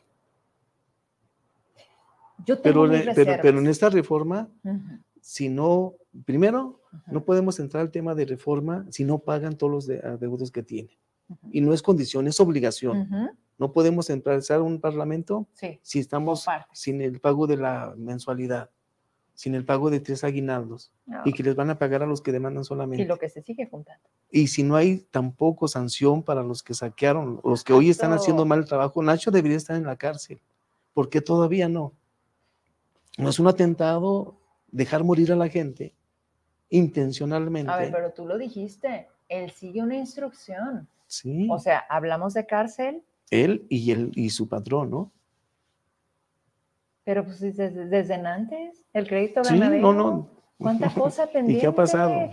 Yo 2.44 2.58
tengo 2.58 2.88
pero, 2.90 3.14
pero, 3.14 3.34
pero, 3.40 3.60
en 3.60 3.68
esta 3.68 3.88
reforma, 3.92 4.50
si 5.22 5.48
no, 5.48 5.94
primero, 6.26 6.80
no 7.06 7.24
podemos 7.24 7.60
entrar 7.60 7.82
al 7.82 7.92
tema 7.92 8.16
de 8.16 8.26
reforma 8.26 8.84
si 8.90 9.04
no 9.04 9.20
pagan 9.20 9.56
todos 9.56 9.72
los 9.72 10.20
deudos 10.20 10.50
que 10.50 10.64
tienen. 10.64 10.98
Y 11.52 11.62
no 11.62 11.72
es 11.72 11.84
condición, 11.84 12.26
es 12.26 12.40
obligación. 12.40 13.08
No 13.60 13.72
podemos 13.72 14.10
entrar 14.10 14.42
a 14.50 14.60
un 14.60 14.82
parlamento 14.82 15.46
si 15.84 16.00
estamos 16.00 16.48
sin 16.72 17.00
el 17.02 17.20
pago 17.20 17.46
de 17.46 17.58
la 17.58 17.94
mensualidad 17.96 18.72
sin 19.36 19.56
el 19.56 19.66
pago 19.66 19.90
de 19.90 20.00
tres 20.00 20.24
aguinaldos 20.24 20.92
y 21.26 21.34
que 21.34 21.44
les 21.44 21.56
van 21.56 21.70
a 21.70 21.80
pagar 21.80 22.04
a 22.04 22.06
los 22.06 22.22
que 22.22 22.32
demandan 22.32 22.64
solamente. 22.64 23.04
Y 23.04 23.08
lo 23.08 23.18
que 23.18 23.30
se 23.30 23.42
sigue 23.42 23.68
juntando. 23.68 24.08
Y 24.32 24.48
si 24.48 24.64
no 24.64 24.76
hay 24.76 25.00
tampoco 25.12 25.68
sanción 25.68 26.24
para 26.24 26.44
los 26.44 26.64
que 26.64 26.74
saquearon, 26.74 27.42
los 27.44 27.64
que 27.64 27.74
hoy 27.74 27.90
están 27.90 28.14
haciendo 28.14 28.46
mal 28.46 28.60
el 28.60 28.66
trabajo, 28.66 29.02
Nacho 29.02 29.32
debería 29.32 29.58
estar 29.58 29.76
en 29.76 29.86
la 29.86 29.96
cárcel. 29.96 30.40
¿Por 30.94 31.10
qué 31.10 31.22
todavía 31.22 31.68
no? 31.68 31.94
No 33.18 33.30
es 33.30 33.40
un 33.40 33.48
atentado 33.48 34.36
dejar 34.72 35.04
morir 35.04 35.32
a 35.32 35.36
la 35.36 35.50
gente 35.50 35.94
intencionalmente. 36.70 37.72
A 37.72 37.78
ver, 37.78 37.92
pero 37.92 38.12
tú 38.12 38.26
lo 38.26 38.38
dijiste, 38.38 39.08
él 39.30 39.52
sigue 39.52 39.82
una 39.82 39.96
instrucción. 39.96 40.88
Sí. 41.08 41.48
O 41.52 41.60
sea, 41.60 41.80
hablamos 41.90 42.34
de 42.34 42.46
cárcel. 42.46 43.04
Él 43.30 43.66
y, 43.70 43.92
él 43.92 44.12
y 44.16 44.32
su 44.32 44.48
patrón, 44.48 44.90
¿no? 44.90 45.12
Pero 47.04 47.26
pues 47.26 47.40
desde, 47.40 47.70
desde 47.70 48.14
antes, 48.16 48.86
el 48.94 49.08
crédito 49.08 49.42
ganadero. 49.44 49.76
Sí, 49.76 49.82
no, 49.82 49.94
no. 49.94 50.30
¿Cuánta 50.58 50.90
cosa 50.94 51.28
pendiente? 51.28 51.58
¿Y 51.58 51.62
qué 51.62 51.68
ha 51.68 51.76
pasado? 51.76 52.30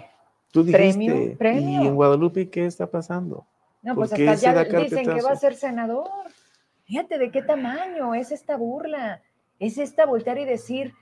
Tú 0.53 0.65
dijiste, 0.65 1.37
¿y 1.41 1.87
en 1.87 1.95
Guadalupe 1.95 2.51
qué 2.51 2.67
está 2.67 2.91
pasando? 2.91 3.47
No, 3.83 3.95
pues 3.95 4.13
hasta 4.13 4.35
ya 4.35 4.65
dicen 4.65 5.05
que 5.05 5.23
va 5.23 5.33
a 5.33 5.37
ser 5.37 5.55
senador. 5.55 6.09
Fíjate 6.85 7.19
de 7.19 7.31
qué 7.31 7.43
tamaño 7.43 8.15
es 8.15 8.33
esta 8.33 8.57
burla. 8.57 9.23
Es 9.59 9.79
esta 9.79 10.07
voltear 10.07 10.39
y 10.39 10.45
decir, 10.45 10.95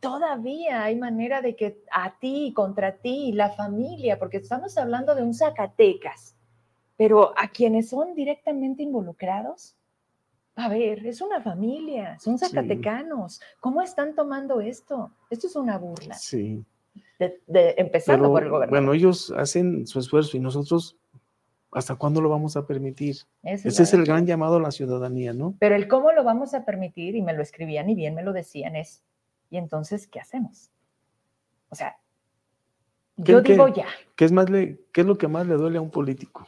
todavía 0.00 0.82
hay 0.82 0.96
manera 0.96 1.40
de 1.40 1.54
que 1.54 1.82
a 1.92 2.18
ti, 2.18 2.52
contra 2.54 2.96
ti, 2.96 3.32
la 3.32 3.50
familia, 3.50 4.18
porque 4.18 4.38
estamos 4.38 4.76
hablando 4.76 5.14
de 5.14 5.22
un 5.22 5.34
Zacatecas, 5.34 6.36
pero 6.96 7.32
a 7.38 7.48
quienes 7.48 7.90
son 7.90 8.14
directamente 8.14 8.82
involucrados, 8.82 9.75
a 10.56 10.68
ver, 10.70 11.06
es 11.06 11.20
una 11.20 11.42
familia, 11.42 12.18
son 12.18 12.38
zacatecanos. 12.38 13.40
¿Cómo 13.60 13.82
están 13.82 14.14
tomando 14.14 14.60
esto? 14.60 15.12
Esto 15.28 15.46
es 15.48 15.56
una 15.56 15.76
burla. 15.76 16.14
Sí. 16.14 16.64
De, 17.18 17.74
empezando 17.76 18.30
por 18.30 18.42
el 18.42 18.48
gobierno. 18.48 18.70
Bueno, 18.70 18.94
ellos 18.94 19.32
hacen 19.36 19.86
su 19.86 19.98
esfuerzo 19.98 20.38
y 20.38 20.40
nosotros, 20.40 20.96
¿hasta 21.72 21.96
cuándo 21.96 22.22
lo 22.22 22.30
vamos 22.30 22.56
a 22.56 22.66
permitir? 22.66 23.16
Ese 23.42 23.82
es 23.82 23.92
el 23.92 24.06
gran 24.06 24.24
llamado 24.26 24.56
a 24.56 24.60
la 24.60 24.70
ciudadanía, 24.70 25.34
¿no? 25.34 25.54
Pero 25.58 25.76
el 25.76 25.88
cómo 25.88 26.10
lo 26.12 26.24
vamos 26.24 26.54
a 26.54 26.64
permitir, 26.64 27.16
y 27.16 27.22
me 27.22 27.34
lo 27.34 27.42
escribían 27.42 27.90
y 27.90 27.94
bien 27.94 28.14
me 28.14 28.22
lo 28.22 28.32
decían, 28.32 28.76
es, 28.76 29.04
¿y 29.50 29.58
entonces 29.58 30.06
qué 30.06 30.20
hacemos? 30.20 30.70
O 31.68 31.74
sea, 31.74 31.98
yo 33.18 33.42
digo 33.42 33.68
ya. 33.68 33.86
¿qué 34.14 34.24
es, 34.24 34.32
más 34.32 34.48
le, 34.48 34.78
¿Qué 34.92 35.02
es 35.02 35.06
lo 35.06 35.18
que 35.18 35.28
más 35.28 35.46
le 35.46 35.54
duele 35.54 35.76
a 35.76 35.82
un 35.82 35.90
político? 35.90 36.46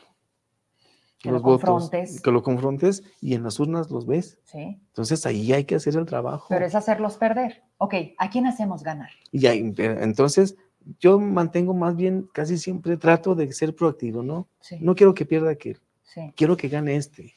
Que 1.19 1.31
los 1.31 1.43
lo 1.43 1.43
confrontes. 1.43 2.21
que 2.21 2.31
lo 2.31 2.43
confrontes 2.43 3.03
y 3.21 3.35
en 3.35 3.43
las 3.43 3.59
urnas 3.59 3.91
los 3.91 4.07
ves. 4.07 4.39
Sí. 4.45 4.81
Entonces 4.89 5.27
ahí 5.27 5.53
hay 5.53 5.65
que 5.65 5.75
hacer 5.75 5.97
el 5.97 6.07
trabajo. 6.07 6.47
Pero 6.49 6.65
es 6.65 6.75
hacerlos 6.75 7.17
perder. 7.17 7.63
Ok, 7.79 7.95
¿a 8.19 8.31
quién 8.31 8.47
hacemos 8.47 8.83
ganar? 8.83 9.11
Y 9.33 9.47
ahí, 9.47 9.75
entonces 9.77 10.57
yo 11.01 11.19
mantengo 11.19 11.75
más 11.75 11.97
bien, 11.97 12.29
casi 12.33 12.57
siempre 12.57 12.97
trato 12.97 13.35
de 13.35 13.53
ser 13.53 13.75
proactivo, 13.75 14.23
¿no? 14.23 14.49
Sí. 14.61 14.79
No 14.81 14.95
quiero 14.95 15.15
que 15.15 15.27
pierda 15.27 15.51
aquel. 15.51 15.79
Sí. 16.03 16.33
Quiero 16.37 16.57
que 16.57 16.69
gane 16.69 16.97
este. 16.97 17.35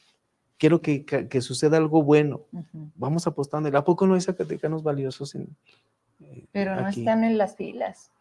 Quiero 0.58 0.80
que, 0.80 1.04
que, 1.04 1.40
suceda 1.40 1.76
algo 1.76 2.04
bueno. 2.04 2.42
Vamos 2.94 3.26
apostando. 3.26 3.76
¿A 3.76 3.84
poco 3.84 4.06
no 4.06 4.14
hay 4.14 4.20
zacatecanos 4.20 4.84
valiosos 4.84 5.34
en, 5.34 5.56
eh, 6.20 6.46
Pero 6.52 6.80
no 6.80 6.86
están 6.86 7.24
en 7.24 7.36
las 7.36 7.56
filas. 7.56 8.12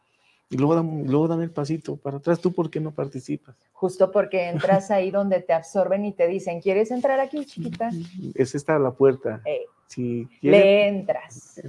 Y 0.51 0.57
luego 0.57 0.75
dan, 0.75 1.07
luego 1.07 1.29
dan 1.29 1.41
el 1.41 1.49
pasito 1.49 1.95
para 1.95 2.17
atrás. 2.17 2.41
¿Tú 2.41 2.51
por 2.51 2.69
qué 2.69 2.81
no 2.81 2.91
participas? 2.91 3.55
Justo 3.71 4.11
porque 4.11 4.49
entras 4.49 4.91
ahí 4.91 5.09
donde 5.09 5.39
te 5.39 5.53
absorben 5.53 6.03
y 6.03 6.11
te 6.11 6.27
dicen, 6.27 6.59
¿quieres 6.59 6.91
entrar 6.91 7.21
aquí, 7.21 7.45
chiquita? 7.45 7.89
Es 8.35 8.53
esta 8.53 8.77
la 8.77 8.91
puerta. 8.91 9.41
Eh, 9.45 9.65
si 9.87 10.27
le 10.41 10.89
entras. 10.89 11.61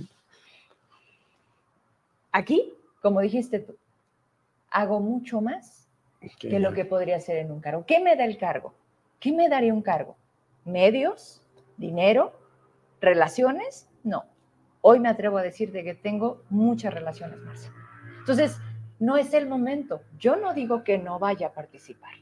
Aquí, 2.33 2.75
como 3.01 3.21
dijiste 3.21 3.61
tú, 3.61 3.77
hago 4.69 4.99
mucho 4.99 5.41
más 5.41 5.87
que 6.41 6.59
lo 6.59 6.73
que 6.73 6.85
podría 6.85 7.21
ser 7.21 7.37
en 7.37 7.53
un 7.53 7.61
cargo. 7.61 7.85
¿Qué 7.87 8.01
me 8.01 8.17
da 8.17 8.25
el 8.25 8.37
cargo? 8.37 8.75
¿Qué 9.21 9.31
me 9.31 9.49
daría 9.49 9.73
un 9.73 9.83
cargo? 9.83 10.17
¿Medios? 10.65 11.41
¿Dinero? 11.77 12.33
¿Relaciones? 13.01 13.89
No. 14.03 14.25
Hoy 14.81 14.99
me 14.99 15.09
atrevo 15.09 15.39
a 15.39 15.43
decirte 15.43 15.85
que 15.85 15.95
tengo 15.95 16.43
muchas 16.51 16.93
relaciones, 16.93 17.39
Marcia. 17.39 17.73
Entonces, 18.19 18.59
no 19.03 19.17
es 19.17 19.35
el 19.35 19.49
momento. 19.49 20.01
Yo 20.17 20.37
no 20.37 20.55
digo 20.55 20.85
que 20.85 20.97
no 20.97 21.19
vaya 21.19 21.49
a 21.49 21.53
participar. 21.53 22.13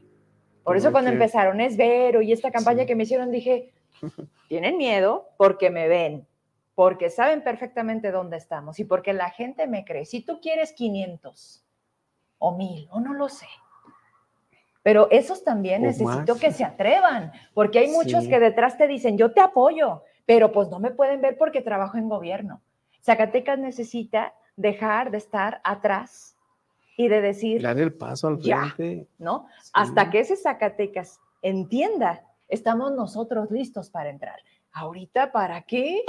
Por 0.63 0.77
eso 0.77 0.91
cuando 0.91 1.11
empezaron 1.11 1.61
es 1.61 1.77
Vero 1.77 2.23
y 2.23 2.31
esta 2.31 2.49
campaña 2.49 2.87
que 2.87 2.95
me 2.95 3.03
hicieron, 3.03 3.31
dije, 3.31 3.71
tienen 4.49 4.77
miedo 4.77 5.29
porque 5.37 5.69
me 5.69 5.87
ven, 5.87 6.25
porque 6.73 7.11
saben 7.11 7.43
perfectamente 7.43 8.11
dónde 8.11 8.37
estamos 8.37 8.79
y 8.79 8.83
porque 8.83 9.13
la 9.13 9.29
gente 9.29 9.67
me 9.67 9.85
cree. 9.85 10.05
Si 10.05 10.21
tú 10.21 10.39
quieres 10.41 10.73
500 10.73 11.63
o 12.39 12.57
1000 12.57 12.87
o 12.89 12.99
no 12.99 13.13
lo 13.13 13.29
sé, 13.29 13.47
pero 14.81 15.07
esos 15.11 15.43
también 15.43 15.83
necesito 15.83 16.35
que 16.37 16.51
se 16.51 16.63
atrevan, 16.63 17.31
porque 17.53 17.77
hay 17.77 17.91
muchos 17.91 18.27
que 18.27 18.39
detrás 18.39 18.79
te 18.79 18.87
dicen, 18.87 19.19
yo 19.19 19.33
te 19.33 19.41
apoyo, 19.41 20.01
pero 20.25 20.51
pues 20.51 20.69
no 20.69 20.79
me 20.79 20.89
pueden 20.89 21.21
ver 21.21 21.37
porque 21.37 21.61
trabajo 21.61 21.99
en 21.99 22.09
gobierno. 22.09 22.59
Zacatecas 23.03 23.59
necesita 23.59 24.33
dejar 24.55 25.11
de 25.11 25.19
estar 25.19 25.61
atrás 25.63 26.37
y 26.97 27.07
de 27.07 27.21
decir... 27.21 27.61
Dar 27.61 27.79
el 27.79 27.93
paso 27.93 28.27
al 28.27 28.41
frente. 28.41 29.07
¿no? 29.17 29.47
Hasta 29.73 30.09
que 30.09 30.19
ese 30.19 30.35
Zacatecas 30.35 31.19
entienda, 31.41 32.23
estamos 32.47 32.91
nosotros 32.93 33.49
listos 33.51 33.89
para 33.89 34.09
entrar. 34.09 34.39
Ahorita, 34.71 35.31
¿para 35.31 35.61
qué? 35.63 36.03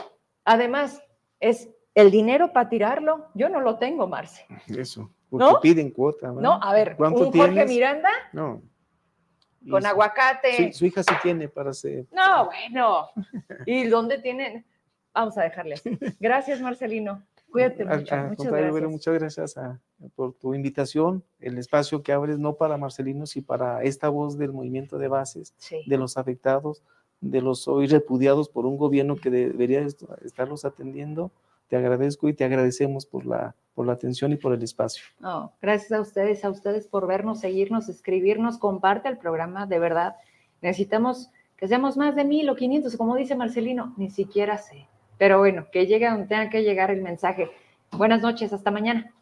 Además, 0.45 1.03
es 1.41 1.69
el 1.95 2.11
dinero 2.11 2.53
para 2.53 2.69
tirarlo. 2.69 3.29
Yo 3.35 3.49
no 3.49 3.61
lo 3.61 3.79
tengo, 3.79 4.07
Marce. 4.07 4.47
Eso. 4.69 5.11
Porque 5.29 5.55
piden 5.63 5.91
cuota. 5.91 6.31
No, 6.31 6.61
a 6.63 6.73
ver, 6.75 6.95
¿cuánto 6.97 7.29
un 7.29 7.33
Jorge 7.33 7.65
Miranda. 7.65 8.11
No. 8.33 8.63
Con 9.69 9.87
aguacate. 9.87 10.73
Su, 10.73 10.85
hija 10.87 11.03
sí 11.03 11.15
tiene 11.23 11.49
para 11.49 11.71
hacer. 11.71 12.07
No, 12.13 12.47
bueno. 12.47 13.09
¿Y 13.65 13.87
dónde 13.87 14.19
tienen? 14.19 14.67
Vamos 15.15 15.39
a 15.39 15.43
dejarles. 15.43 15.83
Gracias, 16.21 16.61
Marcelino. 16.61 17.23
Cuídate 17.53 17.85
mucho. 17.85 17.97
muchas, 17.99 18.51
gracias. 18.51 18.91
muchas 18.91 19.15
gracias 19.15 19.57
por 20.17 20.33
tu 20.33 20.55
invitación, 20.55 21.23
el 21.39 21.59
espacio 21.59 22.03
que 22.03 22.13
abres 22.13 22.39
no 22.39 22.55
para 22.55 22.77
Marcelino, 22.77 23.27
sino 23.27 23.47
para 23.47 23.83
esta 23.83 24.09
voz 24.09 24.39
del 24.39 24.53
movimiento 24.53 24.99
de 24.99 25.09
bases, 25.09 25.55
de 25.87 25.97
los 25.99 26.17
afectados, 26.17 26.83
de 27.21 27.41
los 27.41 27.69
hoy 27.69 27.87
repudiados 27.87 28.49
por 28.49 28.67
un 28.67 28.77
gobierno 28.77 29.17
que 29.17 29.31
debería 29.31 29.87
estarlos 30.25 30.65
atendiendo. 30.65 31.31
Te 31.69 31.77
agradezco 31.77 32.29
y 32.29 32.35
te 32.35 32.45
agradecemos 32.45 33.07
por 33.07 33.27
la 33.27 33.55
por 33.75 33.87
la 33.87 33.95
atención 33.95 34.33
y 34.33 34.37
por 34.37 34.53
el 34.53 34.63
espacio. 34.63 35.05
gracias 35.61 35.93
a 35.93 36.01
ustedes, 36.01 36.45
a 36.45 36.51
ustedes 36.51 36.87
por 36.87 37.07
vernos, 37.07 37.41
seguirnos, 37.41 37.89
escribirnos, 37.89 38.59
comparte 38.59 39.09
el 39.09 39.19
programa, 39.19 39.67
de 39.67 39.79
verdad. 39.79 40.17
Necesitamos 40.61 41.31
que 41.57 41.69
seamos 41.69 41.97
más 41.97 42.15
de 42.15 42.25
mil 42.25 42.49
o 42.51 42.57
quinientos, 42.57 42.97
como 42.97 43.17
dice 43.17 43.35
Marcelino, 43.35 43.95
ni 43.97 44.11
siquiera 44.11 44.59
sé. 44.59 44.89
Pero 45.19 45.39
bueno, 45.39 45.67
que 45.73 45.87
llegue 45.87 46.09
donde 46.09 46.27
tenga 46.27 46.51
que 46.51 46.63
llegar 46.63 46.91
el 46.91 47.03
mensaje. 47.03 47.51
Buenas 47.93 48.23
noches, 48.23 48.53
hasta 48.53 48.71
mañana. 48.71 49.13